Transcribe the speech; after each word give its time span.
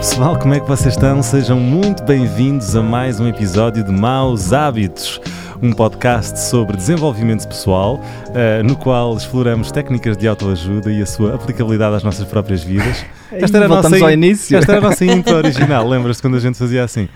pessoal? 0.00 0.38
Como 0.38 0.54
é 0.54 0.60
que 0.60 0.66
vocês 0.66 0.94
estão? 0.94 1.22
Sejam 1.22 1.60
muito 1.60 2.02
bem-vindos 2.04 2.74
a 2.74 2.82
mais 2.82 3.20
um 3.20 3.28
episódio 3.28 3.84
de 3.84 3.92
Maus 3.92 4.50
Hábitos, 4.50 5.20
um 5.62 5.74
podcast 5.74 6.40
sobre 6.40 6.74
desenvolvimento 6.74 7.46
pessoal, 7.46 8.00
uh, 8.28 8.64
no 8.64 8.76
qual 8.76 9.14
exploramos 9.14 9.70
técnicas 9.70 10.16
de 10.16 10.26
autoajuda 10.26 10.90
e 10.90 11.02
a 11.02 11.06
sua 11.06 11.34
aplicabilidade 11.34 11.96
às 11.96 12.02
nossas 12.02 12.26
próprias 12.26 12.64
vidas. 12.64 13.04
Esta 13.30 13.58
era, 13.58 13.66
a 13.66 13.68
nossa, 13.68 13.94
ao 13.94 14.10
início. 14.10 14.56
esta 14.56 14.72
era 14.72 14.80
a 14.80 14.88
nossa 14.88 15.04
intro 15.06 15.36
original, 15.36 15.86
lembras-te 15.86 16.22
quando 16.22 16.38
a 16.38 16.40
gente 16.40 16.56
fazia 16.56 16.82
assim? 16.82 17.06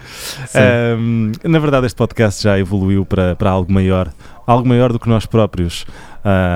Um, 0.55 1.33
na 1.42 1.59
verdade, 1.59 1.87
este 1.87 1.97
podcast 1.97 2.42
já 2.42 2.59
evoluiu 2.59 3.06
para, 3.06 3.34
para 3.34 3.51
algo 3.51 3.73
maior, 3.73 4.11
algo 4.47 4.69
maior 4.69 4.92
do 4.92 5.01
que 5.01 5.09
nós 5.09 5.27
próprios, 5.27 5.87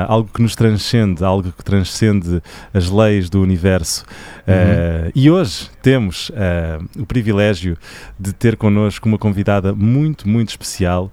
algo 0.08 0.30
que 0.32 0.42
nos 0.42 0.54
transcende, 0.56 1.24
algo 1.24 1.52
que 1.52 1.64
transcende 1.64 2.42
as 2.72 2.90
leis 2.90 3.28
do 3.28 3.42
universo. 3.42 4.04
Uh, 4.46 5.12
e 5.14 5.30
hoje 5.30 5.70
temos 5.82 6.30
uh, 6.30 6.84
o 7.00 7.04
privilégio 7.04 7.76
de 8.18 8.32
ter 8.32 8.56
connosco 8.56 9.08
uma 9.08 9.18
convidada 9.18 9.74
muito, 9.74 10.28
muito 10.28 10.50
especial, 10.50 11.10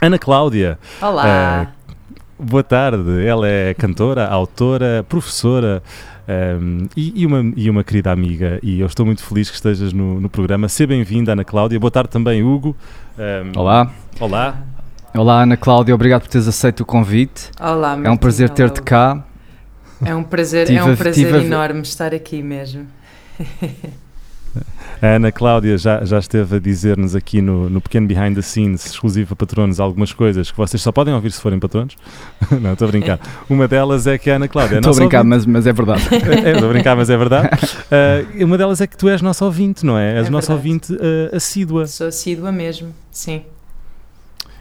Ana 0.00 0.18
Cláudia. 0.18 0.78
Olá. 1.02 1.72
boa 2.38 2.62
tarde, 2.62 3.26
ela 3.26 3.48
é 3.48 3.74
cantora, 3.74 4.26
autora, 4.28 5.04
professora. 5.08 5.82
Um, 6.28 6.86
e, 6.94 7.22
e, 7.22 7.26
uma, 7.26 7.52
e 7.56 7.70
uma 7.70 7.82
querida 7.82 8.12
amiga, 8.12 8.60
e 8.62 8.80
eu 8.80 8.86
estou 8.86 9.06
muito 9.06 9.24
feliz 9.24 9.48
que 9.48 9.56
estejas 9.56 9.94
no, 9.94 10.20
no 10.20 10.28
programa. 10.28 10.68
Seja 10.68 10.86
bem-vinda, 10.86 11.32
Ana 11.32 11.42
Cláudia. 11.42 11.80
Boa 11.80 11.90
tarde 11.90 12.10
também, 12.10 12.42
Hugo. 12.42 12.76
Um, 13.18 13.58
Olá. 13.58 13.90
Olá. 14.20 14.62
Olá, 15.14 15.42
Ana 15.42 15.56
Cláudia, 15.56 15.94
obrigado 15.94 16.22
por 16.22 16.28
teres 16.28 16.46
aceito 16.46 16.80
o 16.80 16.84
convite. 16.84 17.50
Olá, 17.58 17.90
Martim, 17.90 18.06
É 18.06 18.10
um 18.10 18.16
prazer 18.16 18.50
ter-te 18.50 18.82
cá. 18.82 19.24
É 20.04 20.14
um 20.14 20.22
prazer, 20.22 20.66
tive, 20.66 20.78
é 20.78 20.84
um 20.84 20.94
prazer 20.94 21.34
enorme 21.34 21.80
estar 21.80 22.14
aqui 22.14 22.42
mesmo. 22.42 22.86
A 25.00 25.06
Ana 25.06 25.30
Cláudia 25.30 25.78
já, 25.78 26.04
já 26.04 26.18
esteve 26.18 26.56
a 26.56 26.58
dizer-nos 26.58 27.14
aqui 27.14 27.40
no, 27.40 27.70
no 27.70 27.80
pequeno 27.80 28.08
behind 28.08 28.34
the 28.34 28.42
scenes, 28.42 28.84
exclusivo 28.84 29.32
a 29.34 29.36
patronos, 29.36 29.78
algumas 29.78 30.12
coisas 30.12 30.50
que 30.50 30.56
vocês 30.56 30.82
só 30.82 30.90
podem 30.90 31.14
ouvir 31.14 31.30
se 31.30 31.40
forem 31.40 31.60
patronos. 31.60 31.96
não, 32.60 32.72
estou 32.72 32.88
a 32.88 32.90
brincar. 32.90 33.20
Uma 33.48 33.68
delas 33.68 34.08
é 34.08 34.18
que 34.18 34.28
a 34.28 34.36
Ana 34.36 34.48
Cláudia. 34.48 34.78
Estou 34.78 34.92
a 34.92 34.96
brincar, 34.96 35.22
mas, 35.22 35.46
mas 35.46 35.66
é 35.66 35.72
verdade. 35.72 36.02
É, 36.44 36.52
estou 36.52 36.68
a 36.68 36.72
brincar, 36.72 36.96
mas 36.96 37.10
é 37.10 37.16
verdade. 37.16 37.48
Uh, 37.48 38.44
uma 38.44 38.58
delas 38.58 38.80
é 38.80 38.86
que 38.86 38.96
tu 38.96 39.08
és 39.08 39.22
nosso 39.22 39.44
ouvinte, 39.44 39.86
não 39.86 39.96
é? 39.96 40.18
És 40.18 40.26
é 40.26 40.30
nosso 40.30 40.52
ouvinte 40.52 40.92
uh, 40.92 41.36
assídua. 41.36 41.86
Sou 41.86 42.08
assídua 42.08 42.50
mesmo, 42.50 42.92
sim. 43.10 43.42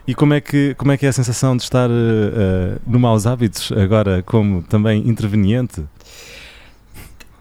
E 0.07 0.15
como 0.15 0.33
é 0.33 0.39
que, 0.39 0.73
como 0.75 0.91
é, 0.91 0.97
que 0.97 1.05
é 1.05 1.09
a 1.09 1.13
sensação 1.13 1.57
de 1.57 1.63
estar 1.63 1.89
uh, 1.89 2.79
no 2.87 2.97
Maus 2.97 3.27
Hábitos 3.27 3.73
agora 3.73 4.23
como 4.23 4.63
também 4.63 5.05
interveniente? 5.05 5.83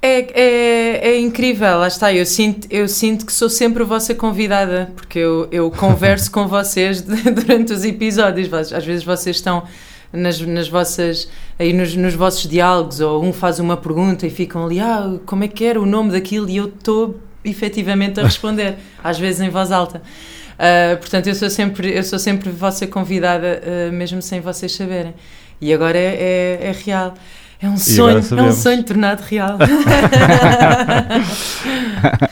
É, 0.02 0.40
é, 0.40 1.10
é, 1.10 1.20
incrível, 1.20 1.78
lá 1.78 1.88
está. 1.88 2.12
Eu 2.12 2.26
sinto, 2.26 2.66
eu 2.70 2.88
sinto 2.88 3.24
que 3.24 3.32
sou 3.32 3.48
sempre 3.48 3.82
a 3.82 3.86
vossa 3.86 4.14
convidada, 4.14 4.92
porque 4.96 5.18
eu, 5.18 5.48
eu 5.50 5.70
converso 5.70 6.30
com 6.32 6.48
vocês 6.48 7.02
durante 7.02 7.72
os 7.72 7.84
episódios. 7.84 8.52
Às 8.52 8.84
vezes 8.84 9.04
vocês 9.04 9.36
estão 9.36 9.62
nas, 10.12 10.40
nas 10.40 10.68
vossas, 10.68 11.28
aí 11.58 11.72
nos, 11.72 11.94
nos 11.94 12.14
vossos 12.14 12.48
diálogos, 12.48 13.00
ou 13.00 13.24
um 13.24 13.32
faz 13.32 13.58
uma 13.58 13.76
pergunta 13.76 14.26
e 14.26 14.30
ficam 14.30 14.64
ali, 14.64 14.80
ah, 14.80 15.18
como 15.24 15.44
é 15.44 15.48
que 15.48 15.64
era 15.64 15.80
o 15.80 15.86
nome 15.86 16.12
daquilo? 16.12 16.48
E 16.48 16.56
eu 16.56 16.66
estou 16.66 17.20
efetivamente 17.44 18.20
a 18.20 18.22
responder, 18.26 18.76
às 19.02 19.18
vezes 19.18 19.40
em 19.40 19.50
voz 19.50 19.70
alta. 19.70 20.02
Uh, 20.56 20.96
portanto, 20.98 21.26
eu 21.26 21.34
sou 21.34 21.50
sempre, 21.50 21.96
eu 21.96 22.02
sou 22.02 22.18
sempre 22.18 22.50
vossa 22.50 22.86
convidada, 22.86 23.60
uh, 23.62 23.92
mesmo 23.92 24.22
sem 24.22 24.40
vocês 24.40 24.72
saberem. 24.72 25.14
E 25.60 25.72
agora 25.72 25.98
é, 25.98 26.58
é, 26.62 26.68
é 26.68 26.72
real. 26.72 27.14
É 27.60 27.68
um 27.68 27.76
sonho, 27.78 28.18
é 28.18 28.42
um 28.42 28.52
sonho 28.52 28.84
tornado 28.84 29.22
real. 29.22 29.56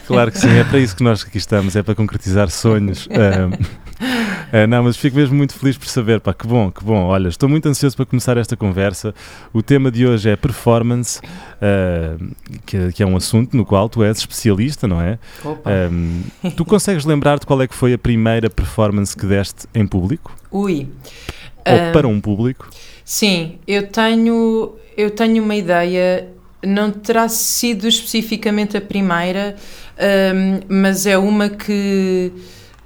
claro 0.06 0.31
que 0.31 0.38
sim, 0.38 0.50
é 0.50 0.65
para 0.65 0.78
isso 0.78 0.94
que 0.94 1.03
nós 1.03 1.25
aqui 1.25 1.38
estamos, 1.38 1.75
é 1.75 1.82
para 1.82 1.94
concretizar 1.94 2.50
sonhos. 2.50 3.09
Uh, 4.00 4.66
não, 4.69 4.84
mas 4.84 4.97
fico 4.97 5.16
mesmo 5.16 5.37
muito 5.37 5.55
feliz 5.55 5.77
por 5.77 5.88
saber, 5.88 6.21
pá, 6.21 6.34
que 6.34 6.47
bom, 6.47 6.71
que 6.71 6.84
bom. 6.84 7.05
Olha, 7.05 7.28
estou 7.28 7.49
muito 7.49 7.69
ansioso 7.69 7.97
para 7.97 8.06
começar 8.06 8.37
esta 8.37 8.56
conversa. 8.56 9.15
O 9.53 9.62
tema 9.62 9.91
de 9.91 10.06
hoje 10.06 10.31
é 10.31 10.37
performance, 10.37 11.21
uh, 11.21 12.34
que, 12.66 12.93
que, 12.93 13.03
é 13.03 13.06
um 13.06 13.16
assunto 13.16 13.56
no 13.56 13.65
qual 13.65 13.88
tu 13.88 14.03
és 14.03 14.19
especialista, 14.19 14.87
não 14.87 15.00
é? 15.00 15.19
Um, 15.44 16.22
tu 16.56 16.65
consegues 16.65 17.04
lembrar-te 17.04 17.47
qual 17.47 17.60
é 17.62 17.66
que 17.66 17.75
foi 17.75 17.93
a 17.93 17.99
primeira 17.99 18.50
performance 18.50 19.16
que 19.16 19.27
deste 19.27 19.66
em 19.75 19.87
público? 19.87 20.34
Ui. 20.50 20.88
Ou 21.66 21.75
um, 21.75 21.93
para 21.93 22.09
um 22.09 22.21
público? 22.21 22.69
Sim, 23.04 23.59
eu 23.66 23.87
tenho 23.88 24.77
eu 24.97 25.10
tenho 25.10 25.43
uma 25.43 25.56
ideia, 25.56 26.28
não 26.65 26.91
terá 26.91 27.28
sido 27.28 27.87
especificamente 27.87 28.77
a 28.77 28.81
primeira, 28.81 29.56
um, 29.99 30.60
mas 30.69 31.06
é 31.06 31.19
uma 31.19 31.49
que 31.49 32.33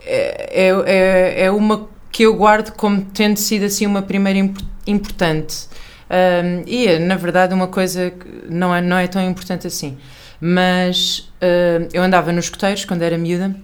é, 0.09 0.73
é, 0.87 1.45
é, 1.45 1.51
uma 1.51 1.89
que 2.11 2.23
eu 2.23 2.35
guardo 2.35 2.73
como 2.73 3.05
tendo 3.05 3.37
sido 3.37 3.65
assim 3.65 3.87
uma 3.87 4.03
primeira 4.03 4.39
imp 4.39 4.59
importante. 4.87 5.69
Um, 6.11 6.63
e 6.67 6.87
é, 6.87 6.99
na 6.99 7.17
verdade, 7.17 7.53
uma 7.53 7.67
coisa 7.67 8.11
que 8.11 8.27
não 8.49 8.75
é, 8.75 8.81
não 8.81 8.97
é 8.97 9.07
tão 9.07 9.23
importante 9.23 9.67
assim. 9.67 9.99
Mas 10.41 11.31
uh, 11.43 11.89
eu 11.93 12.03
andava 12.03 12.33
nos 12.33 12.47
escoteiros 12.47 12.85
quando 12.85 13.03
era 13.03 13.19
miúda 13.19 13.55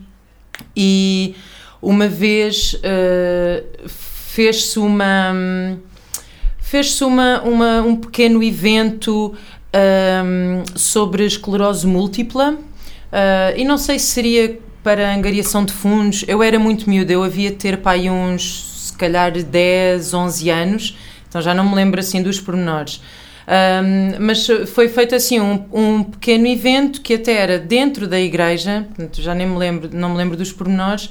e 0.77 1.35
uma 1.81 2.09
vez 2.09 2.75
uh, 2.75 3.89
fez-se 3.89 4.79
uma. 4.79 5.33
Um, 5.33 5.79
fez-se 6.59 7.05
uma, 7.05 7.41
uma, 7.43 7.83
um 7.83 7.97
pequeno 7.97 8.43
evento 8.43 9.35
um, 10.25 10.63
sobre 10.77 11.25
esclerose 11.25 11.87
múltipla 11.87 12.53
uh, 12.53 13.57
e 13.57 13.65
não 13.65 13.79
sei 13.79 13.99
se 13.99 14.07
seria 14.07 14.59
para 14.85 15.13
angariação 15.13 15.65
de 15.65 15.73
fundos. 15.73 16.25
Eu 16.29 16.43
era 16.43 16.59
muito 16.59 16.89
miúda, 16.89 17.13
eu 17.13 17.25
havia 17.25 17.51
de 17.51 17.57
ter 17.57 17.79
pai 17.79 18.11
uns, 18.11 18.89
se 18.89 18.93
calhar, 18.93 19.33
10, 19.33 20.13
11 20.15 20.51
anos, 20.51 20.99
então 21.27 21.41
já 21.41 21.55
não 21.55 21.69
me 21.69 21.75
lembro 21.75 21.99
assim 21.99 22.23
dos 22.23 22.39
pormenores. 22.39 23.01
Um, 23.47 24.25
mas 24.25 24.47
foi 24.73 24.89
feito 24.89 25.15
assim 25.15 25.41
um, 25.41 25.65
um, 25.73 26.03
pequeno 26.05 26.47
evento 26.47 27.03
que 27.03 27.15
até 27.15 27.33
era 27.35 27.59
dentro 27.59 28.07
da 28.07 28.19
igreja, 28.19 28.87
já 29.13 29.35
nem 29.35 29.47
me 29.47 29.59
lembro, 29.59 29.91
não 29.93 30.11
me 30.11 30.17
lembro 30.17 30.37
dos 30.37 30.53
pormenores, 30.53 31.11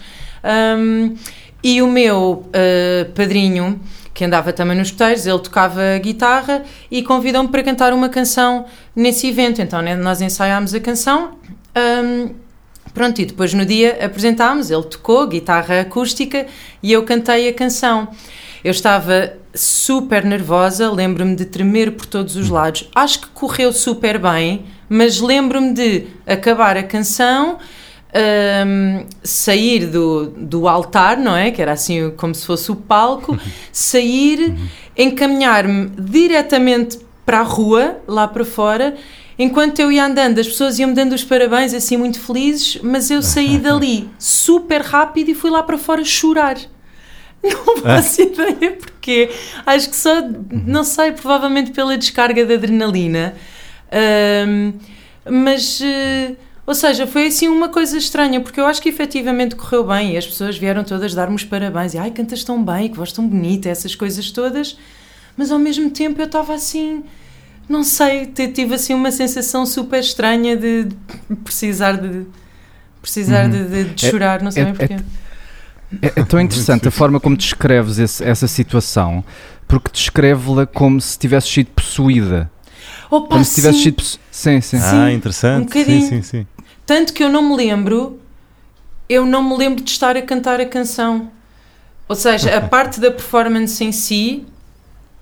um, 0.78 1.16
e 1.64 1.82
o 1.82 1.88
meu 1.88 2.46
uh, 2.48 3.12
padrinho 3.14 3.80
que 4.14 4.24
andava 4.24 4.54
também 4.54 4.78
nos 4.78 4.88
escuteiros, 4.88 5.26
ele 5.26 5.40
tocava 5.40 5.82
guitarra 5.98 6.64
e 6.92 7.02
convidou-me 7.02 7.50
para 7.50 7.64
cantar 7.64 7.94
uma 7.94 8.10
canção 8.10 8.66
nesse 8.96 9.28
evento. 9.28 9.60
Então 9.60 9.82
né, 9.82 9.96
nós 9.96 10.22
ensaiámos 10.22 10.74
a 10.76 10.80
canção. 10.80 11.38
Um, 11.76 12.43
pronto, 12.94 13.22
e 13.22 13.26
depois 13.26 13.54
no 13.54 13.66
dia 13.66 14.06
apresentámos, 14.06 14.70
ele 14.70 14.84
tocou 14.84 15.28
guitarra 15.28 15.82
acústica 15.82 16.46
e 16.82 16.92
eu 16.92 17.04
cantei 17.04 17.50
a 17.50 17.54
canção. 17.54 18.10
Eu 18.64 18.72
estava 18.72 19.34
super 19.54 20.24
nervosa, 20.24 20.90
lembro-me 20.90 21.36
de 21.36 21.46
tremer 21.46 21.92
por 21.92 22.06
todos 22.06 22.36
os 22.36 22.50
lados. 22.50 22.90
Acho 22.96 23.22
que 23.22 23.28
correu 23.28 23.74
super 23.74 24.18
bem, 24.18 24.66
mas 24.88 25.20
lembro-me 25.20 25.74
de 25.74 26.08
acabar 26.26 26.78
a 26.78 26.84
canção 26.84 27.58
um, 28.14 29.06
sair 29.24 29.88
do, 29.88 30.28
do 30.28 30.68
altar, 30.68 31.18
não 31.18 31.36
é? 31.36 31.52
Que 31.52 31.62
era 31.62 31.72
assim 31.72 32.12
como 32.12 32.34
se 32.34 32.46
fosse 32.46 32.72
o 32.72 32.76
palco, 32.76 33.38
sair, 33.72 34.56
encaminhar-me 34.98 35.90
diretamente 35.98 37.00
para 37.26 37.40
a 37.40 37.44
rua, 37.44 37.98
lá 38.08 38.28
para 38.28 38.46
fora. 38.46 38.96
Enquanto 39.38 39.80
eu 39.80 39.92
ia 39.92 40.06
andando, 40.06 40.40
as 40.40 40.48
pessoas 40.48 40.78
iam-me 40.78 40.94
dando 40.94 41.14
os 41.14 41.24
parabéns, 41.24 41.74
assim, 41.74 41.98
muito 41.98 42.20
felizes, 42.20 42.80
mas 42.84 43.10
eu 43.10 43.22
saí 43.22 43.58
dali 43.60 44.10
super 44.20 44.82
rápido 44.82 45.30
e 45.30 45.36
fui 45.36 45.50
lá 45.50 45.64
para 45.64 45.78
fora 45.78 46.04
chorar. 46.04 46.58
Não 47.44 47.78
faço 47.78 48.22
ah. 48.22 48.26
ideia 48.26 48.72
porquê. 48.72 49.30
Acho 49.66 49.90
que 49.90 49.96
só, 49.98 50.22
não 50.50 50.86
sei, 50.86 51.12
provavelmente 51.12 51.72
pela 51.72 51.98
descarga 51.98 52.46
de 52.46 52.54
adrenalina. 52.54 53.36
Um, 54.48 54.74
mas. 55.30 55.82
Uh, 55.82 56.38
ou 56.66 56.74
seja, 56.74 57.06
foi 57.06 57.28
assim 57.28 57.50
uma 57.50 57.68
coisa 57.68 57.98
estranha, 57.98 58.40
porque 58.40 58.60
eu 58.60 58.66
acho 58.66 58.82
que 58.82 58.88
efetivamente 58.88 59.56
correu 59.56 59.84
bem 59.84 60.14
e 60.14 60.18
as 60.18 60.26
pessoas 60.26 60.58
vieram 60.58 60.84
todas 60.86 61.14
dar-me 61.14 61.36
os 61.36 61.44
parabéns 61.44 61.94
e 61.94 61.98
ai, 61.98 62.10
cantas 62.10 62.42
tão 62.42 62.64
bem, 62.64 62.88
que 62.88 62.96
voz 62.96 63.12
tão 63.12 63.28
bonita, 63.28 63.68
essas 63.68 63.96
coisas 63.96 64.32
todas, 64.32 64.78
mas 65.36 65.52
ao 65.52 65.60
mesmo 65.60 65.90
tempo 65.90 66.22
eu 66.22 66.26
estava 66.26 66.54
assim, 66.54 67.04
não 67.68 67.84
sei, 67.84 68.26
tive 68.26 68.76
assim 68.76 68.94
uma 68.94 69.12
sensação 69.12 69.66
super 69.66 70.00
estranha 70.00 70.56
de, 70.58 70.88
precisar 71.44 71.94
de 71.94 72.26
precisar 73.02 73.46
uhum. 73.46 73.52
de, 73.52 73.66
de, 73.66 73.84
de, 73.94 74.10
chorar, 74.10 74.40
é, 74.40 74.44
não 74.44 74.52
sei 74.52 74.64
é, 74.64 74.66
bem 74.66 74.74
porquê. 74.76 74.94
É, 76.02 76.08
é, 76.08 76.12
é 76.22 76.24
tão 76.24 76.40
interessante 76.40 76.88
a 76.88 76.92
forma 76.92 77.20
como 77.20 77.36
descreves 77.36 78.00
esse, 78.00 78.24
essa 78.24 78.48
situação, 78.48 79.24
porque 79.68 79.92
descreve-la 79.92 80.66
como 80.66 81.02
se 81.02 81.20
tivesse 81.20 81.50
sido 81.50 81.68
possuída. 81.72 82.50
Opa, 83.10 83.28
como 83.28 83.46
se 83.46 83.56
tivesse 83.56 83.84
sido. 83.84 84.04
Sim, 84.32 84.62
sim. 84.62 84.78
Ah, 84.82 85.12
interessante. 85.12 85.78
Um 85.78 85.84
sim, 85.84 86.02
sim, 86.08 86.22
sim. 86.22 86.48
Tanto 86.86 87.14
que 87.14 87.24
eu 87.24 87.30
não 87.30 87.42
me 87.50 87.56
lembro, 87.56 88.20
eu 89.08 89.26
não 89.26 89.48
me 89.48 89.58
lembro 89.58 89.84
de 89.84 89.92
estar 89.92 90.16
a 90.16 90.22
cantar 90.22 90.60
a 90.60 90.66
canção. 90.66 91.30
Ou 92.08 92.16
seja, 92.16 92.58
a 92.58 92.62
parte 92.68 93.00
da 93.00 93.12
performance 93.12 93.84
em 93.84 93.92
si, 93.92 94.46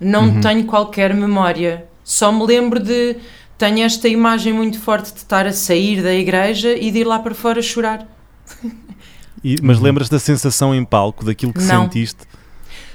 não 0.00 0.28
uhum. 0.28 0.40
tenho 0.40 0.64
qualquer 0.64 1.14
memória. 1.14 1.86
Só 2.04 2.30
me 2.32 2.44
lembro 2.46 2.80
de 2.80 3.16
tenho 3.58 3.84
esta 3.84 4.08
imagem 4.08 4.52
muito 4.52 4.78
forte 4.80 5.12
de 5.12 5.18
estar 5.18 5.46
a 5.46 5.52
sair 5.52 6.02
da 6.02 6.12
igreja 6.12 6.74
e 6.76 6.90
de 6.90 6.98
ir 7.00 7.04
lá 7.04 7.18
para 7.18 7.34
fora 7.34 7.62
chorar. 7.62 8.06
E, 9.44 9.56
mas 9.62 9.80
lembras 9.80 10.08
da 10.08 10.18
sensação 10.18 10.74
em 10.74 10.84
palco, 10.84 11.24
daquilo 11.24 11.52
que 11.52 11.60
Não. 11.62 11.84
sentiste? 11.84 12.20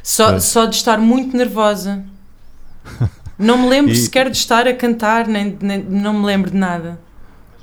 Só, 0.04 0.32
Pois. 0.32 0.44
só 0.44 0.66
de 0.66 0.76
estar 0.76 0.98
muito 0.98 1.36
nervosa. 1.36 2.04
Não 3.38 3.58
me 3.58 3.68
lembro 3.70 3.92
E- 3.94 3.96
sequer 3.96 4.30
de 4.30 4.38
estar 4.38 4.68
a 4.68 4.74
cantar, 4.74 5.28
nem, 5.28 5.58
nem- 5.62 5.84
não 5.84 6.14
me 6.14 6.26
lembro 6.26 6.50
de 6.52 6.58
nada. 6.58 7.00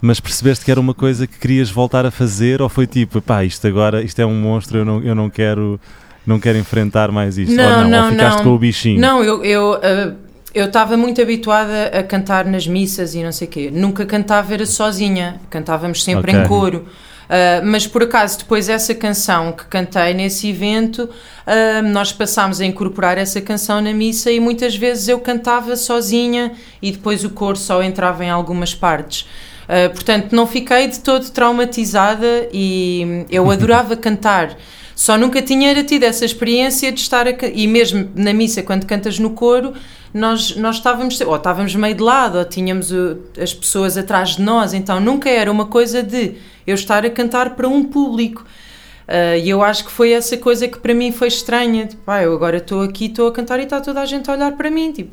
Mas 0.01 0.21
percebeste 0.21 0.65
que 0.65 0.71
era 0.71 0.79
uma 0.79 0.93
coisa 0.93 1.27
que 1.27 1.39
querias 1.39 1.71
voltar 1.71 2.05
a 2.05 2.11
fazer 2.11 2.61
ou 2.61 2.69
foi 2.69 2.87
tipo, 2.87 3.23
pá, 3.23 3.43
isto 3.43 3.67
agora, 3.67 4.03
isto 4.03 4.19
é 4.21 4.27
um 4.27 4.39
monstro, 4.39 4.79
eu 4.79 4.85
não, 4.85 5.03
eu 5.03 5.15
não 5.15 5.31
quero 5.31 5.81
não 6.27 6.39
quero 6.39 6.59
enfrentar 6.59 7.11
mais 7.11 7.37
isto? 7.39 7.55
Não, 7.55 7.65
ou 7.65 7.71
não, 7.85 7.89
não, 7.91 8.05
ou 8.07 8.11
ficaste 8.13 8.37
não. 8.39 8.45
com 8.45 8.51
o 8.51 8.59
bichinho? 8.59 9.01
Não, 9.01 9.25
eu 9.25 9.43
eu 9.45 9.75
ah, 9.83 10.15
eu 10.55 10.67
estava 10.67 10.97
muito 10.97 11.21
habituada 11.21 11.87
a 11.99 12.03
cantar 12.03 12.45
nas 12.45 12.67
missas 12.67 13.15
e 13.15 13.23
não 13.23 13.33
sei 13.33 13.49
o 13.49 13.51
quê. 13.51 13.71
Nunca 13.73 14.07
cantava 14.07 14.55
era 14.55 14.65
sozinha, 14.65 15.41
cantávamos 15.51 16.05
sempre 16.05 16.31
Ok. 16.31 16.43
em 16.45 16.49
coro. 16.49 16.87
Ah, 17.29 17.61
mas 17.65 17.87
por 17.87 18.03
acaso, 18.03 18.39
depois 18.39 18.69
essa 18.69 18.95
canção 18.95 19.53
que 19.53 19.65
cantei 19.65 20.15
nesse 20.15 20.49
evento, 20.49 21.09
ah, 21.47 21.83
nós 21.83 22.13
passámos 22.13 22.61
a 22.61 22.65
incorporar 22.65 23.19
essa 23.19 23.41
canção 23.41 23.81
na 23.81 23.93
missa 23.93 24.31
e 24.31 24.39
muitas 24.39 24.77
vezes 24.77 25.09
eu 25.09 25.19
cantava 25.19 25.77
sozinha 25.77 26.53
e 26.81 26.93
depois 26.93 27.25
o 27.25 27.31
coro 27.31 27.57
só 27.57 27.83
entrava 27.83 28.25
em 28.25 28.31
algumas 28.31 28.75
partes. 28.75 29.27
Ah, 29.69 29.89
portanto, 29.91 30.33
não 30.33 30.47
fiquei 30.47 30.87
de 30.89 31.01
todo 31.01 31.29
traumatizada 31.31 32.49
e 32.53 33.25
eu 33.31 33.51
adorava 33.51 33.97
cantar. 33.97 34.57
Só 34.97 35.19
nunca 35.19 35.43
tinha 35.43 35.71
era 35.71 35.83
tido 35.83 36.05
essa 36.05 36.25
experiência 36.25 36.91
de 36.93 37.01
estar 37.01 37.27
a, 37.27 37.33
e 37.53 37.67
mesmo 37.67 38.09
na 38.15 38.33
missa 38.33 38.63
quando 38.63 38.87
cantas 38.87 39.19
no 39.19 39.31
coro 39.31 39.75
nós, 40.13 40.55
nós 40.57 40.77
estávamos 40.77 41.21
ou 41.21 41.35
estávamos 41.35 41.75
meio 41.75 41.95
de 41.97 42.03
lado 42.03 42.39
ou 42.39 42.45
tínhamos 42.45 42.93
o- 42.93 43.19
as 43.41 43.53
pessoas 43.53 43.97
atrás 43.99 44.37
de 44.37 44.43
nós 44.43 44.73
então 44.73 45.01
nunca 45.01 45.29
era 45.29 45.51
uma 45.51 45.67
coisa 45.67 46.03
de 46.03 46.35
eu 46.67 46.75
estar 46.77 47.05
a 47.05 47.11
cantar 47.11 47.51
para 47.57 47.69
um 47.69 47.83
público. 47.85 48.45
Ah, 49.09 49.37
e 49.37 49.51
eu 49.51 49.63
acho 49.63 49.85
que 49.85 49.91
foi 49.91 50.13
essa 50.13 50.37
coisa 50.39 50.67
que 50.69 50.79
para 50.79 50.95
mim 50.95 51.11
foi 51.13 51.29
estranha 51.29 51.87
tipo, 51.87 52.03
ah, 52.11 52.23
eu 52.23 52.33
agora 52.33 52.59
estou 52.59 52.81
aqui 52.83 53.07
estou 53.07 53.27
a 53.29 53.33
cantar 53.33 53.59
e 53.61 53.65
está 53.65 53.81
toda 53.81 54.01
a 54.01 54.07
gente 54.07 54.31
a 54.31 54.35
olhar 54.35 54.53
para 54.53 54.71
mim 54.71 54.93
tipo 54.93 55.11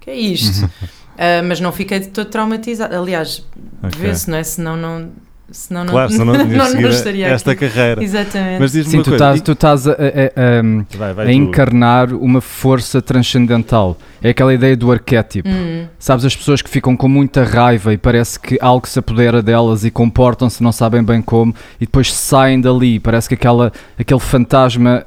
que 0.00 0.10
é 0.10 0.16
isto? 0.16 0.68
Ah, 1.18 1.42
mas 1.42 1.60
não 1.60 1.72
fiquei 1.72 1.98
de 1.98 2.08
todo 2.08 2.28
traumatizada. 2.28 2.98
Aliás 2.98 3.42
Ok. 3.82 3.98
vê-se 3.98 4.28
não 4.30 4.36
é? 4.36 4.42
Senão 4.42 4.76
não 4.76 5.08
senão 5.50 5.86
Claro, 5.86 6.10
senão 6.10 6.24
não 6.26 6.34
tinhas 6.48 6.68
seguido 6.68 6.88
estaria 6.90 7.26
esta 7.28 7.52
aqui. 7.52 7.68
carreira. 7.68 8.02
exatamente 8.02 8.60
Mas 8.60 8.72
diz-me 8.72 8.90
Sim, 8.90 8.96
uma 8.98 9.04
tu 9.04 9.10
coisa. 9.10 9.24
estás, 9.24 9.40
tu 9.42 9.52
estás 9.52 9.86
a, 9.88 9.92
a- 9.92 9.94
a- 9.94 10.96
Vai, 10.98 11.14
vai 11.14 11.26
a 11.28 11.32
encarnar 11.32 12.12
uma 12.12 12.40
força 12.40 13.00
transcendental. 13.02 13.96
É 14.22 14.30
aquela 14.30 14.52
ideia 14.52 14.76
do 14.76 14.90
arquétipo. 14.90 15.48
Hum, 15.48 15.86
Sabes, 15.98 16.24
as 16.24 16.34
pessoas 16.34 16.62
que 16.62 16.68
ficam 16.70 16.96
com 16.96 17.08
muita 17.08 17.44
raiva 17.44 17.92
e 17.92 17.96
parece 17.98 18.38
que 18.40 18.58
algo 18.60 18.88
se 18.88 18.98
apodera 18.98 19.42
delas 19.42 19.84
e 19.84 19.90
comportam-se, 19.90 20.62
não 20.62 20.72
sabem 20.72 21.02
bem 21.02 21.22
como, 21.22 21.54
e 21.80 21.86
depois 21.86 22.12
saem 22.12 22.60
dali. 22.60 22.98
Parece 22.98 23.28
que 23.28 23.34
aquela, 23.34 23.72
aquele 23.98 24.20
fantasma 24.20 25.04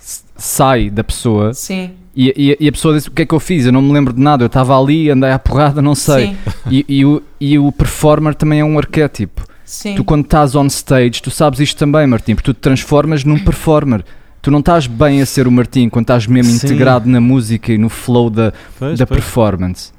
s- 0.00 0.22
sai 0.36 0.90
da 0.90 1.04
pessoa 1.04 1.52
sim 1.54 1.90
e, 2.14 2.32
e- 2.36 2.64
e 2.64 2.68
a 2.68 2.72
pessoa 2.72 2.94
diz: 2.94 3.06
O 3.06 3.10
que 3.10 3.22
é 3.22 3.26
que 3.26 3.34
eu 3.34 3.40
fiz? 3.40 3.66
Eu 3.66 3.72
não 3.72 3.82
me 3.82 3.92
lembro 3.92 4.12
de 4.12 4.20
nada. 4.20 4.42
Eu 4.44 4.46
estava 4.48 4.78
ali, 4.80 5.10
andei 5.10 5.30
à 5.30 5.38
porrada, 5.38 5.80
não 5.80 5.94
sei. 5.94 6.36
E, 6.70 6.84
e 6.88 7.04
o, 7.04 7.22
e 7.40 7.58
o 7.58 7.70
performer 7.72 8.34
também 8.34 8.60
é 8.60 8.64
um 8.64 8.76
arquétipo. 8.78 9.44
sim 9.64 9.94
Tu, 9.94 10.04
quando 10.04 10.24
estás 10.24 10.54
on 10.54 10.66
stage, 10.66 11.22
tu 11.22 11.30
sabes 11.30 11.60
isto 11.60 11.78
também, 11.78 12.06
Martim, 12.06 12.34
porque 12.34 12.52
tu 12.52 12.54
te 12.54 12.60
transformas 12.60 13.24
num 13.24 13.38
performer. 13.38 14.04
Tu 14.42 14.50
não 14.50 14.60
estás 14.60 14.86
bem 14.86 15.20
a 15.20 15.26
ser 15.26 15.46
o 15.46 15.52
Martim 15.52 15.88
quando 15.88 16.04
estás 16.04 16.26
mesmo 16.26 16.52
Sim. 16.52 16.66
integrado 16.66 17.08
na 17.08 17.20
música 17.20 17.72
e 17.72 17.76
no 17.78 17.88
flow 17.90 18.30
da, 18.30 18.52
Pois, 18.78 18.98
da 18.98 19.06
pois. 19.06 19.20
performance. 19.20 19.92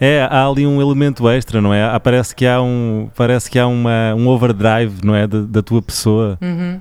É, 0.00 0.26
há 0.30 0.46
ali 0.48 0.66
um 0.66 0.80
elemento 0.80 1.28
extra, 1.28 1.60
não 1.60 1.72
é? 1.74 1.84
Há- 1.84 1.98
Parece 2.00 2.34
que 2.34 2.46
há 2.46 2.60
um, 2.62 3.08
parece 3.16 3.50
que 3.50 3.58
há 3.58 3.66
uma, 3.66 4.14
um 4.16 4.26
overdrive, 4.28 4.94
não 5.04 5.14
é? 5.14 5.26
Da, 5.26 5.42
da 5.42 5.62
tua 5.62 5.80
pessoa. 5.82 6.38
Uhum. 6.40 6.78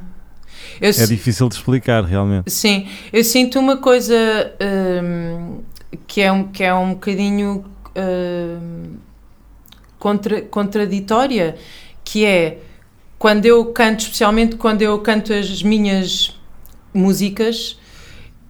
Eu, 0.79 0.89
É 0.89 1.05
difícil 1.07 1.47
de 1.49 1.55
explicar, 1.55 2.03
realmente. 2.03 2.49
sim, 2.51 2.87
eu 3.13 3.23
sinto 3.23 3.59
uma 3.59 3.77
coisa 3.77 4.15
hum, 5.03 5.59
que, 6.07 6.21
é 6.21 6.31
um, 6.31 6.43
que 6.47 6.63
é 6.63 6.73
um 6.73 6.93
bocadinho 6.93 7.65
hum, 7.95 8.95
contra, 9.99 10.41
contraditória, 10.41 11.55
que 12.03 12.25
é 12.25 12.57
quando 13.19 13.45
eu 13.45 13.65
canto, 13.67 13.99
especialmente 14.01 14.55
quando 14.55 14.81
eu 14.81 14.97
canto 14.99 15.31
as 15.33 15.61
minhas 15.61 16.35
músicas, 16.93 17.77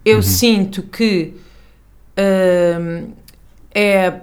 eu 0.04 0.16
Uhum. 0.16 0.22
sinto 0.22 0.82
que 0.82 1.34
hum, 2.18 3.10
é 3.74 4.06
a, 4.06 4.18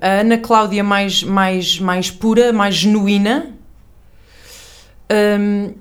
a 0.00 0.20
Ana 0.20 0.38
Cláudia 0.38 0.82
mais, 0.84 1.22
mais, 1.22 1.78
mais 1.78 2.10
pura, 2.10 2.52
mais 2.52 2.74
genuína, 2.74 3.50
hum, 5.10 5.74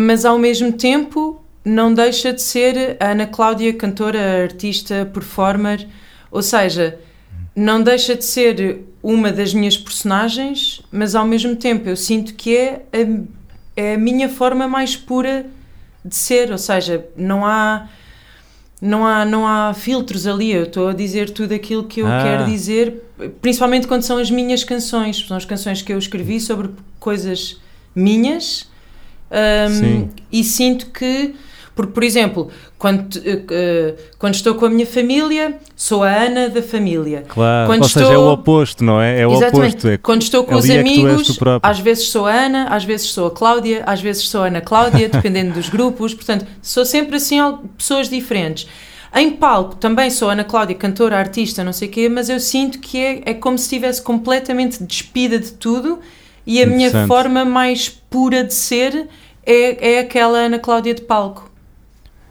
mas 0.00 0.24
ao 0.24 0.38
mesmo 0.38 0.72
tempo 0.72 1.42
não 1.64 1.92
deixa 1.92 2.32
de 2.32 2.40
ser 2.40 2.96
a 3.00 3.10
Ana 3.10 3.26
Cláudia, 3.26 3.72
cantora, 3.74 4.44
artista, 4.44 5.10
performer, 5.12 5.88
ou 6.30 6.40
seja, 6.40 7.00
não 7.54 7.82
deixa 7.82 8.14
de 8.14 8.24
ser 8.24 8.84
uma 9.02 9.32
das 9.32 9.52
minhas 9.52 9.76
personagens, 9.76 10.80
mas 10.92 11.16
ao 11.16 11.26
mesmo 11.26 11.56
tempo 11.56 11.88
eu 11.88 11.96
sinto 11.96 12.34
que 12.34 12.56
é 12.56 12.82
a, 12.92 13.80
é 13.80 13.94
a 13.94 13.98
minha 13.98 14.28
forma 14.28 14.68
mais 14.68 14.96
pura 14.96 15.46
de 16.04 16.14
ser, 16.14 16.52
ou 16.52 16.58
seja, 16.58 17.04
não 17.16 17.44
há 17.44 17.88
não 18.80 19.04
há 19.04 19.24
não 19.24 19.44
há 19.44 19.74
filtros 19.74 20.28
ali, 20.28 20.52
eu 20.52 20.62
estou 20.62 20.86
a 20.86 20.92
dizer 20.92 21.30
tudo 21.30 21.52
aquilo 21.52 21.82
que 21.82 22.00
eu 22.00 22.06
Ah. 22.06 22.22
quero 22.22 22.44
dizer, 22.46 23.02
principalmente 23.42 23.88
quando 23.88 24.02
são 24.02 24.16
as 24.18 24.30
minhas 24.30 24.62
canções, 24.62 25.26
são 25.26 25.36
as 25.36 25.44
canções 25.44 25.82
que 25.82 25.92
eu 25.92 25.98
escrevi 25.98 26.38
sobre 26.40 26.70
coisas 27.00 27.60
minhas. 27.96 28.68
Um, 29.30 29.68
Sim. 29.74 30.10
e 30.32 30.42
sinto 30.42 30.86
que, 30.86 31.34
porque, 31.74 31.92
por 31.92 32.02
exemplo, 32.02 32.48
quando, 32.78 33.08
eh, 33.24 33.94
quando 34.18 34.34
estou 34.34 34.54
com 34.54 34.66
a 34.66 34.70
minha 34.70 34.86
família, 34.86 35.58
sou 35.76 36.02
a 36.02 36.10
Ana 36.10 36.48
da 36.48 36.62
família. 36.62 37.24
Claro. 37.28 37.68
Quando 37.68 37.82
Ou 37.82 37.88
seja, 37.88 38.06
é 38.06 38.08
estou- 38.10 38.24
o 38.28 38.32
oposto, 38.32 38.82
não 38.84 39.00
é? 39.00 39.20
É 39.20 39.26
o 39.26 39.32
Exatamente. 39.32 39.68
oposto. 39.70 39.88
É, 39.88 39.96
Quando 39.98 40.22
estou 40.22 40.44
com 40.44 40.54
os 40.56 40.68
é 40.68 40.80
amigos, 40.80 41.36
próprio. 41.36 41.70
às 41.70 41.78
vezes 41.78 42.08
sou 42.08 42.26
a 42.26 42.32
Ana, 42.32 42.68
às 42.68 42.84
vezes 42.84 43.08
sou 43.08 43.26
a 43.26 43.30
Cláudia, 43.30 43.82
às 43.86 44.00
vezes 44.00 44.22
sou 44.28 44.42
a 44.42 44.46
Ana 44.46 44.60
Cláudia, 44.60 45.08
dependendo 45.10 45.52
dos 45.54 45.68
grupos. 45.68 46.14
Portanto, 46.14 46.46
sou 46.62 46.84
sempre 46.84 47.16
assim 47.16 47.36
pessoas 47.76 48.08
diferentes. 48.08 48.66
Em 49.14 49.30
palco 49.30 49.76
também 49.76 50.10
sou 50.10 50.28
Ana 50.30 50.44
Cláudia, 50.44 50.74
cantora, 50.76 51.16
artista, 51.18 51.62
não 51.64 51.72
sei 51.72 51.88
o 51.88 51.90
quê, 51.90 52.08
mas 52.08 52.28
eu 52.28 52.38
sinto 52.40 52.78
que 52.78 52.98
é, 52.98 53.22
é 53.26 53.34
como 53.34 53.56
se 53.56 53.64
estivesse 53.64 54.02
completamente 54.02 54.82
despida 54.84 55.38
de 55.38 55.52
tudo 55.52 55.98
e 56.48 56.62
a 56.62 56.66
minha 56.66 57.06
forma 57.06 57.44
mais 57.44 57.90
pura 57.90 58.42
de 58.42 58.54
ser 58.54 59.06
é, 59.44 59.96
é 59.96 60.00
aquela 60.00 60.38
Ana 60.38 60.58
Cláudia 60.58 60.94
de 60.94 61.02
palco. 61.02 61.50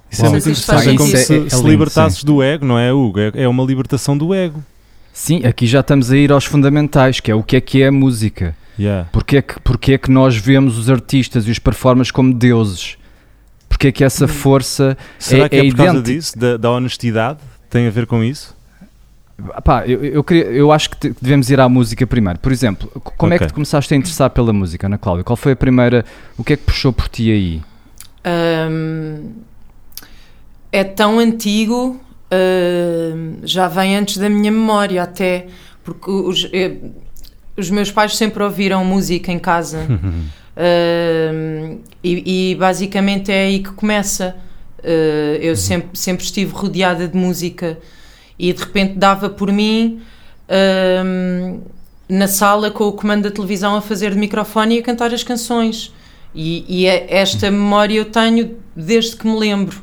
Isso 0.10 0.22
é 0.22 0.24
Uau. 0.24 0.32
muito 0.32 0.50
isto 0.50 0.66
faz 0.66 0.88
interessante. 0.88 0.96
É 0.96 0.98
como 0.98 1.18
sentido. 1.18 1.26
se, 1.28 1.34
é- 1.34 1.46
é 1.46 1.50
se 1.50 1.56
lindo, 1.58 1.70
libertasses 1.70 2.24
do 2.24 2.42
ego, 2.42 2.66
não 2.66 2.80
é, 2.80 2.92
Hugo? 2.92 3.20
É, 3.20 3.32
é 3.36 3.48
uma 3.48 3.64
libertação 3.64 4.18
do 4.18 4.34
ego. 4.34 4.64
Sim, 5.14 5.46
aqui 5.46 5.68
já 5.68 5.82
estamos 5.82 6.12
a 6.12 6.18
ir 6.18 6.32
aos 6.32 6.46
fundamentais, 6.46 7.20
que 7.20 7.30
é 7.30 7.36
o 7.36 7.44
que 7.44 7.58
é 7.58 7.62
que 7.62 7.84
é 7.84 7.88
a 7.88 7.92
música. 7.92 8.56
Yeah. 8.80 9.08
Porque 9.12 9.38
é 9.38 9.42
que, 9.42 9.60
porque 9.60 9.94
é 9.94 9.98
que 10.00 10.10
nós 10.10 10.36
vemos 10.36 10.78
os 10.80 10.90
artistas 10.90 11.48
e 11.48 11.52
os 11.52 11.60
performers 11.60 12.10
como 12.10 12.34
deuses? 12.34 12.98
Porque 13.70 13.90
é 13.90 13.92
que 13.92 14.04
essa 14.04 14.28
força 14.28 14.98
Será 15.20 15.46
é, 15.46 15.50
que 15.50 15.56
é, 15.58 15.60
é 15.60 15.70
por 15.70 15.78
causa 15.78 15.92
idêntica? 15.94 16.14
disso, 16.16 16.40
da, 16.40 16.58
da 16.58 16.72
honestidade? 16.72 17.40
Tem 17.70 17.86
a 17.86 17.92
ver 17.92 18.08
com 18.08 18.24
isso? 18.24 18.57
Pá, 19.64 19.86
eu, 19.86 20.04
eu, 20.04 20.24
queria- 20.24 20.46
eu 20.46 20.72
acho 20.72 20.90
que 20.90 20.98
te- 20.98 21.16
devemos 21.22 21.50
ir 21.50 21.60
à 21.60 21.70
música 21.70 22.08
primeiro. 22.08 22.40
Por 22.40 22.52
exemplo, 22.52 22.90
como 23.18 23.34
é 23.34 23.36
Ok. 23.36 23.46
que 23.48 23.52
te 23.52 23.56
começaste 23.56 23.94
a 23.94 23.98
interessar 23.98 24.30
pela 24.32 24.52
música, 24.52 24.88
Ana 24.88 24.98
Cláudia? 24.98 25.24
Qual 25.24 25.38
foi 25.38 25.52
a 25.52 25.56
primeira. 25.56 26.04
O 26.38 26.44
que 26.44 26.54
é 26.54 26.58
que 26.58 26.64
puxou 26.64 26.92
por 26.92 27.08
ti 27.08 27.30
aí? 27.32 27.62
Hum, 28.26 29.32
é 30.72 30.84
tão 30.84 31.20
antigo, 31.20 32.00
hum, 32.32 33.38
já 33.44 33.68
vem 33.68 33.96
antes 33.96 34.18
da 34.18 34.28
minha 34.30 34.52
memória 34.52 35.04
até, 35.04 35.48
porque 35.84 36.10
os, 36.10 36.50
eh, 36.52 36.76
os 37.56 37.70
meus 37.70 37.92
pais 37.92 38.18
sempre 38.18 38.42
ouviram 38.44 38.84
música 38.84 39.32
em 39.32 39.40
casa 39.40 39.86
Hum, 40.60 41.80
e, 42.04 42.52
e 42.52 42.56
basicamente 42.56 43.32
é 43.32 43.44
aí 43.46 43.60
que 43.64 43.72
começa. 43.72 44.36
Uh, 44.80 45.36
eu 45.42 45.56
sempre, 45.56 45.90
sempre 45.94 46.24
estive 46.24 46.52
rodeada 46.52 47.08
de 47.08 47.18
música 47.18 47.78
e 48.40 48.54
de 48.54 48.60
repente 48.64 48.96
dava 48.96 49.30
por 49.30 49.52
mim 49.52 50.00
hum, 51.06 51.62
na 52.10 52.28
sala 52.28 52.72
com 52.72 52.86
o 52.86 52.92
comando 52.94 53.24
da 53.24 53.32
televisão 53.32 53.76
a 53.76 53.82
fazer 53.82 54.12
de 54.12 54.18
microfone 54.18 54.76
e 54.76 54.80
a 54.80 54.84
cantar 54.84 55.14
as 55.14 55.24
canções. 55.24 55.94
E, 56.34 56.66
e 56.68 56.86
é- 56.86 57.08
esta 57.18 57.50
memória 57.50 57.96
eu 57.98 58.06
tenho 58.06 58.56
desde 58.76 59.16
que 59.16 59.26
me 59.28 59.38
lembro. 59.38 59.82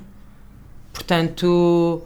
Portanto, 0.92 2.02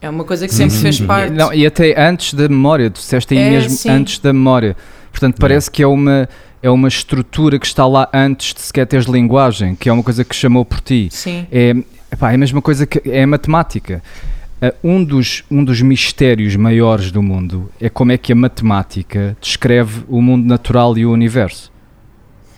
é 0.00 0.08
uma 0.08 0.24
coisa 0.24 0.48
que 0.48 0.54
sempre 0.54 0.76
fez 0.76 0.98
parte. 1.00 1.32
Não, 1.32 1.52
e 1.52 1.66
até 1.66 2.00
antes 2.00 2.32
da 2.34 2.48
memória, 2.48 2.90
tu 2.90 2.94
disseste 2.96 3.34
aí 3.36 3.40
É, 3.40 3.50
mesmo 3.50 3.70
sim. 3.76 3.90
antes 3.90 4.18
da 4.18 4.32
memória. 4.32 4.76
Portanto, 5.12 5.36
parece 5.38 5.70
que 5.70 5.82
é 5.82 5.86
uma, 5.86 6.28
é 6.62 6.70
uma 6.70 6.88
estrutura 6.88 7.58
que 7.58 7.66
está 7.66 7.86
lá 7.86 8.08
antes 8.14 8.54
de 8.54 8.62
sequer 8.62 8.86
teres 8.86 9.06
linguagem, 9.06 9.74
que 9.74 9.88
é 9.88 9.92
uma 9.92 10.02
coisa 10.02 10.24
que 10.24 10.34
chamou 10.34 10.64
por 10.64 10.80
ti. 10.80 11.08
Sim. 11.10 11.46
É, 11.52 11.74
epá, 12.10 12.32
é 12.32 12.34
a 12.34 12.38
mesma 12.38 12.62
coisa 12.62 12.86
que 12.86 13.02
é 13.10 13.22
a 13.22 13.26
matemática. 13.26 14.02
Uh, 14.62 14.88
um, 14.88 15.02
dos, 15.02 15.42
um 15.50 15.64
dos 15.64 15.80
mistérios 15.80 16.54
maiores 16.54 17.10
do 17.10 17.22
mundo 17.22 17.70
é 17.80 17.88
como 17.88 18.12
é 18.12 18.18
que 18.18 18.30
a 18.32 18.36
matemática 18.36 19.34
descreve 19.40 20.04
o 20.06 20.20
mundo 20.20 20.46
natural 20.46 20.98
e 20.98 21.06
o 21.06 21.12
universo. 21.12 21.72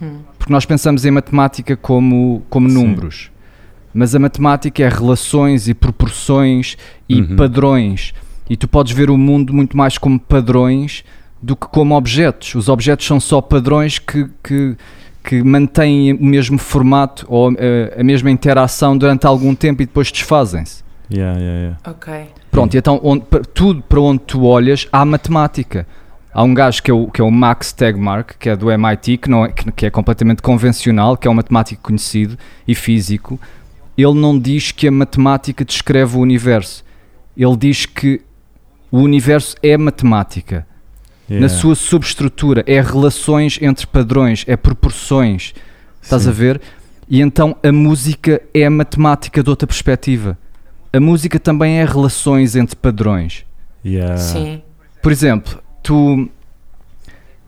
Hum. 0.03 0.19
Porque 0.37 0.53
nós 0.53 0.67
pensamos 0.67 1.05
em 1.05 1.13
matemática 1.13 1.77
como, 1.77 2.43
como 2.51 2.69
Sim. 2.69 2.75
números, 2.75 3.31
mas 3.95 4.15
a 4.17 4.19
matemática 4.19 4.83
é 4.83 4.89
relações 4.89 5.69
e 5.69 5.75
proporções 5.75 6.77
e 7.09 7.21
Uhum. 7.21 7.37
padrões. 7.37 8.13
E 8.51 8.57
tu 8.57 8.67
podes 8.67 8.93
ver 8.93 9.09
o 9.09 9.17
mundo 9.17 9.55
muito 9.55 9.77
mais 9.77 9.97
como 9.97 10.19
padrões 10.19 11.05
do 11.41 11.55
que 11.55 11.67
como 11.69 11.95
objetos. 11.95 12.55
Os 12.57 12.69
objetos 12.69 13.07
são 13.07 13.21
só 13.21 13.41
padrões 13.41 14.01
que, 14.01 14.29
que, 14.43 14.77
que 15.23 15.43
mantêm 15.43 16.15
o 16.15 16.25
mesmo 16.25 16.59
formato 16.59 17.25
ou 17.29 17.53
eh, 17.57 17.97
a 17.97 18.03
mesma 18.03 18.31
interação 18.31 18.99
durante 18.99 19.25
algum 19.25 19.55
tempo 19.55 19.83
e 19.83 19.87
depois 19.87 20.11
desfazem-se. 20.11 20.83
Yeah, 21.13 21.39
yeah, 21.39 21.61
yeah. 21.61 21.79
Ok. 21.85 22.13
Pronto, 22.51 22.75
e 22.75 22.79
então 22.79 23.01
onde, 23.03 23.25
tudo 23.55 23.83
para 23.83 24.01
onde 24.01 24.21
tu 24.21 24.45
olhas 24.45 24.89
há 24.93 25.05
matemática. 25.05 25.87
Há 26.35 26.43
um 26.43 26.55
gajo 26.55 26.83
que 26.83 26.91
é 26.91 26.95
o, 26.95 27.09
que 27.09 27.21
é 27.21 27.25
o 27.25 27.31
Max 27.31 27.73
Tegmark, 27.73 28.39
que 28.39 28.49
é 28.49 28.57
do 28.57 28.71
MIT, 28.71 29.19
que, 29.19 29.29
não 29.29 29.45
é, 29.45 29.53
que, 29.53 29.71
que 29.71 29.87
é 29.87 29.91
completamente 29.91 30.41
convencional, 30.41 31.17
que 31.17 31.29
é 31.29 31.31
um 31.31 31.35
matemático 31.35 31.83
conhecido 31.83 32.39
e 32.67 32.75
físico. 32.75 33.39
Ele 33.99 34.15
não 34.15 34.39
diz 34.39 34.73
que 34.73 34.89
a 34.89 34.91
matemática 34.91 35.63
descreve 35.65 36.17
o 36.17 36.21
universo. 36.21 36.83
Ele 37.37 37.57
diz 37.57 37.85
que 37.85 38.23
o 38.91 39.01
universo 39.01 39.57
é 39.63 39.77
matemática. 39.77 40.67
Yeah. 41.29 41.47
Na 41.47 41.49
sua 41.49 41.75
subestrutura, 41.75 42.65
é 42.67 42.81
relações 42.81 43.59
entre 43.61 43.87
padrões, 43.87 44.45
é 44.49 44.57
proporções. 44.57 45.55
Estás 46.01 46.23
Sim. 46.23 46.31
a 46.31 46.33
ver? 46.33 46.61
E 47.09 47.21
então 47.21 47.57
a 47.63 47.71
música 47.71 48.41
é 48.55 48.65
a 48.65 48.71
matemática 48.71 49.43
de 49.43 49.51
outra 49.51 49.67
perspectiva. 49.67 50.39
A 50.93 51.01
música 51.01 51.39
também 51.41 51.79
é 51.81 51.85
relações 51.85 52.55
entre 52.57 52.77
padrões. 52.77 53.45
Yeah. 53.85 54.17
Sim. 54.19 54.63
Por 55.03 55.11
exemplo, 55.11 55.61
tu. 55.83 56.29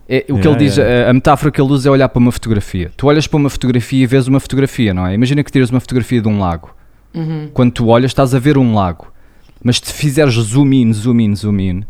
é- 0.09 0.25
o 0.29 0.33
que 0.35 0.47
Yeah, 0.47 0.49
ele 0.49 0.55
diz, 0.57 0.77
yeah. 0.77 1.07
a, 1.07 1.09
a 1.11 1.13
metáfora 1.13 1.51
que 1.51 1.61
ele 1.61 1.71
usa 1.71 1.89
é 1.89 1.91
olhar 1.91 2.09
para 2.09 2.19
uma 2.19 2.31
fotografia. 2.31 2.91
Tu 2.97 3.07
olhas 3.07 3.27
para 3.27 3.37
uma 3.37 3.49
fotografia 3.49 4.03
e 4.03 4.07
vês 4.07 4.27
uma 4.27 4.39
fotografia, 4.39 4.93
não 4.93 5.05
é? 5.07 5.13
Imagina 5.13 5.43
que 5.43 5.51
tiras 5.51 5.69
uma 5.69 5.79
fotografia 5.79 6.21
de 6.21 6.27
um 6.27 6.39
lago. 6.39 6.75
Uhum. 7.13 7.49
Quando 7.53 7.71
tu 7.71 7.87
olhas, 7.87 8.11
estás 8.11 8.33
a 8.35 8.39
ver 8.39 8.57
um 8.57 8.73
lago. 8.73 9.11
Mas 9.63 9.77
se 9.77 9.93
fizeres 9.93 10.33
zoom 10.33 10.73
in, 10.73 10.91
zoom 10.93 11.19
in, 11.21 11.35
zoom 11.35 11.59
in, 11.59 11.83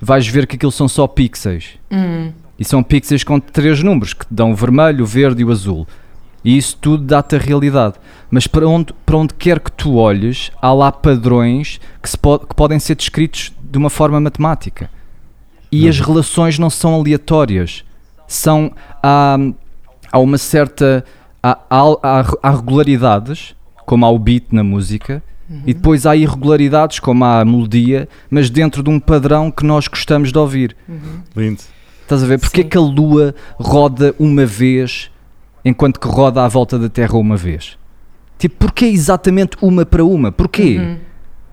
vais 0.00 0.26
ver 0.26 0.46
que 0.46 0.56
aquilo 0.56 0.72
são 0.72 0.88
só 0.88 1.06
pixels. 1.06 1.78
Hum. 1.90 2.32
E 2.58 2.64
são 2.64 2.82
pixels 2.82 3.22
com 3.22 3.38
três 3.38 3.82
números 3.82 4.12
que 4.12 4.26
te 4.26 4.34
dão 4.34 4.50
o 4.50 4.54
vermelho, 4.54 5.04
o 5.04 5.06
verde 5.06 5.42
e 5.42 5.44
o 5.44 5.50
azul. 5.50 5.86
E 6.46 6.56
isso 6.56 6.76
tudo 6.80 7.02
dá-te 7.04 7.34
a 7.34 7.38
realidade. 7.38 7.94
Mas 8.30 8.46
para 8.46 8.68
onde, 8.68 8.92
para 9.04 9.16
onde 9.16 9.34
quer 9.34 9.58
que 9.58 9.72
tu 9.72 9.96
olhes, 9.96 10.50
há 10.62 10.72
lá 10.72 10.92
padrões 10.92 11.80
que, 12.00 12.08
se 12.08 12.16
po- 12.16 12.38
que 12.38 12.54
podem 12.54 12.78
ser 12.78 12.94
descritos 12.94 13.52
de 13.60 13.76
uma 13.76 13.90
forma 13.90 14.20
matemática. 14.20 14.88
E 15.72 15.82
Uhum. 15.84 15.88
as 15.90 15.98
relações 16.00 16.58
não 16.58 16.70
são 16.70 16.94
aleatórias. 16.94 17.84
São. 18.28 18.70
Há, 19.02 19.36
há 20.12 20.18
uma 20.20 20.38
certa. 20.38 21.04
Há, 21.42 21.58
há- 21.68 22.26
há- 22.42 22.50
regularidades, 22.50 23.54
como 23.84 24.04
há 24.06 24.10
o 24.10 24.18
beat 24.18 24.44
na 24.52 24.62
música, 24.64 25.22
e 25.64 25.72
depois 25.74 26.06
há 26.06 26.16
irregularidades, 26.16 26.98
como 26.98 27.24
há 27.24 27.40
a 27.40 27.44
melodia, 27.44 28.08
mas 28.30 28.50
dentro 28.50 28.82
de 28.82 28.90
um 28.90 28.98
padrão 28.98 29.50
que 29.50 29.64
nós 29.64 29.86
gostamos 29.88 30.32
de 30.32 30.38
ouvir. 30.38 30.76
Lindo. 31.36 31.60
Estás 32.02 32.22
a 32.22 32.26
ver? 32.26 32.38
Porque 32.38 32.60
é 32.60 32.64
Sim. 32.64 32.68
que 32.70 32.78
a 32.78 32.80
Lua 32.80 33.34
roda 33.58 34.14
uma 34.18 34.44
vez 34.46 35.08
enquanto 35.66 35.98
que 35.98 36.06
roda 36.06 36.44
à 36.44 36.48
volta 36.48 36.78
da 36.78 36.88
Terra 36.88 37.18
uma 37.18 37.36
vez? 37.36 37.76
Tipo, 38.38 38.56
porquê 38.56 38.86
exatamente 38.86 39.56
uma 39.60 39.84
para 39.84 40.04
uma? 40.04 40.30
Porquê? 40.30 40.78
Uhum. 40.78 40.96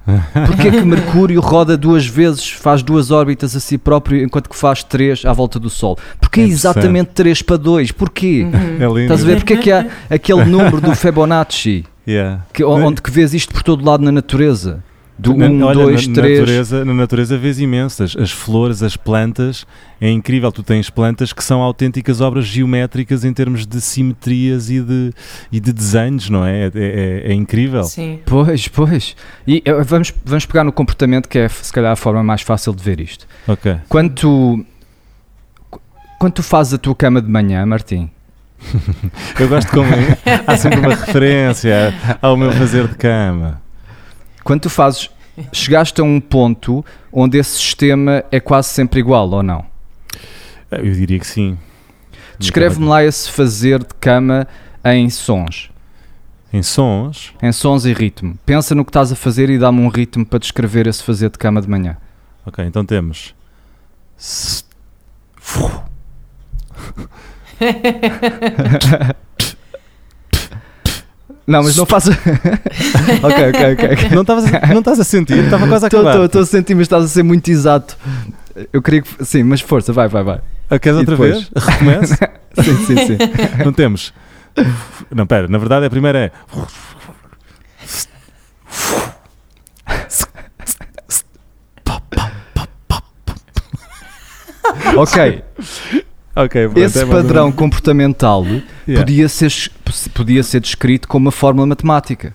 Porquê 0.45 0.69
que 0.69 0.81
Mercúrio 0.81 1.39
roda 1.39 1.77
duas 1.77 2.05
vezes, 2.05 2.49
faz 2.49 2.83
duas 2.83 3.09
órbitas 3.09 3.55
a 3.55 3.59
si 3.61 3.77
próprio 3.77 4.21
enquanto 4.21 4.49
que 4.49 4.55
faz 4.55 4.83
três 4.83 5.23
à 5.23 5.31
volta 5.31 5.57
do 5.57 5.69
Sol? 5.69 5.97
Porquê 6.19 6.41
É 6.41 6.43
exatamente 6.43 7.11
três 7.11 7.41
para 7.41 7.55
dois? 7.55 7.89
Porquê? 7.89 8.45
É 8.79 8.85
lindo. 8.85 8.99
Estás 8.99 9.23
a 9.23 9.25
ver? 9.25 9.37
Porquê 9.37 9.55
que 9.55 9.71
há 9.71 9.87
aquele 10.11 10.43
número 10.43 10.81
do 10.81 10.93
Fibonacci 10.93 11.85
Yeah. 12.05 12.45
que, 12.51 12.61
onde 12.65 13.01
que 13.01 13.09
vês 13.09 13.33
isto 13.33 13.53
por 13.53 13.63
todo 13.63 13.85
lado 13.85 14.03
na 14.03 14.11
natureza? 14.11 14.83
Do 15.17 15.35
Na- 15.35 15.45
1, 15.47 15.63
olha, 15.63 15.83
2, 15.85 16.07
na, 16.07 16.13
3. 16.15 16.39
Natureza, 16.39 16.85
na 16.85 16.93
natureza 16.93 17.37
vês 17.37 17.59
imensas. 17.59 18.15
As 18.17 18.31
flores, 18.31 18.81
as 18.81 18.97
plantas, 18.97 19.65
é 20.01 20.09
incrível. 20.09 20.51
Tu 20.51 20.63
tens 20.63 20.89
plantas 20.89 21.31
que 21.31 21.43
são 21.43 21.61
autênticas 21.61 22.19
obras 22.19 22.45
geométricas 22.45 23.23
em 23.23 23.31
termos 23.31 23.65
de 23.67 23.79
simetrias 23.79 24.69
e 24.71 24.81
de, 24.81 25.13
e 25.51 25.59
de 25.59 25.71
desenhos, 25.71 26.29
não 26.29 26.43
é? 26.43 26.65
É, 26.65 26.71
é- 26.75 27.31
é 27.31 27.33
incrível. 27.33 27.83
Sim. 27.83 28.19
Pois, 28.25 28.67
pois. 28.67 29.15
E 29.47 29.61
eh, 29.63 29.83
vamos, 29.83 30.11
vamos 30.25 30.45
pegar 30.47 30.63
no 30.63 30.71
comportamento 30.71 31.29
que 31.29 31.37
é 31.37 31.47
se 31.47 31.71
calhar 31.71 31.91
a 31.91 31.95
forma 31.95 32.23
mais 32.23 32.41
fácil 32.41 32.73
de 32.73 32.83
ver 32.83 32.99
isto. 32.99 33.27
Ok. 33.47 33.77
Quando 33.87 34.13
tu, 34.15 34.65
quando 36.19 36.33
tu 36.33 36.43
fazes 36.43 36.73
a 36.73 36.77
tua 36.77 36.95
cama 36.95 37.21
de 37.21 37.29
manhã, 37.29 37.65
Martim, 37.65 38.09
Eu 39.39 39.47
gosto 39.49 39.69
como 39.71 39.89
há 40.47 40.57
sempre 40.57 40.79
uma 40.79 40.95
referência 40.95 41.93
ao 42.21 42.35
meu 42.37 42.51
fazer 42.53 42.87
de 42.87 42.95
cama. 42.95 43.61
Quando 44.43 44.61
tu 44.61 44.69
fazes, 44.69 45.09
chegaste 45.51 45.99
a 46.01 46.03
um 46.03 46.19
ponto 46.19 46.83
onde 47.11 47.37
esse 47.37 47.57
sistema 47.57 48.23
é 48.31 48.39
quase 48.39 48.69
sempre 48.69 48.99
igual 48.99 49.29
ou 49.29 49.43
não? 49.43 49.65
Eu 50.71 50.91
diria 50.93 51.19
que 51.19 51.27
sim. 51.27 51.57
Descreve-me 52.39 52.85
lá 52.87 53.03
esse 53.03 53.29
fazer 53.29 53.79
de 53.79 53.93
cama 53.99 54.47
em 54.83 55.09
sons, 55.09 55.69
Em 56.51 56.61
sons, 56.63 57.33
em 57.41 57.51
sons 57.51 57.85
e 57.85 57.93
ritmo. 57.93 58.37
Pensa 58.45 58.75
no 58.75 58.83
que 58.83 58.89
estás 58.89 59.11
a 59.11 59.15
fazer 59.15 59.49
e 59.49 59.57
dá-me 59.57 59.79
um 59.79 59.87
ritmo 59.87 60.25
para 60.25 60.39
descrever 60.39 60.87
esse 60.87 61.03
fazer 61.03 61.29
de 61.29 61.37
cama 61.37 61.61
de 61.61 61.69
manhã. 61.69 61.95
ok, 62.45 62.65
então 62.65 62.83
temos. 62.85 63.33
Não, 71.45 71.61
mas 71.63 71.75
não 71.75 71.85
faças. 71.85 72.15
ok, 73.21 73.49
ok, 73.49 73.73
ok. 73.91 74.09
Não 74.11 74.21
estavas 74.21 74.45
a- 74.53 74.67
não 74.67 74.79
estás 74.79 74.99
a 74.99 75.03
sentir? 75.03 75.37
Estava 75.43 75.67
quase 75.67 75.85
a 75.85 75.87
acabar. 75.87 76.23
Estou 76.25 76.41
a 76.41 76.45
sentir, 76.45 76.73
mas 76.75 76.83
estás 76.83 77.03
a 77.03 77.07
ser 77.07 77.23
muito 77.23 77.49
exato. 77.51 77.97
Eu 78.71 78.81
queria 78.81 79.01
que. 79.01 79.25
Sim, 79.25 79.43
mas 79.43 79.59
força, 79.61 79.91
vai, 79.91 80.07
vai, 80.07 80.23
vai. 80.23 80.39
Ah, 80.69 80.79
Queres 80.79 80.97
E 80.97 80.99
outra 81.01 81.15
depois? 81.15 81.49
vez? 81.49 81.49
Recomeço? 81.65 82.13
Sim, 82.63 82.85
sim, 82.85 82.97
sim. 83.07 83.17
Não 83.65 83.73
temos. 83.73 84.13
Não, 85.13 85.25
pera, 85.25 85.47
na 85.47 85.57
verdade 85.57 85.87
a 85.87 85.89
primeira 85.89 86.19
é. 86.19 86.31
ok, 94.95 95.43
Ok, 96.35 96.63
pronto, 96.67 96.77
esse 96.79 96.99
é 96.99 97.05
mais 97.05 97.15
ou 97.15 97.21
padrão 97.23 97.43
menos. 97.45 97.57
comportamental 97.59 98.43
Yeah. 98.45 98.63
podia, 99.05 99.29
ser, 99.29 99.51
podia 100.13 100.43
ser 100.43 100.59
descrito 100.59 101.07
como 101.07 101.25
uma 101.27 101.31
fórmula 101.31 101.67
matemática. 101.67 102.33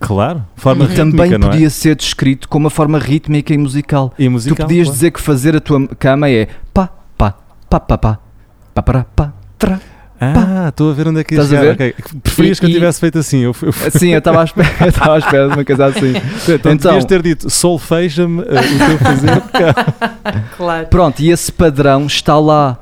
Claro, 0.00 0.44
forma 0.56 0.84
E 0.84 0.88
rítmica, 0.88 1.10
também 1.16 1.38
não 1.38 1.48
podia 1.50 1.70
ser 1.70 1.94
descrito 1.96 2.48
como 2.48 2.64
uma 2.64 2.70
forma 2.70 2.98
rítmica 2.98 3.52
e 3.54 3.58
musical. 3.58 4.12
é? 4.18 4.22
E 4.24 4.28
musical. 4.28 4.56
tu 4.56 4.62
podias 4.62 4.86
claro. 4.86 4.94
dizer 4.94 5.10
que 5.12 5.20
fazer 5.20 5.56
a 5.56 5.60
tua 5.60 5.86
cama 5.96 6.28
é 6.28 6.48
pá, 6.74 6.88
pá, 7.16 7.34
pá, 7.68 7.78
pá, 7.80 7.98
pá, 7.98 8.18
pá, 8.74 8.82
para, 8.82 9.04
pá, 9.14 9.32
tra. 9.58 9.80
Ah, 10.20 10.66
estou 10.68 10.90
a 10.90 10.94
ver 10.94 11.08
onde 11.08 11.18
é 11.20 11.24
que 11.24 11.34
ia 11.34 11.40
Estás 11.40 11.52
a 11.52 11.60
chegar. 11.62 11.76
ver? 11.76 11.94
ok. 11.94 12.20
Preferias 12.22 12.58
E- 12.58 12.60
que 12.60 12.66
eu 12.66 12.70
e- 12.70 12.74
tivesse 12.74 13.00
feito 13.00 13.18
assim. 13.18 13.40
Eu, 13.40 13.54
eu, 13.60 13.72
Sim, 13.90 14.10
eu 14.12 14.18
estava 14.18 14.40
à 14.40 14.44
espera, 14.44 14.70
eu 14.80 14.88
estava 14.88 15.14
à 15.14 15.18
espera 15.18 15.48
de 15.48 15.54
uma 15.54 15.64
coisa 15.64 15.86
assim. 15.86 16.12
então, 16.54 16.72
então- 16.72 16.90
devias 16.92 17.04
ter 17.04 17.22
dito 17.22 17.50
solfeja-me 17.50 18.40
uh, 18.40 18.44
o 18.44 18.46
teu 18.86 18.98
fazer. 18.98 19.42
Claro. 20.56 20.86
Pronto, 20.86 21.20
e 21.20 21.30
esse 21.30 21.50
padrão 21.50 22.06
está 22.06 22.38
lá, 22.38 22.78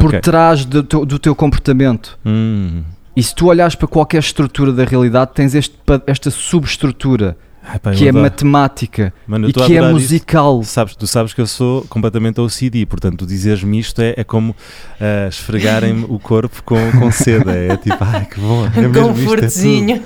por 0.00 0.08
Ok. 0.08 0.20
trás 0.20 0.64
do 0.64 0.82
teu, 0.82 1.04
do 1.06 1.18
teu 1.18 1.34
comportamento. 1.34 2.18
Hum. 2.24 2.82
E 3.16 3.22
se 3.22 3.34
tu 3.34 3.46
olhares 3.46 3.74
para 3.74 3.88
qualquer 3.88 4.18
estrutura 4.20 4.72
da 4.72 4.84
realidade, 4.84 5.32
tens 5.34 5.54
este 5.54 5.76
esta 6.06 6.30
subestrutura 6.30 7.36
Ai, 7.64 7.80
eu 7.84 7.90
que 7.92 8.06
é 8.06 8.08
adoro. 8.10 8.22
matemática 8.22 9.12
Mano, 9.26 9.48
e 9.48 9.52
que 9.52 9.76
é 9.76 9.90
musical. 9.92 10.62
Sabes, 10.62 10.94
tu 10.94 11.06
sabes 11.06 11.34
que 11.34 11.40
eu 11.40 11.46
sou 11.46 11.82
completamente 11.88 12.40
OCD, 12.40 12.86
portanto, 12.86 13.18
tu 13.18 13.26
dizeres-me 13.26 13.78
isto 13.78 14.00
é, 14.00 14.14
é 14.16 14.22
como 14.24 14.54
ah, 15.00 15.26
esfregarem-me 15.28 16.04
o 16.08 16.18
corpo 16.18 16.62
com, 16.62 16.76
com 16.92 17.10
seda. 17.10 17.52
É 17.52 17.76
tipo, 17.76 17.96
ai 18.00 18.24
que 18.24 18.40
bom. 18.40 18.64
É 18.66 18.78
Um 18.78 18.88
mesmo 18.88 18.88
isto, 18.88 18.98
é 18.98 19.02
tudo. 19.02 19.14
confortezinho. 19.18 20.00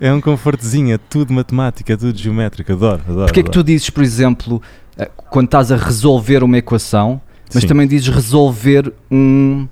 É 0.00 0.12
um 0.12 0.20
confortezinho, 0.20 0.94
é 0.94 0.98
tudo 0.98 1.32
matemática, 1.34 1.92
é 1.92 1.96
tudo 1.96 2.18
geométrico. 2.18 2.72
Adoro, 2.72 3.02
adoro. 3.06 3.26
Porquê 3.26 3.40
é 3.40 3.42
que 3.42 3.50
tu 3.50 3.60
adoro. 3.60 3.66
dizes, 3.66 3.90
por 3.90 4.02
exemplo, 4.02 4.60
eh, 4.96 5.08
quando 5.30 5.46
estás 5.46 5.70
a 5.70 5.76
resolver 5.76 6.42
uma 6.42 6.58
equação, 6.58 7.20
mas 7.54 7.62
Sim. 7.62 7.68
também 7.68 7.86
dizes 7.86 8.08
resolver 8.08 8.92
um, 9.10 9.66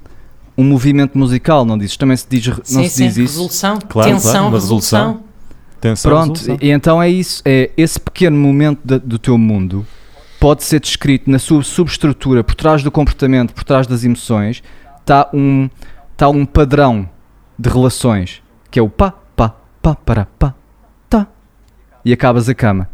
um 0.56 0.64
movimento 0.64 1.16
musical, 1.16 1.64
não 1.64 1.76
dizes? 1.78 1.96
Também 1.96 2.16
se 2.16 2.26
diz, 2.28 2.46
não 2.46 2.56
sim, 2.64 2.84
se 2.84 2.90
sim. 2.90 3.04
diz 3.08 3.16
isso? 3.16 3.32
Resolução. 3.38 3.78
Claro, 3.88 4.10
Tensão, 4.10 4.30
claro, 4.32 4.46
uma 4.48 4.58
resolução. 4.58 5.20
Tensão, 5.80 6.10
Pronto, 6.10 6.38
resolução. 6.38 6.58
e, 6.60 6.70
então 6.70 7.02
é 7.02 7.08
isso, 7.08 7.42
é 7.44 7.70
esse 7.76 7.98
pequeno 7.98 8.36
momento 8.36 8.80
da- 8.84 8.98
do 8.98 9.18
teu 9.18 9.38
mundo 9.38 9.86
pode 10.38 10.62
ser 10.64 10.80
descrito 10.80 11.30
na 11.30 11.38
sua 11.38 11.62
subestrutura, 11.62 12.44
por 12.44 12.54
trás 12.54 12.82
do 12.82 12.90
comportamento, 12.90 13.52
por 13.54 13.64
trás 13.64 13.86
das 13.86 14.04
emoções, 14.04 14.62
está 15.00 15.28
um, 15.32 15.68
tá 16.16 16.28
um 16.28 16.44
padrão 16.46 17.08
de 17.58 17.68
relações, 17.68 18.42
que 18.70 18.78
é 18.78 18.82
o 18.82 18.88
pá, 18.88 19.12
pá, 19.36 19.54
pá, 19.82 19.94
para, 19.94 20.26
pá, 20.38 20.54
tá, 21.08 21.26
e 22.04 22.12
acabas 22.12 22.48
a 22.48 22.54
cama. 22.54 22.88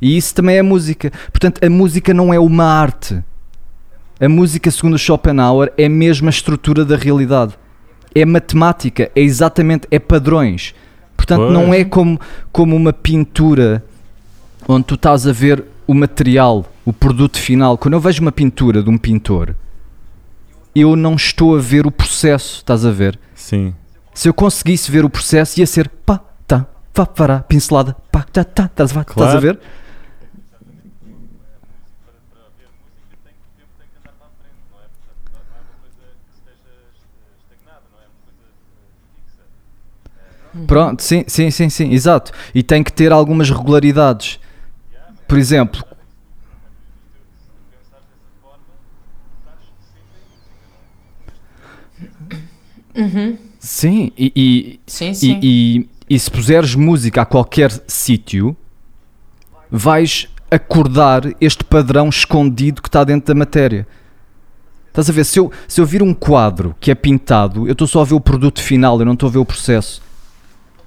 E 0.00 0.16
isso 0.16 0.32
também 0.34 0.56
é 0.56 0.62
música. 0.62 1.10
Portanto, 1.32 1.64
a 1.64 1.68
música 1.68 2.14
não 2.14 2.32
é 2.32 2.38
uma 2.38 2.64
arte. 2.64 3.20
A 4.20 4.28
música, 4.28 4.70
segundo 4.70 4.98
Schopenhauer, 4.98 5.72
é 5.76 5.88
mesmo 5.88 6.28
a 6.28 6.30
estrutura 6.30 6.84
da 6.84 6.96
realidade. 6.96 7.54
É 8.14 8.24
matemática, 8.24 9.10
é 9.14 9.20
exatamente, 9.20 9.86
é 9.90 9.98
padrões. 9.98 10.74
Portanto, 11.16 11.40
Pois. 11.42 11.52
não 11.52 11.72
é 11.74 11.84
como, 11.84 12.18
como 12.50 12.74
uma 12.74 12.92
pintura 12.92 13.84
onde 14.66 14.84
tu 14.86 14.94
estás 14.94 15.26
a 15.26 15.32
ver 15.32 15.64
o 15.86 15.94
material, 15.94 16.64
o 16.84 16.92
produto 16.92 17.38
final. 17.38 17.78
Quando 17.78 17.94
eu 17.94 18.00
vejo 18.00 18.20
uma 18.20 18.32
pintura 18.32 18.82
de 18.82 18.90
um 18.90 18.98
pintor, 18.98 19.54
eu 20.74 20.96
não 20.96 21.14
estou 21.14 21.56
a 21.56 21.60
ver 21.60 21.86
o 21.86 21.90
processo, 21.90 22.56
estás 22.56 22.84
a 22.84 22.90
ver? 22.90 23.18
Sim. 23.34 23.74
Se 24.14 24.28
eu 24.28 24.34
conseguisse 24.34 24.90
ver 24.90 25.04
o 25.04 25.10
processo, 25.10 25.60
ia 25.60 25.66
ser 25.66 25.88
pá, 25.88 26.20
tá, 26.46 26.66
pá, 26.92 27.06
pará, 27.06 27.38
pincelada, 27.40 27.94
pá, 28.10 28.22
tá, 28.24 28.42
tá, 28.42 28.64
estás 28.64 28.96
a- 28.96 29.00
estás 29.02 29.34
a 29.34 29.40
Claro. 29.40 29.58
Ver? 40.54 40.66
Pronto, 40.66 41.02
sim, 41.02 41.24
sim, 41.26 41.50
sim, 41.50 41.68
sim, 41.68 41.92
exato. 41.92 42.32
E 42.54 42.62
tem 42.62 42.82
que 42.82 42.92
ter 42.92 43.12
algumas 43.12 43.50
regularidades. 43.50 44.38
Por 45.26 45.38
exemplo, 45.38 45.84
sim, 53.60 54.10
e, 54.18 54.32
e, 54.34 54.80
Sim, 54.86 55.14
sim. 55.14 55.38
e, 55.42 55.88
e, 56.10 56.14
e 56.14 56.18
se 56.18 56.30
puseres 56.30 56.74
música 56.74 57.22
a 57.22 57.26
qualquer 57.26 57.70
sítio, 57.86 58.56
vais 59.70 60.28
acordar 60.50 61.22
este 61.40 61.62
padrão 61.62 62.08
escondido 62.08 62.80
que 62.82 62.88
está 62.88 63.04
dentro 63.04 63.32
da 63.34 63.38
matéria. 63.38 63.86
Estás 64.88 65.10
a 65.10 65.12
ver? 65.12 65.24
Se 65.24 65.38
eu, 65.38 65.52
se 65.68 65.80
eu 65.80 65.86
vir 65.86 66.02
um 66.02 66.14
quadro 66.14 66.74
que 66.80 66.90
é 66.90 66.94
pintado, 66.94 67.68
eu 67.68 67.72
estou 67.72 67.86
só 67.86 68.00
a 68.00 68.04
ver 68.04 68.14
o 68.14 68.20
produto 68.20 68.60
final, 68.60 68.98
eu 68.98 69.06
não 69.06 69.12
estou 69.12 69.28
a 69.28 69.32
ver 69.32 69.38
o 69.38 69.44
processo. 69.44 70.02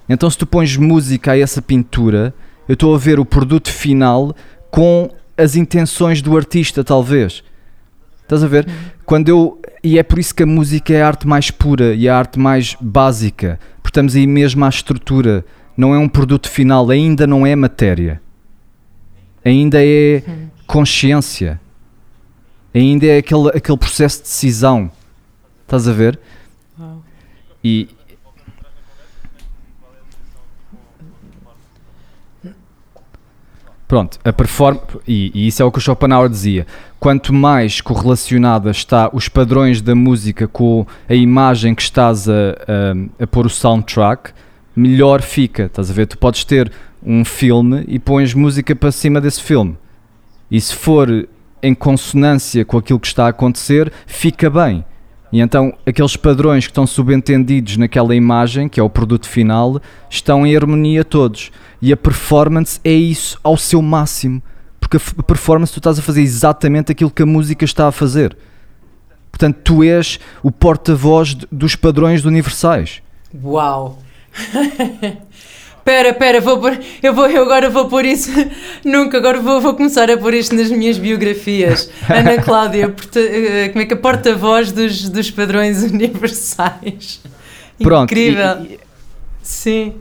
Então, 0.07 0.29
se 0.29 0.37
tu 0.37 0.45
pões 0.45 0.75
música 0.75 1.31
a 1.31 1.37
essa 1.37 1.61
pintura, 1.61 2.33
eu 2.67 2.73
estou 2.73 2.93
a 2.93 2.97
ver 2.97 3.19
o 3.19 3.25
produto 3.25 3.71
final 3.71 4.35
com 4.69 5.09
as 5.37 5.55
intenções 5.55 6.21
do 6.21 6.35
artista, 6.35 6.83
talvez. 6.83 7.43
Estás 8.21 8.43
a 8.43 8.47
ver? 8.47 8.67
Quando 9.05 9.27
eu. 9.27 9.59
E 9.83 9.99
é 9.99 10.03
por 10.03 10.19
isso 10.19 10.33
que 10.33 10.43
a 10.43 10.45
música 10.45 10.93
é 10.93 11.01
a 11.01 11.07
arte 11.07 11.27
mais 11.27 11.51
pura 11.51 11.93
e 11.93 12.07
a 12.07 12.17
arte 12.17 12.39
mais 12.39 12.77
básica. 12.79 13.59
Porque 13.81 13.89
estamos 13.89 14.15
aí 14.15 14.25
mesmo 14.25 14.63
à 14.63 14.69
estrutura. 14.69 15.43
Não 15.75 15.93
é 15.93 15.97
um 15.97 16.07
produto 16.07 16.49
final, 16.49 16.89
ainda 16.89 17.25
não 17.25 17.45
é 17.45 17.55
matéria. 17.55 18.21
Ainda 19.43 19.83
é 19.83 20.23
consciência. 20.67 21.59
Ainda 22.73 23.05
é 23.05 23.17
aquele, 23.17 23.49
aquele 23.49 23.77
processo 23.77 24.17
de 24.17 24.23
decisão. 24.23 24.89
Estás 25.63 25.87
a 25.87 25.91
ver? 25.91 26.19
E. 27.63 27.89
Pronto, 33.91 34.17
a 34.23 34.31
performance. 34.31 34.87
E, 35.05 35.47
isso 35.47 35.61
é 35.61 35.65
o 35.65 35.69
que 35.69 35.77
o 35.77 35.81
Schopenhauer 35.81 36.29
dizia. 36.29 36.65
Quanto 36.97 37.33
mais 37.33 37.81
correlacionada 37.81 38.71
está 38.71 39.09
os 39.11 39.27
padrões 39.27 39.81
da 39.81 39.93
música 39.93 40.47
com 40.47 40.87
a 41.09 41.13
imagem 41.13 41.75
que 41.75 41.81
estás 41.81 42.29
a, 42.29 42.31
a, 42.31 43.23
a 43.23 43.27
pôr 43.27 43.47
o 43.47 43.49
soundtrack, 43.49 44.31
melhor 44.73 45.21
fica. 45.21 45.63
Estás 45.63 45.91
a 45.91 45.93
ver? 45.93 46.05
Tu 46.05 46.17
podes 46.17 46.45
ter 46.45 46.71
um 47.03 47.25
filme 47.25 47.83
e 47.85 47.99
pões 47.99 48.33
música 48.33 48.73
para 48.73 48.93
cima 48.93 49.19
desse 49.19 49.43
filme. 49.43 49.77
E 50.49 50.61
se 50.61 50.73
for 50.73 51.27
em 51.61 51.75
consonância 51.75 52.63
com 52.63 52.77
aquilo 52.77 52.97
que 52.97 53.07
está 53.07 53.25
a 53.25 53.31
acontecer, 53.31 53.91
fica 54.07 54.49
bem. 54.49 54.85
E 55.31 55.39
então 55.39 55.73
aqueles 55.85 56.17
padrões 56.17 56.65
que 56.65 56.71
estão 56.71 56.85
subentendidos 56.85 57.77
naquela 57.77 58.15
imagem, 58.15 58.67
que 58.67 58.79
é 58.79 58.83
o 58.83 58.89
produto 58.89 59.29
final, 59.29 59.81
estão 60.09 60.45
em 60.45 60.55
harmonia 60.55 61.05
todos. 61.05 61.51
E 61.81 61.93
a 61.93 61.97
performance 61.97 62.79
é 62.83 62.91
isso 62.91 63.39
ao 63.41 63.55
seu 63.55 63.81
máximo. 63.81 64.41
Porque 64.79 64.97
a 64.97 65.23
performance 65.23 65.71
tu 65.71 65.79
estás 65.79 65.97
a 65.97 66.01
fazer 66.01 66.21
exatamente 66.21 66.91
aquilo 66.91 67.11
que 67.11 67.23
a 67.23 67.25
música 67.25 67.63
está 67.63 67.87
a 67.87 67.91
fazer. 67.91 68.37
Portanto, 69.31 69.59
tu 69.63 69.83
és 69.83 70.19
o 70.43 70.51
porta-voz 70.51 71.33
dos 71.49 71.75
padrões 71.75 72.25
universais. 72.25 73.01
Uau! 73.41 73.99
Pera, 75.83 76.13
pera, 76.13 76.39
vou 76.39 76.59
pôr, 76.59 76.79
eu, 77.01 77.13
vou, 77.13 77.27
eu 77.27 77.41
agora 77.43 77.69
vou 77.69 77.87
pôr 77.87 78.05
isso. 78.05 78.29
Nunca, 78.85 79.17
agora 79.17 79.39
vou, 79.39 79.59
vou 79.59 79.73
começar 79.73 80.09
a 80.11 80.17
pôr 80.17 80.33
isto 80.35 80.53
nas 80.55 80.69
minhas 80.69 80.97
biografias. 80.97 81.89
Ana 82.07 82.41
Cláudia, 82.41 82.89
porta- 82.89 83.19
eh, 83.19 83.69
como 83.69 83.81
é 83.81 83.85
que 83.87 83.93
é? 83.93 83.97
Porta-voz 83.97 84.71
dos, 84.71 85.09
dos 85.09 85.31
padrões 85.31 85.81
universais. 85.91 87.21
Pronto, 87.81 88.11
e- 88.11 88.29
Incrível. 88.29 88.63
e- 88.65 88.79
Sim. 89.41 89.95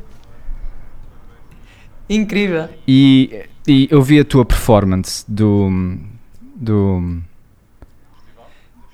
Incrível. 2.09 2.69
E, 2.87 3.45
e 3.67 3.89
eu 3.91 4.03
vi 4.03 4.19
a 4.21 4.25
tua 4.25 4.45
performance 4.45 5.25
do 5.27 5.71
do, 6.55 7.21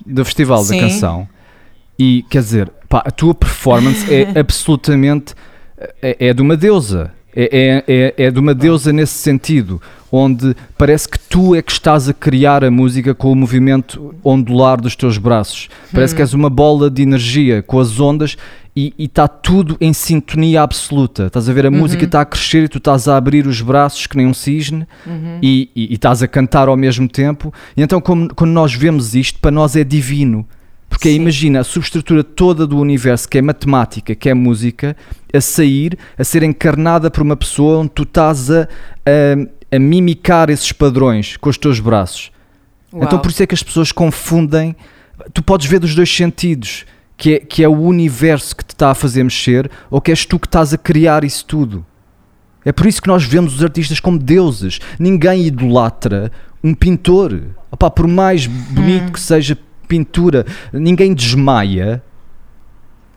do 0.05 0.25
Festival 0.25 0.63
Sim. 0.63 0.77
da 0.77 0.83
Canção 0.83 1.29
e 1.99 2.25
quer 2.31 2.43
dizer, 2.43 2.71
pá, 2.89 3.03
a 3.05 3.11
tua 3.11 3.35
performance 3.35 4.13
é 4.13 4.33
absolutamente 4.39 5.35
é, 6.03 6.17
é 6.29 6.35
de 6.35 6.43
uma 6.43 6.57
deusa. 6.57 7.11
É, 7.39 7.85
é, 7.87 8.15
é, 8.19 8.25
é 8.29 8.31
de 8.31 8.41
uma 8.41 8.55
deusa 8.55 8.91
nesse 8.95 9.13
sentido, 9.13 9.79
onde 10.11 10.57
parece 10.79 11.07
que 11.07 11.19
tu 11.19 11.55
é 11.55 11.61
que 11.61 11.71
estás 11.71 12.09
a 12.09 12.15
criar 12.15 12.65
a 12.65 12.71
música 12.71 13.15
com 13.15 13.31
o 13.31 13.37
movimento 13.37 14.15
ondular 14.25 14.81
dos 14.81 14.97
teus 14.97 15.19
braços. 15.19 15.69
Parece 15.93 16.15
que 16.15 16.23
és 16.23 16.33
uma 16.33 16.49
bola 16.49 16.89
de 16.91 17.03
energia 17.03 17.63
com 17.63 17.79
as 17.79 18.01
ondas 18.01 18.39
e 18.75 18.95
está 18.99 19.29
tudo 19.29 19.77
em 19.83 19.93
sintonia 19.93 20.63
absoluta. 20.63 21.27
Estás 21.27 21.47
a 21.47 21.53
ver, 21.53 21.67
a 21.67 21.71
música 21.71 22.05
está 22.07 22.23
a 22.23 22.25
crescer 22.25 22.65
e 22.65 22.69
tu 22.69 22.79
estás 22.79 23.07
a 23.07 23.19
abrir 23.19 23.47
os 23.47 23.61
braços 23.61 24.07
que 24.07 24.17
nem 24.17 24.27
um 24.27 24.33
cisne 24.33 24.87
e, 25.43 25.69
e- 25.77 25.89
e 25.91 25.95
estás 25.95 26.23
a 26.23 26.27
cantar 26.29 26.69
ao 26.69 26.77
mesmo 26.77 27.07
tempo. 27.07 27.53
E 27.77 27.83
então, 27.83 28.01
como- 28.01 28.35
quando 28.35 28.53
nós 28.53 28.73
vemos 28.73 29.15
isto, 29.15 29.39
para 29.41 29.51
nós 29.51 29.77
é 29.77 29.85
divino. 29.85 30.47
Porque 30.89 31.11
Sim. 31.11 31.17
imagina 31.17 31.61
a 31.61 31.65
subestrutura 31.65 32.23
toda 32.23 32.67
do 32.67 32.79
universo, 32.79 33.29
que 33.29 33.39
é 33.39 33.43
matemática, 33.43 34.15
que 34.15 34.29
é 34.29 34.35
música, 34.35 34.97
a 35.33 35.41
sair, 35.41 35.99
a 36.17 36.25
ser 36.25 36.43
encarnada 36.43 37.11
por 37.11 37.23
uma 37.23 37.37
pessoa 37.37 37.79
onde 37.79 37.91
tu 37.91 38.05
estás 38.05 38.51
a, 38.51 38.69
a, 39.05 39.77
a 39.77 39.79
mimicar 39.79 40.49
esses 40.49 40.73
padrões 40.73 41.37
com 41.37 41.51
os 41.51 41.59
teus 41.59 41.81
braços. 41.81 42.31
Então 42.89 43.13
Uau. 43.13 43.21
por 43.21 43.31
isso 43.31 43.43
é 43.43 43.47
que 43.47 43.55
as 43.55 43.63
pessoas 43.63 43.93
confundem. 43.93 44.75
Tu 45.33 45.43
podes 45.43 45.67
ver 45.67 45.81
dos 45.81 45.95
dois 45.95 46.15
sentidos, 46.15 46.87
que 47.17 47.35
é, 47.35 47.39
que 47.41 47.63
é 47.63 47.69
o 47.69 47.79
universo 47.79 48.55
que 48.55 48.65
te 48.65 48.71
está 48.71 48.91
a 48.91 48.95
fazer 48.95 49.25
mexer 49.25 49.71
ou 49.91 50.01
que 50.01 50.11
és 50.11 50.25
tu 50.25 50.39
que 50.39 50.47
estás 50.47 50.73
a 50.73 50.79
criar 50.79 51.25
isso 51.25 51.45
tudo. 51.45 51.85
É 52.65 52.73
por 52.73 52.87
isso 52.87 53.01
que 53.01 53.09
nós 53.09 53.25
vemos 53.25 53.55
os 53.55 53.63
artistas 53.63 54.01
como 54.01 54.19
deuses. 54.19 54.81
Ninguém 54.99 55.47
idolatra 55.47 56.33
um 56.63 56.75
pintor. 56.75 57.43
Opá, 57.71 57.91
por 57.91 58.07
mais 58.09 58.47
bonito 58.47 59.13
que 59.13 59.21
seja 59.21 59.57
pintura, 59.87 60.45
ninguém 60.73 61.15
desmaia. 61.15 62.03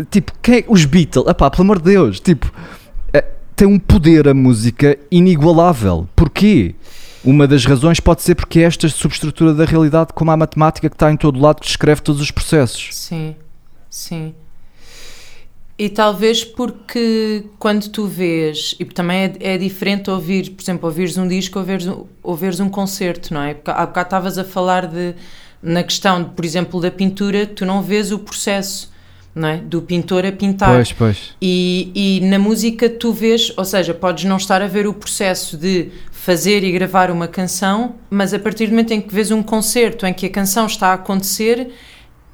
Tipo, 0.09 0.31
quem 0.41 0.59
é- 0.59 0.65
os 0.67 0.85
Beatles, 0.85 1.27
opá, 1.27 1.49
pelo 1.49 1.63
amor 1.63 1.79
de 1.79 1.85
Deus, 1.91 2.19
tipo, 2.19 2.51
eh, 3.13 3.25
tem 3.55 3.67
um 3.67 3.77
poder 3.77 4.27
a 4.29 4.33
música 4.33 4.97
inigualável. 5.11 6.07
Porquê? 6.15 6.75
Uma 7.23 7.45
das 7.45 7.65
razões 7.65 7.99
pode 7.99 8.21
ser 8.21 8.35
porque 8.35 8.59
é 8.59 8.63
esta 8.63 8.87
subestrutura 8.87 9.53
da 9.53 9.65
realidade, 9.65 10.13
como 10.13 10.31
a 10.31 10.37
matemática 10.37 10.87
que 10.89 10.95
está 10.95 11.11
em 11.11 11.17
todo 11.17 11.37
lado, 11.39 11.59
que 11.59 11.67
descreve 11.67 12.01
todos 12.01 12.21
os 12.21 12.31
processos. 12.31 12.95
Sim, 12.95 13.35
sim. 13.89 14.33
E 15.77 15.87
talvez 15.89 16.43
porque 16.43 17.45
quando 17.57 17.89
tu 17.89 18.05
vês, 18.05 18.75
e 18.79 18.85
também 18.85 19.17
é, 19.39 19.53
é 19.53 19.57
diferente 19.57 20.09
ouvir, 20.09 20.49
por 20.51 20.61
exemplo, 20.61 20.87
ouvires 20.87 21.17
um 21.17 21.25
disco 21.27 21.57
ou 21.59 21.65
um- 21.65 22.05
ouvires 22.23 22.59
um 22.59 22.69
concerto, 22.69 23.33
não 23.33 23.41
é? 23.41 23.53
Porque 23.53 23.71
há 23.71 23.85
bocado 23.85 24.07
estavas 24.07 24.37
a 24.37 24.43
falar 24.43 24.87
de, 24.87 25.15
na 25.61 25.83
questão, 25.83 26.23
por 26.23 26.45
exemplo, 26.45 26.79
da 26.79 26.89
pintura, 26.89 27.45
tu 27.45 27.65
não 27.65 27.81
vês 27.81 28.11
o 28.11 28.19
processo, 28.19 28.91
não 29.35 29.47
é? 29.47 29.57
Do 29.57 29.81
pintor 29.81 30.25
a 30.25 30.31
pintar. 30.31 30.75
Pois, 30.75 30.91
pois. 30.91 31.35
E, 31.41 31.91
e 31.93 32.25
na 32.27 32.39
música 32.39 32.89
tu 32.89 33.11
vês, 33.11 33.51
ou 33.55 33.65
seja, 33.65 33.93
podes 33.93 34.25
não 34.25 34.37
estar 34.37 34.61
a 34.61 34.67
ver 34.67 34.87
o 34.87 34.93
processo 34.93 35.57
de 35.57 35.89
fazer 36.11 36.63
e 36.63 36.71
gravar 36.71 37.11
uma 37.11 37.27
canção, 37.27 37.95
mas 38.09 38.33
a 38.33 38.39
partir 38.39 38.67
do 38.67 38.71
momento 38.71 38.91
em 38.91 39.01
que 39.01 39.13
vês 39.13 39.31
um 39.31 39.43
concerto 39.43 40.05
em 40.05 40.13
que 40.13 40.25
a 40.25 40.29
canção 40.29 40.65
está 40.65 40.87
a 40.87 40.93
acontecer, 40.93 41.71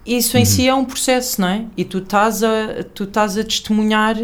isso 0.05 0.38
em 0.38 0.45
si 0.45 0.67
é 0.67 0.73
um 0.73 0.85
processo, 0.85 1.41
não 1.41 1.47
é? 1.47 1.65
E 1.75 1.83
tu 1.83 1.97
estás 1.97 2.43
a, 2.43 2.83
tu 2.93 3.05
estás 3.05 3.38
a 3.38 3.43
testemunhar 3.43 4.15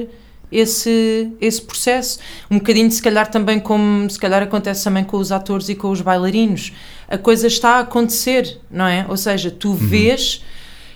esse, 0.52 1.32
esse 1.40 1.62
processo. 1.62 2.20
Um 2.50 2.58
bocadinho, 2.58 2.92
se 2.92 3.02
calhar, 3.02 3.30
também 3.30 3.60
como 3.60 4.10
se 4.10 4.20
calhar 4.20 4.44
acontece 4.44 4.84
também 4.84 5.04
com 5.04 5.18
os 5.18 5.32
atores 5.32 5.70
e 5.70 5.76
com 5.76 5.90
os 5.90 6.02
bailarinos. 6.02 6.74
A 7.08 7.18
coisa 7.18 7.48
está 7.48 7.78
a 7.78 7.80
acontecer, 7.80 8.60
não 8.70 8.86
é? 8.86 9.06
Ou 9.08 9.18
seja, 9.18 9.50
tu 9.50 9.74
vês, 9.74 10.44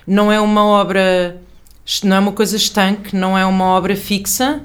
não 0.05 0.31
é 0.31 0.39
uma 0.39 0.65
obra, 0.65 1.41
não 2.03 2.17
é 2.17 2.19
uma 2.19 2.31
coisa 2.31 2.57
estanque, 2.57 3.15
não 3.15 3.37
é 3.37 3.45
uma 3.45 3.65
obra 3.65 3.95
fixa, 3.95 4.61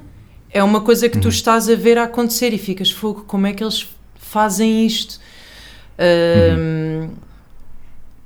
é 0.53 0.63
uma 0.65 0.81
coisa 0.81 1.09
que 1.09 1.19
tu 1.19 1.29
estás 1.29 1.69
a 1.69 1.77
ver 1.77 1.97
a 1.97 2.05
acontecer 2.05 2.53
e 2.53 2.59
ficas 2.59 2.91
fogo, 2.91 3.25
como 3.27 3.47
é 3.47 3.53
que 3.53 3.63
eles 3.63 3.87
fazem 4.17 4.85
isto. 4.85 5.21
Uh, 5.99 7.11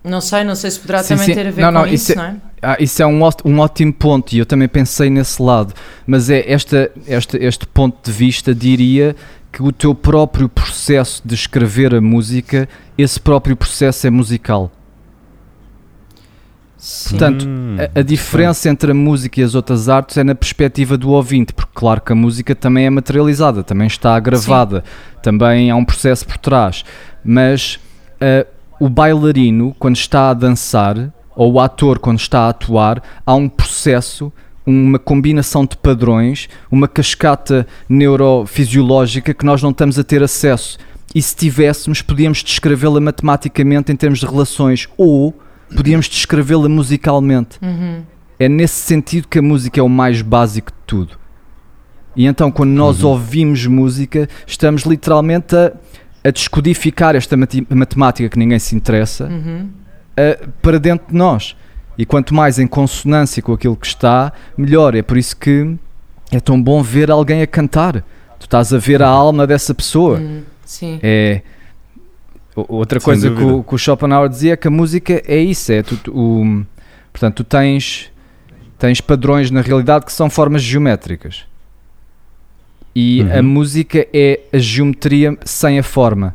Não 0.04 0.20
sei, 0.20 0.44
não 0.44 0.54
sei 0.54 0.70
se 0.70 0.78
poderá 0.80 1.02
Sim, 1.02 1.14
também 1.14 1.26
sim. 1.26 1.34
ter 1.34 1.46
a 1.46 1.50
ver 1.50 1.62
Não, 1.62 1.68
com 1.72 1.78
não, 1.78 1.86
isso, 1.86 1.94
isso 1.94 2.12
é- 2.12 2.16
não 2.16 2.24
é? 2.24 2.36
Ah, 2.60 2.76
isso 2.78 3.02
é 3.02 3.06
um, 3.06 3.20
um 3.44 3.58
ótimo 3.58 3.92
ponto 3.92 4.34
e 4.34 4.38
eu 4.38 4.46
também 4.46 4.68
pensei 4.68 5.08
nesse 5.10 5.40
lado. 5.42 5.72
Mas 6.06 6.28
é 6.30 6.50
esta, 6.50 6.90
esta, 7.06 7.42
este 7.42 7.66
ponto 7.66 7.96
de 8.04 8.12
vista 8.16 8.54
diria 8.54 9.16
que 9.52 9.62
o 9.62 9.70
teu 9.72 9.94
próprio 9.94 10.48
processo 10.48 11.22
de 11.24 11.34
escrever 11.34 11.94
a 11.94 12.00
música, 12.00 12.68
esse 12.98 13.18
próprio 13.20 13.56
processo 13.56 14.06
é 14.06 14.10
musical. 14.10 14.70
Sim. 16.76 17.10
Portanto, 17.10 17.46
Hum, 17.48 17.76
A, 17.94 18.00
a 18.00 18.02
diferença 18.02 18.68
entre 18.68 18.90
a 18.90 18.94
música 18.94 19.40
e 19.40 19.44
as 19.44 19.54
outras 19.54 19.88
artes 19.88 20.16
é 20.18 20.24
na 20.24 20.34
perspectiva 20.34 20.98
do 20.98 21.10
ouvinte, 21.10 21.52
porque 21.54 21.72
claro 21.74 22.00
que 22.00 22.12
a 22.12 22.16
música 22.16 22.54
também 22.54 22.84
é 22.86 22.90
materializada, 22.90 23.62
também 23.62 23.86
está 23.86 24.18
gravada, 24.20 24.84
também 25.22 25.70
há 25.70 25.76
um 25.76 25.84
processo 25.84 26.26
por 26.26 26.36
trás. 26.36 26.84
Mas 27.24 27.78
ah, 28.20 28.46
o 28.80 28.88
bailarino, 28.88 29.74
quando 29.78 29.96
está 29.96 30.30
a 30.30 30.34
dançar, 30.34 31.12
ou 31.34 31.54
o 31.54 31.60
ator, 31.60 31.98
quando 31.98 32.18
está 32.18 32.40
a 32.40 32.48
atuar, 32.50 33.02
há 33.24 33.34
um 33.34 33.48
processo, 33.48 34.32
uma 34.66 34.98
combinação 34.98 35.64
de 35.66 35.76
padrões, 35.76 36.48
uma 36.70 36.88
cascata 36.88 37.66
neurofisiológica 37.88 39.34
que 39.34 39.44
nós 39.44 39.62
não 39.62 39.70
estamos 39.70 39.98
a 39.98 40.04
ter 40.04 40.22
acesso. 40.22 40.78
E 41.14 41.22
se 41.22 41.34
tivéssemos, 41.36 42.02
podíamos 42.02 42.42
descrevê-la 42.42 43.00
matematicamente 43.00 43.92
em 43.92 43.96
termos 43.96 44.20
de 44.20 44.26
relações, 44.26 44.88
ou 44.96 45.34
podíamos 45.74 46.08
descrevê-la 46.08 46.68
musicalmente. 46.68 47.58
Uhum. 47.62 48.02
É 48.38 48.48
nesse 48.48 48.80
sentido 48.80 49.28
que 49.28 49.38
a 49.38 49.42
música 49.42 49.78
é 49.78 49.82
o 49.82 49.88
mais 49.88 50.22
básico 50.22 50.72
de 50.72 50.78
tudo. 50.86 51.18
E 52.16 52.26
então, 52.26 52.50
quando 52.50 52.70
nós 52.70 53.02
Uhum. 53.02 53.10
ouvimos 53.10 53.66
música, 53.66 54.28
estamos 54.46 54.82
literalmente 54.82 55.54
a, 55.54 55.72
a 56.24 56.30
descodificar 56.30 57.14
esta 57.14 57.36
matemática 57.68 58.28
que 58.28 58.38
ninguém 58.38 58.58
se 58.58 58.74
interessa 58.74 59.26
Uhum. 59.26 59.68
a- 60.16 60.48
para 60.62 60.78
dentro 60.78 61.08
de 61.08 61.14
nós. 61.14 61.54
E 61.98 62.04
quanto 62.06 62.34
mais 62.34 62.58
em 62.58 62.66
consonância 62.66 63.42
com 63.42 63.52
aquilo 63.52 63.76
que 63.76 63.86
está, 63.86 64.32
melhor. 64.56 64.94
É 64.94 65.02
por 65.02 65.16
isso 65.16 65.36
que 65.36 65.76
é 66.32 66.40
tão 66.40 66.60
bom 66.60 66.82
ver 66.82 67.10
alguém 67.10 67.42
a 67.42 67.46
cantar. 67.46 68.02
Tu 68.40 68.44
estás 68.46 68.72
a 68.72 68.78
ver 68.78 69.02
a 69.02 69.08
alma 69.08 69.46
dessa 69.46 69.74
pessoa. 69.74 70.18
Uhum. 70.18 70.42
Sim. 70.64 70.98
É. 71.02 71.42
Outra 72.56 73.00
Sem 73.00 73.04
coisa 73.04 73.30
que 73.30 73.42
o, 73.42 73.62
que 73.64 73.74
o 73.74 73.78
Schopenhauer 73.78 74.28
dizia 74.28 74.52
é 74.52 74.56
que 74.56 74.68
a 74.68 74.70
música 74.70 75.20
é 75.26 75.38
isso, 75.38 75.72
é 75.72 75.82
tu, 75.82 75.96
tu- 75.96 76.12
o, 76.16 76.64
portanto, 77.12 77.36
tu 77.42 77.44
tens, 77.44 78.10
tens 78.78 79.00
padrões 79.00 79.50
na 79.50 79.60
realidade 79.60 80.04
que 80.04 80.12
são 80.12 80.30
formas 80.30 80.62
geométricas. 80.62 81.44
E 82.94 83.22
a 83.22 83.36
Uhum. 83.38 83.42
música 83.42 84.06
é 84.12 84.40
a 84.52 84.58
geometria 84.58 85.36
sem 85.44 85.78
a 85.78 85.82
forma. 85.82 86.34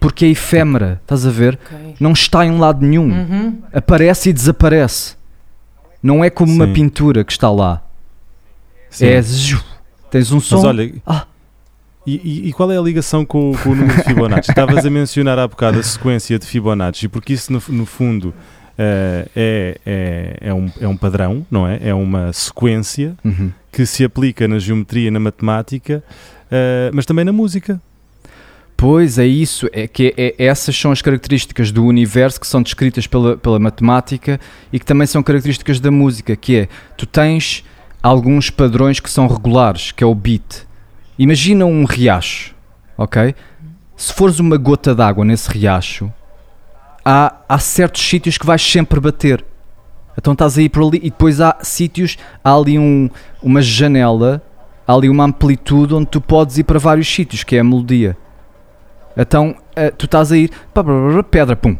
Porque 0.00 0.26
é 0.26 0.28
efêmera, 0.28 1.00
estás 1.02 1.26
a 1.26 1.30
ver? 1.30 1.58
Ok. 1.64 1.94
Não 1.98 2.12
está 2.12 2.44
em 2.46 2.56
lado 2.58 2.84
nenhum. 2.86 3.10
Uhum. 3.10 3.58
Aparece 3.72 4.30
e 4.30 4.32
desaparece. 4.32 5.16
Não 6.02 6.22
é 6.22 6.30
como 6.30 6.52
uma 6.52 6.66
Sim. 6.66 6.72
pintura 6.72 7.24
que 7.24 7.32
está 7.32 7.50
lá. 7.50 7.82
sim. 8.90 9.06
É 9.06 9.20
tens 10.10 10.30
um 10.32 10.40
som. 10.40 10.56
Mas 10.56 10.64
olha, 10.64 10.94
Ah. 11.06 11.26
e, 12.06 12.48
e- 12.48 12.52
qual 12.54 12.70
é 12.72 12.78
a 12.78 12.80
ligação 12.80 13.24
com, 13.24 13.50
o- 13.50 13.58
com 13.58 13.70
o 13.70 13.74
número 13.74 13.96
de 13.98 14.04
Fibonacci? 14.04 14.50
Estavas 14.52 14.86
a 14.86 14.90
mencionar 14.90 15.38
há 15.38 15.46
bocado 15.48 15.78
a 15.78 15.82
sequência 15.82 16.38
de 16.38 16.46
Fibonacci, 16.46 17.08
porque 17.08 17.32
isso 17.34 17.52
no, 17.52 17.62
no 17.68 17.84
fundo 17.84 18.32
eh, 18.78 19.26
é, 19.36 19.78
é, 19.84 20.36
é, 20.48 20.54
um, 20.54 20.70
é 20.80 20.86
um 20.88 20.96
padrão, 20.96 21.44
não 21.50 21.66
é? 21.66 21.78
É 21.82 21.92
uma 21.94 22.32
sequência 22.32 23.14
Uhum. 23.24 23.50
que 23.72 23.84
se 23.84 24.04
aplica 24.04 24.46
na 24.48 24.58
geometria 24.58 25.08
e 25.08 25.10
na 25.10 25.18
matemática, 25.20 26.02
eh, 26.50 26.90
mas 26.94 27.04
também 27.04 27.24
na 27.24 27.32
música. 27.32 27.80
Pois 28.76 29.18
é 29.18 29.26
isso, 29.26 29.68
é 29.72 29.88
que 29.88 30.14
é, 30.16 30.34
é- 30.38 30.46
essas 30.46 30.76
são 30.78 30.92
as 30.92 31.02
características 31.02 31.72
do 31.72 31.84
universo 31.84 32.38
que 32.40 32.46
são 32.46 32.62
descritas 32.62 33.08
pela, 33.08 33.36
pela 33.36 33.58
matemática 33.58 34.38
e 34.72 34.78
que 34.78 34.86
também 34.86 35.04
são 35.06 35.20
características 35.22 35.80
da 35.80 35.90
música, 35.90 36.36
que 36.36 36.54
é, 36.56 36.68
tu 36.96 37.04
tens 37.04 37.64
alguns 38.00 38.50
padrões 38.50 39.00
que 39.00 39.10
são 39.10 39.26
regulares, 39.26 39.90
que 39.90 40.04
é 40.04 40.06
o 40.06 40.14
beat. 40.14 40.64
Imagina 41.18 41.66
um 41.66 41.84
riacho, 41.84 42.54
ok? 42.96 43.34
Se 43.96 44.14
fores 44.14 44.38
uma 44.38 44.56
gota 44.56 44.94
d'água 44.94 45.24
nesse 45.24 45.50
riacho, 45.50 46.12
há, 47.08 47.36
há 47.48 47.58
certos 47.58 48.06
sítios 48.06 48.36
que 48.36 48.44
vais 48.44 48.60
sempre 48.60 49.00
bater. 49.00 49.42
Então 50.18 50.34
estás 50.34 50.58
aí 50.58 50.68
por 50.68 50.86
ali 50.86 50.98
e 50.98 51.10
depois 51.10 51.40
há 51.40 51.56
sítios, 51.62 52.18
há 52.44 52.54
ali 52.54 52.78
um, 52.78 53.08
uma 53.42 53.62
janela, 53.62 54.42
há 54.86 54.92
ali 54.92 55.08
uma 55.08 55.24
amplitude 55.24 55.94
onde 55.94 56.06
tu 56.06 56.20
podes 56.20 56.58
ir 56.58 56.64
para 56.64 56.78
vários 56.78 57.08
sítios, 57.08 57.42
que 57.44 57.56
é 57.56 57.60
a 57.60 57.64
melodia. 57.64 58.14
Então 59.16 59.54
eh, 59.74 59.90
tu 59.90 60.04
estás 60.04 60.30
a 60.32 60.36
ir 60.36 60.50
pedra, 61.30 61.56
pum, 61.56 61.78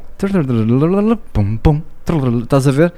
pum, 1.32 1.58
pum, 1.58 1.82
estás 2.42 2.66
a 2.66 2.70
ver? 2.70 2.92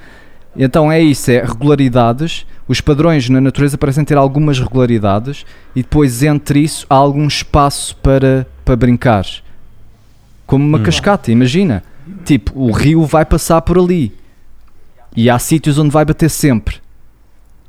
Então 0.56 0.90
é 0.92 1.00
isso, 1.00 1.32
é 1.32 1.42
regularidades. 1.42 2.46
Os 2.68 2.80
padrões 2.80 3.28
na 3.28 3.40
natureza 3.40 3.76
parecem 3.76 4.04
ter 4.04 4.16
algumas 4.16 4.60
regularidades 4.60 5.44
e 5.74 5.82
depois 5.82 6.22
entre 6.22 6.60
isso 6.60 6.86
há 6.88 6.94
algum 6.94 7.26
espaço 7.26 7.96
para, 7.96 8.46
para 8.64 8.76
brincar. 8.76 9.24
Como 10.46 10.64
uma 10.64 10.78
Hum. 10.78 10.82
cascata, 10.82 11.32
imagina. 11.32 11.82
Tipo, 12.24 12.58
o 12.58 12.72
rio 12.72 13.04
vai 13.04 13.24
passar 13.24 13.60
por 13.62 13.78
ali. 13.78 14.16
E 15.16 15.28
há 15.28 15.38
sítios 15.38 15.78
onde 15.78 15.90
vai 15.90 16.04
bater 16.04 16.28
sempre. 16.30 16.76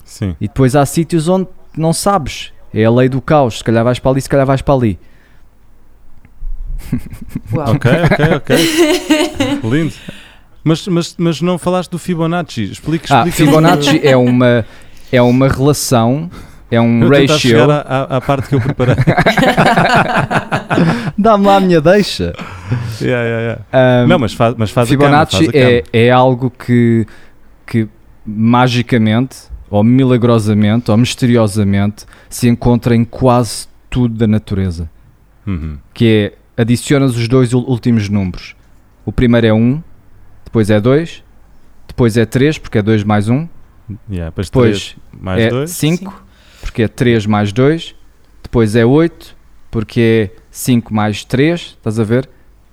Sim. 0.03 0.35
E 0.39 0.47
depois 0.47 0.75
há 0.75 0.85
sítios 0.85 1.27
onde 1.27 1.47
não 1.75 1.93
sabes. 1.93 2.51
É 2.73 2.85
a 2.85 2.91
lei 2.91 3.09
do 3.09 3.21
caos. 3.21 3.59
Se 3.59 3.63
calhar 3.63 3.83
vais 3.83 3.99
para 3.99 4.11
ali, 4.11 4.21
se 4.21 4.29
calhar 4.29 4.45
vais 4.45 4.61
para 4.61 4.73
ali. 4.73 4.99
Uau. 7.53 7.75
Ok, 7.75 7.91
ok, 7.91 8.35
ok. 8.35 8.57
Lindo. 9.69 9.93
Mas, 10.63 10.87
mas, 10.87 11.15
mas 11.17 11.41
não 11.41 11.57
falaste 11.57 11.89
do 11.91 11.97
Fibonacci. 11.97 12.63
Explica, 12.63 13.05
explica. 13.05 13.29
Ah, 13.29 13.31
Fibonacci 13.31 13.99
é 14.03 14.15
uma, 14.15 14.65
é 15.11 15.21
uma 15.21 15.47
relação, 15.47 16.29
é 16.71 16.81
um 16.81 17.03
Eu 17.03 17.09
ratio. 17.09 17.37
chegar 17.37 17.69
à, 17.69 17.81
à- 17.81 18.17
à 18.17 18.21
parte 18.21 18.49
que 18.49 18.55
eu 18.55 18.61
preparei. 18.61 18.95
Dá-me 21.17 21.45
lá 21.45 21.57
a 21.57 21.59
minha 21.59 21.81
deixa. 21.81 22.33
Yeah, 23.01 23.23
yeah, 23.27 23.41
yeah. 23.41 23.61
Ahm, 24.03 24.07
Não, 24.07 24.19
mas 24.19 24.33
faz, 24.33 24.55
mas 24.57 24.71
faz 24.71 24.89
Fibonacci 24.89 25.35
a 25.35 25.39
cama, 25.39 25.51
faz 25.51 25.63
a 25.63 25.69
é, 25.69 25.83
é 26.07 26.11
algo 26.11 26.49
que, 26.49 27.05
que 27.67 27.87
magicamente, 28.25 29.37
ou 29.69 29.83
milagrosamente, 29.83 30.89
ou 30.91 30.97
misteriosamente, 30.97 32.05
se 32.29 32.47
encontra 32.47 32.95
em 32.95 33.03
quase 33.03 33.67
tudo 33.89 34.15
da 34.15 34.27
natureza. 34.27 34.89
Uhum. 35.45 35.77
Que 35.93 36.33
é, 36.57 36.61
adicionas 36.61 37.15
os 37.17 37.27
dois 37.27 37.53
últimos 37.53 38.07
números. 38.09 38.55
O 39.05 39.11
primeiro 39.11 39.47
é 39.47 39.53
1, 39.53 39.81
depois 40.45 40.69
é 40.69 40.79
2, 40.79 41.23
depois 41.87 42.15
é 42.17 42.25
3, 42.25 42.57
porque 42.57 42.77
é 42.77 42.81
2 42.81 43.03
mais 43.03 43.27
1, 43.29 43.47
Yeah, 44.09 44.29
depois 44.29 44.47
depois 44.49 44.69
três 44.69 44.95
mais 45.21 45.41
é 45.41 45.49
dois. 45.49 45.69
5, 45.71 46.23
porque 46.71 46.83
é 46.83 46.87
3 46.87 47.25
mais 47.25 47.51
2, 47.51 47.93
depois 48.41 48.75
é 48.77 48.85
8, 48.85 49.35
porque 49.69 50.31
é 50.33 50.41
5 50.49 50.93
mais 50.93 51.25
3, 51.25 51.59
estás 51.77 51.99
a 51.99 52.03
ver? 52.05 52.29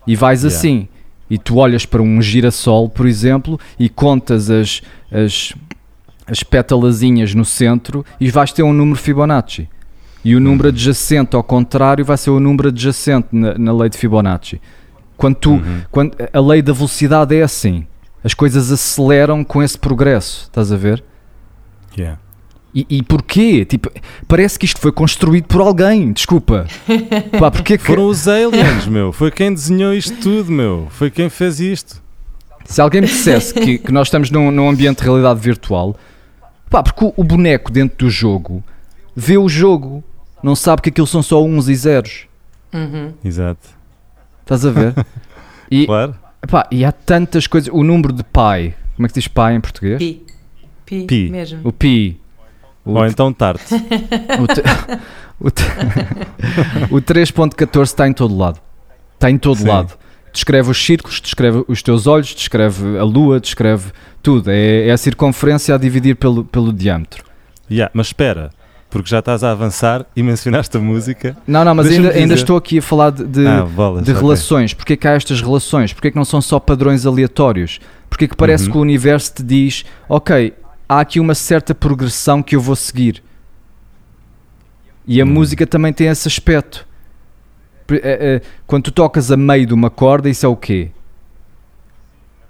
E 0.06 0.14
vais 0.14 0.42
Yeah. 0.44 0.56
assim. 0.56 0.88
E 1.28 1.36
tu 1.36 1.56
olhas 1.56 1.84
para 1.84 2.00
um 2.00 2.22
girassol, 2.22 2.88
por 2.88 3.06
exemplo, 3.06 3.58
e 3.78 3.88
contas 3.88 4.48
as, 4.48 4.80
as, 5.12 5.52
as 6.26 6.42
pétalazinhas 6.42 7.34
no 7.34 7.44
centro 7.44 8.04
e 8.20 8.30
vais 8.30 8.52
ter 8.52 8.62
um 8.62 8.72
número 8.72 8.98
Fibonacci. 8.98 9.68
E 10.24 10.34
o 10.36 10.40
número 10.40 10.68
Uhum. 10.68 10.74
adjacente, 10.74 11.34
ao 11.36 11.42
contrário, 11.42 12.04
vai 12.04 12.16
ser 12.16 12.30
o 12.30 12.40
número 12.40 12.68
adjacente 12.68 13.28
na, 13.32 13.58
na 13.58 13.72
lei 13.72 13.88
de 13.90 13.98
Fibonacci. 13.98 14.60
Quando 15.16 15.34
tu, 15.34 15.50
Uhum. 15.54 15.82
quando, 15.90 16.16
a 16.32 16.40
lei 16.40 16.62
da 16.62 16.72
velocidade 16.72 17.36
é 17.36 17.42
assim. 17.42 17.84
As 18.24 18.32
coisas 18.32 18.70
aceleram 18.72 19.42
com 19.44 19.62
esse 19.62 19.76
progresso, 19.76 20.44
estás 20.44 20.72
a 20.72 20.76
ver? 20.76 21.02
Yeah. 21.96 22.18
E, 22.74 22.86
e 22.90 23.02
porquê? 23.02 23.64
Tipo, 23.64 23.90
parece 24.26 24.58
que 24.58 24.66
isto 24.66 24.80
foi 24.80 24.92
construído 24.92 25.46
por 25.46 25.60
alguém, 25.60 26.12
desculpa. 26.12 26.66
Pá, 27.40 27.50
porquê 27.50 27.78
que, 27.78 27.84
Foram 27.84 28.06
os 28.08 28.28
aliens, 28.28 28.86
meu. 28.86 29.12
Foi 29.12 29.30
quem 29.30 29.52
desenhou 29.52 29.92
isto 29.94 30.16
tudo, 30.20 30.52
meu. 30.52 30.86
Foi 30.90 31.10
quem 31.10 31.28
fez 31.30 31.60
isto. 31.60 32.02
se 32.64 32.80
alguém 32.80 33.00
me 33.00 33.06
dissesse 33.06 33.54
que, 33.54 33.78
que 33.78 33.90
nós 33.90 34.08
estamos 34.08 34.30
num, 34.30 34.50
num 34.50 34.68
ambiente 34.68 34.98
de 34.98 35.04
realidade 35.04 35.40
virtual, 35.40 35.96
pá, 36.68 36.82
porque 36.82 37.04
o, 37.04 37.12
o 37.16 37.24
boneco 37.24 37.72
dentro 37.72 37.96
do 38.06 38.10
jogo 38.10 38.62
vê 39.16 39.38
o 39.38 39.48
jogo, 39.48 40.04
não 40.42 40.54
sabe 40.54 40.82
que 40.82 40.90
aquilo 40.90 41.06
são 41.06 41.22
só 41.22 41.42
uns 41.42 41.68
e 41.68 41.74
zeros. 41.74 42.26
Uhum. 42.72 43.12
Exato. 43.24 43.66
Estás 44.42 44.64
a 44.66 44.70
ver? 44.70 44.94
E, 45.70 45.84
Claro. 45.84 46.14
pá, 46.50 46.66
e 46.70 46.82
há 46.82 46.90
tantas 46.90 47.46
coisas. 47.46 47.68
O 47.70 47.82
número 47.84 48.10
de 48.10 48.24
pai, 48.24 48.74
como 48.96 49.04
é 49.04 49.08
que 49.08 49.12
se 49.14 49.20
diz 49.20 49.28
pai 49.28 49.54
em 49.54 49.60
português? 49.60 49.98
Pi. 49.98 50.22
Pi. 50.86 51.04
Pi. 51.04 51.28
Mesmo. 51.30 51.60
O 51.62 51.70
pi. 51.70 52.18
O, 52.88 52.92
Ou 52.98 53.06
então 53.06 53.32
tarde. 53.32 53.60
o, 54.40 54.46
te- 54.46 54.62
o, 55.40 55.50
te- 55.50 55.62
o 56.90 56.96
3.14 57.00 57.82
está 57.82 58.08
em 58.08 58.12
todo 58.12 58.36
lado. 58.36 58.58
Está 59.14 59.30
em 59.30 59.36
todo 59.38 59.58
Sim. 59.58 59.68
lado. 59.68 59.92
Descreve 60.32 60.70
os 60.70 60.84
círculos, 60.84 61.20
descreve 61.20 61.64
os 61.68 61.82
teus 61.82 62.06
olhos, 62.06 62.34
descreve 62.34 62.98
a 62.98 63.02
lua, 63.04 63.40
descreve 63.40 63.90
tudo. 64.22 64.50
É, 64.50 64.88
é 64.88 64.90
a 64.92 64.96
circunferência 64.96 65.74
a 65.74 65.78
dividir 65.78 66.16
pelo, 66.16 66.44
pelo 66.44 66.72
diâmetro. 66.72 67.24
Yeah, 67.70 67.90
mas 67.94 68.08
espera. 68.08 68.50
porque 68.88 69.08
já 69.10 69.18
estás 69.18 69.42
a 69.44 69.50
avançar 69.50 70.06
e 70.16 70.22
mencionaste 70.22 70.76
a 70.76 70.80
música. 70.80 71.36
Não, 71.46 71.64
não, 71.64 71.74
mas 71.74 71.88
ainda, 71.88 72.10
ainda 72.10 72.34
estou 72.34 72.56
aqui 72.56 72.78
a 72.78 72.82
falar 72.82 73.10
de, 73.10 73.24
de, 73.26 73.46
ah, 73.46 73.64
bolas, 73.66 74.04
de 74.04 74.12
relações. 74.12 74.72
Porquê 74.72 74.96
que 74.96 75.06
há 75.08 75.12
estas 75.12 75.40
relações? 75.42 75.92
Porquê 75.92 76.10
que 76.10 76.16
não 76.16 76.24
são 76.24 76.40
só 76.40 76.58
padrões 76.58 77.04
aleatórios? 77.04 77.80
Porquê 78.08 78.26
que 78.28 78.36
parece 78.36 78.64
Uhum. 78.66 78.72
que 78.72 78.78
o 78.78 78.80
universo 78.80 79.34
te 79.34 79.42
diz, 79.42 79.84
ok, 80.08 80.54
há 80.88 81.00
aqui 81.00 81.20
uma 81.20 81.34
certa 81.34 81.74
progressão 81.74 82.42
que 82.42 82.56
eu 82.56 82.60
vou 82.60 82.74
seguir. 82.76 83.22
E 85.06 85.20
a 85.20 85.24
Hum. 85.24 85.28
música 85.28 85.66
também 85.66 85.92
tem 85.92 86.06
esse 86.08 86.26
aspecto. 86.28 86.86
Eh, 87.90 88.00
eh, 88.02 88.42
Quando 88.66 88.84
tu 88.84 88.92
tocas 88.92 89.30
a 89.32 89.36
meio 89.36 89.66
de 89.66 89.72
uma 89.74 89.88
corda, 89.90 90.28
isso 90.28 90.44
é 90.44 90.48
o 90.48 90.56
quê? 90.56 90.90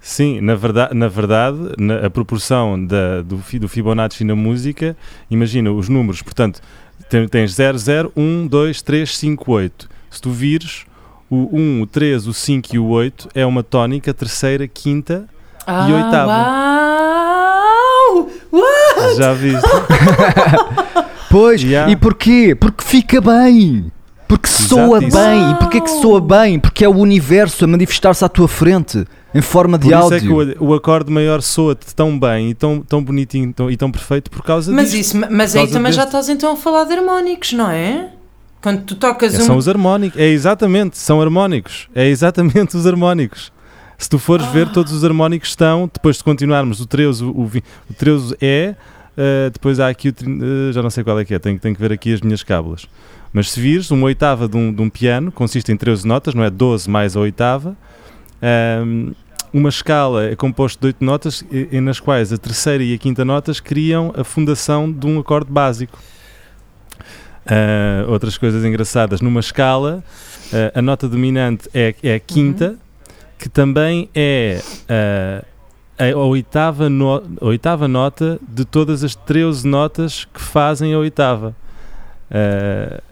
Sim, 0.01 0.41
na 0.41 0.55
verdade, 0.55 0.95
na 0.95 1.09
verdade 1.09 1.59
na- 1.77 2.07
a 2.07 2.11
proporção 2.11 2.83
da, 2.85 3.21
do, 3.23 3.37
do 3.61 3.69
Fibonacci 3.69 4.25
na 4.25 4.35
música, 4.35 4.97
imagina 5.31 5.71
os 5.73 5.89
números, 5.89 6.23
portanto, 6.23 6.61
tem- 7.09 7.29
tens 7.29 7.53
0, 7.55 7.77
0, 7.79 8.13
1, 8.17 8.47
2, 8.47 8.81
3, 8.83 9.17
5, 9.17 9.53
8. 9.53 9.89
Se 10.11 10.21
tu 10.21 10.31
vires, 10.31 10.87
o 11.31 11.49
1, 11.57 11.83
o 11.83 11.87
3, 11.87 12.27
o 12.27 12.33
5 12.33 12.75
e 12.75 12.79
o 12.79 12.87
8 12.87 13.29
é 13.35 13.45
uma 13.45 13.63
tónica, 13.63 14.13
terceira, 14.15 14.67
quinta, 14.67 15.29
Ah, 15.67 15.87
oitava. 15.87 16.33
Uau! 16.33 17.18
Uau! 18.53 19.15
já 19.17 19.33
viste? 19.35 19.63
Pois, 21.31 21.63
Yeah. 21.63 21.93
e 21.93 21.97
porquê? 21.97 22.55
Porque 22.59 22.83
fica 22.83 23.21
bem. 23.21 23.93
Porque 24.27 24.49
soa 24.49 24.99
isso. 25.05 25.17
bem. 25.17 25.51
E 25.51 25.55
porquê 25.57 25.81
que 25.81 25.91
soa 25.91 26.21
bem? 26.23 26.59
Porque 26.59 26.85
é 26.85 26.89
o 26.89 26.97
universo 26.97 27.65
a 27.65 27.69
manifestar-se 27.69 28.25
à 28.25 28.29
tua 28.31 28.49
frente 28.49 29.05
em 29.35 29.43
forma 29.43 29.79
de 29.79 29.85
Por 29.89 29.93
isso 29.95 30.03
áudio. 30.03 30.17
é 30.17 30.21
que 30.55 30.59
o, 30.59 30.69
o 30.69 30.75
acorde 30.75 31.13
maior 31.13 31.43
soa-te 31.43 31.95
tão 31.95 32.19
bem 32.19 32.51
e 32.51 32.55
tão, 32.55 32.81
tão 32.81 33.03
bonitinho 33.05 33.53
tão- 33.53 33.71
e 33.71 33.77
tão 33.77 33.91
perfeito 33.91 34.31
por 34.31 34.43
causa 34.43 34.73
Mas, 34.73 34.91
disso. 34.91 35.17
isso, 35.19 35.27
mas 35.31 35.55
aí 35.55 35.67
também 35.69 35.93
já 35.93 36.03
deste. 36.05 36.17
estás 36.17 36.29
então 36.31 36.53
a 36.53 36.57
falar 36.57 36.85
de 36.85 36.95
harmónicos, 36.95 37.53
não 37.53 37.71
é? 37.71 38.09
Quando 38.63 38.83
tu 38.85 38.95
tocas 38.97 39.35
É, 39.35 39.39
um. 39.39 39.47
São 39.47 39.57
os 39.59 39.69
harmónicos, 39.69 40.19
é 40.19 40.27
exatamente, 40.29 40.97
são 40.99 41.21
harmónicos, 41.21 41.89
é 41.95 42.07
exatamente 42.09 42.75
os 42.77 42.87
harmónicos. 42.87 43.53
Se 43.99 44.09
tu 44.09 44.19
fores 44.19 44.47
ver, 44.47 44.69
todos 44.71 44.93
os 44.93 45.05
harmónicos 45.05 45.49
estão, 45.49 45.91
depois 45.93 46.19
de 46.19 46.25
continuarmos 46.25 46.81
o 46.81 46.87
13, 46.87 47.25
o, 47.25 47.45
vi- 47.47 47.65
o 47.91 47.95
13 47.95 48.37
é, 48.41 48.77
eh, 49.17 49.51
depois 49.53 49.81
há 49.81 49.89
aqui 49.89 50.11
o, 50.11 50.13
eh, 50.13 50.73
já 50.73 50.81
não 50.81 50.89
sei 50.89 51.03
qual 51.03 51.19
é 51.19 51.25
que 51.25 51.35
é, 51.35 51.39
tenho, 51.41 51.59
tenho 51.59 51.75
que 51.75 51.81
ver 51.81 51.93
aqui 51.93 52.15
as 52.15 52.21
minhas 52.21 52.45
cábulas. 52.45 52.87
Mas 53.33 53.51
se 53.51 53.61
vires, 53.61 53.91
uma 53.91 54.05
oitava 54.07 54.49
de 54.49 54.57
um, 54.57 54.73
de 54.73 54.81
um 54.81 54.89
piano 54.89 55.33
consiste 55.33 55.73
em 55.73 55.77
13 55.77 56.07
notas, 56.07 56.33
não 56.33 56.45
é 56.45 56.49
12 56.51 56.89
mais 56.89 57.17
a 57.17 57.21
oitava. 57.21 57.77
Ahm, 58.41 59.13
uma 59.53 59.69
escala 59.69 60.27
é 60.27 60.37
composta 60.37 60.79
de 60.81 60.87
8 60.87 61.05
notas, 61.05 61.45
e, 61.51 61.69
e 61.73 61.81
nas 61.81 61.99
quais 61.99 62.33
a 62.33 62.39
terceira 62.39 62.85
e 62.85 62.95
a 62.95 62.99
quinta 62.99 63.25
notas 63.25 63.59
criam 63.59 64.13
a 64.17 64.23
fundação 64.23 64.91
de 64.93 65.07
um 65.07 65.19
acorde 65.19 65.51
básico. 65.51 65.99
Ah, 67.47 68.05
outras 68.09 68.39
coisas 68.39 68.65
engraçadas, 68.65 69.21
numa 69.21 69.41
escala, 69.41 70.05
ah, 70.53 70.79
a 70.79 70.83
nota 70.83 71.09
dominante 71.09 71.69
é, 71.75 71.95
é 72.03 72.15
a 72.15 72.21
quinta, 72.21 72.77
que 73.39 73.49
também 73.49 74.09
é 74.15 74.61
ah, 74.89 75.45
a, 75.99 76.17
oitava 76.17 76.89
no- 76.89 77.23
a 77.41 77.45
oitava 77.45 77.87
nota 77.89 78.39
de 78.47 78.65
todas 78.65 79.03
as 79.05 79.15
13 79.15 79.67
notas 79.67 80.25
que 80.25 80.41
fazem 80.41 80.95
a 80.95 80.99
oitava. 80.99 81.55
Ah, 82.31 83.03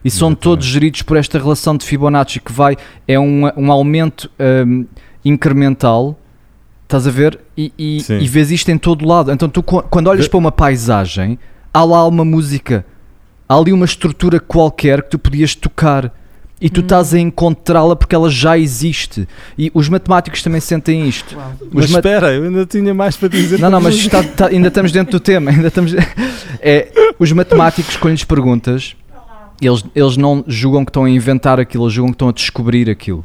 E 0.02 0.10
são 0.10 0.28
Exatamente. 0.28 0.40
todos 0.42 0.66
geridos 0.66 1.02
por 1.02 1.16
esta 1.18 1.38
relação 1.38 1.76
de 1.76 1.84
Fibonacci 1.84 2.40
que 2.40 2.50
vai, 2.50 2.76
é 3.06 3.20
um, 3.20 3.42
um 3.56 3.70
aumento 3.70 4.30
hum, 4.66 4.86
incremental, 5.22 6.18
estás 6.84 7.06
a 7.06 7.10
ver? 7.10 7.38
E, 7.56 7.72
e, 7.78 7.98
e 8.08 8.26
vês 8.26 8.50
isto 8.50 8.70
em 8.70 8.78
todo 8.78 9.06
lado. 9.06 9.30
Então 9.30 9.48
tu 9.48 9.62
qu- 9.62 9.82
quando 9.90 10.08
olhas 10.08 10.24
De- 10.24 10.30
para 10.30 10.38
uma 10.38 10.50
paisagem, 10.52 11.38
há 11.72 11.84
lá 11.84 12.06
uma 12.08 12.24
música, 12.24 12.84
há 13.48 13.54
ali 13.56 13.72
uma 13.72 13.84
estrutura 13.84 14.40
qualquer 14.40 15.02
que 15.02 15.10
tu 15.10 15.18
podias 15.18 15.54
tocar. 15.54 16.12
E 16.60 16.68
tu 16.68 16.80
Hum. 16.80 16.84
estás 16.84 17.14
a 17.14 17.18
encontrá-la 17.18 17.96
porque 17.96 18.14
ela 18.14 18.28
já 18.28 18.58
existe. 18.58 19.26
E 19.56 19.70
os 19.72 19.88
matemáticos 19.88 20.42
também 20.42 20.60
sentem 20.60 21.08
isto. 21.08 21.34
Mas 21.72 21.90
mat- 21.90 22.04
espera, 22.04 22.32
eu 22.34 22.44
ainda 22.44 22.66
tinha 22.66 22.92
mais 22.92 23.16
para 23.16 23.28
dizer. 23.28 23.58
não, 23.58 23.70
não, 23.70 23.80
mas 23.80 23.94
está- 23.94 24.20
está- 24.20 24.46
ainda 24.48 24.68
estamos 24.68 24.92
dentro 24.92 25.12
do 25.12 25.20
tema. 25.20 25.50
Ainda 25.52 25.68
estamos, 25.68 25.94
é, 26.60 26.92
os 27.18 27.32
matemáticos, 27.32 27.96
quando 27.96 28.12
lhes 28.12 28.24
perguntas, 28.24 28.94
eles, 29.60 29.82
eles 29.94 30.16
não 30.18 30.44
julgam 30.46 30.84
que 30.84 30.90
estão 30.90 31.04
a 31.04 31.10
inventar 31.10 31.58
aquilo, 31.58 31.84
eles 31.84 31.94
julgam 31.94 32.12
que 32.12 32.16
estão 32.16 32.28
a 32.28 32.32
descobrir 32.32 32.90
aquilo. 32.90 33.24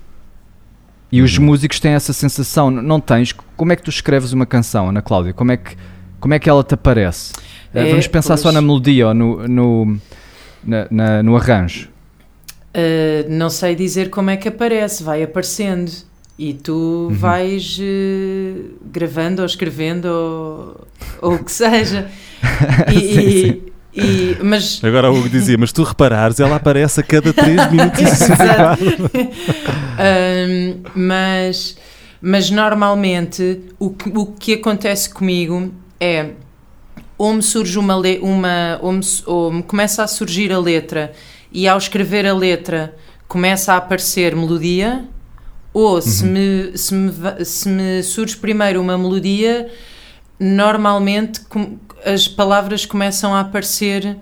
E 1.11 1.21
os 1.21 1.37
Uhum. 1.37 1.45
músicos 1.45 1.79
têm 1.79 1.91
essa 1.91 2.13
sensação. 2.13 2.69
Não 2.71 2.99
tens? 3.01 3.33
Como 3.57 3.71
é 3.71 3.75
que 3.75 3.83
tu 3.83 3.89
escreves 3.89 4.31
uma 4.33 4.45
canção, 4.45 4.89
Ana 4.89 5.01
Cláudia? 5.01 5.33
Como 5.33 5.51
é 5.51 5.57
que, 5.57 5.75
como 6.21 6.33
é 6.33 6.39
que 6.39 6.49
ela 6.49 6.63
te 6.63 6.73
aparece? 6.73 7.33
Eh, 7.73 7.87
É, 7.87 7.89
Vamos 7.89 8.07
pensar 8.07 8.37
só 8.37 8.43
pois. 8.43 8.55
na 8.55 8.61
melodia 8.61 9.09
ou 9.09 9.13
no, 9.13 9.47
no, 9.47 9.97
na- 10.63 10.87
na- 10.89 11.23
no 11.23 11.35
arranjo. 11.37 11.89
Uh, 12.75 13.29
não 13.29 13.49
sei 13.49 13.73
dizer 13.73 14.09
como 14.09 14.29
é 14.29 14.35
que 14.37 14.49
aparece, 14.49 15.01
vai 15.03 15.23
aparecendo. 15.23 15.89
E 16.37 16.53
tu 16.53 17.07
Uhum. 17.09 17.15
vais 17.15 17.79
uh, 17.79 18.73
gravando 18.91 19.41
ou 19.41 19.45
escrevendo 19.45 20.05
ou, 20.05 20.87
ou 21.21 21.35
o 21.35 21.43
que 21.43 21.51
seja. 21.51 22.09
E, 22.93 22.95
e- 22.97 23.73
e- 24.01 24.37
mas 24.43 24.81
Agora 24.83 25.09
o 25.11 25.17
Hugo 25.17 25.29
dizia, 25.29 25.57
mas 25.57 25.71
tu 25.71 25.83
reparares, 25.83 26.39
ela 26.39 26.57
aparece 26.57 26.99
a 26.99 27.03
cada 27.03 27.31
3 27.33 27.71
minutos 27.71 28.01
e 28.01 28.05
64. 28.05 28.85
Um, 29.97 30.81
mas, 30.93 31.77
mas 32.21 32.49
normalmente 32.51 33.61
o 33.79 33.89
que, 33.91 34.09
o 34.09 34.25
que 34.25 34.53
acontece 34.55 35.09
comigo 35.09 35.73
é 35.99 36.31
ou 37.17 37.33
me 37.33 37.41
surge 37.41 37.79
uma, 37.79 37.95
le- 37.97 38.19
uma 38.21 38.77
ou, 38.81 38.91
me, 38.91 39.01
ou 39.25 39.51
me 39.53 39.63
começa 39.63 40.03
a 40.03 40.07
surgir 40.07 40.51
a 40.51 40.59
letra 40.59 41.13
e 41.55 41.67
ao 41.67 41.77
escrever 41.77 42.27
a 42.27 42.33
letra 42.33 42.93
começa 43.27 43.73
a 43.73 43.77
aparecer 43.77 44.35
melodia 44.35 45.05
ou 45.73 46.01
se, 46.01 46.25
me, 46.25 46.77
se, 46.77 46.93
me, 46.93 47.45
se 47.45 47.69
me 47.69 48.03
surge 48.03 48.35
primeiro 48.35 48.81
uma 48.81 48.97
melodia 48.97 49.71
normalmente 50.37 51.39
com- 51.41 51.77
as 52.03 52.27
palavras 52.27 52.85
começam 52.85 53.33
a 53.33 53.39
aparecer 53.39 54.17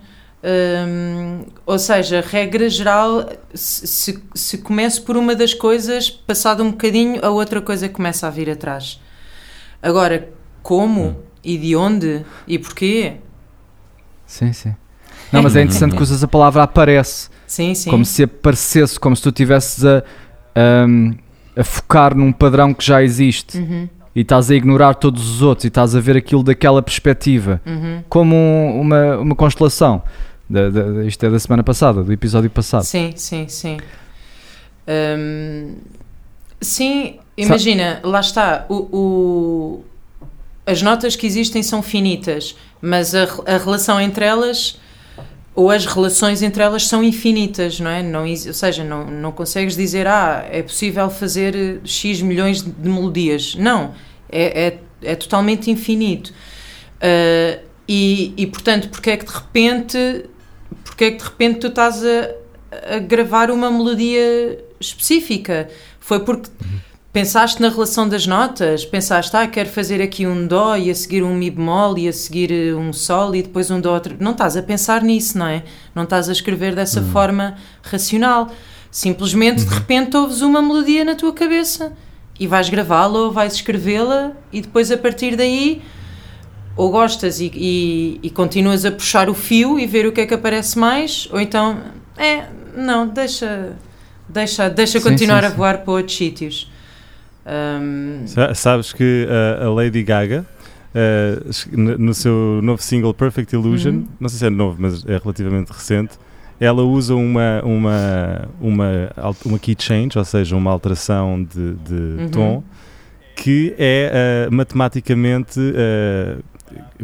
Hum, 0.46 1.46
ou 1.64 1.78
seja, 1.78 2.20
regra 2.20 2.68
geral, 2.68 3.30
se, 3.54 3.86
se, 3.86 4.22
se 4.34 4.58
começo 4.58 5.02
por 5.02 5.16
uma 5.16 5.34
das 5.34 5.54
coisas, 5.54 6.10
passado 6.10 6.62
um 6.62 6.70
bocadinho, 6.70 7.24
a 7.24 7.30
outra 7.30 7.62
coisa 7.62 7.88
começa 7.88 8.26
a 8.26 8.30
vir 8.30 8.50
atrás. 8.50 9.00
Agora, 9.82 10.28
como 10.62 11.16
e 11.42 11.56
de 11.56 11.74
onde 11.74 12.26
e 12.46 12.58
porquê? 12.58 13.16
Sim, 14.26 14.52
sim. 14.52 14.74
Não, 15.34 15.42
mas 15.42 15.56
é 15.56 15.60
interessante 15.62 15.94
que 15.94 16.02
usas 16.02 16.22
a 16.24 16.28
palavra 16.28 16.62
aparece. 16.62 17.28
Sim, 17.46 17.74
sim. 17.74 17.90
Como 17.90 18.04
se 18.04 18.22
aparecesse, 18.24 18.98
como 18.98 19.14
se 19.14 19.22
tu 19.22 19.30
tivesses 19.30 19.84
a, 19.84 20.02
ahm, 20.56 21.12
a 21.56 21.62
focar 21.62 22.14
num 22.16 22.32
padrão 22.32 22.72
que 22.74 22.84
já 22.84 23.02
existe 23.02 23.58
Uhum, 23.58 23.88
e 24.16 24.20
estás 24.22 24.50
a 24.50 24.54
ignorar 24.54 24.94
todos 24.94 25.28
os 25.28 25.42
outros 25.42 25.64
e 25.64 25.68
estás 25.68 25.94
a 25.94 26.00
ver 26.00 26.16
aquilo 26.16 26.42
daquela 26.42 26.82
perspectiva, 26.82 27.60
uhum. 27.66 28.02
como 28.08 28.34
um- 28.34 28.80
uma, 28.80 29.16
uma 29.18 29.34
constelação. 29.36 30.02
Da, 30.48 30.68
da- 30.70 31.04
isto 31.04 31.24
é 31.24 31.30
da 31.30 31.38
semana 31.38 31.62
passada, 31.62 32.02
do 32.02 32.12
episódio 32.12 32.50
passado. 32.50 32.82
Sim, 32.84 33.12
sim, 33.16 33.46
sim. 33.48 33.78
Hum, 34.86 35.76
sim, 36.60 37.18
imagina, 37.36 38.00
lá 38.02 38.20
está. 38.20 38.66
O, 38.68 38.74
o- 38.92 39.84
as 40.66 40.80
notas 40.82 41.14
que 41.16 41.26
existem 41.26 41.62
são 41.62 41.82
finitas, 41.82 42.56
mas 42.80 43.14
a, 43.14 43.24
a 43.46 43.58
relação 43.58 44.00
entre 44.00 44.24
elas, 44.24 44.78
ou 45.54 45.70
as 45.70 45.86
relações 45.86 46.42
entre 46.42 46.62
elas 46.62 46.86
são 46.86 47.02
infinitas, 47.02 47.78
não 47.78 47.90
é? 47.90 48.02
Não, 48.02 48.28
ou 48.28 48.36
seja, 48.36 48.82
não, 48.82 49.06
não 49.06 49.30
consegues 49.30 49.76
dizer, 49.76 50.06
ah, 50.06 50.44
é 50.50 50.62
possível 50.62 51.08
fazer 51.08 51.54
eh, 51.54 51.78
X 51.84 52.20
milhões 52.20 52.60
de 52.62 52.88
melodias. 52.88 53.54
Não, 53.54 53.94
é, 54.28 54.66
é, 54.66 54.78
é 55.12 55.14
totalmente 55.14 55.70
infinito. 55.70 56.32
Ah, 57.00 57.60
e, 57.88 58.32
e, 58.36 58.46
portanto, 58.46 58.88
porque 58.88 59.10
é 59.10 59.16
que 59.16 59.26
de 59.26 59.32
repente 59.32 60.24
porque 60.82 61.04
é 61.04 61.10
que 61.10 61.18
de 61.18 61.24
repente 61.24 61.58
tu 61.60 61.66
estás 61.66 62.02
a, 62.04 62.94
a 62.96 62.98
gravar 62.98 63.50
uma 63.50 63.70
melodia 63.70 64.58
específica? 64.78 65.68
Foi 65.98 66.20
porque 66.20 66.50
pensaste 67.14 67.62
na 67.62 67.68
relação 67.68 68.08
das 68.08 68.26
notas, 68.26 68.84
pensaste, 68.84 69.36
ah, 69.36 69.46
quero 69.46 69.68
fazer 69.68 70.02
aqui 70.02 70.26
um 70.26 70.48
dó 70.48 70.76
e 70.76 70.90
a 70.90 70.94
seguir 70.96 71.22
um 71.22 71.32
mi 71.32 71.48
bemol 71.48 71.96
e 71.96 72.08
a 72.08 72.12
seguir 72.12 72.50
eh, 72.50 72.74
um 72.74 72.92
sol 72.92 73.36
e 73.36 73.42
depois 73.42 73.70
um 73.70 73.80
dó 73.80 73.94
outro. 73.94 74.16
Não 74.18 74.32
estás 74.32 74.56
a 74.56 74.62
pensar 74.64 75.00
nisso, 75.00 75.38
não 75.38 75.46
é? 75.46 75.62
Não 75.94 76.02
estás 76.02 76.28
a 76.28 76.32
escrever 76.32 76.74
dessa 76.74 77.00
forma 77.12 77.54
racional. 77.84 78.50
Simplesmente 78.90 79.64
de 79.64 79.72
repente 79.72 80.16
ouves 80.16 80.40
uma 80.40 80.60
melodia 80.60 81.04
na 81.04 81.14
tua 81.14 81.32
cabeça 81.32 81.92
e 82.38 82.48
vais 82.48 82.68
gravá-la 82.68 83.20
ou 83.20 83.30
vais 83.30 83.54
escrevê-la 83.54 84.32
e 84.52 84.60
depois 84.60 84.90
a 84.90 84.98
partir 84.98 85.36
daí 85.36 85.82
ou 86.76 86.90
gostas 86.90 87.38
e, 87.38 87.48
e, 87.54 88.20
e 88.24 88.30
continuas 88.30 88.84
a 88.84 88.90
puxar 88.90 89.30
o 89.30 89.34
fio 89.34 89.78
e 89.78 89.86
ver 89.86 90.04
o 90.04 90.10
que 90.10 90.22
é 90.22 90.26
que 90.26 90.34
aparece 90.34 90.76
mais, 90.76 91.28
ou 91.30 91.40
então, 91.40 91.78
é, 92.16 92.46
não, 92.76 93.06
deixa, 93.06 93.76
deixa, 94.28 94.68
deixa 94.68 94.98
Sim, 94.98 95.10
continuar 95.10 95.42
sim, 95.42 95.46
a 95.46 95.50
sim. 95.50 95.56
voar 95.56 95.78
para 95.78 95.92
outros 95.92 96.16
sítios. 96.16 96.73
Sa- 98.26 98.54
Sabes 98.54 98.92
que 98.92 99.26
uh, 99.28 99.66
a 99.66 99.70
Lady 99.70 100.02
Gaga, 100.02 100.44
uh, 100.94 101.98
no 101.98 102.14
seu 102.14 102.60
novo 102.62 102.82
single 102.82 103.12
Perfect 103.14 103.54
Illusion, 103.54 103.92
Uhum. 103.94 104.06
não 104.20 104.28
sei 104.28 104.38
se 104.38 104.46
é 104.46 104.50
novo, 104.50 104.76
mas 104.80 105.04
é 105.06 105.18
relativamente 105.18 105.70
recente, 105.72 106.14
ela 106.60 106.82
usa 106.82 107.14
uma, 107.14 107.60
uma, 107.64 108.48
uma, 108.60 109.10
uma 109.44 109.58
key 109.58 109.76
change, 109.78 110.16
ou 110.18 110.24
seja, 110.24 110.56
uma 110.56 110.70
alteração 110.70 111.42
de, 111.42 111.74
de 111.74 111.94
Uhum. 112.22 112.28
tom, 112.30 112.64
que 113.36 113.74
é 113.78 114.46
uh, 114.48 114.54
matematicamente 114.54 115.58
uh, 115.60 116.42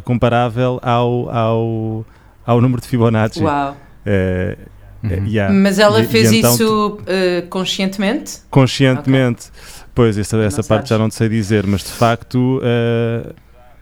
comparável 0.03 0.79
ao, 0.83 1.29
ao, 1.29 2.07
ao 2.47 2.61
número 2.61 2.81
de 2.81 2.89
Fibonacci. 2.89 3.43
uau. 3.43 3.77
Uh, 4.07 4.71
Uhum. 5.03 5.25
yeah. 5.27 5.51
Mas 5.55 5.79
ela 5.79 5.99
E- 6.01 6.05
e 6.05 6.07
fez 6.07 6.31
então 6.31 6.53
isso 6.53 6.99
uh, 7.01 7.49
conscientemente? 7.49 8.41
conscientemente. 8.51 9.47
Pois, 9.95 10.17
essa, 10.17 10.37
essa 10.39 10.63
Não 10.63 10.69
parte 10.69 10.85
já 10.89 10.89
sabes. 10.97 11.01
não 11.03 11.09
te 11.09 11.15
sei 11.17 11.29
dizer, 11.29 11.67
mas 11.67 11.83
de 11.83 11.91
facto 11.91 12.61
eh, 12.63 13.33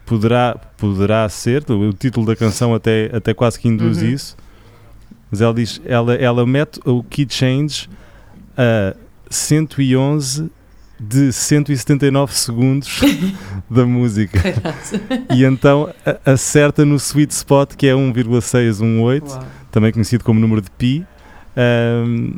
poderá, 0.05 0.55
poderá 0.77 1.27
ser, 1.29 1.63
o 1.69 1.93
título 1.93 2.25
da 2.25 2.35
canção 2.35 2.73
até, 2.73 3.09
até 3.13 3.33
quase 3.33 3.59
que 3.59 3.67
induz 3.67 4.01
Uhum. 4.01 4.07
isso, 4.09 4.35
mas 5.31 5.39
ela 5.41 5.53
diz, 5.53 5.79
ela, 5.85 6.15
ela 6.15 6.45
mete 6.45 6.79
o 6.85 7.03
key 7.03 7.27
change 7.29 7.87
a 8.57 8.95
111 9.29 10.51
de 10.99 11.31
179 11.31 12.33
segundos 12.35 12.99
da 13.69 13.85
música 13.85 14.37
e 15.33 15.45
então 15.45 15.93
acerta 16.25 16.83
no 16.83 16.95
sweet 16.97 17.31
spot 17.33 17.75
que 17.75 17.87
é 17.87 17.95
1,618 17.95 19.25
Uau. 19.29 19.43
também 19.71 19.93
conhecido 19.93 20.23
como 20.25 20.39
número 20.41 20.59
de 20.61 20.69
pi, 20.71 21.05
ahm, 21.55 22.33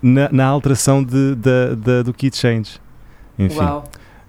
na, 0.00 0.28
na 0.30 0.44
alteração 0.44 1.02
de, 1.02 1.34
da- 1.34 1.74
da- 1.74 2.02
do 2.02 2.12
key 2.14 2.30
change. 2.32 2.78
Enfim, 3.38 3.58
Uau. 3.58 3.84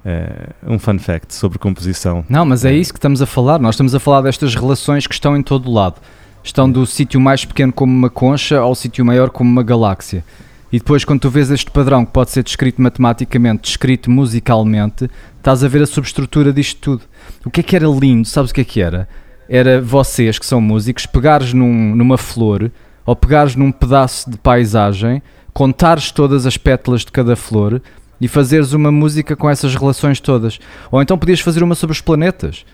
é, 0.05 0.49
um 0.65 0.77
fun 0.79 0.99
fact 0.99 1.33
sobre 1.33 1.57
composição. 1.57 2.25
Não, 2.29 2.45
mas 2.45 2.65
é 2.65 2.73
isso 2.73 2.91
que 2.93 2.99
estamos 2.99 3.21
a 3.21 3.25
falar. 3.25 3.59
Nós 3.59 3.75
estamos 3.75 3.93
a 3.95 3.99
falar 3.99 4.21
destas 4.21 4.53
relações 4.55 5.07
que 5.07 5.13
estão 5.13 5.35
em 5.35 5.41
todo 5.43 5.69
o 5.69 5.73
lado. 5.73 5.95
Estão 6.43 6.69
do 6.69 6.85
sítio 6.85 7.19
mais 7.19 7.43
pequeno 7.45 7.73
como 7.73 7.91
uma 7.91 8.09
concha 8.09 8.57
ao 8.59 8.73
sítio 8.75 9.03
maior 9.05 9.29
como 9.29 9.49
uma 9.49 9.63
galáxia. 9.63 10.23
E 10.71 10.79
depois, 10.79 11.05
quando 11.05 11.21
tu 11.21 11.29
vês 11.29 11.49
este 11.49 11.71
padrão 11.71 12.05
que 12.05 12.11
pode 12.11 12.29
ser 12.31 12.43
descrito 12.43 12.81
matematicamente, 12.81 13.63
descrito 13.63 14.11
musicalmente, 14.11 15.09
estás 15.37 15.63
a 15.63 15.67
ver 15.67 15.81
a 15.81 15.85
subestrutura 15.85 16.51
disto 16.51 16.79
tudo. 16.81 17.03
O 17.45 17.49
que 17.49 17.61
é 17.61 17.63
que 17.63 17.75
era 17.75 17.87
lindo? 17.87 18.27
Sabes 18.27 18.51
o 18.51 18.53
que 18.53 18.61
é 18.61 18.63
que 18.65 18.81
era? 18.81 19.07
Era 19.49 19.81
vocês, 19.81 20.37
que 20.37 20.45
são 20.45 20.59
músicos, 20.59 21.05
pegares 21.05 21.53
num- 21.53 21.95
numa 21.95 22.17
flor 22.17 22.69
ou 23.05 23.15
pegares 23.15 23.55
num 23.55 23.71
pedaço 23.71 24.29
de 24.29 24.37
paisagem, 24.37 25.21
contares 25.53 26.11
todas 26.11 26.45
as 26.45 26.57
pétalas 26.57 27.01
de 27.05 27.11
cada 27.13 27.35
flor 27.37 27.81
e 28.19 28.27
fazeres 28.27 28.73
uma 28.73 28.91
música 28.91 29.35
com 29.35 29.49
essas 29.49 29.75
relações 29.75 30.19
todas. 30.19 30.59
Ou 30.91 31.01
então 31.01 31.17
podias 31.17 31.39
fazer 31.39 31.63
uma 31.63 31.75
sobre 31.75 31.93
os 31.93 32.01
planetas, 32.01 32.65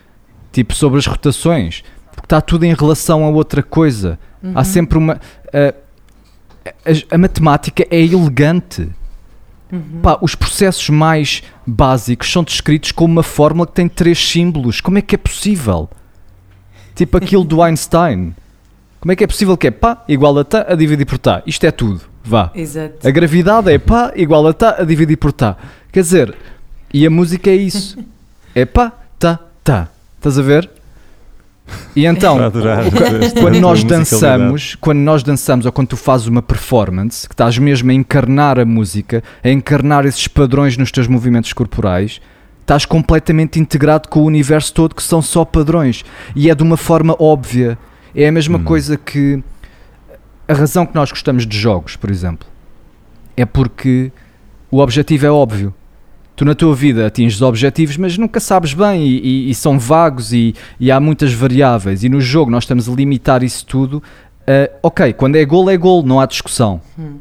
tipo 0.52 0.74
sobre 0.74 1.00
as 1.00 1.06
rotações, 1.06 1.84
porque 2.12 2.26
está 2.26 2.40
tudo 2.42 2.64
em 2.66 2.74
relação 2.74 3.24
a 3.26 3.30
outra 3.30 3.62
coisa. 3.64 4.20
Uhum. 4.42 4.52
Há 4.56 4.64
sempre 4.64 4.98
uma. 4.98 5.20
a- 5.54 5.74
a, 6.66 7.16
a 7.16 7.18
matemática 7.18 7.86
é 7.92 8.00
elegante. 8.02 8.90
Uhum. 9.72 10.00
Pá, 10.02 10.18
os 10.22 10.34
processos 10.36 10.88
mais 10.90 11.44
básicos 11.68 12.32
são 12.32 12.44
descritos 12.44 12.92
com 12.92 13.04
uma 13.06 13.24
fórmula 13.24 13.66
que 13.68 13.74
tem 13.74 13.90
três 13.90 14.18
símbolos. 14.18 14.80
Como 14.80 14.98
é 14.98 15.02
que 15.02 15.16
é 15.16 15.18
possível? 15.18 15.90
Tipo 16.96 17.18
aquilo 17.18 17.44
do 17.44 17.60
Einstein. 17.64 18.34
Como 19.02 19.12
é 19.12 19.16
que 19.18 19.24
é 19.24 19.28
possível 19.28 19.58
que 19.58 19.68
é 19.68 19.72
pá 19.72 20.04
igual 20.08 20.38
a 20.40 20.44
tá 20.46 20.66
a 20.70 20.76
dividir 20.76 21.06
por 21.06 21.18
tá? 21.18 21.44
Isto 21.46 21.66
é 21.66 21.72
tudo. 21.72 22.02
Vá. 22.24 22.52
Exato. 22.56 23.06
A 23.08 23.12
gravidade 23.12 23.72
é 23.72 23.78
pá 23.78 24.12
igual 24.16 24.48
a 24.48 24.54
tá 24.54 24.78
a 24.80 24.84
dividir 24.84 25.18
por 25.18 25.32
tá. 25.32 25.58
Quer 25.92 26.02
dizer, 26.02 26.36
e 26.94 27.06
a 27.06 27.10
música 27.10 27.50
é 27.50 27.56
isso. 27.56 27.98
É 28.56 28.66
pá, 28.66 28.92
tá, 29.18 29.40
tá. 29.64 29.88
Estás 30.18 30.38
a 30.38 30.44
ver? 30.44 30.70
E 31.96 32.06
então, 32.06 32.38
quando 33.40 33.60
nós 33.60 33.84
dançamos, 33.84 34.76
quando 34.76 35.00
nós 35.00 35.24
dançamos 35.24 35.66
ou 35.66 35.72
quando 35.72 35.88
tu 35.88 35.98
fazes 35.98 36.28
uma 36.28 36.42
performance, 36.44 37.28
que 37.28 37.34
estás 37.34 37.58
mesmo 37.58 37.90
a 37.90 37.94
encarnar 37.96 38.60
a 38.60 38.66
música, 38.66 39.24
a 39.44 39.50
encarnar 39.50 40.06
esses 40.06 40.28
padrões 40.28 40.78
nos 40.78 40.92
teus 40.92 41.08
movimentos 41.08 41.52
corporais, 41.52 42.22
estás 42.62 42.86
completamente 42.86 43.60
integrado 43.60 44.08
com 44.08 44.22
o 44.22 44.26
universo 44.26 44.72
todo 44.72 44.94
que 44.94 45.02
são 45.02 45.20
só 45.20 45.44
padrões 45.44 46.06
e 46.36 46.50
é 46.52 46.54
de 46.54 46.62
uma 46.62 46.78
forma 46.78 47.16
óbvia. 47.18 47.76
É 48.16 48.28
a 48.28 48.32
mesma 48.32 48.60
Hum. 48.60 48.64
coisa 48.64 48.98
que 48.98 49.42
a 50.48 50.54
razão 50.54 50.86
que 50.86 50.96
nós 50.96 51.10
gostamos 51.10 51.46
de 51.48 51.58
jogos, 51.58 51.96
por 51.96 52.10
exemplo, 52.10 52.48
é 53.36 53.46
porque 53.46 54.12
o 54.70 54.80
objetivo 54.80 55.26
é 55.26 55.32
óbvio. 55.32 55.74
Tu 56.36 56.44
na 56.44 56.56
tua 56.56 56.74
vida 56.76 57.06
atinges 57.06 57.42
objetivos, 57.44 57.96
mas 57.96 58.18
nunca 58.18 58.40
sabes 58.40 58.74
bem 58.74 59.06
e, 59.06 59.20
e- 59.20 59.50
e 59.52 59.56
são 59.56 59.78
vagos 59.78 60.34
e, 60.34 60.56
e 60.80 60.92
há 60.92 61.00
muitas 61.00 61.32
variáveis. 61.32 62.04
E 62.04 62.10
no 62.10 62.20
jogo 62.20 62.50
nós 62.50 62.64
estamos 62.64 62.90
a 62.90 62.92
limitar 62.92 63.44
isso 63.44 63.66
tudo. 63.66 64.02
a, 64.48 64.70
ok, 64.82 65.14
quando 65.14 65.36
é 65.36 65.46
gol 65.46 65.70
é 65.70 65.78
gol, 65.78 66.02
não 66.04 66.20
há 66.20 66.26
discussão. 66.26 66.82
Hum. 66.98 67.18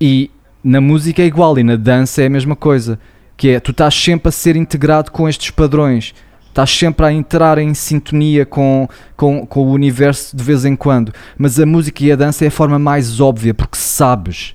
E 0.00 0.30
na 0.62 0.80
música 0.80 1.22
é 1.22 1.26
igual 1.26 1.58
e 1.58 1.64
na 1.64 1.74
dança 1.76 2.22
é 2.22 2.26
a 2.26 2.30
mesma 2.30 2.54
coisa. 2.54 2.98
Que 3.36 3.48
é, 3.50 3.58
tu 3.60 3.72
estás 3.72 3.92
sempre 3.94 4.28
a 4.28 4.32
ser 4.32 4.54
integrado 4.54 5.10
com 5.10 5.28
estes 5.28 5.50
padrões. 5.50 6.14
Estás 6.54 6.70
sempre 6.70 7.04
a 7.04 7.12
entrar 7.12 7.58
em 7.58 7.74
sintonia 7.74 8.46
com, 8.46 8.88
com, 9.16 9.44
com 9.44 9.66
o 9.66 9.72
universo 9.72 10.36
de 10.36 10.44
vez 10.44 10.64
em 10.64 10.76
quando. 10.76 11.12
Mas 11.36 11.58
a 11.58 11.66
música 11.66 12.04
e 12.04 12.12
a 12.12 12.16
dança 12.16 12.44
é 12.44 12.48
a 12.48 12.50
forma 12.50 12.78
mais 12.78 13.18
óbvia, 13.18 13.52
porque 13.52 13.76
sabes. 13.76 14.54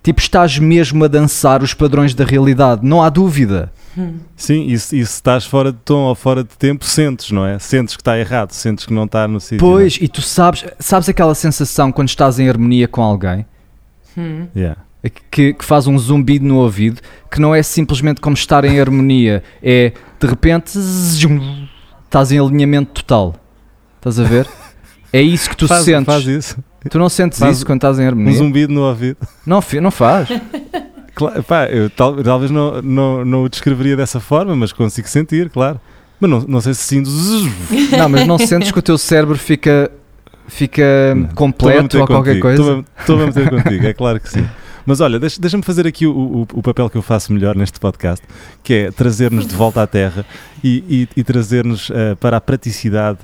Tipo, 0.00 0.20
estás 0.20 0.60
mesmo 0.60 1.04
a 1.04 1.08
dançar 1.08 1.60
os 1.60 1.74
padrões 1.74 2.14
da 2.14 2.24
realidade, 2.24 2.86
não 2.86 3.02
há 3.02 3.08
dúvida. 3.08 3.72
Sim, 4.36 4.68
e 4.68 4.78
se, 4.78 4.96
e 4.96 5.04
se 5.04 5.14
estás 5.14 5.44
fora 5.44 5.72
de 5.72 5.78
tom 5.78 6.02
ou 6.02 6.14
fora 6.14 6.44
de 6.44 6.50
tempo, 6.56 6.84
sentes, 6.84 7.32
não 7.32 7.44
é? 7.44 7.58
Sentes 7.58 7.96
que 7.96 8.02
está 8.02 8.16
errado, 8.16 8.52
sentes 8.52 8.86
que 8.86 8.92
não 8.92 9.02
está 9.04 9.26
no 9.26 9.40
sítio. 9.40 9.66
não 9.66 9.74
é? 9.74 9.80
Pois, 9.80 9.98
e 10.00 10.06
tu 10.06 10.22
sabes, 10.22 10.64
sabes 10.78 11.08
aquela 11.08 11.34
sensação 11.34 11.90
quando 11.90 12.10
estás 12.10 12.38
em 12.38 12.48
harmonia 12.48 12.86
com 12.86 13.02
alguém? 13.02 13.44
Hum. 14.16 14.46
Yeah. 14.54 14.80
que, 15.32 15.52
que 15.52 15.64
faz 15.64 15.88
um 15.88 15.98
zumbido 15.98 16.46
no 16.46 16.58
ouvido, 16.58 17.00
que 17.28 17.40
não 17.40 17.52
é 17.52 17.60
simplesmente 17.60 18.20
como 18.20 18.34
estar 18.34 18.64
em 18.64 18.80
harmonia, 18.80 19.42
é 19.60 19.92
de 20.24 20.30
repente 20.30 20.78
estás 22.04 22.32
em 22.32 22.38
alinhamento 22.38 22.92
total. 23.02 23.34
Estás 23.96 24.18
a 24.18 24.24
ver? 24.24 24.48
É 25.12 25.20
isso 25.20 25.50
que 25.50 25.56
tu 25.56 25.66
Faz, 25.68 25.84
sentes. 25.84 26.06
faz 26.06 26.26
isso. 26.26 26.56
Tu 26.90 26.98
não 26.98 27.08
sentes 27.08 27.38
Faz 27.38 27.56
isso 27.56 27.66
quando 27.66 27.78
estás 27.78 27.98
em 27.98 28.04
Um 28.04 28.06
harmonia? 28.08 28.32
zumbido 28.38 28.72
no 28.72 28.82
ouvido. 28.82 29.16
Não, 29.46 29.62
não 29.82 29.90
faz. 29.90 30.28
Claro, 31.16 31.44
pá, 31.44 31.66
eu 31.66 31.88
tal- 31.90 32.20
talvez 32.24 32.50
não, 32.50 32.82
não, 32.82 33.24
não 33.24 33.42
o 33.44 33.48
descreveria 33.48 33.96
dessa 33.96 34.18
forma, 34.18 34.56
mas 34.56 34.72
consigo 34.72 35.06
sentir, 35.06 35.48
claro. 35.48 35.80
Mas 36.18 36.28
não, 36.28 36.40
não 36.40 36.60
sei 36.60 36.74
se 36.74 36.82
sinto. 36.82 37.08
Não, 37.96 38.08
mas 38.08 38.26
não 38.26 38.36
sentes 38.36 38.72
que 38.72 38.78
o 38.80 38.82
teu 38.82 38.98
cérebro 38.98 39.38
fica, 39.38 39.92
fica 40.48 41.14
Não. 41.14 41.28
Completo 41.28 42.00
ou 42.00 42.06
qualquer 42.08 42.40
contigo, 42.40 42.42
coisa? 42.42 42.62
Estou 42.62 42.74
a, 42.74 43.00
estou 43.00 43.22
a 43.22 43.26
meter 43.26 43.48
contigo, 43.62 43.86
é 43.86 43.94
claro 43.94 44.18
que 44.18 44.28
sim. 44.28 44.44
Mas 44.86 45.00
olha, 45.00 45.18
deixa- 45.18 45.40
deixa-me 45.40 45.62
fazer 45.62 45.86
aqui 45.86 46.06
o, 46.06 46.12
o- 46.12 46.46
o 46.54 46.62
papel 46.62 46.90
que 46.90 46.96
eu 46.96 47.02
faço 47.02 47.32
melhor 47.32 47.56
neste 47.56 47.80
podcast, 47.80 48.24
que 48.62 48.72
é 48.74 48.90
trazer-nos 48.90 49.46
de 49.46 49.54
volta 49.54 49.82
à 49.82 49.86
Terra 49.86 50.24
e, 50.62 50.84
e- 51.16 51.20
e 51.20 51.24
trazer-nos 51.24 51.90
eh, 51.90 52.14
para 52.16 52.36
a 52.36 52.40
praticidade, 52.40 53.18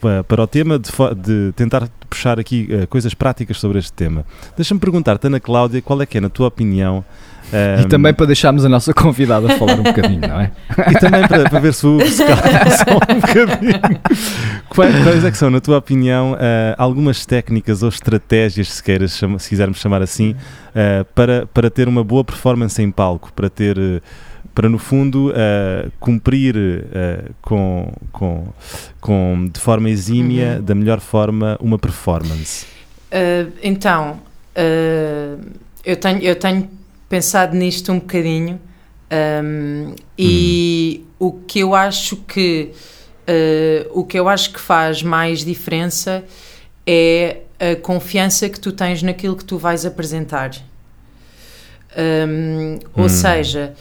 pa- 0.00 0.24
para 0.26 0.42
o 0.42 0.46
tema 0.46 0.78
de, 0.78 0.90
de 1.16 1.52
tentar 1.52 1.88
puxar 2.08 2.38
aqui 2.38 2.68
eh, 2.70 2.86
coisas 2.86 3.14
práticas 3.14 3.58
sobre 3.58 3.78
este 3.78 3.92
tema. 3.92 4.24
Deixa-me 4.56 4.78
perguntar-te, 4.80 5.26
Ana 5.26 5.40
Cláudia, 5.40 5.80
qual 5.82 6.00
é 6.02 6.06
que 6.06 6.18
é, 6.18 6.20
na 6.20 6.28
tua 6.28 6.48
opinião, 6.48 7.04
E 7.52 7.82
ehm, 7.82 7.88
também 7.88 8.12
para 8.14 8.26
deixarmos 8.26 8.64
a 8.64 8.68
nossa 8.68 8.92
convidada 8.94 9.48
falar 9.58 9.74
um 9.74 9.82
bocadinho, 9.82 10.20
não 10.20 10.40
é? 10.40 10.50
E 10.90 10.94
também 10.98 11.26
para, 11.28 11.48
para 11.48 11.60
ver 11.60 11.72
se 11.74 11.86
o 11.86 11.98
só 12.08 12.94
um 13.14 13.20
bocadinho. 13.20 14.00
Quais, 14.68 15.02
quais 15.02 15.24
é 15.24 15.30
que 15.30 15.36
são, 15.36 15.50
na 15.50 15.60
tua 15.60 15.78
opinião, 15.78 16.36
ah, 16.40 16.74
algumas 16.78 17.24
técnicas 17.26 17.82
ou 17.82 17.88
estratégias, 17.88 18.68
se, 18.72 18.82
queiras, 18.82 19.16
chama- 19.16 19.38
se 19.38 19.48
quisermos 19.48 19.78
chamar 19.78 20.02
assim, 20.02 20.34
ah, 20.74 21.04
para, 21.14 21.46
para 21.46 21.70
ter 21.70 21.86
uma 21.86 22.02
boa 22.02 22.24
performance 22.24 22.80
em 22.82 22.90
palco, 22.90 23.32
para 23.32 23.48
ter. 23.50 24.02
Para 24.54 24.68
no 24.68 24.78
fundo 24.78 25.32
ah, 25.34 25.88
cumprir 26.00 26.56
ah, 26.94 27.30
com, 27.42 27.92
com, 28.12 28.46
com, 29.00 29.48
de 29.52 29.60
forma 29.60 29.90
exímia, 29.90 30.56
Uhum. 30.58 30.64
da 30.64 30.74
melhor 30.74 31.00
forma, 31.00 31.56
uma 31.60 31.78
performance. 31.78 32.66
Uh, 33.12 33.52
então, 33.62 34.18
uh, 34.56 35.40
eu, 35.84 35.96
tenho, 35.96 36.18
eu 36.20 36.34
tenho 36.36 36.68
pensado 37.08 37.56
nisto 37.56 37.92
um 37.92 37.98
bocadinho 37.98 38.60
um, 39.42 39.94
e 40.18 41.04
o 41.18 41.32
que 41.32 41.60
eu 41.60 41.74
acho 41.74 42.16
que 42.16 42.72
uh, 43.28 43.98
o 43.98 44.04
que 44.04 44.18
eu 44.18 44.28
acho 44.28 44.52
que 44.52 44.60
faz 44.60 45.02
mais 45.02 45.44
diferença 45.44 46.24
é 46.86 47.38
a 47.60 47.76
confiança 47.76 48.48
que 48.48 48.58
tu 48.58 48.72
tens 48.72 49.02
naquilo 49.02 49.36
que 49.36 49.44
tu 49.44 49.56
vais 49.56 49.86
apresentar. 49.86 50.50
Um, 51.96 52.78
Ou 52.96 53.04
Hum. 53.04 53.08
seja, 53.08 53.74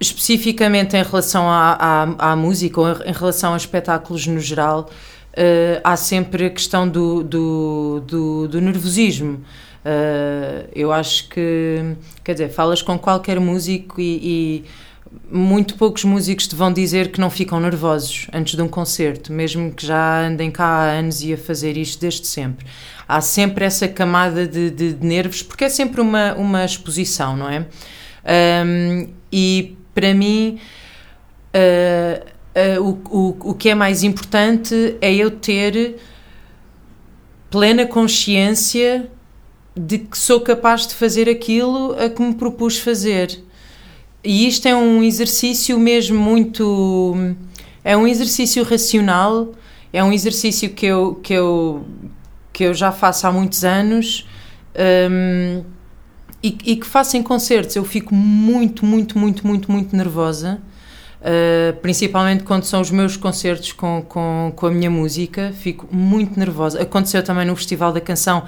especificamente 0.00 0.96
em 0.96 1.02
relação 1.02 1.48
à, 1.48 1.76
à, 2.18 2.32
à 2.32 2.36
música 2.36 2.80
ou 2.80 2.88
em 3.04 3.12
relação 3.12 3.54
a 3.54 3.56
espetáculos 3.56 4.26
no 4.26 4.40
geral, 4.40 4.90
eh, 5.32 5.80
há 5.84 5.96
sempre 5.96 6.46
a 6.46 6.50
questão 6.50 6.88
do, 6.88 7.22
do, 7.22 8.02
do, 8.06 8.48
do 8.48 8.60
nervosismo. 8.60 9.44
Eh, 9.84 10.66
eu 10.74 10.92
acho 10.92 11.28
que, 11.28 11.94
quer 12.22 12.32
dizer, 12.34 12.50
falas 12.50 12.82
com 12.82 12.98
qualquer 12.98 13.40
músico 13.40 14.00
e, 14.00 14.62
e 14.62 14.64
muito 15.34 15.74
poucos 15.76 16.04
músicos 16.04 16.46
te 16.46 16.54
vão 16.54 16.72
dizer 16.72 17.10
que 17.10 17.20
não 17.20 17.30
ficam 17.30 17.58
nervosos 17.58 18.26
antes 18.32 18.54
de 18.54 18.62
um 18.62 18.68
concerto, 18.68 19.32
mesmo 19.32 19.72
que 19.72 19.84
já 19.86 20.20
andem 20.26 20.50
cá 20.50 20.64
há 20.66 20.90
anos 20.92 21.22
e 21.22 21.32
a 21.32 21.38
fazer 21.38 21.76
isto 21.76 22.00
desde 22.00 22.26
sempre. 22.26 22.66
Há 23.08 23.20
sempre 23.20 23.64
essa 23.64 23.88
camada 23.88 24.46
de, 24.46 24.70
de- 24.70 24.92
de 24.92 25.06
nervos, 25.06 25.42
porque 25.42 25.64
é 25.64 25.68
sempre 25.68 26.00
uma, 26.00 26.34
uma 26.34 26.64
exposição, 26.64 27.36
não 27.36 27.48
é? 27.48 27.66
Um, 28.64 29.08
e 29.32 29.76
para 29.94 30.14
mim, 30.14 30.60
uh, 31.54 32.78
uh, 32.78 33.00
o, 33.10 33.18
o, 33.18 33.50
o 33.50 33.54
que 33.54 33.70
é 33.70 33.74
mais 33.74 34.02
importante 34.04 34.96
é 35.00 35.12
eu 35.12 35.30
ter 35.30 35.96
plena 37.50 37.84
consciência 37.86 39.10
de 39.86 39.98
que 39.98 40.18
sou 40.18 40.40
capaz 40.40 40.86
de 40.86 40.94
fazer 40.94 41.28
aquilo 41.28 41.96
a 41.98 42.08
que 42.08 42.20
me 42.22 42.34
propus 42.34 42.78
fazer. 42.78 43.42
E 44.22 44.46
isto 44.46 44.66
é 44.66 44.76
um 44.76 45.02
exercício 45.02 45.78
mesmo 45.78 46.18
muito. 46.18 47.16
É 47.82 47.96
um 47.96 48.06
exercício 48.06 48.62
racional, 48.62 49.52
é 49.92 50.04
um 50.04 50.12
exercício 50.12 50.70
que 50.70 50.86
eu, 50.86 51.14
que 51.22 51.32
eu, 51.32 51.86
que 52.52 52.64
eu 52.64 52.74
já 52.74 52.92
faço 52.92 53.26
há 53.26 53.32
muitos 53.32 53.64
anos. 53.64 54.26
um, 55.10 55.64
e, 56.42 56.56
e 56.64 56.76
que 56.76 56.86
faço 56.86 57.18
em 57.18 57.22
concertos, 57.22 57.76
eu 57.76 57.84
fico 57.84 58.14
muito, 58.14 58.84
muito, 58.84 59.18
muito, 59.18 59.46
muito, 59.46 59.70
muito 59.70 59.94
nervosa, 59.94 60.58
uh, 61.20 61.76
principalmente 61.80 62.44
quando 62.44 62.64
são 62.64 62.80
os 62.80 62.90
meus 62.90 63.14
concertos 63.14 63.72
com, 63.72 64.02
com, 64.08 64.50
com 64.56 64.66
a 64.66 64.70
minha 64.70 64.90
música, 64.90 65.52
fico 65.52 65.86
muito 65.94 66.38
nervosa. 66.38 66.80
Aconteceu 66.80 67.22
também 67.22 67.44
no 67.44 67.54
Festival 67.54 67.92
da 67.92 68.00
Canção, 68.00 68.44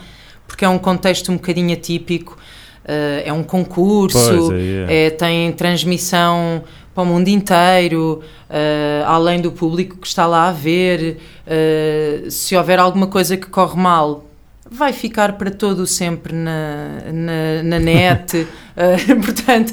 porque 0.53 0.67
é 0.67 0.69
um 0.69 0.79
contexto 0.79 1.33
um 1.33 1.37
bocadinho 1.37 1.73
atípico, 1.73 2.37
uh, 2.85 3.23
é 3.25 3.33
um 3.33 3.43
concurso, 3.43 4.49
Pois, 4.49 4.61
é. 4.87 5.07
é, 5.07 5.11
tem 5.11 5.51
transmissão 5.53 6.63
para 6.95 7.05
o 7.05 7.07
mundo 7.07 7.29
inteiro, 7.29 8.21
uh, 8.51 9.07
além 9.07 9.41
do 9.41 9.51
público 9.51 9.97
que 9.97 10.07
está 10.07 10.27
lá 10.27 10.49
a 10.49 10.53
ver. 10.53 11.17
uh, 11.47 12.31
se 12.31 12.55
houver 12.55 12.79
alguma 12.79 13.07
coisa 13.07 13.35
que 13.35 13.47
corre 13.47 13.81
mal, 13.81 14.27
vai 14.71 14.93
ficar 14.93 15.39
para 15.39 15.51
todo 15.51 15.87
sempre 15.87 16.35
na, 16.35 17.01
na, 17.11 17.63
na 17.63 17.79
net. 17.79 18.47
portanto, 19.25 19.73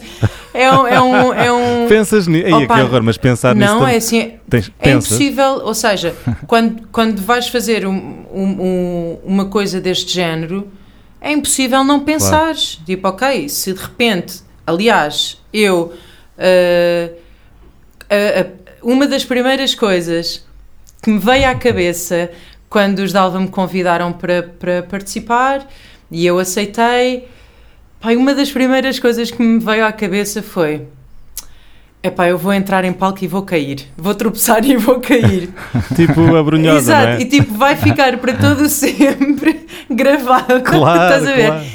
é 0.54 0.72
um. 0.72 0.88
É 0.88 1.02
um, 1.02 1.34
é 1.34 1.52
um 1.52 1.88
Pensas 1.88 2.28
nisso? 2.28 2.46
Ai, 2.56 2.64
Opa, 2.66 2.76
que 2.76 2.82
horror, 2.82 3.04
mas 3.04 3.18
pensar 3.18 3.56
nisso. 3.56 3.68
não, 3.72 3.80
também- 3.80 3.94
é 3.96 3.98
assim. 3.98 4.34
tens- 4.50 4.72
É 4.80 4.84
pensas? 4.84 5.12
impossível, 5.12 5.62
ou 5.64 5.74
seja, 5.74 6.16
quando, 6.48 6.88
quando 6.92 7.22
vais 7.22 7.48
fazer 7.48 7.86
um- 7.86 8.26
um- 8.34 8.62
um- 8.62 9.20
uma 9.26 9.46
coisa 9.46 9.80
deste 9.82 10.14
género, 10.14 10.68
é 11.22 11.32
impossível 11.32 11.84
não 11.84 12.00
pensares. 12.02 12.80
Tipo, 12.86 13.08
ok, 13.10 13.48
se 13.50 13.74
de 13.74 13.80
repente, 13.82 14.42
aliás, 14.66 15.42
eu. 15.54 15.94
ah, 16.38 17.10
a- 18.10 18.42
a- 18.42 18.46
uma 18.82 19.06
das 19.08 19.24
primeiras 19.26 19.76
coisas 19.76 20.46
que 21.04 21.10
me 21.12 21.20
veio 21.20 21.48
à 21.50 21.56
cabeça 21.56 22.30
quando 22.70 23.00
os 23.00 23.12
Dalva 23.12 23.40
me 23.40 23.48
convidaram 23.48 24.12
para, 24.14 24.44
para 24.44 24.84
participar 24.84 25.68
e 26.12 26.26
eu 26.26 26.40
aceitei, 26.40 27.28
pá, 28.02 28.12
uma 28.14 28.34
das 28.34 28.52
primeiras 28.52 29.00
coisas 29.00 29.30
que 29.32 29.42
me 29.42 29.60
veio 29.60 29.86
à 29.86 29.92
cabeça 29.92 30.42
foi. 30.42 30.84
Epá, 32.02 32.30
eu 32.30 32.38
vou 32.38 32.54
entrar 32.54 32.86
em 32.86 32.94
palco 32.94 33.24
e 33.24 33.28
vou 33.28 33.42
cair. 33.42 33.86
Vou 33.98 34.16
tropeçar 34.16 34.64
e 34.66 34.78
vou 34.78 35.02
cair. 35.02 35.50
Tipo 35.96 36.34
a 36.36 36.42
brunhosa, 36.44 36.78
Exato, 36.80 37.08
é? 37.08 37.22
e 37.22 37.26
tipo, 37.26 37.54
vai 37.56 37.76
ficar 37.76 38.18
para 38.20 38.34
todo 38.34 38.68
sempre 38.70 39.66
gravado. 39.92 40.62
Claro, 40.62 41.04
Estás 41.16 41.28
a 41.28 41.36
ver? 41.36 41.46
claro. 41.48 41.66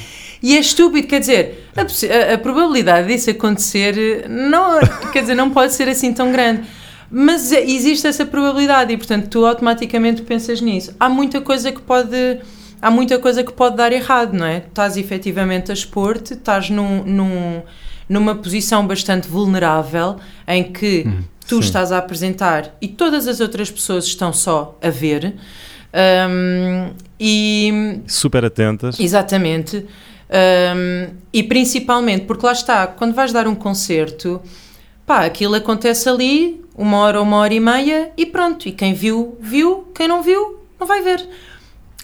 E 0.42 0.56
é 0.56 0.60
estúpido, 0.60 1.06
quer 1.06 1.20
dizer, 1.20 1.68
a, 1.76 1.80
a- 1.82 2.34
a 2.34 2.38
probabilidade 2.38 3.08
disso 3.08 3.30
acontecer 3.30 4.26
não, 4.28 4.78
quer 5.12 5.20
dizer, 5.22 5.34
não 5.34 5.50
pode 5.50 5.72
ser 5.74 5.88
assim 5.88 6.12
tão 6.12 6.32
grande. 6.32 6.62
Mas 7.10 7.52
é- 7.52 7.62
existe 7.62 8.06
essa 8.06 8.24
probabilidade 8.24 8.92
e, 8.94 8.96
portanto, 8.96 9.28
tu 9.28 9.44
automaticamente 9.44 10.22
pensas 10.22 10.60
nisso. 10.60 10.94
Há 10.98 11.08
muita 11.08 11.40
coisa 11.42 11.70
que 11.70 11.82
pode. 11.82 12.38
Há 12.84 12.90
muita 12.90 13.18
coisa 13.18 13.42
que 13.42 13.50
pode 13.50 13.76
dar 13.76 13.92
errado, 13.92 14.34
não 14.34 14.44
é? 14.44 14.58
Estás 14.58 14.98
efetivamente 14.98 15.70
a 15.70 15.74
expor-te, 15.74 16.34
estás 16.34 16.68
num, 16.68 17.02
num- 17.02 17.62
numa 18.06 18.34
posição 18.34 18.86
bastante 18.86 19.26
vulnerável 19.26 20.16
em 20.46 20.64
que 20.70 21.06
tu 21.48 21.56
sim. 21.56 21.60
estás 21.62 21.90
a 21.92 21.96
apresentar 21.96 22.76
e 22.82 22.86
todas 22.88 23.26
as 23.26 23.40
outras 23.40 23.70
pessoas 23.70 24.04
estão 24.04 24.34
só 24.34 24.78
a 24.82 24.90
ver. 24.90 25.34
Hum, 26.28 26.90
e, 27.18 28.00
Super 28.06 28.44
atentas. 28.44 29.00
Exatamente. 29.00 29.86
Um, 30.28 31.14
e 31.32 31.42
principalmente, 31.42 32.26
porque 32.26 32.44
lá 32.44 32.52
está, 32.52 32.86
quando 32.86 33.14
vais 33.14 33.32
dar 33.32 33.48
um 33.48 33.54
concerto, 33.54 34.42
pá, 35.06 35.24
aquilo 35.24 35.54
acontece 35.54 36.06
ali, 36.06 36.62
uma 36.76 36.98
hora, 36.98 37.22
uma 37.22 37.38
hora 37.38 37.54
e 37.54 37.60
meia, 37.60 38.12
e 38.14 38.26
pronto. 38.26 38.68
E 38.68 38.72
quem 38.72 38.92
viu, 38.92 39.38
viu, 39.40 39.88
quem 39.94 40.06
não 40.06 40.22
viu, 40.22 40.60
não 40.78 40.86
vai 40.86 41.00
ver. 41.00 41.26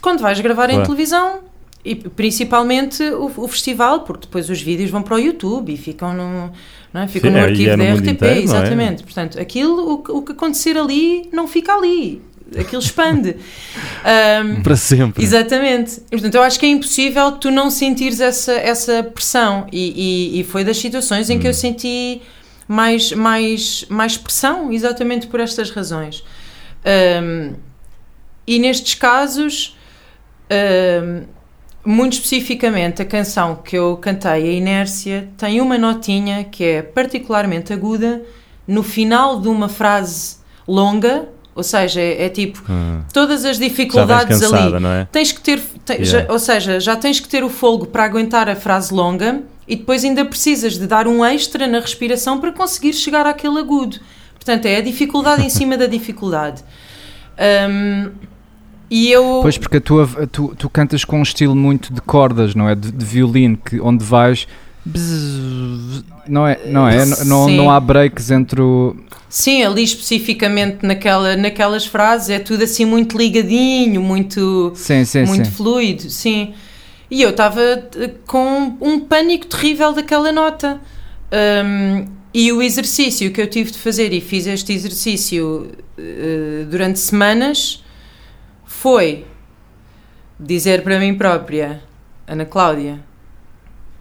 Quando 0.02 0.20
vais 0.20 0.40
gravar 0.40 0.70
em 0.70 0.74
Claro. 0.74 0.86
televisão, 0.86 1.40
e 1.84 1.94
principalmente 1.94 3.02
o, 3.02 3.30
o 3.36 3.48
festival, 3.48 4.00
porque 4.00 4.26
depois 4.26 4.48
os 4.50 4.60
vídeos 4.60 4.90
vão 4.90 5.02
para 5.02 5.14
o 5.14 5.18
YouTube 5.18 5.72
e 5.72 5.76
ficam 5.76 6.12
no, 6.12 6.52
não 6.92 7.00
é? 7.02 7.08
ficam 7.08 7.30
Sim, 7.30 7.36
no 7.36 7.42
é, 7.42 7.46
arquivo 7.48 7.70
é 7.70 7.76
da 7.76 7.94
RTP, 7.94 8.08
inteiro, 8.10 8.40
é? 8.40 8.42
exatamente. 8.42 9.02
Portanto, 9.02 9.40
aquilo, 9.40 9.92
o, 9.94 9.98
que- 10.02 10.12
o 10.12 10.22
que 10.22 10.32
acontecer 10.32 10.76
ali, 10.76 11.28
não 11.32 11.46
fica 11.48 11.72
ali. 11.74 12.20
Aquilo 12.58 12.82
expande. 12.82 13.36
Um, 14.44 14.60
Para 14.64 14.76
sempre. 14.76 15.22
Exatamente. 15.22 16.00
Portanto, 16.10 16.34
eu 16.34 16.42
acho 16.42 16.58
que 16.58 16.66
é 16.66 16.68
impossível 16.68 17.32
tu 17.32 17.50
não 17.50 17.70
sentires 17.70 18.20
essa, 18.20 18.52
essa 18.52 19.02
pressão. 19.04 19.66
E, 19.72 20.34
e- 20.36 20.40
e 20.40 20.44
foi 20.44 20.64
das 20.64 20.76
situações 20.76 21.30
em 21.30 21.38
que 21.38 21.46
eu 21.46 21.54
senti 21.54 22.20
mais, 22.66 23.12
mais, 23.12 23.84
mais 23.88 24.16
pressão, 24.16 24.72
exatamente 24.72 25.28
por 25.28 25.38
estas 25.40 25.70
razões. 25.70 26.24
Um, 27.22 27.54
e 28.46 28.58
nestes 28.58 28.94
casos, 28.94 29.76
um, 30.50 31.22
muito 31.84 32.12
especificamente, 32.14 33.00
a 33.00 33.04
canção 33.04 33.56
que 33.56 33.76
eu 33.76 33.96
cantei, 33.96 34.30
A 34.30 34.38
Inércia, 34.52 35.28
tem 35.38 35.60
uma 35.60 35.78
notinha 35.78 36.44
que 36.44 36.62
é 36.64 36.82
particularmente 36.82 37.72
aguda 37.72 38.22
no 38.66 38.82
final 38.82 39.40
de 39.40 39.48
uma 39.48 39.68
frase 39.68 40.36
longa, 40.68 41.28
ou 41.54 41.62
seja, 41.62 42.00
é, 42.00 42.26
é 42.26 42.28
tipo 42.28 42.62
Ah, 42.68 43.00
todas 43.12 43.44
as 43.44 43.58
dificuldades 43.58 44.40
ali 44.42 44.50
cansada, 44.52 44.80
não 44.80 44.90
é? 44.90 45.08
tens 45.10 45.32
que 45.32 45.40
ter, 45.40 45.58
te- 45.58 45.92
Yeah. 45.94 46.04
já- 46.04 46.26
ou 46.32 46.38
seja, 46.38 46.78
já 46.80 46.96
tens 46.96 47.18
que 47.18 47.28
ter 47.28 47.42
o 47.42 47.48
fôlego 47.48 47.86
para 47.86 48.04
aguentar 48.04 48.48
a 48.48 48.54
frase 48.54 48.92
longa 48.94 49.42
e 49.66 49.74
depois 49.76 50.04
ainda 50.04 50.24
precisas 50.24 50.78
de 50.78 50.86
dar 50.86 51.08
um 51.08 51.24
extra 51.24 51.66
na 51.66 51.80
respiração 51.80 52.38
para 52.40 52.52
conseguir 52.52 52.92
chegar 52.92 53.26
àquele 53.26 53.58
agudo. 53.58 53.98
Portanto, 54.34 54.66
é 54.66 54.76
a 54.76 54.80
dificuldade 54.80 55.44
em 55.44 55.48
cima 55.50 55.76
da 55.76 55.86
dificuldade. 55.86 56.62
Hum, 57.68 58.10
E 58.90 59.10
eu. 59.10 59.38
Pois, 59.42 59.56
porque 59.56 59.78
tua, 59.78 60.06
tu, 60.32 60.54
tu 60.58 60.68
cantas 60.68 61.04
com 61.04 61.20
um 61.20 61.22
estilo 61.22 61.54
muito 61.54 61.92
de 61.92 62.00
cordas, 62.00 62.54
não 62.54 62.68
é? 62.68 62.74
De, 62.74 62.90
de 62.90 63.04
violino, 63.04 63.56
que, 63.56 63.80
onde 63.80 64.04
vais. 64.04 64.48
bzz, 64.84 66.02
Não 66.26 66.46
é? 66.46 66.58
Não, 66.66 66.88
é? 66.88 67.06
não, 67.24 67.46
Sim. 67.46 67.56
não 67.56 67.70
há 67.70 67.78
breaks 67.78 68.30
entre 68.30 68.60
o. 68.60 68.96
Sim, 69.28 69.62
ali 69.62 69.84
especificamente 69.84 70.84
naquela, 70.84 71.36
naquelas 71.36 71.86
frases 71.86 72.30
é 72.30 72.40
tudo 72.40 72.64
assim 72.64 72.84
muito 72.84 73.16
ligadinho, 73.16 74.02
muito, 74.02 74.72
Sim, 74.74 75.04
sim, 75.04 75.24
muito 75.24 75.46
sim. 75.46 75.52
fluido, 75.52 76.10
sim. 76.10 76.52
E 77.08 77.22
eu 77.22 77.30
estava 77.30 77.60
eh, 77.60 78.10
com 78.26 78.76
um 78.80 78.98
pânico 78.98 79.46
terrível 79.46 79.92
daquela 79.92 80.32
nota. 80.32 80.80
Um, 81.32 82.06
e 82.34 82.52
o 82.52 82.60
exercício 82.62 83.30
que 83.32 83.40
eu 83.40 83.46
tive 83.48 83.70
de 83.70 83.78
fazer, 83.78 84.12
e 84.12 84.20
fiz 84.20 84.46
este 84.46 84.72
exercício 84.72 85.68
eh, 85.98 86.64
durante 86.68 86.98
semanas, 86.98 87.84
foi 88.80 89.26
dizer 90.38 90.82
para 90.82 90.98
mim 90.98 91.14
própria, 91.14 91.82
Ana 92.26 92.46
Cláudia, 92.46 92.98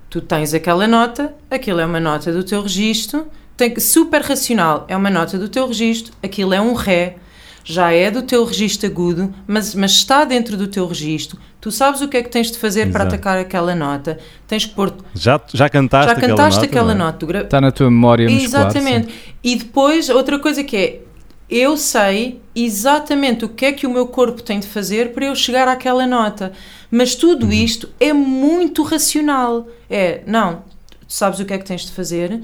tu 0.10 0.22
tens 0.22 0.54
aquela 0.54 0.88
nota, 0.88 1.34
aquilo 1.52 1.82
é 1.82 1.86
uma 1.86 2.00
nota 2.00 2.32
do 2.32 2.44
teu 2.46 2.62
registro, 2.62 3.28
tem, 3.58 3.72
que- 3.74 3.82
super 3.82 4.22
racional, 4.22 4.86
é 4.88 4.96
uma 4.96 5.10
nota 5.10 5.38
do 5.38 5.50
teu 5.50 5.68
registro, 5.68 6.14
aquilo 6.24 6.54
é 6.54 6.62
um 6.62 6.74
ré, 6.74 7.18
já 7.66 7.92
é 7.92 8.10
do 8.10 8.22
teu 8.22 8.46
registro 8.46 8.88
agudo, 8.90 9.34
mas, 9.46 9.76
mas 9.76 9.92
está 9.92 10.24
dentro 10.24 10.56
do 10.56 10.66
teu 10.68 10.88
registro, 10.88 11.38
tu 11.60 11.72
sabes 11.74 12.00
o 12.00 12.08
que 12.08 12.16
é 12.16 12.24
que 12.24 12.30
tens 12.30 12.50
de 12.50 12.58
fazer 12.58 12.90
para 12.90 13.02
Exato. 13.02 13.16
atacar 13.16 13.38
aquela 13.38 13.76
nota, 13.76 14.18
tens 14.48 14.66
que 14.66 14.74
pôr, 14.74 14.94
Já, 15.14 15.42
já 15.54 15.68
cantaste 15.68 16.06
já 16.12 16.18
aquela 16.18 16.30
cantaste 16.38 16.56
nota? 16.62 16.66
aquela 16.70 16.92
é? 16.94 16.96
nota, 16.96 17.38
Está 17.42 17.60
na 17.60 17.72
tua 17.72 17.92
memória 17.92 18.30
muscular. 18.30 18.68
Exatamente. 18.70 19.14
E 19.44 19.58
depois, 19.58 20.10
outra 20.10 20.40
coisa 20.40 20.64
que 20.64 20.78
é, 20.78 21.02
eu 21.50 21.76
sei 21.78 22.42
exatamente 22.56 23.46
o 23.46 23.50
que 23.50 23.66
é 23.66 23.72
que 23.72 23.88
o 23.88 23.90
meu 23.90 24.08
corpo 24.08 24.42
tem 24.44 24.60
de 24.60 24.68
fazer 24.68 25.14
para 25.14 25.26
eu 25.26 25.36
chegar 25.36 25.68
àquela 25.68 26.06
nota. 26.06 26.52
Mas 26.92 27.16
tudo 27.16 27.46
Uhum. 27.48 27.52
isto 27.52 27.90
é 28.00 28.14
muito 28.14 28.84
racional. 28.84 29.68
É, 29.90 30.22
não, 30.28 30.64
tu 31.08 31.14
sabes 31.14 31.40
o 31.40 31.46
que 31.46 31.54
é 31.54 31.58
que 31.58 31.66
tens 31.66 31.86
de 31.86 31.92
fazer, 31.92 32.42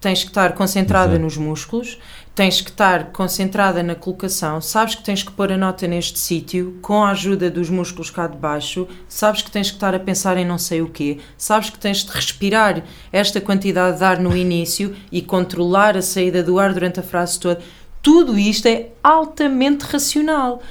tens 0.00 0.22
que 0.22 0.30
estar 0.30 0.52
concentrada 0.52 1.12
Exato. 1.12 1.24
nos 1.24 1.36
músculos, 1.36 1.98
tens 2.34 2.60
que 2.60 2.68
estar 2.68 3.06
concentrada 3.12 3.82
na 3.82 3.94
colocação, 3.94 4.60
sabes 4.60 4.94
que 4.96 5.02
tens 5.04 5.22
que 5.22 5.30
pôr 5.30 5.50
a 5.52 5.56
nota 5.56 5.86
neste 5.86 6.18
sítio 6.18 6.78
com 6.82 7.02
a 7.04 7.10
ajuda 7.10 7.48
dos 7.50 7.70
músculos 7.70 8.10
cá 8.10 8.26
de 8.26 8.36
baixo, 8.36 8.86
sabes 9.08 9.40
que 9.40 9.50
tens 9.50 9.70
que 9.70 9.76
estar 9.76 9.94
a 9.94 9.98
pensar 10.00 10.36
em 10.36 10.44
não 10.44 10.58
sei 10.58 10.82
o 10.82 10.88
quê, 10.88 11.18
sabes 11.38 11.70
que 11.70 11.78
tens 11.78 12.04
de 12.04 12.10
respirar 12.10 12.82
esta 13.12 13.40
quantidade 13.40 13.98
de 13.98 14.04
ar 14.04 14.18
no 14.20 14.36
início 14.36 14.94
e 15.10 15.22
controlar 15.22 15.96
a 15.96 16.02
saída 16.02 16.42
do 16.42 16.58
ar 16.58 16.74
durante 16.74 17.00
a 17.00 17.02
frase 17.04 17.38
toda. 17.40 17.60
Tudo 18.04 18.38
isto 18.38 18.66
é 18.66 18.90
altamente 19.02 19.84
racional. 19.84 20.62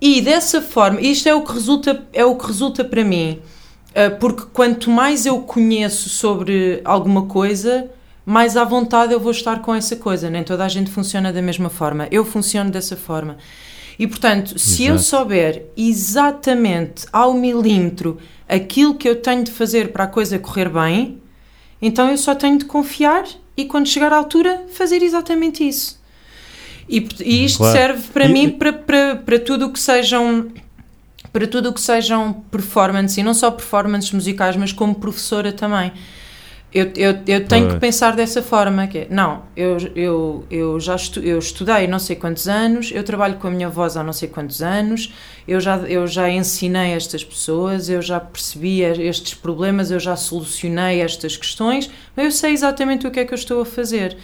E 0.00 0.20
dessa 0.20 0.60
forma, 0.60 1.00
isto 1.00 1.28
é 1.28 1.34
o 1.34 1.42
que 1.42 1.52
resulta, 1.52 2.06
é 2.12 2.24
o 2.24 2.36
que 2.36 2.46
resulta 2.46 2.84
para 2.84 3.02
mim, 3.04 3.40
Uh, 3.88 4.16
porque 4.20 4.42
quanto 4.52 4.90
mais 4.90 5.24
eu 5.26 5.40
conheço 5.40 6.08
sobre 6.08 6.80
alguma 6.84 7.22
coisa, 7.22 7.90
mais 8.24 8.56
à 8.56 8.62
vontade 8.62 9.12
eu 9.12 9.18
vou 9.18 9.32
estar 9.32 9.60
com 9.60 9.74
essa 9.74 9.96
coisa. 9.96 10.28
Nem 10.28 10.44
toda 10.44 10.64
a 10.64 10.68
gente 10.68 10.90
funciona 10.90 11.32
da 11.32 11.40
mesma 11.40 11.70
forma. 11.70 12.06
Eu 12.10 12.24
funciono 12.24 12.70
dessa 12.70 12.96
forma. 12.96 13.38
E 13.98 14.06
portanto, 14.06 14.58
se 14.58 14.84
eu 14.84 14.94
Exato. 14.94 15.08
souber 15.08 15.64
exatamente 15.76 17.06
ao 17.12 17.34
milímetro 17.34 18.18
aquilo 18.48 18.94
que 18.94 19.08
eu 19.08 19.16
tenho 19.16 19.42
de 19.42 19.50
fazer 19.50 19.90
para 19.90 20.04
a 20.04 20.06
coisa 20.06 20.38
correr 20.38 20.68
bem, 20.68 21.20
então 21.82 22.08
eu 22.08 22.18
só 22.18 22.34
tenho 22.34 22.58
de 22.58 22.66
confiar 22.66 23.24
e 23.56 23.64
quando 23.64 23.88
chegar 23.88 24.12
à 24.12 24.16
altura 24.16 24.66
fazer 24.68 25.02
exatamente 25.02 25.66
isso. 25.66 25.97
E, 26.88 27.06
e 27.20 27.44
isto 27.44 27.58
Claro. 27.58 27.76
serve 27.76 28.02
para 28.12 28.24
E- 28.26 28.32
mim 28.32 28.50
para, 28.50 28.72
para, 28.72 29.16
para 29.16 29.38
tudo 29.38 29.66
o 29.66 29.72
que 29.72 29.78
sejam 29.80 30.48
para 31.32 31.46
tudo 31.46 31.68
o 31.68 31.72
que 31.74 31.80
sejam 31.80 32.32
performance 32.50 33.20
e 33.20 33.22
não 33.22 33.34
só 33.34 33.50
performances 33.50 34.10
musicais, 34.12 34.56
mas 34.56 34.72
como 34.72 34.94
professora 34.94 35.52
também. 35.52 35.92
Eu, 36.72 36.90
eu, 36.96 37.18
eu 37.26 37.46
tenho 37.46 37.64
Pois. 37.64 37.74
que 37.74 37.80
pensar 37.80 38.14
dessa 38.14 38.42
forma, 38.42 38.86
que 38.86 38.98
é, 38.98 39.06
não, 39.10 39.42
eu, 39.56 39.78
eu, 39.96 40.46
eu 40.50 40.78
já 40.80 40.96
estu, 40.96 41.20
eu 41.20 41.38
estudei 41.38 41.86
não 41.86 41.98
sei 41.98 42.14
quantos 42.16 42.46
anos, 42.46 42.90
eu 42.92 43.02
trabalho 43.02 43.36
com 43.36 43.48
a 43.48 43.50
minha 43.50 43.70
voz 43.70 43.96
há 43.96 44.02
não 44.02 44.12
sei 44.12 44.28
quantos 44.28 44.60
anos, 44.60 45.12
eu 45.46 45.60
já, 45.60 45.76
eu 45.78 46.06
já 46.06 46.28
ensinei 46.30 46.92
estas 46.92 47.24
pessoas, 47.24 47.88
eu 47.88 48.02
já 48.02 48.20
percebi 48.20 48.82
estes 48.82 49.32
problemas, 49.34 49.90
eu 49.90 49.98
já 50.00 50.14
solucionei 50.14 51.00
estas 51.00 51.36
questões, 51.38 51.90
mas 52.14 52.24
eu 52.26 52.32
sei 52.32 52.52
exatamente 52.52 53.06
o 53.06 53.10
que 53.10 53.20
é 53.20 53.24
que 53.24 53.32
eu 53.32 53.38
estou 53.38 53.62
a 53.62 53.66
fazer. 53.66 54.16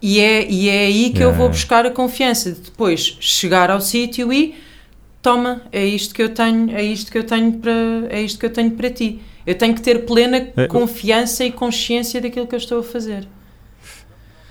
E 0.00 0.20
é, 0.20 0.46
e 0.50 0.68
é 0.68 0.80
aí 0.86 1.10
que 1.10 1.18
eu 1.18 1.28
Yeah. 1.28 1.38
vou 1.38 1.48
buscar 1.48 1.86
a 1.86 1.90
confiança 1.90 2.52
de 2.52 2.60
depois 2.60 3.16
chegar 3.20 3.70
ao 3.70 3.80
sítio 3.80 4.32
e 4.32 4.54
toma, 5.22 5.62
é 5.72 5.84
isto 5.84 6.14
que 6.14 6.22
eu 6.22 6.32
tenho, 6.34 6.70
é 6.70 6.82
isto 6.82 7.10
que 7.10 7.18
eu 7.18 7.24
tenho 7.24 7.52
para, 7.54 7.72
é 8.10 8.20
isto 8.22 8.38
que 8.38 8.46
eu 8.46 8.52
tenho 8.52 8.70
para 8.72 8.90
ti. 8.90 9.20
Eu 9.46 9.56
tenho 9.56 9.74
que 9.74 9.80
ter 9.80 10.04
plena 10.04 10.52
É, 10.56 10.66
confiança 10.66 11.44
e 11.44 11.50
consciência 11.52 12.20
daquilo 12.20 12.46
que 12.46 12.54
eu 12.54 12.58
estou 12.58 12.80
a 12.80 12.82
fazer. 12.82 13.26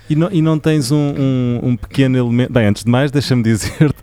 E 0.08 0.14
não, 0.14 0.28
e 0.30 0.40
não 0.40 0.56
tens 0.58 0.92
um, 0.92 0.96
um, 1.18 1.60
um 1.70 1.76
pequeno 1.76 2.16
elemento. 2.16 2.52
Bem, 2.52 2.66
antes 2.66 2.84
de 2.84 2.90
mais, 2.90 3.10
deixa-me 3.10 3.42
dizer-te 3.42 3.96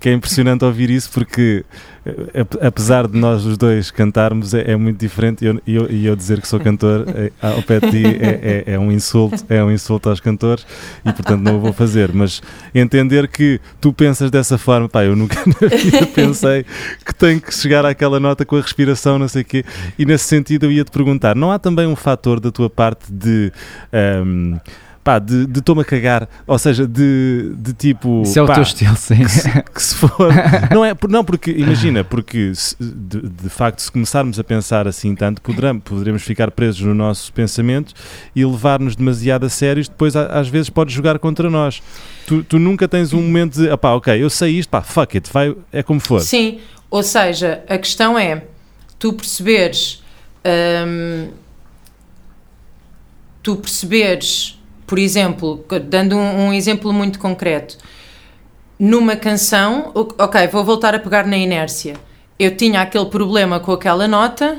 que 0.00 0.08
é 0.08 0.12
impressionante 0.14 0.64
ouvir 0.64 0.88
isso 0.88 1.10
porque, 1.12 1.64
eh, 2.06 2.40
ap- 2.40 2.56
apesar 2.64 3.06
de 3.06 3.18
nós 3.18 3.44
os 3.44 3.58
dois 3.58 3.90
cantarmos, 3.90 4.54
é, 4.54 4.70
é 4.72 4.76
muito 4.76 4.98
diferente. 4.98 5.44
E 5.44 5.48
eu, 5.48 5.60
eu, 5.66 5.86
eu 5.90 6.16
dizer 6.16 6.40
que 6.40 6.48
sou 6.48 6.58
cantor 6.58 7.04
eh, 7.14 7.30
ao 7.42 7.62
pé 7.62 7.78
de 7.78 7.90
ti 7.90 8.06
é, 8.06 8.64
é, 8.66 8.74
é 8.74 8.78
um 8.78 8.90
insulto, 8.90 9.44
é 9.50 9.62
um 9.62 9.70
insulto 9.70 10.08
aos 10.08 10.18
cantores 10.18 10.66
e, 11.04 11.12
portanto, 11.12 11.42
não 11.42 11.56
o 11.56 11.60
vou 11.60 11.74
fazer. 11.74 12.10
Mas 12.14 12.40
entender 12.74 13.28
que 13.28 13.60
tu 13.82 13.92
pensas 13.92 14.30
dessa 14.30 14.56
forma, 14.56 14.88
pá, 14.88 15.04
eu 15.04 15.14
nunca 15.14 15.36
na 15.60 15.68
vida 15.68 16.06
pensei 16.06 16.64
que 17.04 17.14
tenho 17.14 17.38
que 17.38 17.54
chegar 17.54 17.84
àquela 17.84 18.18
nota 18.18 18.46
com 18.46 18.56
a 18.56 18.62
respiração, 18.62 19.18
não 19.18 19.28
sei 19.28 19.42
o 19.42 19.44
quê. 19.44 19.62
E 19.98 20.06
nesse 20.06 20.24
sentido, 20.24 20.64
eu 20.64 20.72
ia 20.72 20.84
te 20.84 20.90
perguntar: 20.90 21.36
não 21.36 21.52
há 21.52 21.58
também 21.58 21.86
um 21.86 21.96
fator 21.96 22.40
da 22.40 22.50
tua 22.50 22.70
parte 22.70 23.12
de. 23.12 23.52
ehm, 23.92 24.56
pá, 25.02 25.18
de, 25.18 25.46
de 25.46 25.60
toma 25.60 25.82
a 25.82 25.84
cagar, 25.84 26.28
ou 26.46 26.58
seja, 26.58 26.86
de, 26.86 27.52
de 27.56 27.72
tipo. 27.72 28.22
Isso 28.22 28.38
é 28.38 28.42
o 28.42 28.46
pá, 28.46 28.54
teu 28.54 28.62
estilo, 28.62 28.96
sim. 28.96 29.16
que 29.22 29.28
se, 29.28 29.62
que 29.62 29.82
se 29.82 29.94
for. 29.94 30.10
Não, 30.72 30.84
é, 30.84 30.94
não 31.08 31.24
porque, 31.24 31.50
imagina, 31.50 32.04
porque 32.04 32.52
se- 32.54 32.76
de, 32.80 33.22
de 33.28 33.48
facto, 33.48 33.80
se 33.80 33.90
começarmos 33.90 34.38
a 34.38 34.44
pensar 34.44 34.86
assim 34.86 35.14
tanto, 35.14 35.40
poderemos, 35.42 35.82
poderemos 35.84 36.22
ficar 36.22 36.50
presos 36.50 36.82
no 36.82 36.94
nosso 36.94 37.32
pensamento 37.32 37.92
e 38.34 38.44
levar-nos 38.44 38.94
demasiado 38.94 39.46
a 39.46 39.48
sérios, 39.48 39.88
depois 39.88 40.14
às 40.14 40.48
vezes 40.48 40.70
pode 40.70 40.92
jogar 40.92 41.18
contra 41.18 41.50
nós. 41.50 41.82
Tu, 42.26 42.42
tu 42.44 42.58
nunca 42.58 42.86
tens 42.86 43.12
um 43.12 43.22
momento 43.22 43.60
de, 43.60 43.76
pá, 43.76 43.92
ok, 43.92 44.22
eu 44.22 44.30
sei 44.30 44.58
isto, 44.58 44.70
pá, 44.70 44.82
fuck 44.82 45.16
it, 45.16 45.30
vai, 45.32 45.54
é 45.72 45.82
como 45.82 45.98
for. 46.00 46.20
Sim, 46.20 46.60
ou 46.90 47.02
seja, 47.02 47.62
a 47.68 47.78
questão 47.78 48.18
é 48.18 48.44
tu 48.98 49.12
perceberes 49.12 50.02
hum, 50.44 51.30
tu 53.42 53.56
perceberes, 53.56 54.59
por 54.90 54.98
exemplo, 54.98 55.64
dando 55.88 56.16
um, 56.16 56.48
um 56.48 56.52
exemplo 56.52 56.92
muito 56.92 57.20
concreto, 57.20 57.78
numa 58.76 59.14
canção, 59.14 59.92
ok, 59.94 60.48
vou 60.48 60.64
voltar 60.64 60.96
a 60.96 60.98
pegar 60.98 61.24
na 61.28 61.38
inércia. 61.38 61.94
Eu 62.36 62.56
tinha 62.56 62.80
aquele 62.82 63.06
problema 63.06 63.60
com 63.60 63.70
aquela 63.70 64.08
nota 64.08 64.58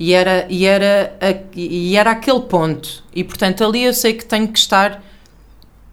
e 0.00 0.14
era, 0.14 0.46
e 0.48 0.64
era, 0.64 1.14
e 1.54 1.94
era 1.94 2.12
aquele 2.12 2.40
ponto. 2.40 3.04
E 3.14 3.22
portanto 3.22 3.62
ali 3.62 3.84
eu 3.84 3.92
sei 3.92 4.14
que 4.14 4.24
tenho 4.24 4.48
que 4.48 4.58
estar 4.58 5.04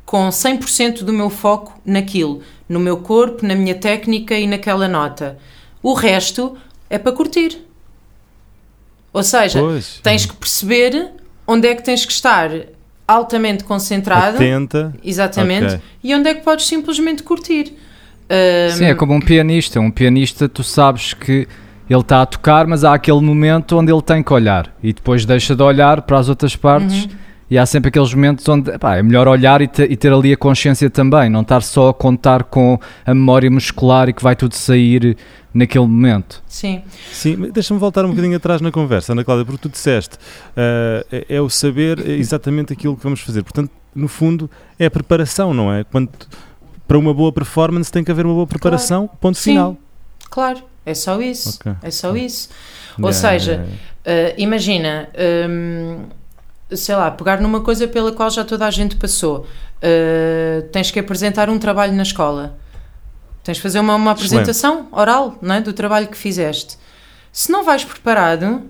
com 0.05 0.29
100% 0.29 1.03
do 1.03 1.11
meu 1.11 1.29
foco 1.29 1.77
naquilo, 1.85 2.41
no 2.69 2.79
meu 2.79 2.99
corpo, 2.99 3.45
na 3.45 3.53
minha 3.53 3.75
técnica 3.75 4.33
e 4.33 4.47
naquela 4.47 4.87
nota. 4.87 5.37
O 5.83 5.93
resto 5.93 6.57
é 6.89 6.97
para 6.97 7.11
curtir. 7.11 7.67
Ou 9.11 9.23
seja, 9.23 9.59
Pois, 9.59 9.99
tens 10.01 10.25
que 10.25 10.37
perceber 10.37 11.11
onde 11.45 11.67
é 11.67 11.75
que 11.75 11.83
tens 11.83 12.05
que 12.05 12.13
estar 12.13 12.49
altamente 13.11 13.63
concentrado, 13.63 14.35
atenta. 14.35 14.93
exatamente, 15.03 15.75
Ok. 15.75 15.79
e 16.03 16.15
onde 16.15 16.29
é 16.29 16.33
que 16.33 16.41
podes 16.43 16.67
simplesmente 16.67 17.23
curtir. 17.23 17.73
Ahm, 18.29 18.71
Sim, 18.77 18.85
é 18.85 18.95
como 18.95 19.13
um 19.13 19.19
pianista. 19.19 19.79
Um 19.79 19.91
pianista, 19.91 20.47
tu 20.47 20.63
sabes 20.63 21.13
que 21.13 21.47
ele 21.89 21.99
está 21.99 22.21
a 22.21 22.25
tocar, 22.25 22.65
mas 22.65 22.83
há 22.85 22.93
aquele 22.93 23.19
momento 23.19 23.77
onde 23.77 23.91
ele 23.91 24.01
tem 24.01 24.23
que 24.23 24.31
olhar 24.31 24.73
e 24.81 24.93
depois 24.93 25.25
deixa 25.25 25.53
de 25.55 25.61
olhar 25.61 26.03
para 26.03 26.17
as 26.17 26.29
outras 26.29 26.55
partes. 26.55 27.09
E 27.51 27.57
há 27.57 27.65
sempre 27.65 27.89
aqueles 27.89 28.13
momentos 28.13 28.47
onde 28.47 28.71
epá, 28.71 28.95
é 28.95 29.03
melhor 29.03 29.27
olhar 29.27 29.61
e, 29.61 29.67
te- 29.67 29.83
e 29.83 29.97
ter 29.97 30.13
ali 30.13 30.31
a 30.31 30.37
consciência 30.37 30.89
também, 30.89 31.29
não 31.29 31.41
estar 31.41 31.61
só 31.61 31.89
a 31.89 31.93
contar 31.93 32.45
com 32.45 32.79
a 33.05 33.13
memória 33.13 33.51
muscular 33.51 34.07
e 34.07 34.13
que 34.13 34.23
vai 34.23 34.37
tudo 34.37 34.55
sair 34.55 35.17
naquele 35.53 35.85
momento. 35.85 36.41
Sim, 36.47 36.81
Sim, 37.11 37.51
deixa-me 37.51 37.77
voltar 37.77 38.05
um 38.05 38.11
bocadinho 38.11 38.37
atrás 38.37 38.61
na 38.61 38.71
conversa, 38.71 39.11
Ana 39.11 39.25
Cláudia, 39.25 39.43
porque 39.43 39.61
tu 39.61 39.69
disseste 39.69 40.17
ah, 40.55 41.05
é, 41.11 41.25
é 41.27 41.41
o 41.41 41.49
saber 41.49 41.99
exatamente 42.09 42.71
aquilo 42.71 42.95
que 42.95 43.03
vamos 43.03 43.19
fazer. 43.19 43.43
Portanto, 43.43 43.69
no 43.93 44.07
fundo, 44.07 44.49
é 44.79 44.85
a 44.85 44.91
preparação, 44.91 45.53
não 45.53 45.73
é? 45.73 45.83
Quando, 45.83 46.07
para 46.87 46.97
uma 46.97 47.13
boa 47.13 47.33
performance 47.33 47.91
tem 47.91 48.01
que 48.01 48.11
haver 48.11 48.25
uma 48.25 48.33
boa 48.33 48.47
preparação, 48.47 49.09
ponto 49.19 49.37
Sim. 49.37 49.51
final. 49.51 49.77
claro, 50.29 50.59
é 50.85 50.93
só 50.93 51.21
isso. 51.21 51.59
Ok. 51.59 51.73
É 51.83 51.91
só 51.91 52.15
isso. 52.15 52.47
Ou 53.01 53.11
seja. 53.11 53.65
Uh, 54.05 54.33
imagina, 54.37 55.09
hum, 55.49 56.05
sei 56.75 56.95
lá, 56.95 57.11
pegar 57.11 57.41
numa 57.41 57.61
coisa 57.61 57.87
pela 57.87 58.11
qual 58.11 58.29
já 58.29 58.43
toda 58.43 58.65
a 58.65 58.71
gente 58.71 58.95
passou. 58.95 59.45
Uh, 59.77 60.67
tens 60.71 60.91
que 60.91 60.99
apresentar 60.99 61.49
um 61.49 61.57
trabalho 61.57 61.93
na 61.93 62.03
escola. 62.03 62.57
Tens 63.43 63.57
de 63.57 63.63
fazer 63.63 63.79
uma, 63.79 63.95
uma 63.95 64.11
apresentação 64.11 64.87
oral 64.91 65.35
não 65.41 65.55
é? 65.55 65.61
do 65.61 65.73
trabalho 65.73 66.07
que 66.07 66.17
fizeste. 66.17 66.77
Se 67.31 67.51
não 67.51 67.63
vais 67.63 67.83
preparado, 67.83 68.63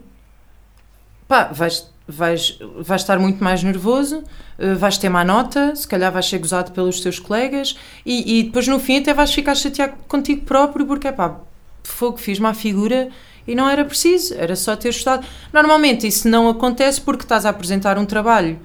pá, 1.27 1.49
vais, 1.51 1.89
vais, 2.07 2.57
vais 2.79 3.01
estar 3.01 3.19
muito 3.19 3.43
mais 3.43 3.63
nervoso, 3.63 4.23
uh, 4.59 4.75
vais 4.77 4.97
ter 4.97 5.09
má 5.09 5.23
nota, 5.23 5.75
se 5.75 5.87
calhar 5.87 6.11
vais 6.11 6.25
ser 6.25 6.37
gozado 6.37 6.71
pelos 6.71 7.01
teus 7.01 7.19
colegas 7.19 7.75
e, 8.05 8.39
e 8.39 8.43
depois 8.43 8.67
no 8.67 8.79
fim 8.79 8.99
até 8.99 9.13
vais 9.13 9.33
ficar 9.33 9.55
chateado 9.55 9.93
contigo 10.07 10.45
próprio 10.45 10.85
porque, 10.85 11.07
é 11.07 11.11
pá, 11.11 11.39
fogo, 11.83 12.17
fiz 12.17 12.39
má 12.39 12.53
figura 12.53 13.09
e 13.51 13.55
não 13.55 13.69
era 13.69 13.83
preciso, 13.83 14.33
era 14.35 14.55
só 14.55 14.75
ter 14.75 14.89
estudado. 14.89 15.25
Normalmente 15.51 16.07
isso 16.07 16.27
não 16.27 16.49
acontece 16.49 17.01
porque 17.01 17.23
estás 17.23 17.45
a 17.45 17.49
apresentar 17.49 17.97
um 17.97 18.05
trabalho 18.05 18.59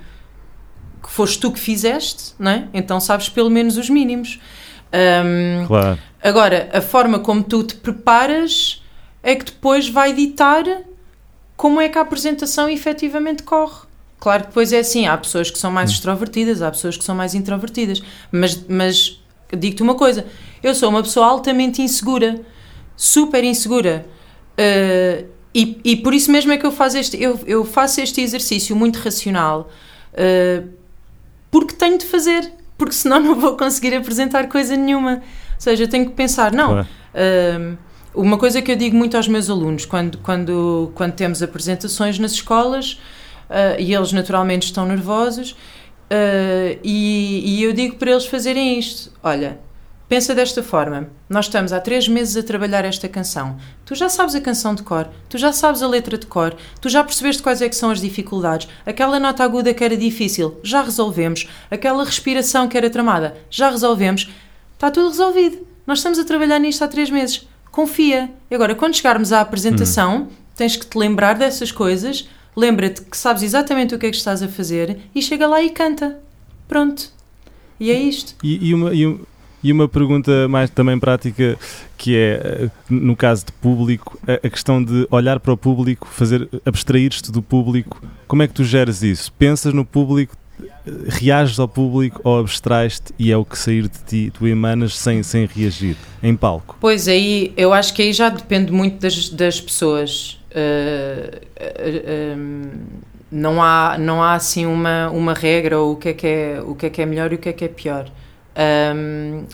que 1.03 1.11
foste 1.11 1.41
tu 1.41 1.51
que 1.51 1.59
fizeste, 1.59 2.35
não 2.39 2.51
é? 2.51 2.69
Então 2.73 3.01
sabes 3.01 3.29
pelo 3.29 3.51
menos 3.51 3.77
os 3.77 3.91
mínimos. 3.91 4.41
Um, 4.93 5.67
claro. 5.67 5.99
Agora, 6.23 6.71
a 6.73 6.81
forma 6.81 7.19
como 7.19 7.43
tu 7.43 7.65
te 7.65 7.75
preparas 7.75 8.83
é 9.23 9.35
que 9.35 9.47
depois 9.47 9.89
vai 9.89 10.13
ditar 10.13 10.65
como 11.57 11.81
é 11.81 11.89
que 11.89 11.99
a 11.99 12.03
apresentação 12.03 12.69
efetivamente 12.69 13.43
corre. 13.43 13.87
Claro 14.21 14.43
que 14.43 14.49
depois 14.49 14.73
é 14.73 14.79
assim, 14.79 15.07
há 15.07 15.17
pessoas 15.17 15.51
que 15.51 15.59
são 15.59 15.71
mais 15.71 15.91
hum. 15.91 15.95
extrovertidas, 15.95 16.63
há 16.63 16.71
pessoas 16.71 16.97
que 16.97 17.03
são 17.03 17.15
mais 17.15 17.35
introvertidas, 17.35 18.03
mas, 18.31 18.65
mas 18.69 19.21
digo-te 19.57 19.83
uma 19.83 19.95
coisa, 19.95 20.27
eu 20.63 20.75
sou 20.75 20.89
uma 20.89 21.03
pessoa 21.03 21.27
altamente 21.27 21.83
insegura, 21.83 22.41
super 22.97 23.45
insegura, 23.45 24.07
uh, 24.59 25.27
e, 25.55 25.81
e 25.85 25.97
por 25.97 26.13
isso 26.13 26.31
mesmo 26.31 26.53
é 26.53 26.59
que 26.59 26.67
eu 26.67 26.73
faço 26.73 26.99
este, 26.99 27.21
eu, 27.21 27.41
eu 27.47 27.65
faço 27.65 28.01
este 28.01 28.21
exercício 28.21 28.77
muito 28.77 28.99
racional, 28.99 29.71
uh, 30.13 30.69
porque 31.51 31.75
tenho 31.75 31.99
de 31.99 32.05
fazer, 32.05 32.53
porque 32.77 32.93
senão 32.93 33.21
não 33.25 33.35
vou 33.35 33.57
conseguir 33.57 33.95
apresentar 33.95 34.49
coisa 34.49 34.77
nenhuma. 34.77 35.15
Ou 35.15 35.61
seja, 35.61 35.85
eu 35.85 35.89
tenho 35.89 36.07
que 36.07 36.13
pensar, 36.13 36.53
não. 36.53 36.81
Uh, 36.83 37.79
uma 38.15 38.39
coisa 38.39 38.63
que 38.63 38.73
eu 38.73 38.77
digo 38.77 38.97
muito 38.97 39.17
aos 39.17 39.29
meus 39.29 39.51
alunos 39.51 39.85
quando, 39.85 40.19
quando, 40.19 40.91
quando 40.95 41.13
temos 41.13 41.43
apresentações 41.43 42.19
nas 42.19 42.33
escolas 42.33 42.99
e 43.79 43.95
eles 43.95 44.11
naturalmente 44.11 44.65
estão 44.65 44.87
nervosos, 44.87 45.55
e, 46.83 47.43
e 47.45 47.63
eu 47.63 47.75
digo 47.75 47.97
para 47.97 48.13
eles 48.13 48.25
fazerem 48.25 48.79
isto: 48.79 49.13
olha, 49.23 49.59
pensa 50.09 50.35
desta 50.35 50.63
forma. 50.63 51.09
Nós 51.29 51.47
estamos 51.47 51.73
há 51.73 51.81
três 51.81 52.09
meses 52.09 52.37
a 52.37 52.43
trabalhar 52.43 52.85
esta 52.85 53.09
canção. 53.09 53.57
Tu 53.85 53.95
já 53.95 54.09
sabes 54.09 54.35
a 54.35 54.41
canção 54.41 54.75
de 54.75 54.83
cor, 54.83 55.09
tu 55.29 55.39
já 55.39 55.53
sabes 55.53 55.83
a 55.83 55.89
letra 55.89 56.17
de 56.17 56.27
cor, 56.27 56.57
tu 56.81 56.89
já 56.89 57.03
percebeste 57.03 57.43
quais 57.43 57.63
é 57.63 57.69
que 57.69 57.77
são 57.77 57.91
as 57.91 58.01
dificuldades. 58.01 58.69
Aquela 58.85 59.19
nota 59.21 59.45
aguda 59.45 59.75
que 59.75 59.85
era 59.85 59.97
difícil, 59.97 60.59
já 60.63 60.83
resolvemos. 60.83 61.49
Aquela 61.71 62.05
respiração 62.05 62.69
que 62.69 62.77
era 62.77 62.91
tramada, 62.91 63.37
já 63.51 63.71
resolvemos. 63.71 64.31
Está 64.75 64.91
tudo 64.91 65.09
resolvido. 65.09 65.67
Nós 65.87 65.99
estamos 65.99 66.19
a 66.19 66.25
trabalhar 66.25 66.59
nisto 66.59 66.83
há 66.83 66.89
três 66.89 67.11
meses 67.11 67.47
confia. 67.77 68.31
E 68.51 68.55
agora, 68.55 68.75
quando 68.75 68.95
chegarmos 68.95 69.35
à 69.35 69.43
apresentação, 69.43 70.21
uhum. 70.21 70.29
tens 70.57 70.77
que 70.77 70.87
te 70.87 70.97
lembrar 70.97 71.35
dessas 71.35 71.71
coisas, 71.71 72.27
lembra-te 72.57 73.03
que 73.03 73.17
sabes 73.17 73.43
exatamente 73.43 73.95
o 73.95 73.99
que 73.99 74.07
é 74.07 74.11
que 74.11 74.17
estás 74.17 74.43
a 74.43 74.49
fazer 74.49 74.99
e 75.15 75.21
chega 75.21 75.47
lá 75.47 75.63
e 75.63 75.69
canta. 75.69 76.19
Pronto. 76.67 77.11
E 77.79 77.91
é 77.91 77.99
isto. 77.99 78.35
E, 78.43 78.69
e 78.69 78.75
uma. 78.75 78.95
E 78.95 79.05
e 79.67 79.73
uma 79.73 79.89
pergunta 79.89 80.47
mais 80.47 80.71
também 80.71 80.97
prática, 80.97 81.59
que 81.99 82.17
é, 82.17 82.71
no 82.89 83.17
caso 83.17 83.47
de 83.47 83.53
público, 83.53 84.17
a, 84.25 84.49
questão 84.49 84.81
de 84.81 85.09
olhar 85.11 85.41
para 85.41 85.53
o 85.53 85.57
público, 85.57 86.07
fazer 86.07 86.49
abstrair-te 86.65 87.33
do 87.33 87.43
público. 87.43 88.01
Como 88.29 88.45
é 88.45 88.47
que 88.47 88.55
tu 88.55 88.63
geres 88.63 89.03
isso? 89.03 89.33
Pensas 89.33 89.75
no 89.75 89.85
público, 89.85 90.37
reages 91.09 91.59
ao 91.59 91.67
público 91.67 92.21
ou 92.23 92.39
abstrais-te 92.39 93.13
e 93.19 93.33
é 93.33 93.37
o 93.37 93.45
que 93.45 93.59
sair 93.59 93.89
de 93.89 93.99
ti, 94.07 94.33
tu 94.33 94.47
emanas 94.47 94.97
sem, 94.97 95.21
sem 95.25 95.47
reagir, 95.47 95.97
em 96.23 96.37
palco? 96.37 96.77
Pois 96.81 97.09
aí, 97.09 97.53
eu 97.57 97.73
acho 97.73 97.93
que 97.93 98.03
aí 98.03 98.13
já 98.13 98.29
depende 98.29 98.71
muito 98.71 99.01
das, 99.01 99.29
das 99.31 99.61
pessoas. 99.61 100.41
Uh, 100.53 101.39
uh, 101.61 102.39
uh, 102.39 103.07
não 103.33 103.61
há, 103.61 103.99
não 103.99 104.23
há 104.23 104.35
assim 104.35 104.65
uma, 104.65 105.11
uma 105.11 105.35
regra 105.35 105.77
ou 105.81 105.95
o 105.95 105.97
que, 105.97 106.11
é 106.11 106.13
que 106.13 106.27
é, 106.29 106.63
o 106.65 106.77
que 106.77 106.87
é 106.87 106.91
que 106.91 107.03
é 107.03 107.07
melhor 107.07 107.33
e 107.33 107.35
o 107.35 107.39
que 107.39 107.49
é 107.49 107.53
que 107.53 107.65
é 107.65 107.69
pior. 107.69 108.09
Um, 108.57 109.45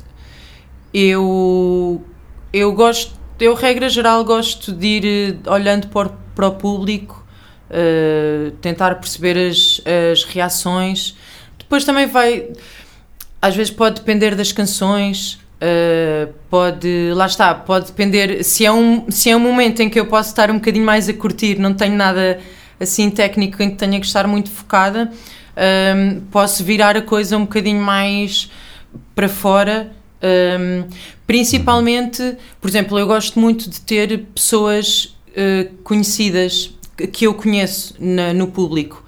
eu, 0.95 2.05
eu 2.53 2.73
gosto, 2.73 3.19
eu 3.41 3.55
regra 3.55 3.89
geral 3.89 4.25
gosto 4.25 4.73
de 4.73 4.87
ir 4.87 5.39
olhando 5.47 5.89
para, 5.89 6.11
para 6.35 6.49
o 6.49 6.53
público 6.53 7.27
uh, 7.71 8.51
tentar 8.61 8.95
perceber 8.97 9.37
as, 9.39 9.81
as 10.13 10.25
reações. 10.25 11.17
Depois 11.59 11.85
também 11.85 12.07
vai, 12.07 12.51
às 13.41 13.57
vezes 13.57 13.73
pode 13.73 13.97
depender 13.97 14.35
das 14.35 14.53
canções, 14.53 15.41
uh, 15.63 16.33
pode, 16.51 17.11
lá 17.15 17.27
está, 17.27 17.55
pode 17.55 17.87
depender, 17.87 18.45
se 18.45 18.67
é, 18.67 18.71
um, 18.71 19.11
se 19.11 19.31
é 19.31 19.37
um 19.37 19.41
momento 19.41 19.81
em 19.81 19.89
que 19.89 19.99
eu 19.99 20.07
posso 20.07 20.29
estar 20.29 20.51
um 20.51 20.55
bocadinho 20.55 20.85
mais 20.85 21.09
a 21.09 21.15
curtir, 21.15 21.59
não 21.59 21.73
tenho 21.75 21.97
nada 21.97 22.39
assim 22.79 23.11
técnico 23.11 23.63
em 23.63 23.71
que 23.71 23.77
tenha 23.77 23.99
que 23.99 24.07
estar 24.07 24.27
muito 24.27 24.51
focada, 24.51 25.11
um, 25.97 26.21
posso 26.31 26.63
virar 26.63 26.97
a 26.97 27.03
coisa 27.03 27.37
um 27.37 27.43
bocadinho 27.43 27.81
mais 27.81 28.51
para 29.15 29.29
fora. 29.29 29.93
Um, 30.23 30.85
principalmente, 31.27 32.37
por 32.61 32.69
exemplo, 32.69 32.99
eu 32.99 33.07
gosto 33.07 33.39
muito 33.41 33.69
de 33.69 33.81
ter 33.81 34.27
pessoas 34.35 35.17
uh, 35.31 35.73
conhecidas 35.83 36.75
que 37.13 37.27
eu 37.27 37.35
conheço 37.35 37.95
na, 37.99 38.33
no 38.33 38.49
público. 38.49 39.03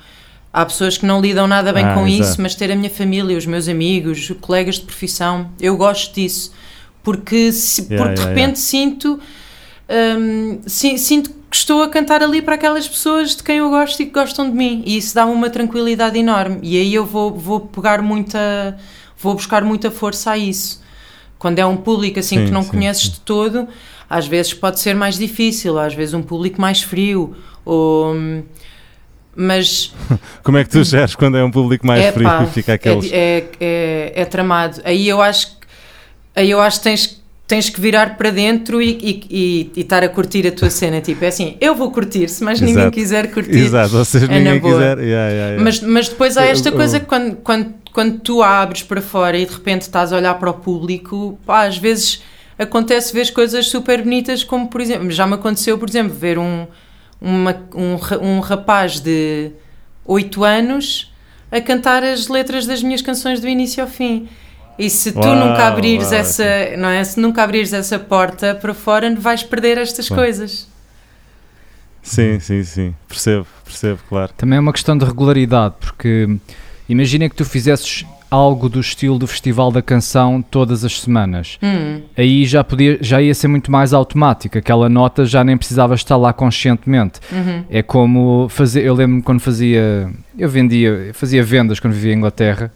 Há 0.53 0.65
pessoas 0.65 0.97
que 0.97 1.05
não 1.05 1.21
lidam 1.21 1.47
nada 1.47 1.73
bem 1.73 1.85
ah, 1.85 1.95
com 1.95 2.07
exato. 2.07 2.31
isso, 2.31 2.43
mas 2.43 2.55
ter 2.55 2.71
a 2.71 2.77
minha 2.77 2.91
família, 2.91 3.37
os 3.37 3.45
meus 3.45 3.69
amigos, 3.69 4.33
colegas 4.41 4.77
de 4.77 4.83
profissão, 4.83 5.51
eu 5.61 5.77
gosto 5.77 6.15
disso. 6.15 6.53
Porque, 7.03 7.53
se, 7.53 7.83
yeah, 7.83 7.97
porque 7.97 8.21
yeah, 8.21 8.35
de 8.35 8.41
repente 8.41 8.57
yeah. 8.57 8.57
sinto, 8.57 9.21
um, 10.19 10.61
sinto 10.67 11.31
que 11.31 11.57
estou 11.57 11.83
a 11.83 11.89
cantar 11.89 12.23
ali 12.23 12.41
para 12.41 12.55
aquelas 12.55 12.89
pessoas 12.89 13.37
de 13.37 13.43
quem 13.43 13.59
eu 13.59 13.69
gosto 13.69 14.01
e 14.01 14.07
que 14.07 14.13
gostam 14.13 14.49
de 14.49 14.57
mim. 14.57 14.83
E 14.87 14.97
isso 14.97 15.15
dá-me 15.15 15.33
uma 15.33 15.51
tranquilidade 15.51 16.19
enorme. 16.19 16.61
E 16.63 16.77
aí 16.77 16.95
eu 16.95 17.05
vou, 17.05 17.35
vou 17.35 17.61
pegar 17.61 18.01
muita. 18.01 18.79
Vou 19.19 19.35
buscar 19.35 19.63
muita 19.65 19.91
força 19.91 20.33
a 20.33 20.39
isso. 20.39 20.83
Quando 21.39 21.59
é 21.59 21.67
um 21.67 21.77
público 21.77 22.19
assim 22.19 22.39
sim, 22.39 22.45
que 22.47 22.51
não 22.51 22.63
sim, 22.63 22.71
conheces 22.71 23.05
sim. 23.05 23.11
de 23.11 23.21
todo, 23.21 23.69
às 24.09 24.27
vezes 24.27 24.55
pode 24.55 24.81
ser 24.81 24.95
mais 24.95 25.19
difícil, 25.19 25.79
às 25.79 25.95
vezes 25.95 26.15
um 26.15 26.23
público 26.23 26.61
mais 26.61 26.83
frio 26.83 27.37
ou, 27.65 28.15
mas 29.35 29.93
como 30.43 30.59
é 30.59 30.65
que 30.65 30.71
tu 30.71 30.85
geres 30.85 31.15
quando 31.15 31.37
é 31.37 31.45
um 31.45 31.51
público 31.51 31.87
mais 31.87 32.05
é, 32.05 32.13
frio 32.13 32.29
e 32.43 32.47
fica 32.47 32.73
é 32.73 32.75
aqueles 32.75 33.11
é, 33.13 33.17
é, 33.17 33.49
é, 33.61 34.13
é, 34.23 34.25
tramado 34.25 34.81
aí 34.85 35.09
eu 35.09 35.21
acho 35.21 35.57
aí 36.35 36.51
eu 36.51 36.61
acho 36.61 36.79
que 36.79 36.85
tens 36.85 37.24
tens 37.47 37.69
que 37.69 37.81
virar 37.81 38.17
para 38.17 38.31
dentro 38.31 38.81
e, 38.81 38.91
e, 38.91 39.27
e, 39.31 39.73
e, 39.77 39.81
estar 39.81 40.03
a 40.03 40.09
curtir 40.09 40.47
a 40.47 40.53
tua 40.53 40.71
cena 40.71 41.01
tipo 41.01 41.25
é 41.25 41.29
assim 41.29 41.57
eu 41.61 41.75
vou 41.75 41.91
curtir 41.91 42.29
se 42.29 42.43
mais 42.43 42.61
ninguém 42.61 42.91
quiser 42.91 43.31
curtir 43.31 43.59
exato 43.59 43.97
ou 43.97 44.05
seja, 44.05 44.27
é 44.27 44.39
ninguém 44.39 44.61
quiser 44.61 44.99
yeah, 44.99 45.29
yeah, 45.29 45.29
yeah. 45.31 45.63
Mas, 45.63 45.81
mas 45.81 46.09
depois 46.09 46.37
há 46.37 46.45
esta 46.45 46.73
coisa 46.73 47.01
que 47.01 47.07
quando, 47.07 47.37
quando, 47.37 47.75
quando 47.93 48.19
tu 48.21 48.43
abres 48.43 48.83
para 48.83 49.03
fora 49.03 49.37
e 49.37 49.45
de 49.45 49.53
repente 49.53 49.83
estás 49.83 50.13
a 50.13 50.17
olhar 50.17 50.35
para 50.35 50.51
o 50.51 50.55
público 50.55 51.39
pá, 51.45 51.67
às 51.67 51.77
vezes 51.77 52.23
acontece 52.59 53.13
ver 53.13 53.31
coisas 53.33 53.69
super 53.69 54.03
bonitas 54.03 54.43
como 54.43 54.69
por 54.69 54.81
exemplo 54.81 55.11
já 55.11 55.27
me 55.27 55.35
aconteceu 55.35 55.77
por 55.77 55.89
exemplo 55.89 56.15
ver 56.15 56.39
um 56.39 56.67
uma, 57.21 57.57
um, 57.75 58.37
um 58.37 58.41
rapaz 58.41 59.01
de 59.01 59.51
8 60.05 60.45
anos 60.45 61.11
a 61.51 61.61
cantar 61.61 62.03
as 62.03 62.29
letras 62.29 62.67
das 62.67 62.83
minhas 62.83 63.01
canções 63.01 63.41
do 63.41 63.49
início 63.49 63.83
ao 63.83 63.89
fim. 63.89 64.29
E 64.79 64.91
se 64.91 65.13
tu 65.13 65.21
uau, 65.21 65.37
nunca 65.37 65.69
abrires 65.69 66.11
uau, 66.11 66.15
essa, 66.21 66.77
não 66.77 66.89
é? 66.89 67.03
Se 67.05 67.21
nunca 67.21 67.43
abrires 67.43 67.73
essa 67.73 67.99
porta 67.99 68.55
para 68.55 68.75
fora, 68.75 69.15
vais 69.15 69.43
perder 69.43 69.79
estas 69.79 70.09
coisas. 70.09 70.69
Sim, 72.03 72.39
sim, 72.39 72.63
sim. 72.63 72.95
Percebo, 73.09 73.47
percebo, 73.65 73.99
claro. 74.09 74.33
Também 74.37 74.59
é 74.59 74.61
uma 74.61 74.73
questão 74.73 74.97
de 74.97 75.05
regularidade, 75.05 75.75
porque 75.81 76.37
imagina 76.89 77.29
que 77.29 77.35
tu 77.35 77.45
fizesses 77.45 78.05
algo 78.31 78.69
do 78.69 78.81
estilo 78.81 79.19
do 79.19 79.27
Festival 79.27 79.71
da 79.71 79.81
Canção 79.81 80.43
todas 80.43 80.85
as 80.85 81.01
semanas. 81.01 81.59
Hum. 81.63 82.03
Aí 82.17 82.45
já, 82.45 82.65
podia, 82.65 82.99
já 83.01 83.23
ia 83.23 83.35
ser 83.35 83.49
muito 83.49 83.71
mais 83.71 83.93
automático, 83.93 84.59
aquela 84.59 84.89
nota 84.89 85.25
já 85.25 85.45
nem 85.45 85.57
precisava 85.57 85.95
estar 85.95 86.17
lá 86.17 86.33
conscientemente. 86.33 87.21
Uhum. 87.33 87.65
É 87.71 87.83
como 87.83 88.49
fazer, 88.49 88.85
eu 88.85 88.95
lembro-me 88.95 89.23
quando 89.23 89.41
fazia, 89.41 90.11
eu 90.37 90.49
vendia, 90.49 91.11
fazia 91.15 91.43
vendas 91.45 91.79
quando 91.79 91.95
vivia 91.95 92.13
em 92.13 92.17
Inglaterra. 92.17 92.73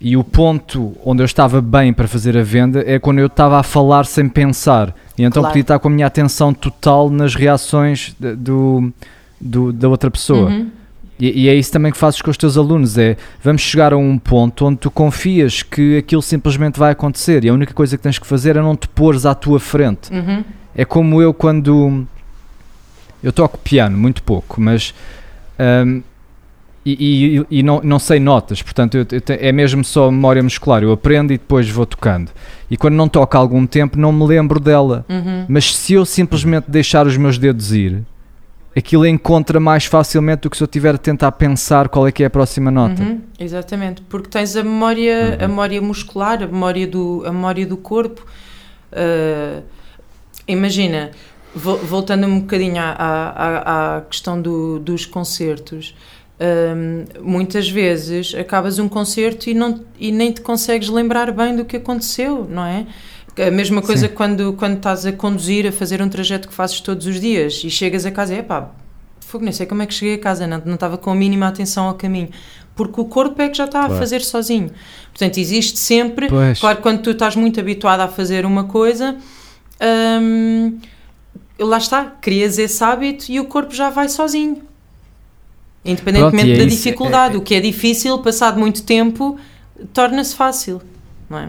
E 0.00 0.16
o 0.16 0.22
ponto 0.22 0.96
onde 1.04 1.22
eu 1.22 1.26
estava 1.26 1.60
bem 1.60 1.92
para 1.92 2.06
fazer 2.06 2.36
a 2.36 2.42
venda 2.42 2.84
é 2.86 2.98
quando 2.98 3.18
eu 3.18 3.26
estava 3.26 3.58
a 3.58 3.62
falar 3.62 4.06
sem 4.06 4.28
pensar. 4.28 4.94
E 5.16 5.24
então 5.24 5.42
claro. 5.42 5.52
podia 5.52 5.62
estar 5.62 5.78
com 5.80 5.88
a 5.88 5.90
minha 5.90 6.06
atenção 6.06 6.54
total 6.54 7.10
nas 7.10 7.34
reações 7.34 8.14
do, 8.18 8.92
do 9.40 9.72
da 9.72 9.88
outra 9.88 10.10
pessoa. 10.10 10.50
Uhum. 10.50 10.70
E, 11.18 11.46
e, 11.46 11.48
é 11.48 11.54
isso 11.54 11.72
também 11.72 11.90
que 11.90 11.98
fazes 11.98 12.22
com 12.22 12.30
os 12.30 12.36
teus 12.36 12.56
alunos, 12.56 12.96
é 12.96 13.16
vamos 13.42 13.62
chegar 13.62 13.92
a 13.92 13.96
um 13.96 14.16
ponto 14.16 14.64
onde 14.64 14.78
tu 14.78 14.88
confias 14.88 15.64
que 15.64 15.98
aquilo 15.98 16.22
simplesmente 16.22 16.78
vai 16.78 16.92
acontecer 16.92 17.44
e 17.44 17.48
a 17.48 17.52
única 17.52 17.74
coisa 17.74 17.96
que 17.96 18.02
tens 18.04 18.20
que 18.20 18.26
fazer 18.26 18.54
é 18.54 18.62
não 18.62 18.76
te 18.76 18.86
pôres 18.86 19.26
à 19.26 19.34
tua 19.34 19.58
frente. 19.58 20.12
Uhum. 20.12 20.44
É 20.76 20.84
como 20.84 21.20
eu 21.20 21.34
quando 21.34 22.06
eu 23.20 23.32
toco 23.32 23.58
piano 23.58 23.98
muito 23.98 24.22
pouco, 24.22 24.60
mas 24.60 24.94
um, 25.58 26.02
e, 26.98 27.38
e, 27.50 27.58
e 27.58 27.62
não, 27.62 27.80
não 27.82 27.98
sei 27.98 28.20
notas, 28.20 28.62
portanto 28.62 28.96
eu, 28.96 29.06
eu 29.10 29.22
é 29.28 29.50
mesmo 29.52 29.84
só 29.84 30.10
memória 30.10 30.42
muscular. 30.42 30.82
Eu 30.82 30.92
aprendo 30.92 31.32
e 31.32 31.38
depois 31.38 31.68
vou 31.68 31.84
tocando. 31.86 32.30
E 32.70 32.76
quando 32.76 32.94
não 32.94 33.08
toco 33.08 33.36
há 33.36 33.40
algum 33.40 33.66
tempo, 33.66 33.98
não 33.98 34.12
me 34.12 34.24
lembro 34.26 34.60
dela. 34.60 35.04
Uhum. 35.08 35.46
Mas 35.48 35.74
se 35.74 35.94
eu 35.94 36.04
simplesmente 36.04 36.70
deixar 36.70 37.06
os 37.06 37.16
meus 37.16 37.38
dedos 37.38 37.72
ir, 37.72 38.04
aquilo 38.76 39.06
encontra 39.06 39.58
mais 39.58 39.86
facilmente 39.86 40.42
do 40.42 40.50
que 40.50 40.56
se 40.56 40.62
eu 40.62 40.66
estiver 40.66 40.94
a 40.94 40.98
tentar 40.98 41.32
pensar 41.32 41.88
qual 41.88 42.06
é 42.06 42.12
que 42.12 42.22
é 42.22 42.26
a 42.26 42.30
próxima 42.30 42.70
nota. 42.70 43.02
Uhum, 43.02 43.20
exatamente, 43.40 44.02
porque 44.02 44.28
tens 44.28 44.54
a 44.54 44.62
memória, 44.62 45.36
a 45.40 45.48
memória 45.48 45.80
muscular, 45.82 46.42
a 46.42 46.46
memória 46.46 46.86
do, 46.86 47.22
a 47.26 47.32
memória 47.32 47.66
do 47.66 47.76
corpo. 47.76 48.24
Uh, 48.92 49.62
imagina, 50.46 51.10
vo- 51.54 51.76
voltando 51.78 52.26
um 52.26 52.40
bocadinho 52.40 52.80
à, 52.80 52.92
à, 52.98 53.96
à 53.96 54.00
questão 54.02 54.40
do- 54.40 54.78
dos 54.78 55.04
concertos, 55.06 55.94
muitas 57.22 57.68
vezes 57.68 58.34
acabas 58.34 58.78
um 58.78 58.88
concerto 58.88 59.50
e, 59.50 59.54
não, 59.54 59.80
e 59.98 60.12
nem 60.12 60.30
te 60.32 60.40
consegues 60.40 60.88
lembrar 60.88 61.32
bem 61.32 61.56
do 61.56 61.64
que 61.64 61.76
aconteceu, 61.76 62.46
não 62.48 62.64
é? 62.64 62.86
A 63.46 63.50
mesma 63.50 63.80
coisa 63.80 64.08
Sim. 64.08 64.14
quando, 64.14 64.52
quando 64.54 64.76
estás 64.78 65.06
a 65.06 65.12
conduzir, 65.12 65.66
a 65.66 65.72
fazer 65.72 66.02
um 66.02 66.08
trajeto 66.08 66.48
que 66.48 66.54
fazes 66.54 66.80
todos 66.80 67.06
os 67.06 67.20
dias 67.20 67.62
e 67.64 67.70
chegas 67.70 68.04
a 68.04 68.10
casa 68.10 68.34
e 68.34 68.38
epá, 68.38 68.70
fogo, 69.20 69.44
nem 69.44 69.52
sei 69.52 69.64
como 69.66 69.82
é 69.82 69.86
que 69.86 69.94
cheguei 69.94 70.14
a 70.14 70.18
casa, 70.18 70.46
não, 70.46 70.60
não 70.64 70.74
estava 70.74 70.98
com 70.98 71.10
a 71.10 71.14
mínima 71.14 71.46
atenção 71.46 71.86
ao 71.86 71.94
caminho. 71.94 72.30
Porque 72.74 73.00
o 73.00 73.04
corpo 73.04 73.40
é 73.42 73.48
que 73.48 73.56
já 73.56 73.64
está 73.66 73.80
a 73.82 73.86
Claro. 73.86 73.98
fazer 74.00 74.22
sozinho. 74.22 74.70
Portanto, 75.12 75.38
existe 75.38 75.78
sempre. 75.78 76.28
Pois. 76.28 76.58
Claro, 76.60 76.78
quando 76.80 77.02
tu 77.02 77.10
estás 77.10 77.34
muito 77.36 77.58
habituado 77.60 78.00
a 78.00 78.08
fazer 78.08 78.44
uma 78.46 78.64
coisa, 78.64 79.16
hum, 80.22 80.78
lá 81.58 81.78
está, 81.78 82.04
crias 82.20 82.58
esse 82.58 82.82
hábito 82.82 83.30
e 83.30 83.38
o 83.40 83.44
corpo 83.44 83.74
já 83.74 83.90
vai 83.90 84.08
sozinho. 84.08 84.62
Independentemente 85.84 86.46
Pronto, 86.46 86.54
é 86.54 86.58
da 86.58 86.64
isso, 86.64 86.76
dificuldade. 86.76 87.34
é- 87.34 87.38
O 87.38 87.40
que 87.40 87.54
é 87.54 87.60
difícil, 87.60 88.18
passado 88.18 88.58
muito 88.58 88.82
tempo, 88.82 89.38
torna-se 89.92 90.34
fácil. 90.34 90.82
Não 91.30 91.38
é? 91.38 91.48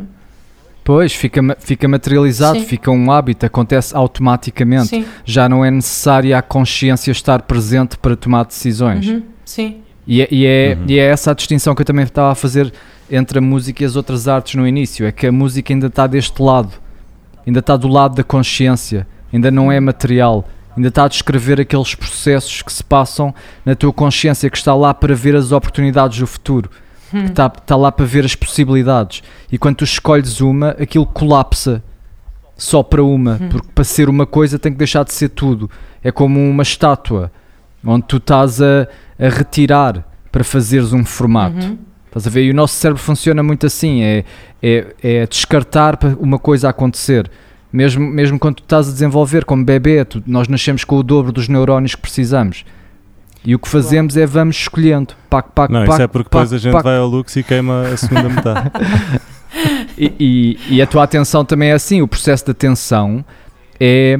Pois, 0.83 1.13
fica, 1.13 1.41
fica 1.59 1.87
materializado, 1.87 2.59
Sim. 2.59 2.65
fica 2.65 2.89
um 2.89 3.11
hábito, 3.11 3.45
acontece 3.45 3.95
automaticamente. 3.95 4.87
Sim. 4.87 5.05
Já 5.23 5.47
não 5.47 5.63
é 5.63 5.69
necessária 5.69 6.37
a 6.37 6.41
consciência 6.41 7.11
estar 7.11 7.43
presente 7.43 7.97
para 7.97 8.15
tomar 8.15 8.43
decisões. 8.45 9.07
Uhum, 9.07 9.21
sim. 9.45 9.77
E, 10.07 10.21
é, 10.23 10.27
e, 10.31 10.45
é, 10.47 10.75
Uhum. 10.79 10.85
e 10.87 10.97
é 10.99 11.03
essa 11.05 11.29
a 11.31 11.33
distinção 11.35 11.75
que 11.75 11.81
eu 11.81 11.85
também 11.85 12.03
estava 12.05 12.31
a 12.31 12.35
fazer 12.35 12.73
entre 13.11 13.37
a 13.37 13.41
música 13.41 13.83
e 13.83 13.85
as 13.85 13.95
outras 13.95 14.27
artes 14.27 14.55
no 14.55 14.67
início. 14.67 15.05
É 15.05 15.11
que 15.11 15.27
a 15.27 15.31
música 15.31 15.71
ainda 15.71 15.85
está 15.87 16.07
deste 16.07 16.41
lado, 16.41 16.71
ainda 17.45 17.59
está 17.59 17.77
do 17.77 17.87
lado 17.87 18.15
da 18.15 18.23
consciência, 18.23 19.05
ainda 19.31 19.51
não 19.51 19.71
é 19.71 19.79
material, 19.79 20.47
ainda 20.75 20.89
está 20.89 21.05
a 21.05 21.07
descrever 21.07 21.59
aqueles 21.59 21.95
processos 21.95 22.61
que 22.61 22.71
se 22.71 22.83
passam 22.83 23.33
na 23.65 23.75
tua 23.75 23.91
consciência, 23.91 24.49
que 24.49 24.57
está 24.57 24.73
lá 24.75 24.93
para 24.93 25.13
ver 25.15 25.35
as 25.35 25.51
oportunidades 25.51 26.19
do 26.19 26.27
futuro, 26.27 26.69
Hum. 27.13 27.23
que 27.25 27.31
está, 27.31 27.47
está 27.47 27.75
lá 27.75 27.91
para 27.91 28.05
ver 28.05 28.23
as 28.23 28.35
possibilidades. 28.35 29.23
E 29.51 29.57
quando 29.57 29.77
tu 29.77 29.83
escolhes 29.83 30.41
uma, 30.41 30.69
aquilo 30.71 31.05
colapsa 31.05 31.83
só 32.55 32.83
para 32.83 33.03
uma, 33.03 33.39
Hum. 33.41 33.49
porque 33.49 33.67
para 33.73 33.83
ser 33.83 34.09
uma 34.09 34.25
coisa 34.25 34.59
tem 34.59 34.71
que 34.71 34.77
deixar 34.77 35.03
de 35.03 35.13
ser 35.13 35.29
tudo. 35.29 35.69
É 36.03 36.11
como 36.11 36.39
uma 36.39 36.63
estátua, 36.63 37.31
onde 37.83 38.05
tu 38.05 38.17
estás 38.17 38.61
a, 38.61 38.87
a 39.19 39.29
retirar 39.29 40.05
para 40.31 40.43
fazeres 40.43 40.93
um 40.93 41.03
formato. 41.03 41.65
Uhum. 41.65 41.77
Estás 42.07 42.25
a 42.25 42.29
ver? 42.29 42.43
E 42.43 42.51
o 42.51 42.53
nosso 42.53 42.73
cérebro 42.75 43.01
funciona 43.01 43.41
muito 43.43 43.65
assim: 43.65 44.01
é, 44.01 44.23
é, 44.61 44.95
é 45.01 45.27
descartar 45.27 45.97
para 45.97 46.09
uma 46.19 46.39
coisa 46.39 46.69
acontecer. 46.69 47.29
Mesmo, 47.71 48.05
mesmo 48.09 48.39
quando 48.39 48.55
tu 48.55 48.63
estás 48.63 48.87
a 48.89 48.91
desenvolver 48.91 49.45
como 49.45 49.63
bebê, 49.63 50.03
tu- 50.03 50.23
nós 50.25 50.47
nascemos 50.47 50.83
com 50.83 50.95
o 50.97 51.03
dobro 51.03 51.31
dos 51.31 51.47
neurónios 51.47 51.93
que 51.95 52.01
precisamos. 52.01 52.65
E 53.45 53.53
o 53.55 53.59
que 53.59 53.69
fazemos 53.69 54.17
é 54.17 54.25
vamos 54.25 54.55
escolhendo. 54.57 55.13
Pac, 55.29 55.49
pac, 55.53 55.71
Não, 55.71 55.81
pac, 55.81 55.91
isso 55.93 56.01
é 56.01 56.07
porque 56.07 56.29
pac, 56.29 56.43
depois 56.45 56.53
a 56.53 56.57
gente 56.57 56.73
pac. 56.73 56.83
vai 56.83 56.97
ao 56.97 57.07
Lux 57.07 57.35
e 57.35 57.43
queima 57.43 57.83
a 57.87 57.95
segunda 57.95 58.27
metade. 58.29 58.71
E, 59.97 60.13
e, 60.19 60.75
e 60.75 60.81
a 60.81 60.87
tua 60.87 61.03
atenção 61.03 61.45
também 61.45 61.69
é 61.69 61.73
assim. 61.73 62.01
O 62.01 62.07
processo 62.07 62.43
de 62.45 62.51
atenção 62.51 63.23
é, 63.79 64.17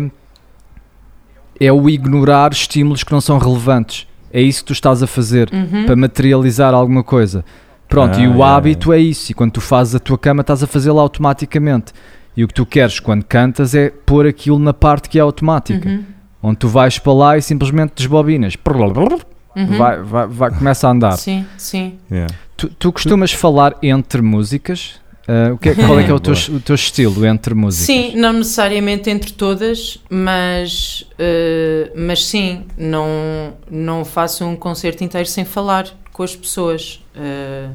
é 1.59 1.71
o 1.71 1.89
ignorar 1.89 2.51
estímulos 2.51 3.03
que 3.03 3.11
não 3.11 3.19
são 3.21 3.37
relevantes. 3.37 4.07
É 4.31 4.41
isso 4.41 4.59
que 4.61 4.67
tu 4.67 4.73
estás 4.73 5.01
a 5.03 5.07
fazer 5.07 5.49
Uhum. 5.51 5.85
para 5.85 5.95
materializar 5.95 6.73
alguma 6.73 7.03
coisa. 7.03 7.43
Pronto, 7.87 8.19
Ah, 8.19 8.21
e 8.21 8.27
o 8.27 8.43
é, 8.43 8.47
hábito 8.47 8.93
é 8.93 8.99
isso. 8.99 9.31
E 9.31 9.33
quando 9.35 9.53
tu 9.53 9.61
fazes 9.61 9.95
a 9.95 9.99
tua 9.99 10.17
cama, 10.17 10.41
estás 10.41 10.61
a 10.63 10.67
fazê-la 10.67 11.01
automaticamente. 11.01 11.91
E 12.39 12.43
o 12.45 12.47
que 12.47 12.53
tu 12.53 12.65
queres 12.65 13.01
quando 13.01 13.25
cantas 13.25 13.75
é 13.75 13.89
pôr 13.89 14.25
aquilo 14.25 14.57
na 14.57 14.73
parte 14.73 15.09
que 15.09 15.19
é 15.19 15.21
automática. 15.21 15.89
Uhum. 15.89 16.05
Onde 16.41 16.55
tu 16.55 16.69
vais 16.69 16.97
para 16.97 17.11
lá 17.11 17.37
e 17.37 17.41
simplesmente 17.41 17.91
desbobinas. 17.97 18.55
Uhum. 19.57 19.77
Vai, 19.77 20.01
vai, 20.01 20.25
vai, 20.25 20.49
começa 20.51 20.87
a 20.87 20.91
andar. 20.91 21.17
Sim, 21.17 21.45
sim. 21.57 21.99
Yeah. 22.09 22.33
Tu, 22.55 22.69
tu 22.69 22.93
costumas 22.93 23.33
falar 23.33 23.75
entre 23.83 24.21
músicas? 24.21 25.01
O 25.53 25.57
que 25.57 25.67
é- 25.67 25.75
qual 25.75 25.99
é 25.99 26.03
que 26.05 26.11
é 26.11 26.13
o 26.13 26.19
teu, 26.19 26.33
o 26.55 26.59
teu 26.61 26.75
estilo 26.75 27.25
entre 27.25 27.53
músicas? 27.53 27.87
Sim, 27.87 28.15
não 28.15 28.31
necessariamente 28.31 29.09
entre 29.09 29.33
todas, 29.33 29.99
mas, 30.09 31.05
eh, 31.19 31.91
mas 31.93 32.25
sim, 32.25 32.63
não, 32.77 33.53
não 33.69 34.05
faço 34.05 34.45
um 34.45 34.55
concerto 34.55 35.03
inteiro 35.03 35.27
sem 35.27 35.43
falar 35.43 35.87
com 36.13 36.23
as 36.23 36.37
pessoas. 36.37 37.03
eh, 37.13 37.67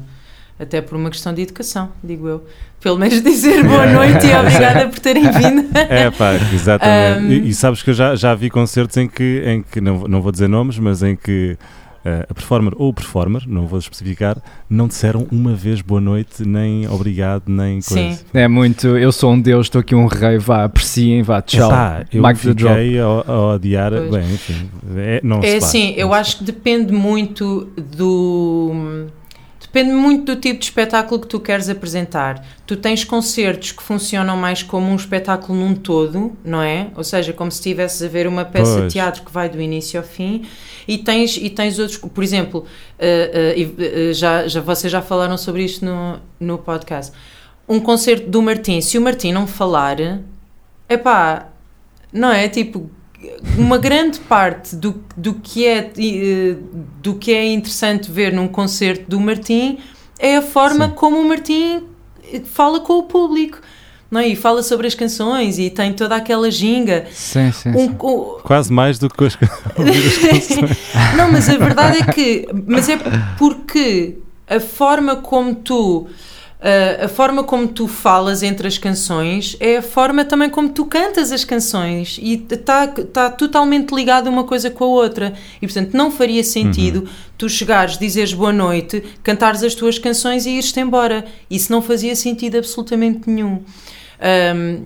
até 0.59 0.81
por 0.81 0.95
uma 0.97 1.09
questão 1.09 1.33
de 1.33 1.41
educação, 1.41 1.89
digo 2.03 2.27
eu. 2.27 2.43
Pelo 2.81 2.97
menos 2.99 3.21
dizer 3.21 3.63
boa 3.63 3.85
noite 3.91 4.25
e 4.27 4.35
obrigada 4.35 4.87
por 4.89 4.99
terem 4.99 5.23
vindo. 5.31 5.67
É 5.75 6.09
pá, 6.11 6.33
exatamente. 6.53 7.25
Um, 7.25 7.31
E, 7.31 7.49
e 7.49 7.53
sabes 7.53 7.81
que 7.81 7.89
eu 7.89 7.93
já, 7.93 8.15
já 8.15 8.33
vi 8.35 8.49
concertos 8.49 8.95
em 8.97 9.07
que, 9.07 9.41
em 9.45 9.61
que 9.63 9.81
não, 9.81 9.97
vou- 9.99 10.07
não 10.07 10.21
vou 10.21 10.31
dizer 10.31 10.47
nomes, 10.47 10.77
mas 10.77 11.01
em 11.01 11.15
que 11.15 11.57
eh, 12.05 12.25
a 12.29 12.33
performer 12.35 12.73
ou 12.75 12.89
o 12.89 12.93
performer, 12.93 13.41
não 13.47 13.65
vou 13.65 13.79
especificar, 13.79 14.37
não 14.69 14.87
disseram 14.87 15.25
uma 15.31 15.55
vez 15.55 15.81
boa 15.81 15.99
noite, 15.99 16.45
nem 16.45 16.87
obrigado, 16.87 17.43
nem 17.47 17.81
Sim. 17.81 17.95
coisa. 17.95 18.25
É 18.35 18.47
muito, 18.47 18.85
eu 18.95 19.11
sou 19.11 19.33
um 19.33 19.41
deus, 19.41 19.65
estou 19.65 19.81
aqui 19.81 19.95
um 19.95 20.05
rei, 20.05 20.37
vá, 20.37 20.65
apreciem, 20.65 21.23
vá, 21.23 21.41
tchau. 21.41 21.71
Epá, 21.71 22.05
eu 22.13 22.21
Mic 22.21 22.39
the 22.39 22.53
drop. 22.53 22.75
fiquei 22.75 22.99
a, 22.99 23.05
a 23.05 23.55
odiar, 23.55 23.91
Pois. 23.91 24.11
bem, 24.11 24.33
enfim, 24.35 24.69
é, 24.97 25.19
não 25.23 25.41
se 25.41 25.47
É 25.47 25.57
assim, 25.57 25.93
eu 25.97 26.07
não 26.07 26.13
se 26.13 26.19
acho 26.19 26.37
que 26.37 26.43
depende 26.43 26.93
muito 26.93 27.67
do. 27.75 29.07
Depende 29.75 29.93
muito 29.93 30.33
do 30.33 30.39
tipo 30.39 30.59
de 30.59 30.63
espetáculo 30.67 31.19
que 31.19 31.27
tu 31.27 31.37
queres 31.37 31.67
apresentar. 31.67 32.41
Tu 32.65 32.77
tens 32.77 33.03
concertos 33.03 33.73
que 33.73 33.83
funcionam 33.83 34.37
mais 34.37 34.63
como 34.63 34.87
um 34.89 34.95
espetáculo 34.95 35.59
num 35.59 35.75
todo, 35.75 36.31
não 36.45 36.61
é? 36.61 36.87
Ou 36.95 37.03
seja, 37.03 37.33
como 37.33 37.51
se 37.51 37.57
estivesses 37.57 38.01
a 38.01 38.07
ver 38.07 38.25
uma 38.25 38.45
peça 38.45 38.71
Pois. 38.71 38.83
de 38.83 38.93
teatro 38.93 39.23
que 39.23 39.31
vai 39.33 39.49
do 39.49 39.59
início 39.59 39.99
ao 39.99 40.05
fim. 40.05 40.47
E 40.87 40.97
tens, 40.97 41.35
e 41.35 41.49
tens 41.49 41.77
outros, 41.77 41.97
por 41.97 42.23
exemplo, 42.23 42.65
eh, 42.97 43.53
e, 43.57 43.75
eh, 43.77 44.13
já, 44.13 44.47
já, 44.47 44.61
vocês 44.61 44.89
já 44.89 45.01
falaram 45.01 45.37
sobre 45.37 45.65
isto 45.65 45.83
no, 45.83 46.21
no 46.39 46.57
podcast. 46.57 47.11
Um 47.67 47.81
concerto 47.81 48.29
do 48.29 48.41
Martim, 48.41 48.79
se 48.79 48.97
o 48.97 49.01
Martim 49.01 49.33
não 49.33 49.45
falar, 49.45 49.97
epá, 50.87 51.49
não 52.13 52.31
é? 52.31 52.47
Tipo, 52.47 52.89
uma 53.57 53.77
grande 53.77 54.19
parte 54.19 54.75
do, 54.75 55.03
do, 55.15 55.35
que 55.35 55.65
é, 55.65 55.91
eh, 55.97 56.55
do 57.01 57.15
que 57.15 57.33
é 57.33 57.45
interessante 57.51 58.11
ver 58.11 58.31
num 58.33 58.47
concerto 58.47 59.05
do 59.09 59.19
Martim 59.19 59.79
é 60.19 60.37
a 60.37 60.41
forma 60.41 60.87
Sim. 60.87 60.93
como 60.95 61.17
o 61.21 61.27
Martim 61.27 61.83
eh, 62.31 62.41
fala 62.45 62.79
com 62.79 62.93
o 62.99 63.03
público. 63.03 63.59
Não 64.11 64.19
é? 64.21 64.27
E 64.27 64.35
fala 64.35 64.61
sobre 64.61 64.85
as 64.85 64.93
canções 64.93 65.57
e 65.57 65.69
tem 65.69 65.91
toda 65.91 66.15
aquela 66.15 66.49
ginga. 66.51 67.07
Sim, 67.11 67.51
sim, 67.51 67.69
Um- 67.69 67.89
sim. 67.89 67.95
o- 67.99 68.39
Quase 68.43 68.71
mais 68.71 68.99
do 68.99 69.09
que 69.09 69.25
as, 69.25 69.35
canções. 69.35 70.77
não, 71.17 71.31
mas 71.31 71.49
a 71.49 71.57
verdade 71.57 71.97
é 72.01 72.11
que. 72.13 72.47
Mas 72.67 72.87
é 72.87 72.97
porque 73.37 74.19
a 74.47 74.59
forma 74.59 75.15
como 75.15 75.55
tu. 75.55 76.07
Ah, 76.61 77.05
a 77.05 77.07
forma 77.07 77.43
como 77.43 77.67
tu 77.67 77.87
falas 77.87 78.41
entre 78.41 78.67
as 78.67 78.77
canções 78.77 79.57
é 79.59 79.77
a 79.77 79.81
forma 79.81 80.23
também 80.23 80.49
como 80.49 80.69
tu 80.69 80.85
cantas 80.85 81.31
as 81.31 81.43
canções 81.43 82.17
e 82.21 82.33
está 82.49 82.87
tá 82.87 83.29
totalmente 83.29 83.93
ligado 83.93 84.27
uma 84.27 84.43
coisa 84.43 84.69
com 84.69 84.83
a 84.85 84.87
outra. 84.87 85.33
E 85.61 85.67
portanto 85.67 85.93
não 85.93 86.09
faria 86.09 86.43
sentido 86.43 87.07
tu 87.37 87.49
chegares, 87.49 87.97
dizeres 87.97 88.33
boa 88.33 88.53
noite 88.53 89.03
cantares 89.21 89.63
as 89.63 89.75
tuas 89.75 89.99
canções 89.99 90.45
e 90.45 90.51
ires-te 90.51 90.79
embora. 90.79 91.25
Isso 91.49 91.71
não 91.71 91.81
fazia 91.81 92.15
sentido 92.15 92.57
absolutamente 92.57 93.29
nenhum. 93.29 93.61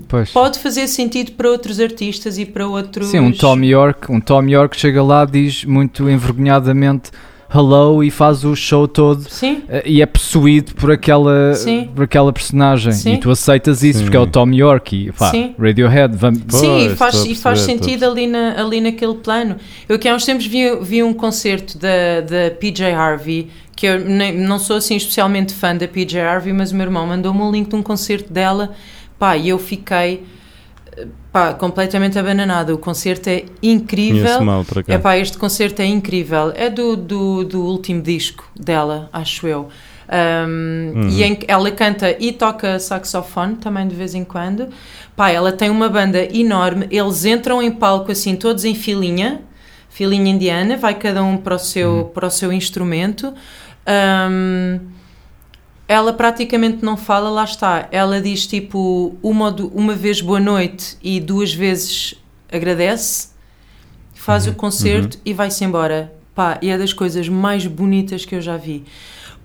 Pois. 0.08 0.32
pode 0.32 0.58
fazer 0.58 0.88
sentido 0.88 1.34
para 1.34 1.48
outros 1.50 1.80
artistas 1.80 2.40
e 2.40 2.46
para 2.48 2.68
outros 2.68 3.10
Sim, 3.10 3.20
um 3.20 3.32
Tom 3.32 3.64
York, 3.64 4.12
um 4.12 4.20
Tom 4.20 4.44
York 4.46 4.76
chega 4.76 5.04
lá, 5.04 5.24
diz 5.24 5.64
muito 5.64 6.10
envergonhadamente 6.10 7.12
hello 7.54 8.04
e 8.04 8.12
faz 8.12 8.44
o 8.44 8.56
show 8.56 8.88
todo 8.88 9.22
sim, 9.30 9.64
eh, 9.68 9.84
e 9.86 10.02
é 10.02 10.06
possuído 10.06 10.76
por 10.76 10.92
aquela, 10.92 11.54
Sim. 11.56 11.90
por 11.96 12.04
aquela 12.04 12.32
personagem. 12.32 12.92
Sim. 12.92 13.14
E 13.14 13.18
tu 13.18 13.32
aceitas 13.32 13.82
isso 13.84 14.00
Sim. 14.00 14.06
porque 14.06 14.18
é 14.18 14.20
o 14.20 14.28
Tom 14.28 14.50
York 14.52 14.96
e 15.08 15.12
pá, 15.12 15.32
Sim. 15.32 15.56
Radiohead, 15.60 16.16
vamos. 16.16 16.42
Sim, 16.50 16.86
e 16.88 16.96
faz, 16.96 17.26
e 17.26 17.34
faz 17.36 17.62
sentido 17.62 18.06
ali, 18.06 18.28
na, 18.28 18.60
ali 18.62 18.80
naquele 18.80 19.16
plano. 19.16 19.56
Eu 19.88 19.96
aqui 19.96 20.08
há 20.08 20.16
uns 20.16 20.26
tempos 20.26 20.46
vi, 20.46 20.76
vi 20.82 21.02
um 21.04 21.14
concerto 21.14 21.78
da, 21.78 22.22
da 22.22 22.52
PJ 22.52 22.92
Harvey, 22.94 23.50
que 23.76 23.86
eu 23.88 24.00
nem- 24.00 24.38
não 24.38 24.60
sou 24.60 24.78
assim 24.78 24.96
especialmente 24.96 25.54
fã 25.54 25.76
da 25.76 25.88
PJ 25.88 26.20
Harvey, 26.20 26.54
mas 26.54 26.72
o 26.72 26.76
meu 26.76 26.86
irmão 26.86 27.08
mandou-me 27.08 27.42
um 27.42 27.52
link 27.52 27.70
de 27.70 27.76
um 27.76 27.82
concerto 27.82 28.32
dela, 28.32 28.72
pá, 29.18 29.36
e 29.38 29.50
eu 29.50 29.58
fiquei 29.58 30.24
pá, 31.32 31.54
completamente 31.54 32.18
abananada. 32.18 32.74
O 32.74 32.78
concerto 32.78 33.30
é 33.30 33.46
incrível. 33.62 34.42
Mal, 34.42 34.66
por 34.66 34.84
É 34.88 34.98
pá, 34.98 35.18
este 35.18 35.38
concerto 35.38 35.82
é 35.82 35.86
incrível. 35.86 36.52
É 36.56 36.70
do, 36.70 36.96
do, 36.96 37.44
do 37.44 37.62
último 37.64 38.02
disco 38.02 38.50
dela, 38.56 39.10
acho 39.14 39.48
eu. 39.48 39.70
Um, 40.12 40.80
Uhum. 40.96 41.08
E 41.10 41.24
em 41.24 41.40
ela 41.48 41.70
canta 41.70 42.16
e 42.20 42.32
toca 42.32 42.80
saxofone 42.80 43.56
também 43.58 43.88
de 43.88 43.96
vez 43.96 44.16
em 44.16 44.24
quando. 44.24 44.70
Pá, 45.16 45.30
ela 45.30 45.52
tem 45.52 45.70
uma 45.70 45.88
banda 45.88 46.24
enorme. 46.36 46.88
Eles 46.90 47.26
entram 47.26 47.62
em 47.62 47.72
palco 47.72 48.12
assim, 48.12 48.36
todos 48.36 48.66
em 48.66 48.74
filinha, 48.74 49.42
filinha 49.90 50.32
indiana, 50.32 50.78
vai 50.78 50.96
cada 50.96 51.24
um 51.24 51.38
para 51.38 51.56
o 51.56 51.60
seu, 51.60 52.12
para 52.14 52.28
o 52.28 52.32
seu 52.32 52.52
instrumento. 52.52 53.34
Um, 53.88 54.80
ela 55.90 56.14
praticamente 56.14 56.86
não 56.86 56.96
fala, 56.96 57.30
lá 57.32 57.44
está. 57.44 57.90
Ela 57.92 58.22
diz 58.22 58.46
tipo 58.46 59.16
uma, 59.24 59.50
uma 59.74 59.96
vez 59.96 60.22
boa 60.22 60.40
noite 60.40 60.96
e 61.04 61.20
duas 61.20 61.52
vezes 61.52 62.14
agradece, 62.52 63.30
faz 64.14 64.46
o 64.46 64.54
concerto 64.54 65.18
e 65.26 65.34
vai-se 65.34 65.64
embora. 65.66 66.14
Pá, 66.36 66.60
e 66.62 66.70
é 66.70 66.78
das 66.78 66.94
coisas 66.94 67.28
mais 67.28 67.66
bonitas 67.66 68.24
que 68.24 68.36
eu 68.36 68.42
já 68.42 68.56
vi. 68.56 68.84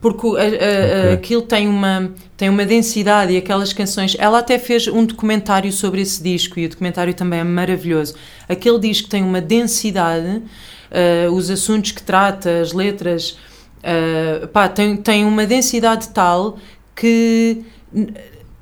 Porque 0.03 0.27
a- 0.27 0.31
a- 0.31 0.35
a- 0.35 1.01
Ok. 1.05 1.13
aquilo 1.15 1.43
tem 1.43 1.67
uma, 1.67 2.13
tem 2.37 2.51
uma 2.51 2.67
densidade 2.67 3.33
e 3.33 3.39
aquelas 3.39 3.73
canções. 3.73 4.15
Ela 4.19 4.41
até 4.41 4.59
fez 4.59 4.87
um 4.87 5.07
documentário 5.07 5.73
sobre 5.73 6.03
esse 6.03 6.23
disco 6.23 6.61
e 6.61 6.67
o 6.67 6.69
documentário 6.69 7.15
também 7.15 7.41
é 7.41 7.45
maravilhoso. 7.45 8.15
Aquele 8.47 8.79
disco 8.79 9.09
tem 9.09 9.23
uma 9.25 9.41
densidade, 9.41 10.43
eh, 10.91 11.27
os 11.33 11.49
assuntos 11.49 11.93
que 11.93 12.03
trata, 12.03 12.61
as 12.61 12.73
letras. 12.75 13.39
Uh, 13.85 14.49
pá, 14.49 14.67
tem, 14.67 14.97
tem 14.97 15.27
uma 15.27 15.45
densidade 15.45 16.09
tal 16.09 16.57
que 16.97 17.63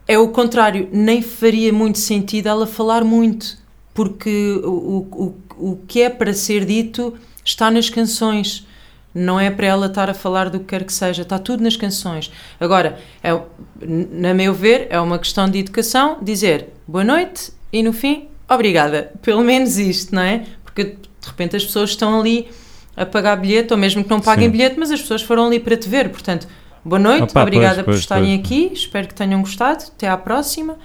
é 0.07 0.19
o 0.19 0.29
contrário, 0.29 0.89
nem 0.93 1.23
faria 1.23 1.73
muito 1.73 1.99
sentido 1.99 2.49
ela 2.49 2.67
falar 2.67 3.05
muito, 3.05 3.57
porque 3.95 4.61
o, 4.65 5.07
o, 5.11 5.71
o, 5.71 5.77
que 5.87 6.03
é 6.03 6.11
para 6.11 6.35
ser 6.35 6.65
dito 6.65 7.15
está 7.45 7.71
nas 7.71 7.89
canções. 7.89 8.67
Não 9.15 9.39
é 9.39 9.51
para 9.51 9.67
ela 9.67 9.87
estar 9.87 10.09
a 10.09 10.15
falar 10.15 10.49
do 10.49 10.59
que 10.59 10.67
quer 10.67 10.85
que 10.85 10.93
seja, 10.93 11.21
está 11.21 11.39
tudo 11.39 11.63
nas 11.63 11.77
canções. 11.77 12.33
Agora, 12.59 12.99
é, 13.23 13.39
na 13.81 14.33
meu 14.33 14.55
ver, 14.55 14.87
é 14.89 14.99
uma 14.99 15.19
questão 15.19 15.49
de 15.49 15.59
educação 15.59 16.17
dizer 16.23 16.69
boa 16.89 17.05
noite 17.05 17.53
e 17.71 17.83
no 17.83 17.93
fim, 17.93 18.29
obrigada. 18.49 19.13
Pelo 19.21 19.43
menos 19.43 19.79
isto, 19.79 20.15
não 20.15 20.23
é? 20.23 20.45
Porque 20.65 20.85
de 20.85 21.29
repente 21.29 21.55
as 21.57 21.65
pessoas 21.65 21.91
estão 21.91 22.19
ali 22.19 22.49
a 22.97 23.07
pagar 23.07 23.37
bilhete, 23.37 23.73
ou 23.73 23.79
mesmo 23.79 24.03
que 24.05 24.11
não 24.11 24.21
paguem 24.21 24.47
Sim. 24.47 24.53
bilhete, 24.53 24.77
mas 24.79 24.91
as 24.91 25.01
pessoas 25.01 25.23
foram 25.23 25.47
ali 25.47 25.59
para 25.59 25.77
te 25.77 25.89
ver. 25.89 26.11
Portanto, 26.11 26.47
boa 26.85 26.99
noite, 26.99 27.25
Opa, 27.25 27.43
obrigada 27.43 27.77
pois, 27.77 27.85
por 27.85 27.91
pois, 27.93 27.99
estarem 28.01 28.37
pois. 28.37 28.41
aqui, 28.41 28.71
espero 28.75 29.09
que 29.09 29.15
tenham 29.15 29.41
gostado. 29.41 29.85
Até 29.89 30.09
à 30.09 30.17
próxima. 30.17 30.77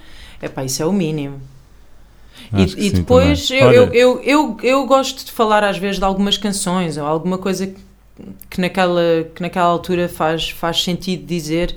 Epá, 0.42 0.64
isso 0.64 0.82
é 0.82 0.86
o 0.86 0.92
mínimo. 0.92 1.40
E, 2.52 2.86
e 2.86 2.90
depois 2.90 3.50
eu, 3.50 3.70
eu, 3.72 3.92
eu, 3.92 4.20
eu, 4.22 4.56
eu 4.62 4.86
gosto 4.86 5.24
de 5.24 5.32
falar 5.32 5.62
às 5.64 5.76
vezes 5.76 5.98
de 5.98 6.04
algumas 6.04 6.38
canções 6.38 6.96
ou 6.96 7.04
alguma 7.04 7.36
coisa 7.36 7.66
que, 7.66 7.76
que, 8.48 8.60
naquela, 8.60 9.02
que 9.34 9.42
naquela 9.42 9.66
altura 9.66 10.08
faz, 10.08 10.48
faz 10.50 10.82
sentido 10.82 11.26
dizer. 11.26 11.76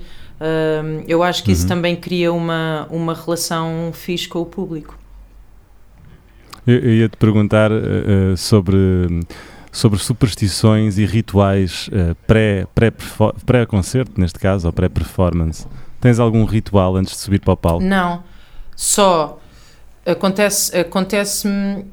Eu 1.06 1.22
acho 1.22 1.44
que 1.44 1.52
isso 1.52 1.62
Uhum. 1.62 1.68
também 1.68 1.94
cria 1.94 2.32
uma, 2.32 2.86
uma 2.90 3.14
relação 3.14 3.90
fixe 3.92 4.26
com 4.28 4.40
o 4.40 4.46
público. 4.46 4.98
Eu, 6.66 6.78
eu 6.78 6.94
ia 6.94 7.08
te 7.08 7.16
perguntar 7.16 7.70
eh, 7.72 8.34
sobre, 8.36 8.76
sobre 9.72 9.98
superstições 9.98 10.98
e 10.98 11.06
rituais 11.06 11.88
eh, 11.90 12.14
pré- 12.26 12.66
pré-perfo- 12.74 13.34
pré-concerto, 13.46 14.20
neste 14.20 14.38
caso, 14.38 14.66
ou 14.66 14.72
pré-performance. 14.72 15.66
Tens 16.00 16.18
algum 16.20 16.44
ritual 16.44 16.94
antes 16.96 17.14
de 17.14 17.18
subir 17.20 17.40
para 17.40 17.54
o 17.54 17.56
palco? 17.56 17.82
Não, 17.82 18.22
só 18.76 19.40
acontece, 20.04 20.76
acontece-me 20.76 21.86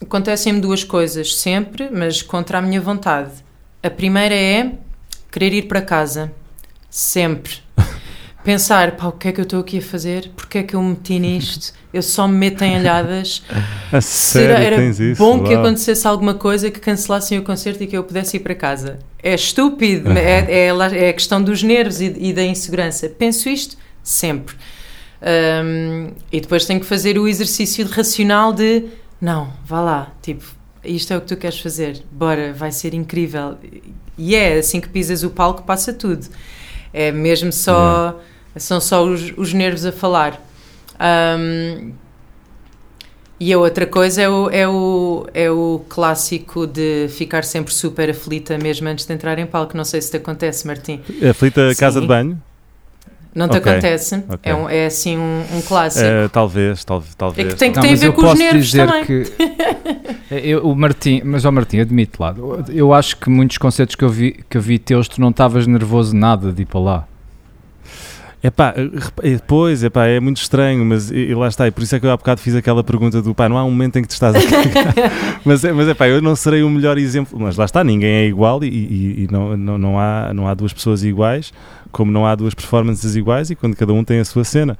acontecem-me 0.00 0.60
duas 0.60 0.82
coisas 0.84 1.36
sempre, 1.36 1.90
mas 1.90 2.22
contra 2.22 2.58
a 2.58 2.62
minha 2.62 2.80
vontade. 2.80 3.32
A 3.82 3.90
primeira 3.90 4.34
é 4.34 4.72
querer 5.30 5.52
ir 5.52 5.62
para 5.68 5.82
casa, 5.82 6.32
sempre. 6.88 7.54
Pensar, 8.42 8.96
pá, 8.96 9.06
o 9.08 9.12
que 9.12 9.28
é 9.28 9.32
que 9.32 9.40
eu 9.40 9.44
estou 9.44 9.60
aqui 9.60 9.78
a 9.78 9.82
fazer? 9.82 10.30
Porquê 10.34 10.58
é 10.58 10.62
que 10.62 10.74
eu 10.74 10.82
me 10.82 10.90
meti 10.90 11.18
nisto? 11.18 11.74
Eu 11.92 12.02
só 12.02 12.26
me 12.26 12.36
meto 12.38 12.62
em 12.62 12.74
alhadas. 12.76 13.42
A 13.92 14.00
Será, 14.00 14.56
sério, 14.56 14.66
era 14.66 14.76
tens 14.76 14.98
isso? 14.98 15.18
bom 15.22 15.42
que 15.44 15.52
acontecesse 15.52 16.06
alguma 16.06 16.32
coisa 16.34 16.70
que 16.70 16.80
cancelassem 16.80 17.38
o 17.38 17.42
concerto 17.42 17.82
e 17.82 17.86
que 17.86 17.96
eu 17.96 18.02
pudesse 18.04 18.38
ir 18.38 18.40
para 18.40 18.54
casa. 18.54 18.98
É 19.22 19.34
estúpido, 19.34 20.10
é, 20.16 20.66
é, 20.68 20.72
lá- 20.72 20.94
é 20.94 21.10
a 21.10 21.12
questão 21.12 21.42
dos 21.42 21.62
nervos 21.62 22.00
e, 22.00 22.14
e 22.18 22.32
da 22.32 22.42
insegurança. 22.44 23.08
Penso 23.10 23.48
isto 23.48 23.76
sempre. 24.02 24.56
Hum, 25.22 26.12
e 26.32 26.40
depois 26.40 26.64
tenho 26.64 26.80
que 26.80 26.86
fazer 26.86 27.18
o 27.18 27.28
exercício 27.28 27.86
racional 27.86 28.52
de 28.54 28.84
não, 29.20 29.52
vá 29.66 29.82
lá, 29.82 30.12
tipo, 30.22 30.42
isto 30.82 31.12
é 31.12 31.16
o 31.18 31.20
que 31.20 31.26
tu 31.26 31.36
queres 31.36 31.60
fazer, 31.60 32.02
bora, 32.10 32.54
vai 32.54 32.72
ser 32.72 32.94
incrível. 32.94 33.58
E 34.16 34.34
é 34.34 34.54
assim 34.58 34.80
que 34.80 34.88
pisas 34.88 35.22
o 35.22 35.28
palco, 35.28 35.62
passa 35.64 35.92
tudo. 35.92 36.26
É 36.92 37.12
mesmo 37.12 37.52
só, 37.52 38.18
são 38.56 38.80
só 38.80 39.04
os, 39.04 39.32
os 39.36 39.52
nervos 39.52 39.84
a 39.86 39.92
falar. 39.92 40.40
Hum, 41.38 41.92
e 43.38 43.54
a 43.54 43.58
outra 43.58 43.86
coisa 43.86 44.20
é 44.20 44.28
o, 44.28 44.50
é, 44.50 44.68
o, 44.68 45.26
é 45.32 45.50
o 45.50 45.80
clássico 45.88 46.66
de 46.66 47.08
ficar 47.08 47.42
sempre 47.42 47.72
super 47.72 48.10
aflita 48.10 48.58
mesmo 48.58 48.86
antes 48.86 49.06
de 49.06 49.14
entrar 49.14 49.38
em 49.38 49.46
palco. 49.46 49.74
Não 49.74 49.84
sei 49.84 50.02
se 50.02 50.10
te 50.10 50.18
acontece, 50.18 50.66
Martim. 50.66 51.00
Aflita 51.28 51.74
casa 51.74 51.94
Sim. 51.94 52.02
de 52.02 52.06
banho? 52.06 52.42
Não 53.34 53.48
te 53.48 53.56
Ok, 53.58 53.70
acontece? 53.72 54.16
ok. 54.28 54.38
É, 54.42 54.54
um- 54.54 54.68
é 54.68 54.86
assim 54.86 55.16
um, 55.16 55.44
um 55.54 55.62
clássico. 55.62 56.04
Eh, 56.04 56.28
talvez, 56.32 56.84
tal, 56.84 57.02
talvez. 57.16 57.46
É 57.46 57.50
que 57.52 57.56
tem 57.56 57.72
que 57.72 57.80
tem 57.80 57.92
a 57.92 57.96
ver 57.96 58.12
com 58.12 58.22
os 58.26 58.38
nervos 58.38 58.66
dizer 58.66 58.86
também. 58.86 59.04
que 59.04 59.24
eu, 60.30 60.66
o 60.66 60.74
Martim, 60.74 61.22
mas 61.24 61.44
ó 61.44 61.50
Martim, 61.52 61.78
admite 61.78 62.12
lá, 62.18 62.34
eu 62.68 62.92
acho 62.92 63.16
que 63.16 63.30
muitos 63.30 63.56
concertos 63.58 63.94
que 63.94 64.04
eu 64.04 64.08
vi, 64.08 64.44
que 64.50 64.56
eu 64.56 64.60
vi 64.60 64.78
teus, 64.78 65.06
tu 65.08 65.20
não 65.20 65.30
estavas 65.30 65.66
nervoso 65.66 66.14
nada 66.14 66.52
de 66.52 66.62
ir 66.62 66.66
para 66.66 66.80
lá. 66.80 67.08
Epá, 68.42 68.72
eh, 68.74 68.88
repa- 68.94 69.22
eh, 69.22 69.38
pois, 69.46 69.84
epá, 69.84 70.06
é 70.06 70.18
muito 70.18 70.38
estranho, 70.40 70.82
mas 70.84 71.10
e, 71.10 71.14
e 71.16 71.34
lá 71.34 71.46
está, 71.48 71.66
e 71.66 71.70
por 71.70 71.82
isso 71.82 71.94
é 71.94 72.00
que 72.00 72.06
eu 72.06 72.10
há 72.10 72.16
bocado 72.16 72.40
fiz 72.40 72.54
aquela 72.54 72.82
pergunta 72.82 73.20
do 73.20 73.34
pá, 73.34 73.48
não 73.50 73.58
há 73.58 73.64
um 73.64 73.70
momento 73.70 73.98
em 73.98 74.02
que 74.02 74.08
te 74.08 74.12
estás 74.12 74.34
a 74.34 74.40
cagar. 74.40 74.94
mas, 75.44 75.62
é- 75.62 75.72
mas 75.74 75.86
epá, 75.88 76.08
eu 76.08 76.22
não 76.22 76.34
serei 76.34 76.62
o 76.62 76.70
melhor 76.70 76.96
exemplo, 76.96 77.38
mas 77.38 77.56
lá 77.58 77.66
está, 77.66 77.84
ninguém 77.84 78.08
é 78.10 78.26
igual 78.26 78.64
e, 78.64 78.68
e- 78.68 79.24
e 79.24 79.28
não, 79.30 79.54
não, 79.58 79.76
não, 79.76 79.98
há, 80.00 80.32
não 80.32 80.48
há 80.48 80.54
duas 80.54 80.72
pessoas 80.72 81.04
iguais, 81.04 81.52
como 81.92 82.10
não 82.10 82.26
há 82.26 82.34
duas 82.34 82.54
performances 82.54 83.14
iguais 83.14 83.50
e 83.50 83.54
quando 83.54 83.76
cada 83.76 83.92
um 83.92 84.02
tem 84.02 84.20
a 84.20 84.24
sua 84.24 84.42
cena. 84.44 84.78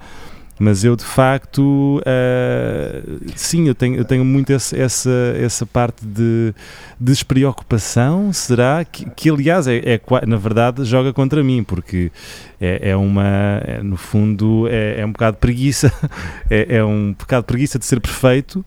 Mas 0.62 0.84
eu 0.84 0.94
de 0.94 1.04
facto, 1.04 2.02
eh, 2.04 3.02
sim, 3.34 3.66
eu 3.66 3.74
tenho, 3.74 3.96
eu 3.96 4.04
tenho 4.04 4.22
muito 4.22 4.52
esse- 4.52 4.78
essa, 4.78 5.11
essa 5.38 5.64
parte 5.64 6.04
de 6.04 6.52
despreocupação, 7.00 8.30
será? 8.30 8.84
Que, 8.84 9.08
que 9.11 9.30
aliás, 9.30 9.66
é, 9.66 9.76
é 9.78 10.00
na 10.26 10.36
verdade, 10.36 10.84
joga 10.84 11.14
contra 11.14 11.42
mim, 11.42 11.64
porque 11.64 12.12
é, 12.61 12.90
é 12.90 12.96
uma, 12.96 13.24
é, 13.64 13.82
no 13.82 13.96
fundo, 13.96 14.68
é, 14.68 15.00
é 15.00 15.06
um 15.06 15.12
bocado 15.12 15.38
preguiça, 15.38 15.90
é, 16.50 16.76
é 16.76 16.84
um 16.84 17.14
bocado 17.18 17.46
preguiça 17.46 17.78
de 17.78 17.86
ser 17.86 17.98
perfeito 17.98 18.62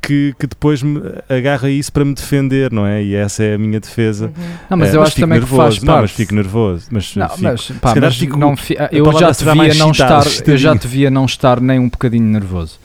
que, 0.00 0.34
que 0.38 0.46
depois 0.46 0.82
me 0.82 1.00
agarra 1.28 1.68
isso 1.70 1.92
para 1.92 2.04
me 2.04 2.14
defender, 2.14 2.72
não 2.72 2.86
é? 2.86 3.02
E 3.02 3.14
essa 3.14 3.42
é 3.42 3.54
a 3.54 3.58
minha 3.58 3.78
defesa. 3.80 4.26
Uhum. 4.26 4.44
Não, 4.70 4.76
mas 4.78 4.92
Eh, 4.92 4.96
eu 4.96 5.02
acho 5.02 5.10
fico 5.12 5.20
também 5.26 5.38
nervoso. 5.40 5.62
que 5.62 5.68
faz 5.70 5.82
Não, 5.82 5.86
parte. 5.94 6.00
mas 6.02 6.10
fico 6.12 6.34
nervoso. 6.34 6.86
Mas, 6.90 7.16
Não, 7.16 7.28
fico- 7.28 7.42
mas, 7.42 7.72
pá, 7.80 7.94
mas 8.00 8.16
fico- 8.16 8.38
não 8.38 8.56
fi- 8.56 8.76
a 8.78 8.88
eu 8.92 9.04
já 9.18 9.30
te 9.32 9.36
será 9.38 9.52
via 9.52 9.62
mais 9.62 9.78
não 9.78 9.90
estar, 9.90 10.16
eu 10.18 10.22
já 10.22 10.28
excitadinho. 10.28 10.78
te 10.78 10.86
via 10.88 11.10
não 11.10 11.24
estar 11.24 11.60
nem 11.60 11.78
um 11.78 11.88
bocadinho 11.88 12.24
nervoso. 12.26 12.78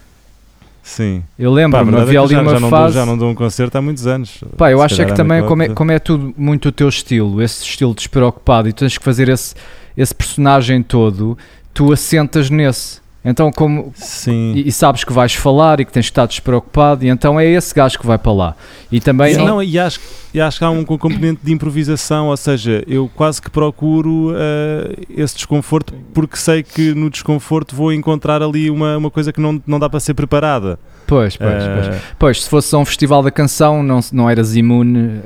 Sim. 0.82 1.24
Eu 1.39 1.53
lembro-me, 1.53 1.95
havia 1.95 2.03
é 2.03 2.11
que 2.11 2.18
ali 2.18 2.34
já, 2.36 2.41
uma 2.41 2.51
já, 2.51 2.59
não 2.59 2.70
fase. 2.70 2.93
dou, 2.93 3.01
já 3.01 3.05
não 3.05 3.18
dou 3.18 3.30
um 3.30 3.36
concerto 3.36 3.78
há 3.78 3.82
muitos 3.82 4.05
anos. 4.05 4.43
Pá, 4.57 4.70
eu 4.70 4.82
acho 4.82 5.01
é 5.01 5.05
que 5.05 5.14
também, 5.14 5.38
naquela 5.41 5.47
como 5.47 5.64
é, 5.64 5.70
como 5.70 5.91
é 5.91 5.99
tudo 5.99 6.34
muito 6.38 6.68
o 6.68 6.72
teu 6.74 6.89
estilo, 6.89 7.41
esse 7.41 7.64
estilo 7.64 7.93
despreocupado, 7.93 8.68
e 8.68 8.74
tu 8.74 8.80
tens 8.80 8.97
que 8.97 9.03
fazer 9.03 9.30
esse, 9.30 9.55
esse 9.95 10.14
personagem 10.14 10.84
todo, 10.84 11.38
tu 11.74 11.93
assentas 11.93 12.49
nesse. 12.49 13.01
Então, 13.26 13.51
como. 13.51 13.93
Sim. 13.95 14.53
E, 14.55 14.67
e 14.67 14.71
sabes 14.71 15.03
que 15.03 15.13
vais 15.13 15.34
falar 15.34 15.80
e 15.80 15.86
que 15.86 15.91
tens 15.91 16.07
que 16.07 16.11
estar 16.11 16.26
despreocupado, 16.26 17.05
e 17.05 17.09
então 17.09 17.39
é 17.39 17.45
esse 17.45 17.74
gajo 17.74 17.97
que 17.97 18.05
vai 18.05 18.17
para 18.17 18.32
lá. 18.34 18.55
E 18.91 18.99
também. 18.99 19.36
Não- 19.38 19.45
não, 19.45 19.63
e, 19.63 19.80
acho, 19.80 19.99
e 20.34 20.41
acho 20.41 20.57
que 20.59 20.65
há 20.65 20.69
um 20.69 20.84
componente 20.84 21.39
de 21.43 21.51
improvisação, 21.53 22.28
ou 22.28 22.36
seja, 22.38 22.84
eu 22.86 23.09
quase 23.15 23.41
que 23.41 23.49
procuro 23.49 24.34
eh, 24.36 24.95
esse 25.09 25.36
desconforto 25.36 25.93
porque 26.13 26.36
sei 26.36 26.63
que 26.63 26.93
no 26.93 27.09
desconforto 27.09 27.76
vou 27.76 27.93
encontrar 27.93 28.41
ali 28.43 28.69
uma, 28.69 28.97
uma 28.97 29.09
coisa 29.09 29.32
que 29.32 29.39
não, 29.39 29.61
não 29.65 29.80
dá 29.80 29.89
para 29.89 29.99
ser 30.01 30.13
preparada. 30.13 30.78
Pois, 31.14 31.38
pois, 31.38 31.64
Eh, 31.64 31.76
pois. 31.89 32.01
Pois, 32.20 32.43
se 32.43 32.49
fosse 32.49 32.76
um 32.76 32.84
festival 32.86 33.22
da 33.22 33.30
canção, 33.32 33.84
não, 33.84 33.99
não 34.11 34.30
eras 34.30 34.55
imune. 34.55 35.20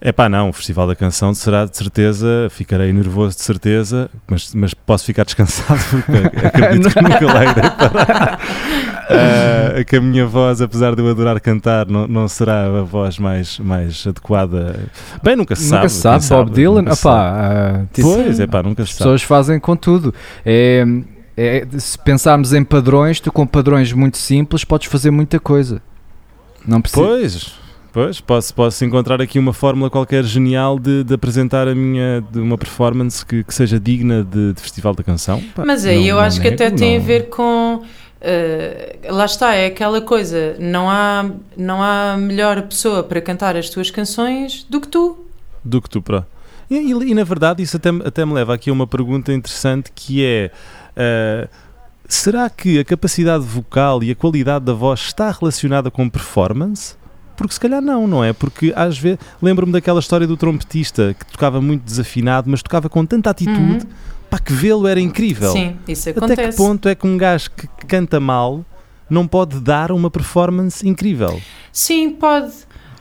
É 0.00 0.12
pá, 0.12 0.28
não, 0.28 0.50
o 0.50 0.52
Festival 0.52 0.86
da 0.86 0.94
Canção 0.96 1.32
será 1.34 1.64
de 1.64 1.76
certeza, 1.76 2.48
ficarei 2.50 2.92
nervoso 2.92 3.36
de 3.36 3.42
certeza, 3.42 4.10
mas, 4.28 4.52
mas 4.54 4.74
posso 4.74 5.04
ficar 5.04 5.24
descansado 5.24 5.80
porque 5.90 6.46
acredito 6.46 6.90
que 6.90 7.00
nunca 7.02 7.26
lá 7.26 7.42
irei 7.44 7.70
parar. 7.70 8.38
Ah, 9.08 9.84
que 9.84 9.96
a 9.96 10.00
minha 10.00 10.26
voz, 10.26 10.60
apesar 10.60 10.94
de 10.94 11.02
eu 11.02 11.08
adorar 11.08 11.40
cantar, 11.40 11.86
não, 11.86 12.06
não 12.08 12.28
será 12.28 12.66
a 12.66 12.82
voz 12.82 13.18
mais, 13.18 13.58
mais 13.58 14.04
adequada. 14.06 14.76
Bem, 15.22 15.36
nunca 15.36 15.54
se 15.56 15.62
sabe. 15.64 15.76
nunca 15.82 15.88
se 15.88 16.00
sabe, 16.00 16.26
Bob 16.28 16.50
Dylan. 16.50 16.82
nunca 16.82 16.94
se 16.94 17.06
opá, 17.06 17.80
Pois, 18.00 18.40
é 18.40 18.46
pá, 18.46 18.62
nunca 18.62 18.82
as 18.82 18.88
se 18.90 18.94
sabe. 18.96 19.04
pessoas 19.04 19.22
fazem 19.22 19.58
com 19.60 19.76
tudo. 19.76 20.12
É, 20.44 20.84
é, 21.36 21.66
se 21.78 21.98
pensarmos 21.98 22.52
em 22.52 22.64
padrões, 22.64 23.20
tu 23.20 23.30
com 23.30 23.46
padrões 23.46 23.92
muito 23.92 24.16
simples 24.16 24.64
podes 24.64 24.88
fazer 24.88 25.10
muita 25.10 25.38
coisa. 25.38 25.82
Não 26.66 26.80
precisa. 26.80 27.02
Pois, 27.06 27.54
pois 27.92 28.20
posso, 28.20 28.54
posso 28.54 28.84
encontrar 28.84 29.20
aqui 29.22 29.38
uma 29.38 29.52
fórmula 29.52 29.88
qualquer 29.90 30.24
genial 30.24 30.78
de, 30.78 31.04
de 31.04 31.14
apresentar 31.14 31.68
a 31.68 31.74
minha 31.74 32.24
de 32.32 32.40
uma 32.40 32.56
performance 32.58 33.24
que, 33.24 33.44
que 33.44 33.54
seja 33.54 33.78
digna 33.78 34.24
de, 34.24 34.52
de 34.54 34.60
Festival 34.60 34.94
da 34.94 35.02
Canção. 35.04 35.42
Pá, 35.54 35.64
Mas 35.66 35.84
aí 35.84 35.98
não- 36.00 36.06
eu 36.06 36.16
não 36.16 36.22
acho 36.22 36.40
que 36.40 36.50
nego, 36.50 36.62
até 36.62 36.70
tem 36.70 36.96
a 36.96 36.98
não- 36.98 37.06
ver 37.06 37.28
com. 37.28 37.82
eh, 38.20 38.98
lá 39.08 39.24
está, 39.26 39.54
é 39.54 39.66
aquela 39.66 40.00
coisa. 40.00 40.56
Não 40.58 40.90
há, 40.90 41.30
não 41.56 41.82
há 41.82 42.16
melhor 42.18 42.62
pessoa 42.62 43.02
para 43.04 43.20
cantar 43.20 43.56
as 43.56 43.68
tuas 43.70 43.90
canções 43.90 44.66
do 44.68 44.80
que 44.80 44.88
tu. 44.88 45.18
do 45.64 45.80
que 45.82 45.88
tu 45.90 46.00
para. 46.02 46.26
E, 46.68 46.74
e- 46.76 47.10
e, 47.10 47.14
na 47.14 47.22
verdade 47.22 47.62
isso 47.62 47.76
até, 47.76 47.90
até 48.04 48.24
me 48.26 48.32
leva 48.32 48.52
aqui 48.54 48.70
a 48.70 48.72
uma 48.72 48.86
pergunta 48.88 49.32
interessante 49.32 49.92
que 49.94 50.24
é 50.24 50.50
ah, 50.96 51.48
será 52.08 52.48
que 52.50 52.78
a 52.78 52.84
capacidade 52.84 53.44
vocal 53.44 54.02
e 54.02 54.10
a 54.10 54.14
qualidade 54.14 54.64
da 54.64 54.72
voz 54.72 55.00
está 55.00 55.30
relacionada 55.30 55.90
com 55.90 56.08
performance? 56.08 56.94
Porque 57.36 57.52
se 57.52 57.60
calhar 57.60 57.82
não, 57.82 58.06
não 58.06 58.24
é? 58.24 58.32
Porque 58.32 58.72
às 58.74 58.98
vezes 58.98 59.18
lembro-me 59.42 59.72
daquela 59.72 60.00
história 60.00 60.26
do 60.26 60.36
trompetista 60.36 61.14
que 61.18 61.26
tocava 61.26 61.60
muito 61.60 61.82
desafinado, 61.82 62.48
mas 62.50 62.62
tocava 62.62 62.88
com 62.88 63.04
tanta 63.04 63.28
atitude 63.30 63.58
Uhum. 63.84 63.90
para 64.30 64.38
que 64.38 64.52
vê-lo 64.54 64.86
era 64.86 64.98
incrível. 65.00 65.52
Sim, 65.52 65.76
isso 65.86 66.08
Até 66.08 66.18
acontece. 66.18 66.50
que 66.50 66.56
ponto 66.56 66.88
é 66.88 66.94
que 66.94 67.06
um 67.06 67.16
gajo 67.18 67.50
que 67.50 67.66
canta 67.86 68.18
mal 68.18 68.64
não 69.10 69.26
pode 69.26 69.60
dar 69.60 69.92
uma 69.92 70.10
performance 70.10 70.88
incrível? 70.88 71.40
Sim, 71.70 72.10
pode. 72.10 72.52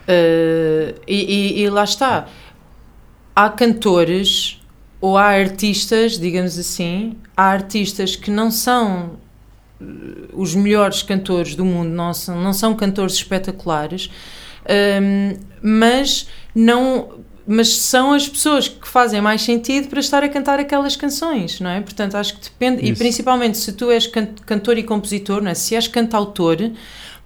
Eh, 0.08 0.96
e, 1.08 1.16
e- 1.62 1.62
e 1.64 1.70
lá 1.70 1.84
está. 1.86 2.26
Há 3.36 3.50
cantores 3.50 4.62
ou 5.06 5.20
há 5.20 5.26
artistas, 5.26 6.18
digamos 6.18 6.58
assim, 6.58 7.16
há 7.38 7.44
artistas 7.44 8.16
que 8.16 8.32
não 8.32 8.50
são 8.50 9.12
eh, 9.80 9.86
os 10.34 10.56
melhores 10.56 11.04
cantores 11.04 11.54
do 11.54 11.64
mundo, 11.64 11.90
não 11.92 12.12
são, 12.12 12.42
não 12.42 12.52
são 12.52 12.74
cantores 12.74 13.14
espetaculares, 13.14 14.10
ehm, 14.68 15.38
mas 15.62 16.28
não. 16.56 17.24
Mas 17.48 17.78
são 17.78 18.14
as 18.14 18.28
pessoas 18.28 18.68
que 18.68 18.88
fazem 18.88 19.22
mais 19.22 19.44
sentido 19.44 19.88
para 19.90 20.00
estar 20.00 20.24
a 20.24 20.28
cantar 20.28 20.60
aquelas 20.60 20.96
canções, 20.96 21.60
não 21.60 21.70
é? 21.70 21.80
Portanto, 21.80 22.16
acho 22.16 22.34
que 22.34 22.42
depende, 22.46 22.84
e 22.84 22.90
Isso. 22.90 22.98
principalmente 22.98 23.60
se 23.60 23.72
tu 23.74 23.92
és 23.92 24.08
can- 24.08 24.34
cantor 24.48 24.76
e 24.80 24.82
compositor, 24.82 25.40
não 25.44 25.52
é? 25.52 25.54
Se 25.54 25.76
és 25.76 25.88
cantautor, 25.88 26.58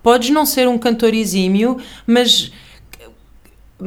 podes 0.03 0.29
não 0.31 0.45
ser 0.45 0.67
um 0.67 0.77
cantor 0.77 1.13
exímio, 1.13 1.77
mas 2.05 2.51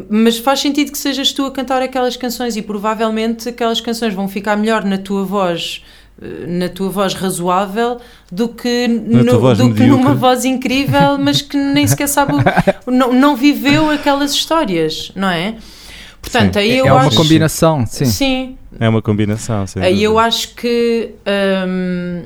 mas 0.09 0.38
faz 0.38 0.61
sentido 0.61 0.90
que 0.90 0.99
sejas 0.99 1.32
tu 1.32 1.45
a 1.45 1.51
cantar 1.51 1.82
aquelas 1.82 2.16
canções 2.16 2.57
e 2.57 2.62
provavelmente 2.62 3.49
aquelas 3.49 3.80
canções 3.80 4.14
vão 4.14 4.26
ficar 4.28 4.57
melhor 4.57 4.84
na 4.84 4.97
tua 4.99 5.24
voz 5.24 5.82
eh, 6.20 6.47
na 6.47 6.68
tua 6.68 6.88
voz 6.88 7.12
razoável 7.14 7.99
do 8.30 8.49
que, 8.49 8.88
no- 8.88 9.38
voz 9.38 9.59
do 9.59 9.74
que 9.74 9.82
numa 9.84 10.14
voz 10.14 10.45
incrível 10.45 11.18
mas 11.18 11.43
que 11.43 11.57
nem 11.57 11.86
sequer 11.86 12.09
sabe 12.09 12.32
o- 12.34 12.40
não, 12.90 13.12
não 13.12 13.36
viveu 13.36 13.90
aquelas 13.90 14.32
histórias 14.32 15.12
não 15.14 15.28
é? 15.28 15.57
portanto 16.22 16.55
Sim. 16.55 16.61
aí 16.61 16.70
é 16.72 16.80
eu 16.80 16.86
é 16.86 16.93
uma 16.93 17.03
acho 17.07 17.16
combinação, 17.16 17.84
sim. 17.86 18.05
sim 18.07 18.57
É 18.80 18.88
uma 18.88 19.03
combinação. 19.03 19.64
Aí 19.76 20.03
eu 20.03 20.18
acho 20.18 20.55
que 20.55 21.11
hum, 21.68 22.22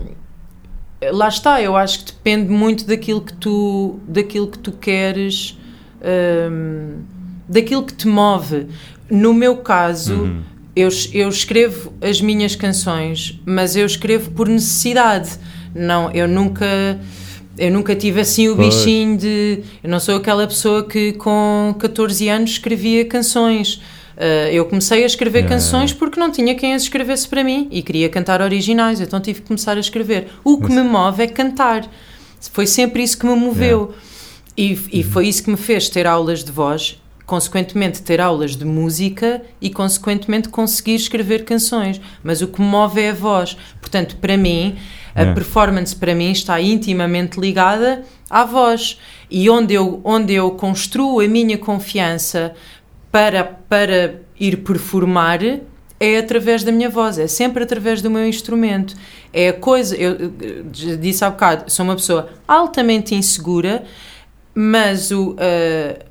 lá 1.12 1.28
está, 1.28 1.60
eu 1.60 1.76
acho 1.76 2.00
que 2.00 2.12
depende 2.12 2.48
muito 2.48 2.86
daquilo 2.86 3.20
que 3.20 3.32
tu, 3.32 3.98
daquilo 4.06 4.46
que 4.46 4.58
tu 4.58 4.70
queres, 4.72 5.58
hum, 6.50 6.98
daquilo 7.48 7.82
que 7.84 7.94
te 7.94 8.06
move. 8.08 8.66
No 9.10 9.32
meu 9.32 9.56
caso, 9.58 10.14
Uhum. 10.14 10.42
eu, 10.74 10.88
eu 11.12 11.28
escrevo 11.28 11.92
as 12.00 12.20
minhas 12.20 12.56
canções, 12.56 13.40
mas 13.46 13.76
eu 13.76 13.86
escrevo 13.86 14.30
por 14.32 14.48
necessidade. 14.48 15.30
Não, 15.74 16.10
eu 16.12 16.26
nunca. 16.26 16.66
Eu 17.58 17.70
nunca 17.70 17.94
tive 17.94 18.20
assim 18.20 18.48
o 18.48 18.56
Pois. 18.56 18.74
bichinho 18.74 19.16
de. 19.16 19.60
Eu 19.82 19.88
não 19.88 19.98
sou 19.98 20.16
aquela 20.16 20.46
pessoa 20.46 20.84
que 20.86 21.12
com 21.14 21.74
14 21.78 22.28
anos 22.28 22.50
escrevia 22.50 23.04
canções. 23.04 23.80
Uh, 24.16 24.48
eu 24.50 24.64
comecei 24.64 25.02
a 25.02 25.06
escrever 25.06 25.40
Yeah, 25.40 25.56
canções 25.56 25.92
porque 25.92 26.18
não 26.18 26.30
tinha 26.30 26.54
quem 26.54 26.72
as 26.74 26.82
escrevesse 26.82 27.28
para 27.28 27.44
mim 27.44 27.68
e 27.70 27.82
queria 27.82 28.08
cantar 28.08 28.40
originais, 28.40 28.98
então 28.98 29.20
tive 29.20 29.42
que 29.42 29.46
começar 29.48 29.76
a 29.76 29.80
escrever. 29.80 30.28
O 30.42 30.58
que 30.58 30.70
me 30.72 30.82
move 30.82 31.22
é 31.22 31.26
cantar. 31.26 31.86
Foi 32.52 32.66
sempre 32.66 33.02
isso 33.02 33.18
que 33.18 33.26
me 33.26 33.34
moveu. 33.34 33.94
E, 34.56 34.78
e 34.90 35.02
foi 35.02 35.28
isso 35.28 35.42
que 35.44 35.50
me 35.50 35.56
fez 35.58 35.90
ter 35.90 36.06
aulas 36.06 36.42
de 36.42 36.50
voz, 36.50 36.98
consequentemente 37.26 38.00
ter 38.02 38.20
aulas 38.20 38.54
de 38.56 38.64
música 38.64 39.42
e 39.60 39.68
consequentemente 39.68 40.48
conseguir 40.48 40.94
escrever 40.94 41.44
canções. 41.44 42.00
Mas 42.22 42.40
o 42.40 42.46
que 42.46 42.60
move 42.60 43.00
é 43.00 43.10
a 43.10 43.14
voz. 43.14 43.56
Portanto, 43.80 44.16
para 44.16 44.36
mim, 44.36 44.76
a 45.14 45.20
Yeah. 45.20 45.34
performance 45.34 45.96
para 45.96 46.14
mim 46.14 46.30
está 46.30 46.60
intimamente 46.60 47.40
ligada 47.40 48.04
à 48.30 48.44
voz. 48.44 49.00
E 49.30 49.50
onde 49.50 49.74
eu, 49.74 50.00
onde 50.04 50.34
eu 50.34 50.52
construo 50.52 51.20
a 51.20 51.26
minha 51.26 51.58
confiança 51.58 52.54
para, 53.10 53.42
para 53.44 54.20
ir 54.38 54.58
performar 54.58 55.40
é 55.98 56.18
através 56.18 56.62
da 56.62 56.70
minha 56.70 56.90
voz, 56.90 57.18
é 57.18 57.26
sempre 57.26 57.62
através 57.62 58.02
do 58.02 58.10
meu 58.10 58.28
instrumento. 58.28 58.94
É 59.32 59.48
a 59.48 59.52
coisa, 59.54 59.96
eu, 59.96 60.30
disse 61.00 61.24
há 61.24 61.30
bocado, 61.30 61.70
sou 61.72 61.84
uma 61.84 61.96
pessoa 61.96 62.28
altamente 62.46 63.14
insegura, 63.14 63.84
mas 64.54 65.10
o, 65.10 65.34
a, 65.38 66.04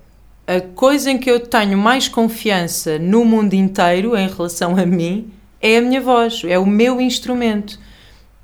a 0.48 0.62
coisa 0.62 1.10
em 1.12 1.18
que 1.18 1.30
eu 1.30 1.40
tenho 1.40 1.78
mais 1.78 2.08
confiança 2.08 3.00
no 3.00 3.26
mundo 3.26 3.54
inteiro 3.54 4.16
em 4.16 4.28
relação 4.28 4.78
a 4.78 4.86
mim 4.86 5.32
é 5.62 5.78
a 5.78 5.82
minha 5.82 6.00
voz, 6.02 6.42
é 6.46 6.60
o 6.60 6.66
meu 6.66 7.02
instrumento. 7.02 7.80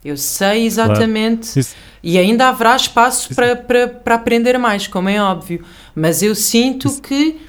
Eu 0.04 0.18
sei 0.18 0.66
exatamente. 0.66 1.60
Isso- 1.60 1.76
E 2.04 2.18
ainda 2.18 2.48
haverá 2.50 2.76
espaço 2.76 3.36
para, 3.36 3.56
para, 3.56 3.88
para 3.88 4.16
aprender 4.16 4.58
mais, 4.58 4.88
como 4.88 5.08
é 5.08 5.22
óbvio. 5.22 5.64
Mas 5.94 6.24
eu 6.24 6.34
sinto 6.34 7.00
que, 7.00 7.40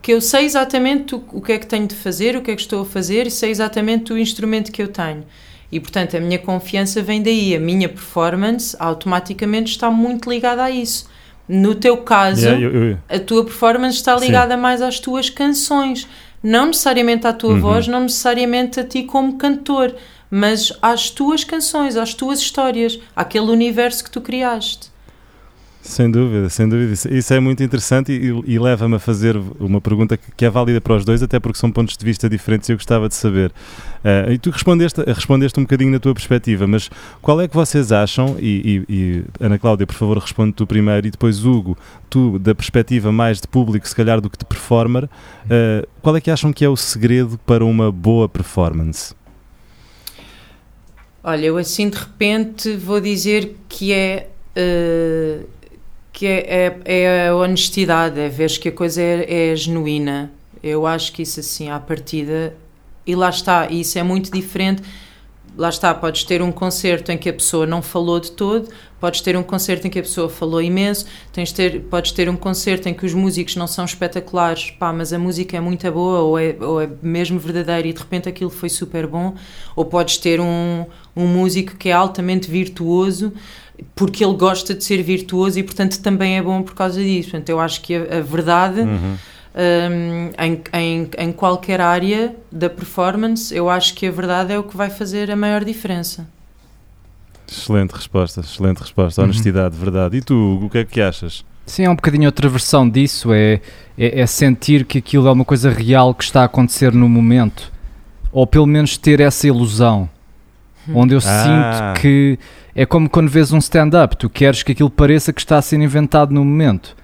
que 0.00 0.12
eu 0.12 0.20
sei 0.20 0.44
exatamente 0.44 1.16
o, 1.16 1.24
o 1.32 1.40
que 1.42 1.50
é 1.50 1.58
que 1.58 1.66
tenho 1.66 1.88
de 1.88 1.96
fazer, 1.96 2.36
o 2.36 2.40
que 2.42 2.52
é 2.52 2.54
que 2.54 2.60
estou 2.62 2.82
a 2.82 2.86
fazer 2.86 3.26
e 3.26 3.30
sei 3.32 3.50
exatamente 3.50 4.12
o 4.12 4.18
instrumento 4.18 4.70
que 4.70 4.80
eu 4.80 4.86
tenho. 4.86 5.24
E 5.72 5.80
portanto 5.80 6.16
a 6.16 6.20
minha 6.20 6.38
confiança 6.38 7.02
vem 7.02 7.20
daí. 7.20 7.56
A 7.56 7.58
minha 7.58 7.88
performance 7.88 8.76
automaticamente 8.78 9.72
está 9.72 9.90
muito 9.90 10.30
ligada 10.30 10.62
a 10.62 10.70
isso. 10.70 11.08
No 11.48 11.74
teu 11.74 11.96
caso, 11.98 12.42
Yeah, 12.44 12.60
eu- 12.62 12.84
eu- 12.90 12.98
a 13.08 13.18
tua 13.18 13.44
performance 13.44 13.96
está 13.96 14.18
Sim. 14.18 14.26
ligada 14.26 14.56
mais 14.56 14.82
às 14.82 15.00
tuas 15.00 15.30
canções. 15.30 16.06
Não 16.42 16.66
necessariamente 16.66 17.26
à 17.26 17.32
tua 17.32 17.54
Uhum. 17.54 17.60
voz, 17.60 17.88
não 17.88 18.00
necessariamente 18.00 18.78
a 18.78 18.84
ti 18.84 19.02
como 19.02 19.38
cantor, 19.38 19.94
mas 20.30 20.72
às 20.82 21.08
tuas 21.10 21.42
canções, 21.44 21.96
às 21.96 22.12
tuas 22.14 22.38
histórias, 22.38 22.98
àquele 23.16 23.50
universo 23.50 24.04
que 24.04 24.10
tu 24.10 24.20
criaste. 24.20 24.90
Sem 25.80 26.10
dúvida, 26.10 26.50
sem 26.50 26.68
dúvida. 26.68 26.92
Isso, 26.92 27.32
é 27.32 27.40
muito 27.40 27.62
interessante 27.62 28.12
e, 28.12 28.52
e 28.52 28.58
leva-me 28.58 28.96
a 28.96 28.98
fazer 28.98 29.36
uma 29.58 29.80
pergunta 29.80 30.18
que, 30.18 30.30
que 30.36 30.44
é 30.44 30.50
válida 30.50 30.80
para 30.82 30.94
os 30.96 31.04
dois, 31.04 31.22
até 31.22 31.40
porque 31.40 31.58
são 31.58 31.72
pontos 31.72 31.96
de 31.96 32.04
vista 32.04 32.28
diferentes 32.28 32.68
e 32.68 32.72
eu 32.72 32.76
gostava 32.76 33.08
de 33.08 33.14
saber. 33.14 33.50
Eh, 34.04 34.32
e 34.34 34.38
tu 34.38 34.50
respondeste, 34.50 35.00
respondeste 35.06 35.58
um 35.58 35.62
bocadinho 35.62 35.90
na 35.90 35.98
tua 35.98 36.12
perspectiva, 36.12 36.66
mas 36.66 36.90
qual 37.22 37.40
é 37.40 37.48
que 37.48 37.54
vocês 37.54 37.90
acham, 37.90 38.36
e, 38.38 38.84
e- 38.90 38.92
e, 38.94 39.24
Ana 39.40 39.58
Cláudia, 39.58 39.86
por 39.86 39.94
favor, 39.94 40.18
responde 40.18 40.52
tu 40.52 40.66
primeiro, 40.66 41.06
e 41.06 41.10
depois 41.10 41.42
Hugo, 41.44 41.74
tu 42.10 42.38
da 42.38 42.54
perspectiva 42.54 43.10
mais 43.10 43.40
de 43.40 43.48
público, 43.48 43.88
se 43.88 43.94
calhar, 43.96 44.20
do 44.20 44.28
que 44.28 44.36
de 44.36 44.44
performer, 44.44 45.08
eh, 45.48 45.86
qual 46.02 46.14
é 46.16 46.20
que 46.20 46.30
acham 46.30 46.52
que 46.52 46.64
é 46.66 46.68
o 46.68 46.76
segredo 46.76 47.38
para 47.46 47.64
uma 47.64 47.90
boa 47.90 48.28
performance? 48.28 49.14
Olha, 51.24 51.46
eu 51.46 51.56
assim 51.56 51.88
de 51.88 51.96
repente 51.98 52.76
vou 52.76 53.00
dizer 53.00 53.56
que 53.68 53.92
é. 53.92 54.28
eh, 54.54 55.40
que 56.18 56.26
é, 56.26 56.80
é, 56.84 57.02
é 57.04 57.28
a 57.28 57.36
honestidade, 57.36 58.18
é 58.18 58.28
ver 58.28 58.50
que 58.58 58.70
a 58.70 58.72
coisa 58.72 59.00
é, 59.00 59.52
é 59.52 59.54
genuína. 59.54 60.32
Eu 60.60 60.84
acho 60.84 61.12
que 61.12 61.22
isso 61.22 61.38
assim, 61.38 61.70
à 61.70 61.78
partida. 61.78 62.56
E 63.06 63.14
lá 63.14 63.30
está, 63.30 63.70
isso 63.70 63.96
é 64.00 64.02
muito 64.02 64.28
diferente. 64.32 64.82
Lá 65.58 65.70
está, 65.70 65.92
podes 65.92 66.22
ter 66.22 66.40
um 66.40 66.52
concerto 66.52 67.10
em 67.10 67.18
que 67.18 67.28
a 67.28 67.32
pessoa 67.32 67.66
não 67.66 67.82
falou 67.82 68.20
de 68.20 68.30
todo, 68.30 68.68
podes 69.00 69.20
ter 69.20 69.36
um 69.36 69.42
concerto 69.42 69.88
em 69.88 69.90
que 69.90 69.98
a 69.98 70.02
pessoa 70.02 70.28
falou 70.28 70.62
imenso, 70.62 71.04
tens 71.32 71.50
ter, 71.50 71.80
podes 71.80 72.12
ter 72.12 72.28
um 72.28 72.36
concerto 72.36 72.88
em 72.88 72.94
que 72.94 73.04
os 73.04 73.12
músicos 73.12 73.56
não 73.56 73.66
são 73.66 73.84
espetaculares, 73.84 74.70
pá, 74.70 74.92
mas 74.92 75.12
a 75.12 75.18
música 75.18 75.56
é 75.56 75.60
muito 75.60 75.90
boa 75.90 76.20
ou 76.20 76.38
é, 76.38 76.56
ou 76.60 76.80
é 76.80 76.88
mesmo 77.02 77.40
verdadeira 77.40 77.88
e 77.88 77.92
de 77.92 77.98
repente 77.98 78.28
aquilo 78.28 78.50
foi 78.50 78.68
super 78.68 79.08
bom, 79.08 79.34
ou 79.74 79.84
podes 79.84 80.16
ter 80.18 80.40
um, 80.40 80.86
um 81.16 81.26
músico 81.26 81.74
que 81.74 81.88
é 81.88 81.92
altamente 81.92 82.48
virtuoso 82.48 83.32
porque 83.96 84.24
ele 84.24 84.34
gosta 84.34 84.74
de 84.74 84.84
ser 84.84 85.02
virtuoso 85.02 85.58
e 85.58 85.64
portanto 85.64 86.00
também 86.00 86.38
é 86.38 86.42
bom 86.42 86.62
por 86.62 86.74
causa 86.74 87.02
disso. 87.02 87.30
Portanto, 87.30 87.48
eu 87.48 87.58
acho 87.58 87.80
que 87.80 87.96
a, 87.96 88.18
a 88.18 88.20
verdade 88.20 88.80
Uhum. 88.80 89.16
Hum, 89.54 90.30
em, 90.38 90.62
em, 90.72 91.10
em 91.18 91.32
qualquer 91.32 91.80
área 91.80 92.34
da 92.50 92.68
performance, 92.70 93.54
eu 93.54 93.68
acho 93.68 93.94
que 93.94 94.06
a 94.06 94.10
verdade 94.10 94.52
é 94.52 94.58
o 94.58 94.62
que 94.62 94.76
vai 94.76 94.90
fazer 94.90 95.30
a 95.30 95.36
maior 95.36 95.64
diferença. 95.64 96.26
Excelente 97.50 97.92
resposta, 97.92 98.40
excelente 98.40 98.78
resposta. 98.80 99.20
Uhum. 99.22 99.28
Honestidade, 99.28 99.76
verdade. 99.76 100.18
E 100.18 100.20
tu, 100.20 100.34
Hugo, 100.34 100.66
o 100.66 100.70
que 100.70 100.78
é 100.78 100.84
que 100.84 101.00
achas? 101.00 101.44
Sim, 101.64 101.84
é 101.84 101.90
um 101.90 101.94
bocadinho 101.94 102.26
outra 102.26 102.48
versão 102.48 102.88
disso, 102.88 103.32
é, 103.32 103.60
é, 103.96 104.20
é 104.20 104.26
sentir 104.26 104.84
que 104.84 104.98
aquilo 104.98 105.28
é 105.28 105.32
uma 105.32 105.44
coisa 105.44 105.70
real 105.70 106.14
que 106.14 106.24
está 106.24 106.42
a 106.42 106.44
acontecer 106.44 106.92
no 106.92 107.08
momento, 107.08 107.70
ou 108.32 108.46
pelo 108.46 108.66
menos 108.66 108.96
ter 108.96 109.20
essa 109.20 109.46
ilusão. 109.46 110.08
onde 110.94 111.12
eu 111.12 111.18
Ah. 111.22 111.92
sinto 111.92 112.00
que 112.00 112.38
é 112.74 112.86
como 112.86 113.10
quando 113.10 113.28
vês 113.28 113.52
um 113.52 113.58
stand-up, 113.58 114.16
tu 114.16 114.30
queres 114.30 114.62
que 114.62 114.72
aquilo 114.72 114.88
pareça 114.88 115.34
que 115.34 115.40
está 115.40 115.58
a 115.58 115.62
ser 115.62 115.78
inventado 115.78 116.32
no 116.32 116.42
momento. 116.42 116.96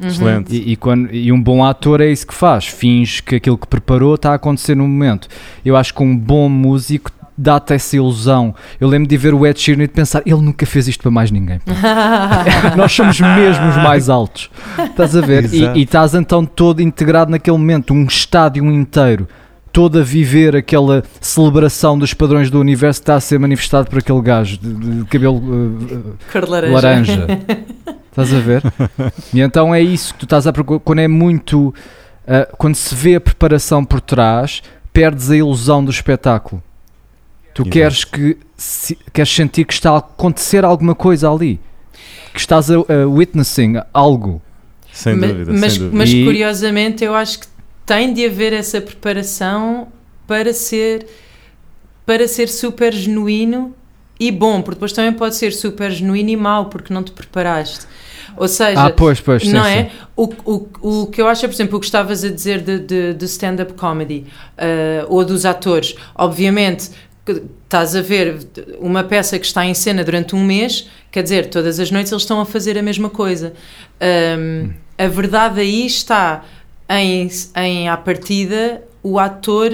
Uhum. 0.00 0.06
Excelente. 0.08 0.54
E, 0.54 0.72
e 0.72 0.76
quando- 0.76 1.12
e 1.14 1.30
um 1.32 1.40
bom 1.42 1.64
ator 1.64 2.00
é 2.00 2.06
isso 2.10 2.26
que 2.26 2.34
faz, 2.34 2.66
finge 2.66 3.22
que 3.22 3.36
aquilo 3.36 3.58
que 3.58 3.66
preparou 3.66 4.14
está 4.14 4.32
a 4.32 4.34
acontecer 4.34 4.74
no 4.76 4.86
momento. 4.86 5.28
Eu 5.64 5.76
acho 5.76 5.92
que 5.94 6.02
um 6.02 6.16
bom 6.16 6.48
músico 6.48 7.10
dá-te 7.36 7.72
essa 7.72 7.94
ilusão. 7.96 8.52
Eu 8.80 8.88
lembro 8.88 9.08
de 9.08 9.16
ver 9.16 9.32
o 9.32 9.46
Ed 9.46 9.58
Sheeran 9.60 9.84
e 9.84 9.86
de 9.86 9.92
pensar, 9.92 10.22
ele 10.26 10.40
nunca 10.40 10.66
fez 10.66 10.88
isto 10.88 11.00
para 11.02 11.10
mais 11.10 11.30
ninguém. 11.30 11.60
Nós 12.76 12.92
somos 12.92 13.20
mesmo 13.20 13.68
os 13.68 13.76
mais 13.76 14.08
altos. 14.08 14.50
Estás 14.78 15.14
a 15.16 15.20
ver? 15.20 15.52
E, 15.52 15.78
e 15.78 15.82
estás 15.82 16.14
então 16.14 16.44
todo 16.44 16.80
integrado 16.80 17.30
naquele 17.30 17.56
momento, 17.56 17.92
um 17.94 18.04
estádio 18.04 18.64
inteiro. 18.72 19.28
Todo 19.78 20.00
a 20.00 20.02
viver 20.02 20.56
aquela 20.56 21.04
celebração 21.20 21.96
dos 21.96 22.12
padrões 22.12 22.50
do 22.50 22.58
universo 22.58 22.98
que 23.00 23.04
está 23.04 23.14
a 23.14 23.20
ser 23.20 23.38
manifestado 23.38 23.88
por 23.88 24.00
aquele 24.00 24.20
gajo 24.20 24.58
de, 24.58 24.74
de 24.74 25.04
cabelo 25.04 25.36
uh, 25.36 25.84
uh, 25.84 26.18
Cor 26.32 26.44
de 26.46 26.50
laranja. 26.50 26.74
laranja. 26.74 27.26
Estás 28.10 28.34
a 28.34 28.40
ver? 28.40 28.62
E 29.32 29.40
então 29.40 29.72
é 29.72 29.80
isso 29.80 30.12
que 30.14 30.18
tu 30.18 30.24
estás 30.26 30.48
a 30.48 30.52
procurar. 30.52 30.80
Quando 30.80 30.98
é 30.98 31.06
muito. 31.06 31.72
ah, 32.26 32.48
quando 32.58 32.74
se 32.74 32.92
vê 32.92 33.14
a 33.14 33.20
preparação 33.20 33.84
por 33.84 34.00
trás, 34.00 34.60
perdes 34.92 35.30
a 35.30 35.36
ilusão 35.36 35.84
do 35.84 35.92
espetáculo. 35.92 36.60
Tu 37.54 37.62
Exato. 37.62 37.70
queres 37.70 38.04
que 38.04 38.36
se- 38.56 38.98
queres 39.12 39.32
sentir 39.32 39.64
que 39.64 39.72
está 39.74 39.92
a 39.92 39.98
acontecer 39.98 40.64
alguma 40.64 40.96
coisa 40.96 41.30
ali. 41.30 41.60
Que 42.34 42.40
estás 42.40 42.68
a, 42.68 42.74
a 42.78 43.06
witnessing 43.06 43.76
algo. 43.94 44.42
Sem 44.92 45.16
dúvida, 45.16 45.52
mas, 45.52 45.72
sem 45.74 45.82
dúvida. 45.82 45.96
mas 45.96 46.10
E- 46.10 46.24
curiosamente 46.24 47.04
eu 47.04 47.14
acho 47.14 47.38
que 47.38 47.46
tem 47.88 48.12
de 48.12 48.26
haver 48.26 48.52
essa 48.52 48.82
preparação 48.82 49.88
para 50.26 50.52
ser 50.52 51.06
para 52.04 52.28
ser 52.28 52.48
super 52.48 52.92
genuíno 52.92 53.74
e 54.20 54.30
bom, 54.30 54.60
porque 54.60 54.76
depois 54.76 54.92
também 54.92 55.12
pode 55.12 55.36
ser 55.36 55.52
super 55.52 55.90
genuíno 55.90 56.28
e 56.30 56.36
mau 56.36 56.66
porque 56.66 56.92
não 56.92 57.02
te 57.02 57.12
preparaste. 57.12 57.86
Ou 58.36 58.46
seja, 58.48 58.84
Ah, 58.86 58.90
pois, 58.90 59.20
pois, 59.20 59.42
sim, 59.42 59.52
não 59.52 59.64
sim. 59.64 59.70
é? 59.70 59.90
O, 60.16 60.24
o, 60.44 60.68
o 61.02 61.06
que 61.06 61.20
eu 61.20 61.26
acho 61.26 61.44
é, 61.44 61.48
por 61.48 61.54
exemplo, 61.54 61.76
o 61.76 61.80
que 61.80 61.86
estavas 61.86 62.24
a 62.24 62.28
dizer 62.28 62.60
de, 62.60 62.78
de, 62.78 63.14
de 63.14 63.24
stand-up 63.24 63.72
comedy 63.74 64.26
ah, 64.56 65.06
ou 65.08 65.24
dos 65.24 65.44
atores. 65.46 65.94
Obviamente, 66.14 66.90
estás 67.64 67.94
a 67.96 68.00
ver 68.02 68.38
uma 68.80 69.02
peça 69.04 69.38
que 69.38 69.46
está 69.46 69.64
em 69.64 69.74
cena 69.74 70.02
durante 70.04 70.34
um 70.36 70.44
mês, 70.44 70.88
quer 71.10 71.22
dizer, 71.22 71.48
todas 71.50 71.78
as 71.80 71.90
noites 71.90 72.12
eles 72.12 72.22
estão 72.22 72.40
a 72.40 72.46
fazer 72.46 72.76
a 72.78 72.82
mesma 72.82 73.08
coisa. 73.10 73.52
Ahm, 74.00 74.70
a 74.96 75.06
verdade 75.06 75.60
aí 75.60 75.86
está 75.86 76.44
em, 76.88 77.28
em, 77.56 77.88
à 77.88 77.96
partida, 77.96 78.82
o 79.02 79.18
ator 79.18 79.70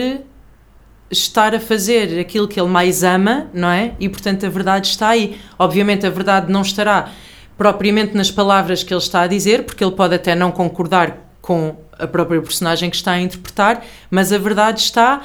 estar 1.10 1.54
a 1.54 1.60
fazer 1.60 2.18
aquilo 2.18 2.48
que 2.48 2.58
ele 2.58 2.68
mais 2.68 3.04
ama, 3.04 3.48
não 3.54 3.68
é? 3.68 3.92
E 4.00 4.08
portanto 4.08 4.44
a 4.44 4.48
verdade 4.48 4.88
está 4.88 5.08
aí. 5.10 5.38
Obviamente 5.58 6.06
a 6.06 6.10
verdade 6.10 6.50
não 6.52 6.62
estará 6.62 7.10
propriamente 7.56 8.16
nas 8.16 8.30
palavras 8.30 8.82
que 8.82 8.92
ele 8.92 9.00
está 9.00 9.20
a 9.22 9.26
dizer, 9.26 9.64
porque 9.64 9.84
ele 9.84 9.92
pode 9.92 10.14
até 10.14 10.34
não 10.34 10.50
concordar 10.50 11.18
com 11.40 11.76
a 11.98 12.06
própria 12.06 12.40
personagem 12.42 12.90
que 12.90 12.96
está 12.96 13.12
a 13.12 13.20
interpretar, 13.20 13.84
mas 14.10 14.32
a 14.32 14.38
verdade 14.38 14.80
está 14.80 15.20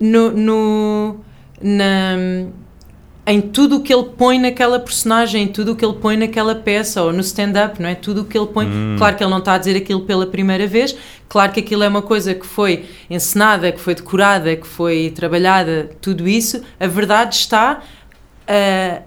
no, 0.00 0.30
no- 0.32 1.20
na, 1.62 2.16
em 3.30 3.40
tudo 3.40 3.76
o 3.76 3.80
que 3.82 3.94
ele 3.94 4.08
põe 4.16 4.38
naquela 4.40 4.80
personagem, 4.80 5.44
em 5.44 5.46
tudo 5.46 5.72
o 5.72 5.76
que 5.76 5.84
ele 5.84 5.94
põe 5.94 6.16
naquela 6.16 6.54
peça 6.54 7.02
ou 7.02 7.12
no 7.12 7.20
stand-up, 7.20 7.80
não 7.80 7.88
é? 7.88 7.94
Tudo 7.94 8.22
o 8.22 8.24
que 8.24 8.36
ele 8.36 8.48
põe. 8.48 8.66
Claro 8.98 9.16
que 9.16 9.22
ele 9.22 9.30
não 9.30 9.38
está 9.38 9.54
a 9.54 9.58
dizer 9.58 9.76
aquilo 9.76 10.00
pela 10.00 10.26
primeira 10.26 10.66
vez, 10.66 10.96
claro 11.28 11.52
que 11.52 11.60
aquilo 11.60 11.82
é 11.84 11.88
uma 11.88 12.02
coisa 12.02 12.34
que 12.34 12.44
foi 12.46 12.86
encenada, 13.08 13.70
que 13.70 13.78
foi 13.80 13.94
decorada, 13.94 14.56
que 14.56 14.66
foi 14.66 15.12
trabalhada, 15.14 15.90
tudo 16.00 16.26
isso. 16.26 16.60
A 16.80 16.86
verdade 16.88 17.36
está 17.36 17.82
ah, 18.48 19.02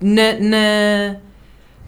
na, 0.00 0.32
na- 0.38 1.16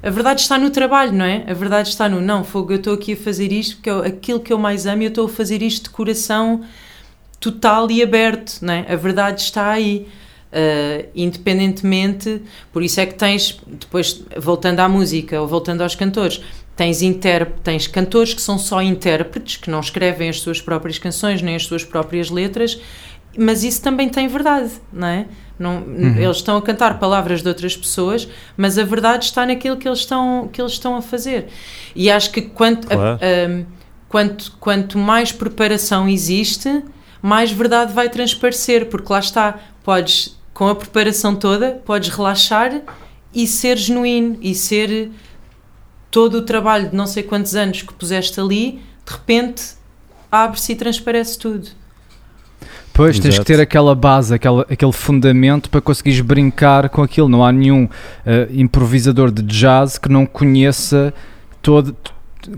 A 0.02 0.10
verdade 0.10 0.40
está 0.40 0.56
no 0.58 0.70
trabalho, 0.70 1.12
não 1.12 1.24
é? 1.24 1.44
A 1.48 1.52
verdade 1.54 1.88
está 1.90 2.08
no 2.08 2.20
não, 2.20 2.44
fogo, 2.44 2.72
eu 2.72 2.76
estou 2.76 2.94
aqui 2.94 3.12
a 3.12 3.16
fazer 3.16 3.52
isto 3.52 3.76
porque 3.76 3.90
é 3.90 4.06
aquilo 4.06 4.40
que 4.40 4.52
eu 4.52 4.58
mais 4.58 4.86
amo 4.86 5.02
e 5.02 5.06
eu 5.06 5.08
estou 5.08 5.26
a 5.26 5.28
fazer 5.28 5.60
isto 5.60 5.84
de 5.84 5.90
coração 5.90 6.62
total 7.40 7.90
e 7.90 8.02
aberto, 8.02 8.58
não 8.62 8.72
é? 8.72 8.86
A 8.88 8.96
verdade 8.96 9.42
está 9.42 9.70
aí. 9.70 10.06
Uh, 10.50 11.06
independentemente, 11.14 12.40
por 12.72 12.82
isso 12.82 12.98
é 13.00 13.04
que 13.06 13.14
tens, 13.14 13.60
depois 13.66 14.24
voltando 14.36 14.80
à 14.80 14.88
música 14.88 15.38
ou 15.40 15.46
voltando 15.46 15.82
aos 15.82 15.94
cantores, 15.94 16.40
tens, 16.74 17.02
inter, 17.02 17.52
tens 17.62 17.86
cantores 17.86 18.32
que 18.32 18.40
são 18.40 18.56
só 18.58 18.80
intérpretes, 18.80 19.56
que 19.56 19.70
não 19.70 19.80
escrevem 19.80 20.28
as 20.30 20.40
suas 20.40 20.60
próprias 20.60 20.98
canções 20.98 21.42
nem 21.42 21.54
as 21.56 21.64
suas 21.64 21.84
próprias 21.84 22.30
letras, 22.30 22.80
mas 23.36 23.62
isso 23.62 23.82
também 23.82 24.08
tem 24.08 24.26
verdade, 24.26 24.70
não 24.92 25.06
é? 25.06 25.26
Não, 25.58 25.84
Eles 26.16 26.36
estão 26.38 26.56
a 26.56 26.62
cantar 26.62 26.98
palavras 26.98 27.42
de 27.42 27.48
outras 27.48 27.76
pessoas, 27.76 28.26
mas 28.56 28.78
a 28.78 28.84
verdade 28.84 29.24
está 29.26 29.44
naquilo 29.44 29.76
que 29.76 29.86
eles 29.88 29.98
estão, 29.98 30.48
que 30.52 30.62
eles 30.62 30.72
estão 30.72 30.96
a 30.96 31.02
fazer. 31.02 31.48
E 31.94 32.10
acho 32.10 32.30
que 32.30 32.40
quanto, 32.42 32.86
a- 32.86 32.96
Claro. 32.96 33.20
um, 33.50 33.66
quanto, 34.08 34.52
quanto 34.60 34.96
mais 34.96 35.30
preparação 35.32 36.08
existe, 36.08 36.82
mais 37.20 37.50
verdade 37.52 37.92
vai 37.92 38.08
transparecer, 38.08 38.86
porque 38.86 39.12
lá 39.12 39.18
está, 39.18 39.58
podes, 39.82 40.37
com 40.58 40.66
a 40.66 40.74
preparação 40.74 41.36
toda, 41.36 41.80
podes 41.86 42.08
relaxar 42.08 42.82
e 43.32 43.46
ser 43.46 43.76
genuíno 43.76 44.38
e 44.42 44.56
ser 44.56 45.08
todo 46.10 46.38
o 46.38 46.42
trabalho 46.42 46.90
de 46.90 46.96
não 46.96 47.06
sei 47.06 47.22
quantos 47.22 47.54
anos 47.54 47.82
que 47.82 47.94
puseste 47.94 48.40
ali, 48.40 48.80
de 49.06 49.12
repente 49.12 49.62
abre-se 50.32 50.72
e 50.72 50.74
transparece 50.74 51.38
tudo. 51.38 51.68
Pois, 52.92 53.20
tens 53.20 53.34
Exato. 53.34 53.46
que 53.46 53.52
ter 53.52 53.62
aquela 53.62 53.94
base, 53.94 54.34
aquela, 54.34 54.66
aquele 54.68 54.90
fundamento 54.90 55.70
para 55.70 55.80
conseguires 55.80 56.20
brincar 56.20 56.88
com 56.88 57.04
aquilo. 57.04 57.28
Não 57.28 57.44
há 57.44 57.52
nenhum 57.52 57.88
eh, 58.26 58.48
improvisador 58.50 59.30
de 59.30 59.42
jazz 59.42 59.96
que 59.96 60.08
não 60.08 60.26
conheça 60.26 61.14
todo, 61.62 61.94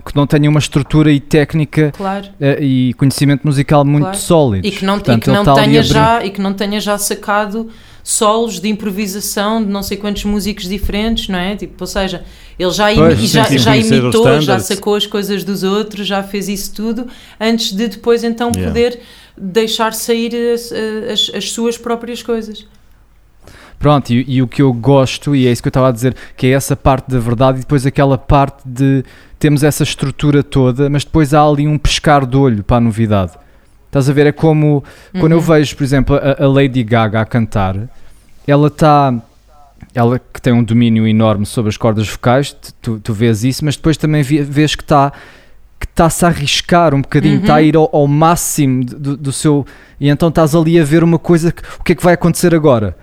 que 0.05 0.15
não 0.15 0.25
tenha 0.27 0.49
uma 0.49 0.59
estrutura 0.59 1.11
e 1.11 1.19
técnica 1.19 1.91
Claro. 1.95 2.27
eh, 2.39 2.57
e 2.63 2.93
conhecimento 2.95 3.45
musical 3.45 3.83
muito 3.85 4.03
Claro. 4.05 4.17
sólidos. 4.17 4.69
E 4.69 4.73
que 4.75 4.85
não, 4.85 4.95
e 4.95 4.97
Portanto, 4.99 5.23
que 5.23 5.29
ele 5.29 5.43
não 5.43 5.53
tenha 5.55 5.83
já, 5.83 6.25
e 6.25 6.29
que 6.29 6.41
não 6.41 6.53
tenha 6.53 6.79
já 6.79 6.97
sacado 6.97 7.69
solos 8.03 8.59
de 8.59 8.67
improvisação 8.67 9.63
de 9.63 9.69
não 9.69 9.83
sei 9.83 9.95
quantos 9.97 10.23
músicos 10.25 10.67
diferentes, 10.67 11.27
não 11.27 11.37
é? 11.37 11.55
Tipo, 11.55 11.75
ou 11.79 11.87
seja, 11.87 12.23
ele 12.57 12.71
já, 12.71 12.91
imi- 12.91 13.01
Pois, 13.01 13.19
e 13.21 13.27
já, 13.27 13.43
já 13.43 13.77
imitou, 13.77 14.41
já 14.41 14.57
sacou 14.59 14.95
as 14.95 15.05
coisas 15.05 15.43
dos 15.43 15.61
outros, 15.63 16.07
já 16.07 16.23
fez 16.23 16.47
isso 16.49 16.73
tudo, 16.73 17.07
antes 17.39 17.71
de 17.73 17.87
depois 17.87 18.23
então 18.23 18.51
Yeah. 18.55 18.71
poder 18.71 18.99
deixar 19.37 19.93
sair 19.93 20.31
as, 20.53 20.71
as, 20.71 21.31
as 21.35 21.51
suas 21.51 21.77
próprias 21.77 22.23
coisas. 22.23 22.65
Pronto, 23.79 24.11
e, 24.11 24.23
e 24.27 24.41
o 24.43 24.47
que 24.47 24.61
eu 24.61 24.71
gosto, 24.73 25.35
e 25.35 25.47
é 25.47 25.51
isso 25.51 25.61
que 25.61 25.67
eu 25.67 25.71
estava 25.71 25.89
a 25.89 25.91
dizer, 25.91 26.15
que 26.37 26.47
é 26.47 26.51
essa 26.51 26.75
parte 26.75 27.09
da 27.09 27.17
verdade 27.19 27.57
e 27.57 27.61
depois 27.61 27.83
aquela 27.85 28.17
parte 28.17 28.61
de 28.65 29.03
temos 29.41 29.63
essa 29.63 29.83
estrutura 29.83 30.41
toda, 30.43 30.89
mas 30.89 31.03
depois 31.03 31.33
há 31.33 31.41
ali 31.43 31.67
um 31.67 31.77
pescar 31.77 32.25
de 32.25 32.37
olho 32.37 32.63
para 32.63 32.77
a 32.77 32.79
novidade. 32.79 33.33
Estás 33.87 34.09
a 34.09 34.13
ver? 34.13 34.27
É 34.27 34.31
como 34.31 34.83
quando 35.19 35.33
eu 35.33 35.39
Uhum. 35.39 35.43
vejo, 35.43 35.75
por 35.75 35.83
exemplo, 35.83 36.15
a, 36.15 36.43
a 36.43 36.47
Lady 36.47 36.81
Gaga 36.83 37.19
a 37.21 37.25
cantar, 37.25 37.75
ela 38.47 38.67
está. 38.67 39.13
Ela 39.93 40.19
que 40.33 40.41
tem 40.41 40.53
um 40.53 40.63
domínio 40.63 41.05
enorme 41.07 41.45
sobre 41.45 41.69
as 41.69 41.75
cordas 41.75 42.07
vocais, 42.07 42.55
tu- 42.81 42.99
tu, 42.99 43.13
vês 43.13 43.43
isso, 43.43 43.65
mas 43.65 43.75
depois 43.75 43.97
também 43.97 44.21
vês 44.23 44.75
que 44.75 44.83
está 44.83 45.11
que 45.79 45.85
está-se 45.87 46.23
a 46.23 46.27
arriscar 46.27 46.93
um 46.93 47.01
bocadinho, 47.01 47.39
está 47.41 47.55
a 47.55 47.57
Uhum. 47.57 47.63
ir 47.63 47.75
ao, 47.75 47.89
ao 47.91 48.07
máximo 48.07 48.85
do, 48.85 49.17
do 49.17 49.33
seu. 49.33 49.65
E 49.99 50.07
então 50.09 50.29
estás 50.29 50.53
ali 50.55 50.79
a 50.79 50.83
ver 50.83 51.03
uma 51.03 51.17
coisa. 51.17 51.51
Que, 51.51 51.63
o 51.79 51.83
que 51.83 51.93
é 51.93 51.95
que 51.95 52.03
vai 52.03 52.13
acontecer 52.13 52.53
agora? 52.53 52.95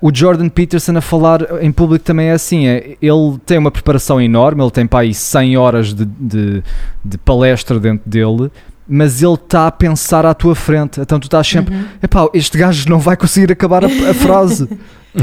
O 0.00 0.14
Jordan 0.14 0.48
Peterson 0.48 0.96
a 0.96 1.00
falar 1.00 1.62
em 1.62 1.72
público 1.72 2.04
também 2.04 2.28
é 2.28 2.32
assim: 2.32 2.66
é, 2.66 2.96
ele 3.02 3.38
tem 3.44 3.58
uma 3.58 3.70
preparação 3.70 4.20
enorme, 4.20 4.62
ele 4.62 4.70
tem 4.70 4.86
para 4.86 5.00
aí 5.00 5.12
100 5.12 5.56
horas 5.56 5.92
de, 5.94 6.04
de, 6.04 6.62
de 7.04 7.18
palestra 7.18 7.78
dentro 7.80 8.08
dele, 8.08 8.50
mas 8.86 9.22
ele 9.22 9.34
está 9.34 9.66
a 9.66 9.70
pensar 9.72 10.24
à 10.24 10.32
tua 10.34 10.54
frente. 10.54 11.00
Então 11.00 11.18
tu 11.18 11.24
estás 11.24 11.46
sempre, 11.46 11.74
Uhum. 11.74 11.84
epá, 12.02 12.28
este 12.32 12.56
gajo 12.56 12.88
não 12.88 12.98
vai 13.00 13.16
conseguir 13.16 13.50
acabar 13.52 13.84
a, 13.84 13.88
a 13.88 14.14
frase. 14.14 14.68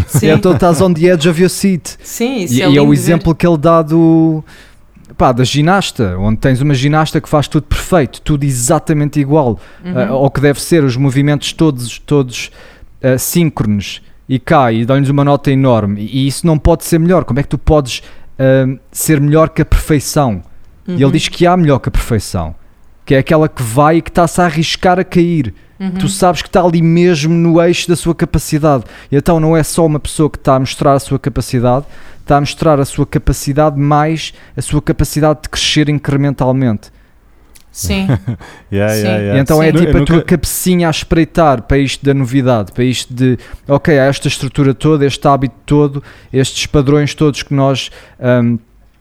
Sim, 0.08 0.28
então 0.32 0.52
estás 0.52 0.82
on 0.82 0.94
the 0.94 1.06
edge 1.06 1.30
of 1.30 1.40
your 1.42 1.50
seat. 1.50 1.96
sim, 2.04 2.40
isso 2.44 2.56
E, 2.56 2.62
é, 2.62 2.70
e 2.70 2.78
é 2.78 2.82
o 2.82 2.88
ver. 2.88 2.94
exemplo 2.94 3.34
que 3.34 3.48
ele 3.48 3.58
dá 3.58 3.82
do. 3.82 4.44
Pá, 5.18 5.32
da 5.32 5.46
ginasta, 5.46 6.18
onde 6.20 6.38
tens 6.40 6.60
uma 6.60 6.74
ginasta 6.74 7.22
que 7.22 7.30
faz 7.30 7.48
tudo 7.48 7.64
perfeito, 7.64 8.20
tudo 8.22 8.44
exatamente 8.44 9.18
igual 9.18 9.58
Uhum. 9.86 9.94
ah, 9.98 10.08
ao 10.10 10.30
que 10.30 10.42
deve 10.42 10.62
ser, 10.62 10.84
os 10.84 10.98
movimentos 10.98 11.54
todos, 11.54 12.00
todos 12.00 12.52
ah, 13.02 13.18
síncronos 13.18 14.02
e 14.28 14.40
cai 14.40 14.78
e 14.78 14.86
dá-lhes 14.86 15.10
uma 15.10 15.24
nota 15.24 15.52
enorme. 15.52 16.02
E, 16.02 16.28
isso 16.28 16.46
não 16.46 16.58
pode 16.58 16.84
ser 16.84 17.00
melhor. 17.00 17.24
Como 17.24 17.40
é 17.40 17.44
que 17.44 17.50
tu 17.50 17.58
podes 17.58 18.02
ah, 18.38 18.66
ser 18.92 19.22
melhor 19.22 19.50
que 19.50 19.62
a 19.62 19.66
perfeição? 19.66 20.42
E 20.88 20.94
ele 20.94 21.06
Uhum. 21.06 21.12
diz 21.12 21.28
que 21.28 21.46
há 21.46 21.58
melhor 21.58 21.80
que 21.80 21.90
a 21.90 21.92
perfeição, 21.92 22.56
que 23.06 23.14
é 23.14 23.18
aquela 23.18 23.50
que 23.50 23.62
vai 23.62 23.98
e 23.98 24.02
que 24.02 24.10
está-se 24.10 24.40
a 24.40 24.46
arriscar 24.46 24.98
a 25.00 25.04
cair. 25.04 25.54
Uhum. 25.80 25.92
Tu 25.92 26.08
sabes 26.08 26.42
que 26.42 26.48
está 26.48 26.62
ali 26.64 26.82
mesmo 26.82 27.34
no 27.34 27.62
eixo 27.62 27.88
da 27.88 27.96
sua 27.96 28.16
capacidade. 28.16 28.84
E 29.12 29.16
então 29.16 29.40
não 29.40 29.56
é 29.56 29.64
só 29.64 29.86
uma 29.86 30.00
pessoa 30.00 30.30
que 30.30 30.38
está 30.38 30.56
a 30.56 30.60
mostrar 30.60 30.94
a 30.94 31.00
sua 31.00 31.20
capacidade, 31.20 31.86
está 32.22 32.38
a 32.38 32.40
mostrar 32.40 32.80
a 32.80 32.86
sua 32.86 33.06
capacidade 33.06 33.80
mais 33.80 34.34
a 34.56 34.62
sua 34.62 34.82
capacidade 34.82 35.42
de 35.44 35.50
crescer 35.50 35.88
incrementalmente. 35.90 36.90
Sim. 37.72 38.08
Yeah, 38.72 38.94
Sim. 38.94 39.02
yeah, 39.02 39.18
yeah. 39.20 39.38
E 39.38 39.42
então 39.42 39.62
é 39.64 39.72
Nu- 39.72 39.80
tipo 39.80 39.92
a 39.92 40.00
nunca- 40.00 40.06
tua 40.14 40.22
cabecinha 40.24 40.88
a 40.88 40.92
espreitar 40.92 41.62
para 41.62 41.78
isto 41.78 42.04
da 42.06 42.14
novidade, 42.14 42.72
para 42.72 42.84
isto 42.84 43.14
de, 43.14 43.38
ok, 43.68 43.98
há 43.98 44.06
esta 44.06 44.28
estrutura 44.28 44.74
toda, 44.74 45.06
este 45.06 45.26
hábito 45.28 45.56
todo, 45.66 46.04
estes 46.34 46.66
padrões 46.66 47.14
todos 47.16 47.44
que 47.44 47.54
nós 47.54 47.90
hum, 48.20 48.58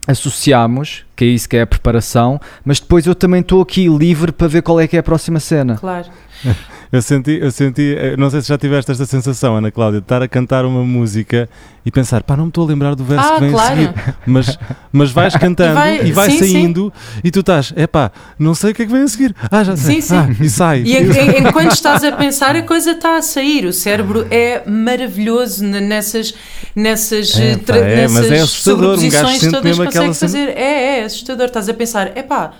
associamos, 0.07 1.05
que 1.15 1.25
é 1.25 1.27
isso 1.27 1.49
que 1.49 1.57
é 1.57 1.61
a 1.63 1.67
preparação, 1.67 2.39
mas 2.63 2.79
depois 2.79 3.05
eu 3.05 3.13
também 3.13 3.41
estou 3.41 3.61
aqui 3.61 3.87
livre 3.89 4.31
para 4.31 4.47
ver 4.47 4.61
qual 4.61 4.79
é 4.79 4.87
que 4.87 4.95
é 4.95 4.99
a 4.99 5.03
próxima 5.03 5.39
cena. 5.39 5.75
Claro. 5.75 6.07
Eu 6.89 7.01
senti, 7.01 7.37
eu 7.41 7.51
senti, 7.51 7.95
eh, 7.97 8.15
não 8.15 8.29
sei 8.29 8.41
se 8.41 8.47
já 8.47 8.57
tiveste 8.57 8.89
esta 8.89 9.05
sensação, 9.05 9.57
Ana 9.57 9.69
Cláudia, 9.69 9.99
de 9.99 10.05
estar 10.05 10.21
a 10.21 10.27
cantar 10.27 10.63
uma 10.63 10.85
música 10.85 11.49
e 11.85 11.91
pensar, 11.91 12.23
pá, 12.23 12.37
não 12.37 12.45
me 12.45 12.49
estou 12.49 12.63
a 12.63 12.67
lembrar 12.69 12.95
do 12.95 13.03
verso 13.03 13.27
Ah, 13.27 13.33
que 13.33 13.39
vem 13.41 13.49
a 13.49 13.51
claro. 13.51 13.75
seguir, 13.75 13.93
mas, 14.25 14.59
mas 14.89 15.11
vais 15.11 15.35
cantando 15.35 15.77
E 15.81 15.95
e 15.95 15.99
vai- 16.03 16.11
vai, 16.13 16.31
sim, 16.31 16.37
sim. 16.45 16.51
saindo 16.53 16.93
e 17.21 17.29
tu 17.29 17.41
estás, 17.41 17.73
é 17.75 17.85
pá, 17.87 18.09
não 18.39 18.55
sei 18.55 18.71
o 18.71 18.73
que 18.73 18.83
é 18.83 18.85
que 18.85 18.91
vem 18.93 19.01
a 19.01 19.07
seguir. 19.09 19.35
Ah, 19.51 19.65
já 19.65 19.75
sei. 19.75 19.95
Sim, 19.95 20.01
sim. 20.01 20.15
Ah, 20.15 20.29
e 20.39 20.49
sai. 20.49 20.81
E 20.83 20.95
en- 20.95 21.11
en- 21.11 21.47
enquanto 21.49 21.73
estás 21.73 22.05
a 22.05 22.11
pensar, 22.13 22.55
a 22.55 22.61
coisa 22.61 22.91
está 22.91 23.17
a 23.17 23.21
sair. 23.21 23.65
O 23.65 23.73
cérebro 23.73 24.25
é 24.31 24.63
maravilhoso 24.65 25.65
nessas, 25.65 26.33
nessas, 26.73 27.37
É, 27.37 27.51
eh, 27.51 27.57
pá, 27.57 27.75
é, 27.75 28.01
mas 28.07 28.13
nessas 28.13 28.31
é 28.31 28.39
assustador, 28.39 28.97
um 28.97 29.09
gajo 29.09 29.39
sente 29.39 29.61
mesmo 29.61 29.83
aquela 29.83 30.13
fazer. 30.13 30.47
É, 30.55 30.99
é 30.99 31.03
assustador. 31.03 31.47
Estás 31.47 31.67
a 31.67 31.73
pensar, 31.73 32.17
epá, 32.17 32.53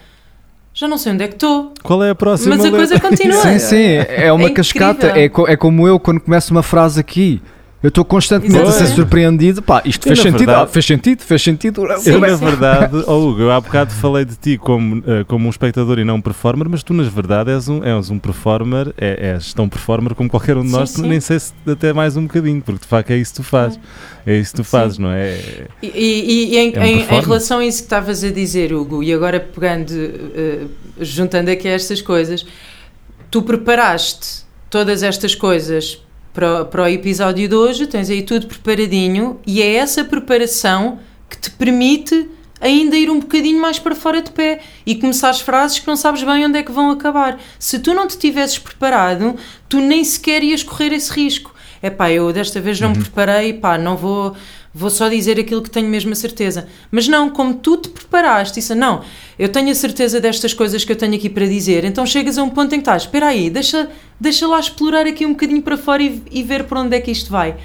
já 0.79 0.87
não 0.87 0.97
sei 0.97 1.11
onde 1.13 1.23
é 1.23 1.27
que 1.27 1.33
estou. 1.33 1.73
Qual 1.81 2.03
é 2.03 2.11
a 2.11 2.15
próxima 2.15 2.51
Mas 2.55 2.59
a 2.59 2.69
letra? 2.69 2.77
coisa 2.79 2.99
continua. 2.99 3.41
Sim, 3.41 3.57
sim, 3.59 3.85
é 4.09 4.31
uma 4.31 4.47
É 4.47 4.51
cascata, 4.51 5.07
é, 5.07 5.27
co- 5.27 5.47
é 5.47 5.55
como 5.57 5.87
eu 5.87 5.99
quando 5.99 6.19
começo 6.19 6.51
uma 6.51 6.61
frase 6.61 6.99
aqui. 6.99 7.41
Eu 7.83 7.89
estou 7.89 8.03
constantemente 8.03 8.57
a 8.67 8.71
ser 8.71 8.87
surpreendido. 8.87 9.61
Pá, 9.61 9.83
isto 9.85 10.03
fez 10.07 10.17
sentido, 10.17 10.39
verdade- 10.39 10.63
ah, 10.63 10.67
fez 10.67 10.83
sentido, 10.83 11.21
fez 11.21 11.41
sentido. 11.43 11.85
Eu, 12.07 12.19
na 12.19 12.35
verdade, 12.35 12.95
oh 13.05 13.29
Hugo, 13.29 13.41
eu 13.41 13.51
há 13.51 13.61
bocado 13.61 13.91
falei 13.93 14.25
de 14.25 14.35
ti 14.35 14.57
como, 14.57 15.03
eh, 15.05 15.23
como 15.25 15.45
um 15.45 15.49
espectador 15.51 15.99
e 15.99 16.03
não 16.03 16.15
um 16.15 16.21
performer, 16.21 16.67
mas 16.67 16.81
tu, 16.81 16.91
na 16.91 17.03
verdade, 17.03 17.51
és 17.51 17.69
um, 17.69 17.83
és 17.83 18.09
um 18.09 18.17
performer, 18.17 18.91
é, 18.97 19.33
és 19.33 19.53
tão 19.53 19.69
performer 19.69 20.15
como 20.15 20.27
qualquer 20.27 20.57
um 20.57 20.63
de 20.63 20.69
Sim, 20.69 20.75
nós, 20.75 20.89
sim. 20.89 21.07
nem 21.07 21.19
sei 21.19 21.39
se 21.39 21.53
até 21.67 21.93
mais 21.93 22.17
um 22.17 22.23
bocadinho, 22.23 22.63
porque 22.63 22.81
de 22.81 22.87
facto 22.87 23.11
é 23.11 23.17
isso 23.17 23.33
que 23.33 23.41
tu 23.41 23.43
fazes. 23.43 23.79
É 24.25 24.35
isso 24.35 24.51
que 24.53 24.57
tu 24.57 24.63
Sim. 24.63 24.69
fazes, 24.71 24.97
não 24.97 25.11
é? 25.11 25.37
E, 25.83 25.87
e- 25.87 26.53
e 26.55 26.57
em, 26.57 26.73
É 26.75 26.79
um 26.79 26.83
em- 26.85 27.21
relação 27.21 27.59
a 27.59 27.65
isso 27.65 27.77
que 27.77 27.83
estavas 27.85 28.23
a 28.23 28.31
dizer, 28.31 28.73
Hugo, 28.73 29.03
e 29.03 29.13
agora 29.13 29.39
pegando, 29.39 29.91
eh, 29.93 30.61
juntando 30.99 31.51
aqui 31.51 31.67
estas 31.67 32.01
coisas, 32.01 32.43
tu 33.29 33.43
preparaste 33.43 34.47
todas 34.67 35.03
estas 35.03 35.35
coisas 35.35 36.01
para, 36.37 36.61
o- 36.61 36.65
para 36.67 36.83
o 36.83 36.87
episódio 36.87 37.49
de 37.49 37.55
hoje, 37.55 37.87
tens 37.87 38.11
aí 38.11 38.21
tudo 38.21 38.45
preparadinho, 38.45 39.39
e 39.47 39.59
é 39.59 39.73
essa 39.73 40.05
preparação 40.05 40.99
que 41.27 41.35
te 41.39 41.49
permite 41.49 42.29
ainda 42.61 42.95
ir 42.95 43.09
um 43.09 43.19
bocadinho 43.19 43.59
mais 43.59 43.79
para 43.79 43.95
fora 43.95 44.21
de 44.21 44.29
pé 44.29 44.59
e 44.85 44.93
começar 44.93 45.31
as 45.31 45.41
frases 45.41 45.79
que 45.79 45.87
não 45.87 45.95
sabes 45.95 46.21
bem 46.21 46.45
onde 46.45 46.59
é 46.59 46.61
que 46.63 46.71
vão 46.71 46.91
acabar. 46.91 47.39
Se 47.57 47.79
tu 47.79 47.91
não 47.91 48.07
te 48.07 48.19
tivesses 48.19 48.59
preparado, 48.59 49.35
tu 49.67 49.79
nem 49.79 50.03
sequer 50.03 50.43
ias 50.43 50.61
correr 50.61 50.93
esse 50.93 51.11
risco. 51.11 51.55
É 51.81 51.89
pá, 51.89 52.11
eu 52.11 52.31
desta 52.31 52.61
vez 52.61 52.79
não 52.79 52.89
me 52.89 52.99
preparei, 52.99 53.53
pá, 53.53 53.75
não 53.77 53.97
vou, 53.97 54.35
vou 54.77 54.89
só 54.89 55.09
dizer 55.09 55.39
aquilo 55.39 55.61
que 55.61 55.69
tenho 55.71 55.87
mesmo 55.89 56.11
a 56.11 56.15
certeza. 56.15 56.67
Mas 56.91 57.07
não, 57.07 57.29
como 57.29 57.55
tu 57.55 57.77
te 57.77 57.89
preparaste, 57.89 58.55
disse, 58.59 58.75
não, 58.75 59.01
eu 59.39 59.49
tenho 59.49 59.69
a 59.71 59.75
certeza 59.75 60.19
destas 60.21 60.53
coisas 60.53 60.85
que 60.85 60.91
eu 60.91 60.95
tenho 60.95 61.15
aqui 61.15 61.29
para 61.29 61.45
dizer, 61.47 61.83
então 61.83 62.05
chegas 62.05 62.37
a 62.37 62.43
um 62.43 62.49
ponto 62.49 62.73
em 62.73 62.77
que 62.77 62.81
estás, 62.83 63.03
espera 63.03 63.27
aí, 63.27 63.49
deixa, 63.49 63.89
deixa 64.19 64.45
lá 64.47 64.59
explorar 64.59 65.07
aqui 65.07 65.25
um 65.25 65.31
bocadinho 65.31 65.61
para 65.61 65.77
fora 65.77 66.03
e, 66.03 66.21
e 66.31 66.43
ver 66.43 66.65
para 66.65 66.81
onde 66.81 66.95
é 66.95 67.01
que 67.01 67.09
isto 67.11 67.31
vai. 67.31 67.55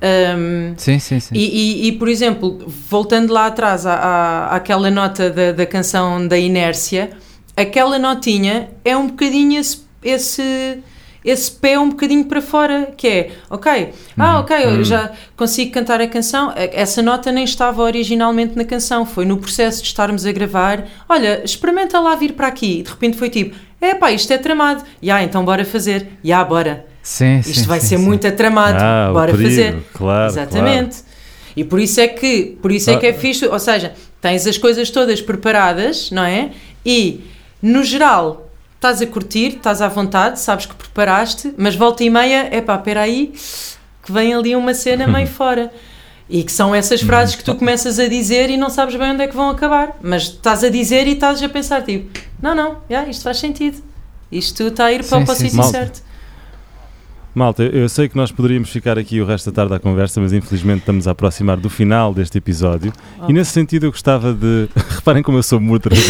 Ahm, 0.00 0.74
Sim, 0.76 0.98
sim, 0.98 1.18
sim. 1.20 1.34
e, 1.34 1.38
e- 1.84 1.88
e, 1.88 1.92
por 1.92 2.08
exemplo, 2.08 2.58
voltando 2.88 3.32
lá 3.32 3.46
atrás 3.46 3.84
à, 3.84 3.94
à- 3.94 4.56
àquela 4.56 4.90
nota 4.90 5.28
da, 5.28 5.52
da 5.52 5.66
canção 5.66 6.26
da 6.26 6.38
inércia, 6.38 7.10
aquela 7.56 7.98
notinha 7.98 8.68
é 8.84 8.96
um 8.96 9.08
bocadinho 9.08 9.58
esse, 9.60 9.80
esse, 10.02 10.78
esse 11.24 11.50
pé 11.50 11.78
um 11.78 11.88
bocadinho 11.90 12.24
para 12.24 12.40
fora, 12.40 12.92
que 12.96 13.06
é, 13.08 13.30
ok, 13.50 13.90
ah, 14.16 14.40
ok, 14.40 14.56
eu 14.64 14.84
já 14.84 15.10
consigo 15.36 15.72
cantar 15.72 16.00
a 16.00 16.06
canção, 16.06 16.52
essa 16.56 17.02
nota 17.02 17.30
nem 17.32 17.44
estava 17.44 17.82
originalmente 17.82 18.56
na 18.56 18.64
canção, 18.64 19.04
foi 19.04 19.24
no 19.24 19.36
processo 19.38 19.82
de 19.82 19.88
estarmos 19.88 20.24
a 20.24 20.32
gravar, 20.32 20.86
olha, 21.08 21.42
experimenta 21.44 21.98
lá 22.00 22.14
vir 22.14 22.32
para 22.32 22.46
aqui, 22.46 22.80
e 22.80 22.82
de 22.82 22.90
repente 22.90 23.16
foi 23.16 23.28
tipo, 23.30 23.56
é 23.80 23.94
pá, 23.94 24.10
isto 24.12 24.32
é 24.32 24.38
tramado, 24.38 24.82
já, 25.02 25.22
então 25.22 25.44
bora 25.44 25.64
fazer, 25.64 26.08
já, 26.24 26.42
bora, 26.44 26.86
Sim, 27.02 27.38
isto 27.38 27.60
sim, 27.60 27.66
vai 27.66 27.80
sim, 27.80 27.86
ser 27.86 27.98
sim. 27.98 28.04
muito 28.04 28.26
atramado, 28.26 28.78
Ah, 28.80 29.10
bora 29.12 29.32
perigo, 29.32 29.48
fazer. 29.50 29.76
claro, 29.94 30.30
Exatamente. 30.32 30.96
E 31.56 31.64
por 31.64 31.80
isso 31.80 32.00
é 32.00 32.06
que, 32.06 32.56
por 32.62 32.70
isso 32.70 32.90
é 32.90 32.96
que 32.96 33.06
é 33.06 33.12
fixe, 33.12 33.46
ou 33.46 33.58
seja, 33.58 33.92
tens 34.20 34.46
as 34.46 34.56
coisas 34.58 34.90
todas 34.90 35.20
preparadas, 35.20 36.10
não 36.10 36.22
é? 36.22 36.50
E 36.86 37.20
no 37.60 37.82
geral 37.82 38.47
estás 38.78 39.02
a 39.02 39.06
curtir, 39.06 39.56
estás 39.56 39.82
à 39.82 39.88
vontade, 39.88 40.38
sabes 40.38 40.64
que 40.64 40.74
preparaste, 40.74 41.52
mas 41.58 41.74
volta 41.74 42.04
e 42.04 42.08
meia, 42.10 42.48
é 42.50 42.60
pá, 42.60 42.76
espera 42.76 43.02
aí, 43.02 43.34
que 44.02 44.12
vem 44.12 44.32
ali 44.32 44.54
uma 44.54 44.72
cena 44.72 45.06
meio 45.06 45.26
fora. 45.28 45.72
E 46.30 46.44
que 46.44 46.52
são 46.52 46.74
essas 46.74 47.00
frases 47.00 47.34
que 47.34 47.42
tu 47.42 47.54
começas 47.54 47.98
a 47.98 48.06
dizer 48.06 48.50
e 48.50 48.56
não 48.58 48.68
sabes 48.68 48.94
bem 48.96 49.12
onde 49.12 49.22
é 49.22 49.26
que 49.26 49.34
vão 49.34 49.48
acabar. 49.48 49.96
Mas 50.02 50.24
estás 50.24 50.62
a 50.62 50.68
dizer 50.68 51.06
e 51.06 51.12
estás 51.12 51.42
a 51.42 51.48
pensar, 51.48 51.82
tipo, 51.82 52.20
não, 52.40 52.54
não, 52.54 52.76
já, 52.88 53.06
isto 53.06 53.24
faz 53.24 53.38
sentido. 53.38 53.82
Isto 54.30 54.64
está 54.64 54.84
a 54.84 54.92
ir 54.92 55.02
para, 55.04 55.24
Sim, 55.24 55.32
o 55.32 55.36
sítio 55.36 55.62
certo. 55.64 56.02
Malta, 57.38 57.62
eu 57.62 57.88
sei 57.88 58.08
que 58.08 58.16
nós 58.16 58.32
poderíamos 58.32 58.68
ficar 58.68 58.98
aqui 58.98 59.20
o 59.20 59.24
resto 59.24 59.52
da 59.52 59.54
tarde 59.54 59.72
à 59.72 59.78
conversa, 59.78 60.20
mas 60.20 60.32
infelizmente 60.32 60.80
estamos 60.80 61.06
a 61.06 61.12
aproximar 61.12 61.56
do 61.56 61.70
final 61.70 62.12
deste 62.12 62.36
episódio. 62.36 62.92
Oh. 63.20 63.30
E 63.30 63.32
nesse 63.32 63.52
sentido 63.52 63.86
eu 63.86 63.92
gostava 63.92 64.34
de. 64.34 64.68
Reparem 64.96 65.22
como 65.22 65.38
eu 65.38 65.42
sou 65.44 65.60
moderador. 65.60 66.02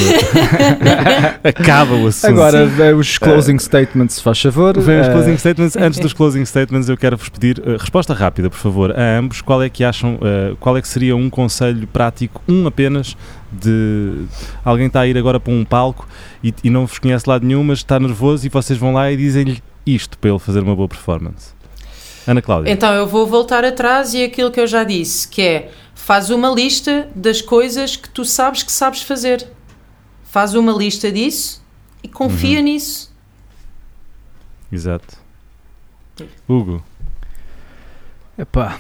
Acaba 1.45 1.97
o 1.97 2.07
assunto. 2.07 2.31
Agora, 2.31 2.67
eh, 2.79 2.95
os 2.95 3.19
closing 3.19 3.59
statements, 3.59 4.15
se 4.15 4.23
faz 4.23 4.41
favor. 4.41 4.81
Vem 4.81 5.01
os 5.01 5.07
Eh, 5.07 5.13
closing 5.13 5.37
statements. 5.37 5.77
Antes 5.77 6.01
dos 6.01 6.15
closing 6.15 6.47
statements, 6.47 6.89
eu 6.89 6.97
quero-vos 6.97 7.29
pedir 7.29 7.63
eh, 7.63 7.77
resposta 7.79 8.15
rápida, 8.15 8.49
por 8.49 8.59
favor, 8.59 8.99
a 8.99 9.19
ambos. 9.19 9.43
Qual 9.43 9.63
é 9.63 9.69
que 9.69 9.85
acham, 9.85 10.19
eh, 10.23 10.55
qual 10.59 10.79
é 10.79 10.81
que 10.81 10.89
seria 10.89 11.15
um 11.15 11.29
conselho 11.29 11.87
prático, 11.87 12.43
um 12.49 12.67
apenas, 12.67 13.15
de 13.53 14.25
alguém 14.65 14.87
está 14.87 15.01
a 15.01 15.07
ir 15.07 15.19
agora 15.19 15.39
para 15.39 15.53
um 15.53 15.63
palco 15.63 16.09
e, 16.43 16.55
e 16.65 16.71
não 16.71 16.87
vos 16.87 16.99
conhece 16.99 17.29
lado 17.29 17.47
nenhum, 17.47 17.63
mas 17.63 17.81
está 17.81 18.01
nervoso 18.01 18.47
e 18.47 18.49
vocês 18.49 18.79
vão 18.79 18.95
lá 18.95 19.13
e 19.13 19.17
dizem-lhe 19.17 19.63
isto 19.95 20.19
para 20.19 20.31
ele 20.31 20.39
fazer 20.39 20.61
uma 20.63 20.75
boa 20.75 20.89
performance. 20.89 21.53
Ana 22.27 22.43
Cláudia. 22.43 22.71
Então 22.71 22.93
eu 22.93 23.07
vou 23.07 23.27
voltar 23.27 23.65
atrás 23.65 24.13
e 24.15 24.23
aquilo 24.23 24.51
que 24.51 24.61
eu 24.61 24.67
já 24.67 24.85
disse, 24.85 25.27
que 25.29 25.43
é 25.43 25.71
faz 25.95 26.31
uma 26.31 26.51
lista 26.51 27.09
das 27.15 27.41
coisas 27.41 27.97
que 27.97 28.09
tu 28.11 28.25
sabes 28.25 28.63
que 28.63 28.73
sabes 28.73 29.03
fazer. 29.03 29.49
Faz 30.25 30.55
uma 30.55 30.73
lista 30.73 31.11
disso 31.11 31.65
e 32.03 32.09
confia 32.09 32.61
nisso. 32.61 33.15
Exato. 34.71 35.17
Hugo. 36.49 36.83
epá, 38.37 38.79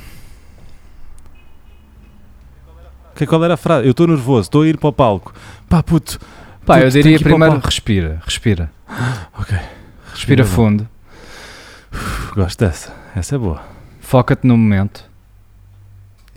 Que, 3.18 3.26
qual 3.26 3.44
era 3.44 3.54
a 3.54 3.56
frase? 3.56 3.84
Eu 3.84 3.90
estou 3.90 4.06
nervoso, 4.06 4.42
estou 4.42 4.62
a 4.62 4.68
ir 4.68 4.78
para 4.78 4.90
o 4.90 4.92
palco. 4.92 5.34
Pá, 5.68 5.82
puto. 5.82 6.20
pá, 6.64 6.74
puto, 6.74 6.86
eu 6.86 6.90
diria 6.90 7.18
primeiro 7.18 7.58
respira, 7.58 8.22
respira. 8.24 8.70
Ok. 9.36 9.58
Respira 10.12 10.44
bem. 10.44 10.52
fundo, 10.52 10.88
Gosto 12.34 12.58
dessa. 12.64 12.92
Essa 13.16 13.34
é 13.34 13.38
boa. 13.38 13.62
foca-te 14.00 14.46
no 14.46 14.56
momento. 14.56 15.04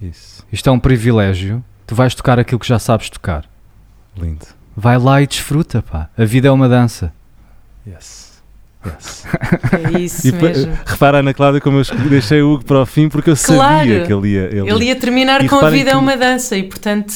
Isso. 0.02 0.46
Isto 0.52 0.70
é 0.70 0.72
um 0.74 0.80
privilégio. 0.80 1.64
Tu 1.86 1.94
vais 1.96 2.14
tocar 2.16 2.40
aquilo 2.40 2.60
que 2.60 2.68
já 2.68 2.80
sabes 2.80 3.10
tocar. 3.10 3.46
Lindo. 4.18 4.46
Vai 4.76 4.98
lá 4.98 5.22
e 5.22 5.28
desfruta, 5.28 5.82
pá. 5.82 6.10
A 6.18 6.26
vida 6.26 6.48
é 6.48 6.52
uma 6.52 6.68
dança. 6.68 7.14
Yes. 7.88 8.42
Yes. 8.86 9.26
É 9.96 10.00
isso 10.00 10.28
E 10.28 10.32
pa- 10.32 10.38
mesmo. 10.48 10.78
repara, 10.86 11.20
Ana 11.20 11.34
Cláudia, 11.34 11.62
como 11.62 11.78
eu 11.80 12.10
deixei 12.10 12.42
o 12.42 12.54
Hugo 12.54 12.66
para 12.66 12.80
o 12.82 12.86
fim 12.86 13.08
porque 13.10 13.30
eu 13.30 13.36
Claro. 13.38 13.78
sabia 13.80 14.06
que 14.06 14.12
ele 14.14 14.28
ia. 14.30 14.44
Ele, 14.46 14.70
Ele 14.72 14.86
ia 14.86 14.96
terminar 14.96 15.44
E 15.44 15.48
com 15.50 15.58
a 15.58 15.70
vida 15.70 15.92
é 15.92 15.94
que- 15.94 16.00
uma 16.00 16.18
dança 16.18 16.58
e 16.58 16.64
portanto 16.64 17.14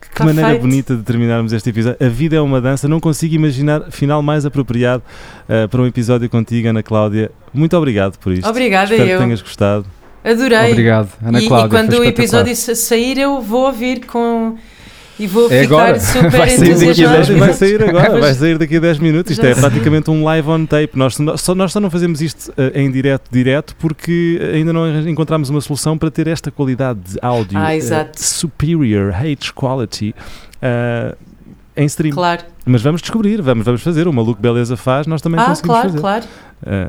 Que 0.00 0.14
Tá 0.14 0.24
maneira 0.24 0.50
feito. 0.50 0.60
bonita 0.62 0.96
de 0.96 1.02
terminarmos 1.02 1.52
este 1.52 1.70
episódio. 1.70 1.98
A 2.04 2.08
vida 2.08 2.36
é 2.36 2.40
uma 2.40 2.60
dança. 2.60 2.86
Não 2.88 2.98
consigo 3.00 3.34
imaginar 3.34 3.90
final 3.90 4.22
mais 4.22 4.44
apropriado 4.46 5.02
eh, 5.48 5.66
para 5.66 5.80
um 5.82 5.86
episódio 5.86 6.28
contigo, 6.30 6.68
Ana 6.68 6.82
Cláudia. 6.82 7.30
Muito 7.52 7.76
obrigado 7.76 8.18
por 8.18 8.32
isto. 8.32 8.48
Obrigada 8.48 8.92
Espero 8.92 9.10
eu. 9.10 9.18
que 9.18 9.24
tenhas 9.24 9.42
gostado. 9.42 9.86
adorei. 10.24 10.70
Obrigado, 10.72 11.08
Ana 11.24 11.40
e, 11.40 11.46
Cláudia. 11.48 11.66
e 11.66 11.70
quando 11.70 11.96
foi 11.96 12.06
o 12.06 12.08
episódio 12.08 12.54
sa- 12.56 12.74
sair 12.74 13.18
eu 13.18 13.40
vou 13.40 13.66
ouvir 13.66 14.06
com 14.06 14.56
e 15.18 15.26
vou 15.26 15.46
É 15.50 15.62
ficar 15.62 15.74
agora. 15.74 16.00
super 16.00 16.30
Vai 16.30 16.48
sair 16.50 16.58
daqui 16.58 16.70
a 16.70 16.74
Esse 16.74 16.74
10 16.74 16.82
entusiasmada. 16.82 17.16
episódio 17.18 17.38
vai 17.38 17.52
sair 17.54 17.82
agora, 17.82 18.20
vai 18.20 18.34
sair 18.34 18.58
daqui 18.58 18.76
a 18.76 18.80
10 18.80 18.98
minutos. 18.98 19.32
Isto 19.32 19.42
Já 19.42 19.48
é 19.48 19.54
sei. 19.54 19.60
praticamente 19.62 20.10
um 20.10 20.22
live 20.24 20.48
on 20.48 20.66
tape. 20.66 20.90
Nós 20.94 21.16
só, 21.36 21.54
nós 21.54 21.72
só 21.72 21.80
não 21.80 21.90
fazemos 21.90 22.20
isto 22.22 22.52
eh, 22.56 22.72
em 22.82 22.90
direto, 22.90 23.28
direto, 23.30 23.74
porque 23.78 24.40
ainda 24.54 24.72
não 24.72 25.00
encontramos 25.08 25.50
uma 25.50 25.60
solução 25.60 25.96
para 25.98 26.10
ter 26.10 26.26
esta 26.28 26.50
qualidade 26.50 27.00
de 27.00 27.18
áudio 27.22 27.58
Ah, 27.58 27.74
exato. 27.74 28.22
superior, 28.22 29.12
H 29.14 29.52
quality, 29.54 30.14
eh, 30.62 31.14
em 31.76 31.84
stream. 31.86 32.12
Claro. 32.14 32.42
Mas 32.64 32.82
vamos 32.82 33.00
descobrir, 33.00 33.40
vamos, 33.40 33.64
vamos 33.64 33.82
fazer. 33.82 34.06
O 34.08 34.12
Maluco 34.12 34.40
Beleza 34.40 34.76
faz, 34.76 35.06
nós 35.06 35.20
também 35.22 35.40
Ah, 35.40 35.46
conseguimos 35.46 35.74
claro, 35.76 35.88
fazer. 35.88 36.00
claro. 36.00 36.24
Eh, 36.66 36.88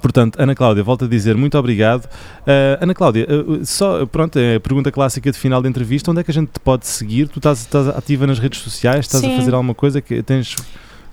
Portanto, 0.00 0.36
Ana 0.40 0.54
Cláudia, 0.54 0.82
volto 0.82 1.04
a 1.04 1.08
dizer 1.08 1.36
muito 1.36 1.56
obrigado. 1.58 2.04
Uh, 2.06 2.80
Ana 2.82 2.94
Cláudia, 2.94 3.26
uh, 3.30 3.64
só, 3.64 4.04
pronto, 4.06 4.38
é 4.38 4.56
a 4.56 4.60
pergunta 4.60 4.90
clássica 4.92 5.30
de 5.32 5.38
final 5.38 5.60
da 5.62 5.68
entrevista: 5.68 6.10
onde 6.10 6.20
é 6.20 6.24
que 6.24 6.30
a 6.30 6.34
gente 6.34 6.48
te 6.48 6.60
pode 6.60 6.86
seguir? 6.86 7.28
Tu 7.28 7.38
estás, 7.38 7.60
estás 7.60 7.88
ativa 7.88 8.26
nas 8.26 8.38
redes 8.38 8.60
sociais? 8.60 9.00
Estás 9.06 9.22
Sim. 9.22 9.34
a 9.34 9.38
fazer 9.38 9.54
alguma 9.54 9.74
coisa 9.74 10.00
que 10.00 10.22
tens. 10.22 10.56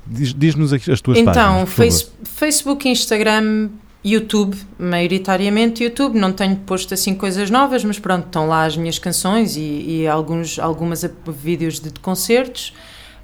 Diz- 0.05 0.33
Diz-nos 0.33 0.73
as 0.73 0.99
tuas 1.01 1.17
Então, 1.17 1.33
páginas. 1.33 1.69
favor. 1.69 1.91
face- 1.91 2.07
Facebook, 2.23 2.89
Instagram, 2.89 3.69
YouTube, 4.03 4.57
maioritariamente 4.79 5.83
YouTube. 5.83 6.17
Não 6.17 6.31
tenho 6.33 6.55
posto 6.55 6.93
assim 6.93 7.13
coisas 7.13 7.49
novas, 7.51 7.83
mas 7.83 7.99
pronto, 7.99 8.25
estão 8.25 8.47
lá 8.47 8.65
as 8.65 8.75
minhas 8.75 8.97
canções 8.97 9.55
e, 9.55 10.01
e 10.01 10.07
alguns 10.07 10.57
algumas 10.57 11.07
vídeos 11.43 11.79
de, 11.79 11.91
de 11.91 11.99
concertos. 11.99 12.73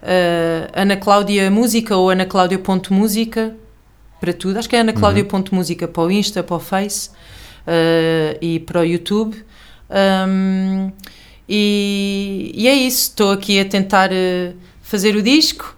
Uh, 0.04 0.70
Ana 0.74 0.96
Cláudia 0.96 1.50
Música 1.50 1.98
ou 1.98 2.12
Ana 2.12 2.26
Cláudia.música 2.28 3.56
para 4.20 4.34
tudo. 4.34 4.58
Acho 4.60 4.70
que 4.70 4.76
é 4.76 4.80
Ana 4.80 4.94
Cláudia.música 4.94 5.88
para 5.88 6.04
o 6.04 6.12
Insta, 6.12 6.44
para 6.44 6.56
o 6.56 6.60
Face 6.60 7.10
uh, 7.68 8.38
e 8.42 8.60
para 8.60 8.82
o 8.82 8.84
YouTube. 8.84 9.36
Um, 9.90 10.92
e, 11.48 12.52
e 12.54 12.68
é 12.68 12.74
isso, 12.76 13.10
estou 13.10 13.32
aqui 13.32 13.60
a 13.60 13.66
tentar 13.66 14.10
uh, 14.12 14.54
fazer 14.82 15.16
o 15.16 15.22
disco, 15.22 15.76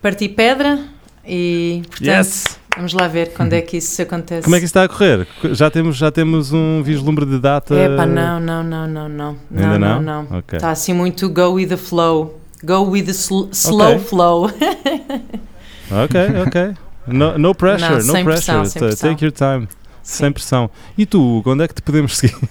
partir 0.00 0.30
pedra 0.30 0.80
e 1.24 1.82
portanto 1.88 2.08
Yes! 2.08 2.58
vamos 2.74 2.92
lá 2.92 3.06
ver 3.06 3.32
quando 3.32 3.52
é 3.52 3.60
que 3.60 3.76
isso 3.76 4.02
acontece. 4.02 4.42
Como 4.42 4.56
é 4.56 4.58
que 4.58 4.64
isso 4.64 4.70
está 4.70 4.82
a 4.82 4.88
correr? 4.88 5.28
Já 5.52 5.70
temos, 5.70 5.96
já 5.96 6.10
temos 6.10 6.52
um 6.52 6.82
vislumbre 6.82 7.24
de 7.24 7.38
data? 7.38 7.72
Epá, 7.78 8.04
não, 8.04 8.40
não, 8.40 8.64
não, 8.64 8.88
não, 8.88 9.08
não. 9.08 9.36
Ainda 9.54 9.78
não, 9.78 10.02
não? 10.02 10.22
não, 10.24 10.38
Ok. 10.38 10.56
Está 10.56 10.70
assim 10.72 10.92
muito 10.92 11.28
go 11.28 11.52
with 11.52 11.68
the 11.68 11.76
flow. 11.76 12.40
Go 12.64 12.90
with 12.90 13.04
the 13.04 13.12
sl- 13.12 13.48
slow 13.52 13.92
Ok. 13.96 13.98
flow. 14.00 14.50
Ok, 15.90 16.20
ok. 16.46 16.74
No, 17.06 17.38
no 17.38 17.54
pressure, 17.54 17.90
Não, 17.90 17.96
no 17.98 18.02
sem 18.02 18.24
pressure. 18.24 18.24
pressão, 18.24 18.64
sem 18.64 18.80
Ta- 18.80 18.86
pressão. 18.86 19.10
Take 19.10 19.24
your 19.24 19.32
time. 19.32 19.68
Sem 20.02 20.26
Sim. 20.28 20.32
pressão. 20.32 20.70
E 20.98 21.06
tu, 21.06 21.20
Hugo, 21.38 21.52
onde 21.52 21.64
é 21.64 21.68
que 21.68 21.74
te 21.74 21.82
podemos 21.82 22.16
seguir? 22.16 22.36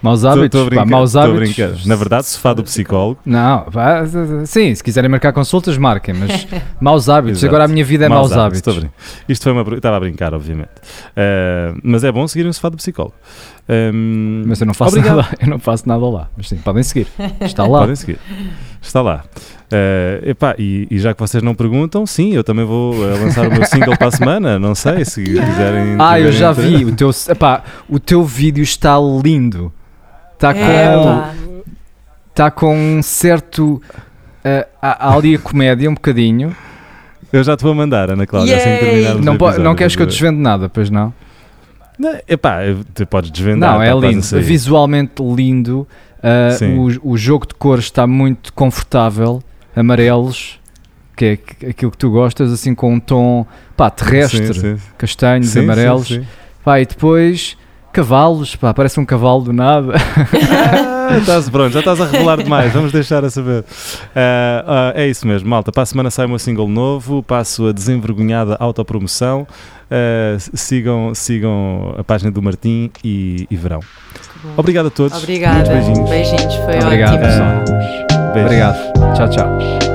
Maus 0.00 0.22
Tô- 0.22 0.26
tô 0.26 0.30
a 0.30 0.32
hábitos, 0.32 0.60
pá, 0.60 0.66
brincar, 0.66 0.86
maus 0.86 1.12
tô 1.12 1.18
a 1.18 1.24
hábitos. 1.24 1.40
brincar. 1.54 1.86
Na 1.86 1.94
verdade, 1.94 2.26
sofá 2.26 2.54
do 2.54 2.62
psicólogo. 2.64 3.20
Não, 3.26 3.66
vá, 3.68 4.02
sim, 4.46 4.74
se 4.74 4.82
quiserem 4.82 5.10
marcar 5.10 5.30
consultas, 5.34 5.76
marquem, 5.76 6.14
mas 6.14 6.46
maus 6.80 7.06
hábitos. 7.10 7.40
Exato. 7.42 7.48
Agora 7.54 7.64
a 7.64 7.68
minha 7.68 7.84
vida 7.84 8.06
é 8.06 8.08
maus, 8.08 8.32
hábitos. 8.32 8.58
estou 8.60 8.72
a 8.72 8.80
brin- 8.80 8.90
Isto 9.28 9.42
foi 9.42 9.52
uma. 9.52 9.74
Estava 9.74 9.96
a 9.98 10.00
brincar, 10.00 10.32
obviamente. 10.32 10.70
Uh, 11.10 11.78
mas 11.82 12.02
é 12.02 12.10
bom 12.10 12.26
seguirem 12.26 12.48
o 12.48 12.54
sofá 12.54 12.70
do 12.70 12.78
psicólogo. 12.78 13.14
Um, 13.68 14.44
Mas 14.46 14.58
eu 14.62 14.66
não 14.66 14.72
faço 14.72 14.96
obrigado. 14.96 15.16
nada, 15.16 15.28
eu 15.38 15.46
não 15.48 15.58
faço 15.58 15.86
nada 15.86 16.06
lá. 16.06 16.30
Mas 16.34 16.48
sim, 16.48 16.56
podem 16.56 16.82
seguir. 16.82 17.06
Está 17.38 17.64
lá. 17.68 17.80
Podem 17.80 17.96
seguir. 17.96 18.18
Está 18.88 19.02
lá. 19.02 19.22
Uh, 19.70 20.30
epá, 20.30 20.54
e, 20.58 20.88
e 20.90 20.98
já 20.98 21.12
que 21.12 21.20
vocês 21.20 21.42
não 21.42 21.54
perguntam, 21.54 22.06
sim, 22.06 22.32
eu 22.34 22.42
também 22.42 22.64
vou 22.64 22.94
uh, 22.94 23.22
lançar 23.22 23.46
o 23.46 23.52
meu 23.52 23.66
single 23.66 23.96
para 23.98 24.06
a 24.06 24.10
semana. 24.10 24.58
Não 24.58 24.74
sei 24.74 25.04
se 25.04 25.22
quiserem. 25.28 25.96
Ah, 25.98 26.18
eu 26.18 26.32
já 26.32 26.52
vi. 26.52 26.86
O 26.86 26.96
teu, 26.96 27.10
epá, 27.28 27.62
o 27.86 28.00
teu 28.00 28.24
vídeo 28.24 28.62
está 28.62 28.96
lindo. 28.98 29.70
Está 30.32 30.54
com, 30.54 31.62
está 32.30 32.50
com 32.50 32.74
um 32.74 33.02
certo. 33.02 33.82
Uh, 34.42 34.64
há 34.80 35.08
há 35.08 35.14
ali 35.14 35.34
a 35.34 35.38
comédia 35.38 35.90
um 35.90 35.94
bocadinho. 35.94 36.56
Eu 37.30 37.44
já 37.44 37.54
te 37.54 37.62
vou 37.62 37.74
mandar, 37.74 38.10
Ana 38.10 38.26
Cláudia, 38.26 38.56
assim 38.56 38.64
que 38.64 38.70
Yay! 38.70 38.78
terminarmos 38.80 39.26
Não, 39.26 39.34
episódio, 39.34 39.64
não 39.64 39.74
queres 39.74 39.94
que 39.94 40.00
eu 40.00 40.06
desvende 40.06 40.40
nada, 40.40 40.70
pois 40.70 40.88
não? 40.88 41.12
Não, 41.98 42.16
epá, 42.26 42.60
tu 42.94 43.06
podes 43.06 43.30
desvendar. 43.30 43.74
Não, 43.74 43.82
é 43.82 43.90
tá 43.90 43.94
lindo. 43.96 44.40
Visualmente 44.40 45.22
lindo. 45.22 45.86
Uh, 46.18 47.00
o, 47.04 47.12
o 47.12 47.16
jogo 47.16 47.46
de 47.46 47.54
cores 47.54 47.84
está 47.84 48.06
muito 48.06 48.52
confortável. 48.52 49.42
Amarelos, 49.74 50.58
que 51.16 51.24
é 51.62 51.68
aquilo 51.68 51.90
que 51.90 51.98
tu 51.98 52.10
gostas, 52.10 52.52
assim 52.52 52.74
com 52.74 52.94
um 52.94 53.00
tom 53.00 53.46
pá, 53.76 53.90
terrestre, 53.90 54.54
Sim, 54.54 54.76
sim. 54.76 54.76
castanhos, 54.96 55.48
Sim, 55.50 55.60
amarelos. 55.60 56.20
Pá, 56.64 56.80
e 56.80 56.86
depois 56.86 57.56
cavalos, 57.92 58.54
pá, 58.56 58.72
parece 58.74 59.00
um 59.00 59.04
cavalo 59.04 59.42
do 59.42 59.52
nada. 59.52 59.94
Ah, 61.10 61.16
estás 61.16 61.48
pronto, 61.48 61.72
já 61.72 61.78
estás 61.78 61.98
a 62.02 62.04
revelar 62.04 62.36
demais, 62.36 62.70
vamos 62.70 62.92
deixar 62.92 63.24
a 63.24 63.30
saber. 63.30 63.64
Ah, 64.14 64.64
ah, 64.66 64.92
é 64.94 65.08
isso 65.08 65.26
mesmo, 65.26 65.48
malta. 65.48 65.72
Para 65.72 65.84
a 65.84 65.86
semana 65.86 66.10
sai 66.10 66.26
o 66.26 66.28
meu 66.28 66.38
single 66.38 66.68
novo, 66.68 67.22
passo 67.22 67.68
a 67.68 67.72
desenvergonhada 67.72 68.58
autopromoção. 68.60 69.46
Ah, 69.90 70.36
sigam, 70.38 71.14
sigam 71.14 71.94
a 71.96 72.04
página 72.04 72.30
do 72.30 72.42
Martim 72.42 72.90
e, 73.02 73.46
e 73.50 73.56
verão. 73.56 73.80
Obrigado 74.56 74.86
a 74.88 74.90
todos. 74.90 75.18
Obrigada. 75.22 75.54
Muitos 75.56 75.72
beijinhos. 75.72 76.10
Beijinhos, 76.10 76.54
foi 76.56 76.78
Obrigado, 76.78 77.14
ótimo. 77.14 77.26
pessoal. 77.26 77.64
Obrigado. 78.44 79.14
Tchau, 79.14 79.28
tchau. 79.30 79.87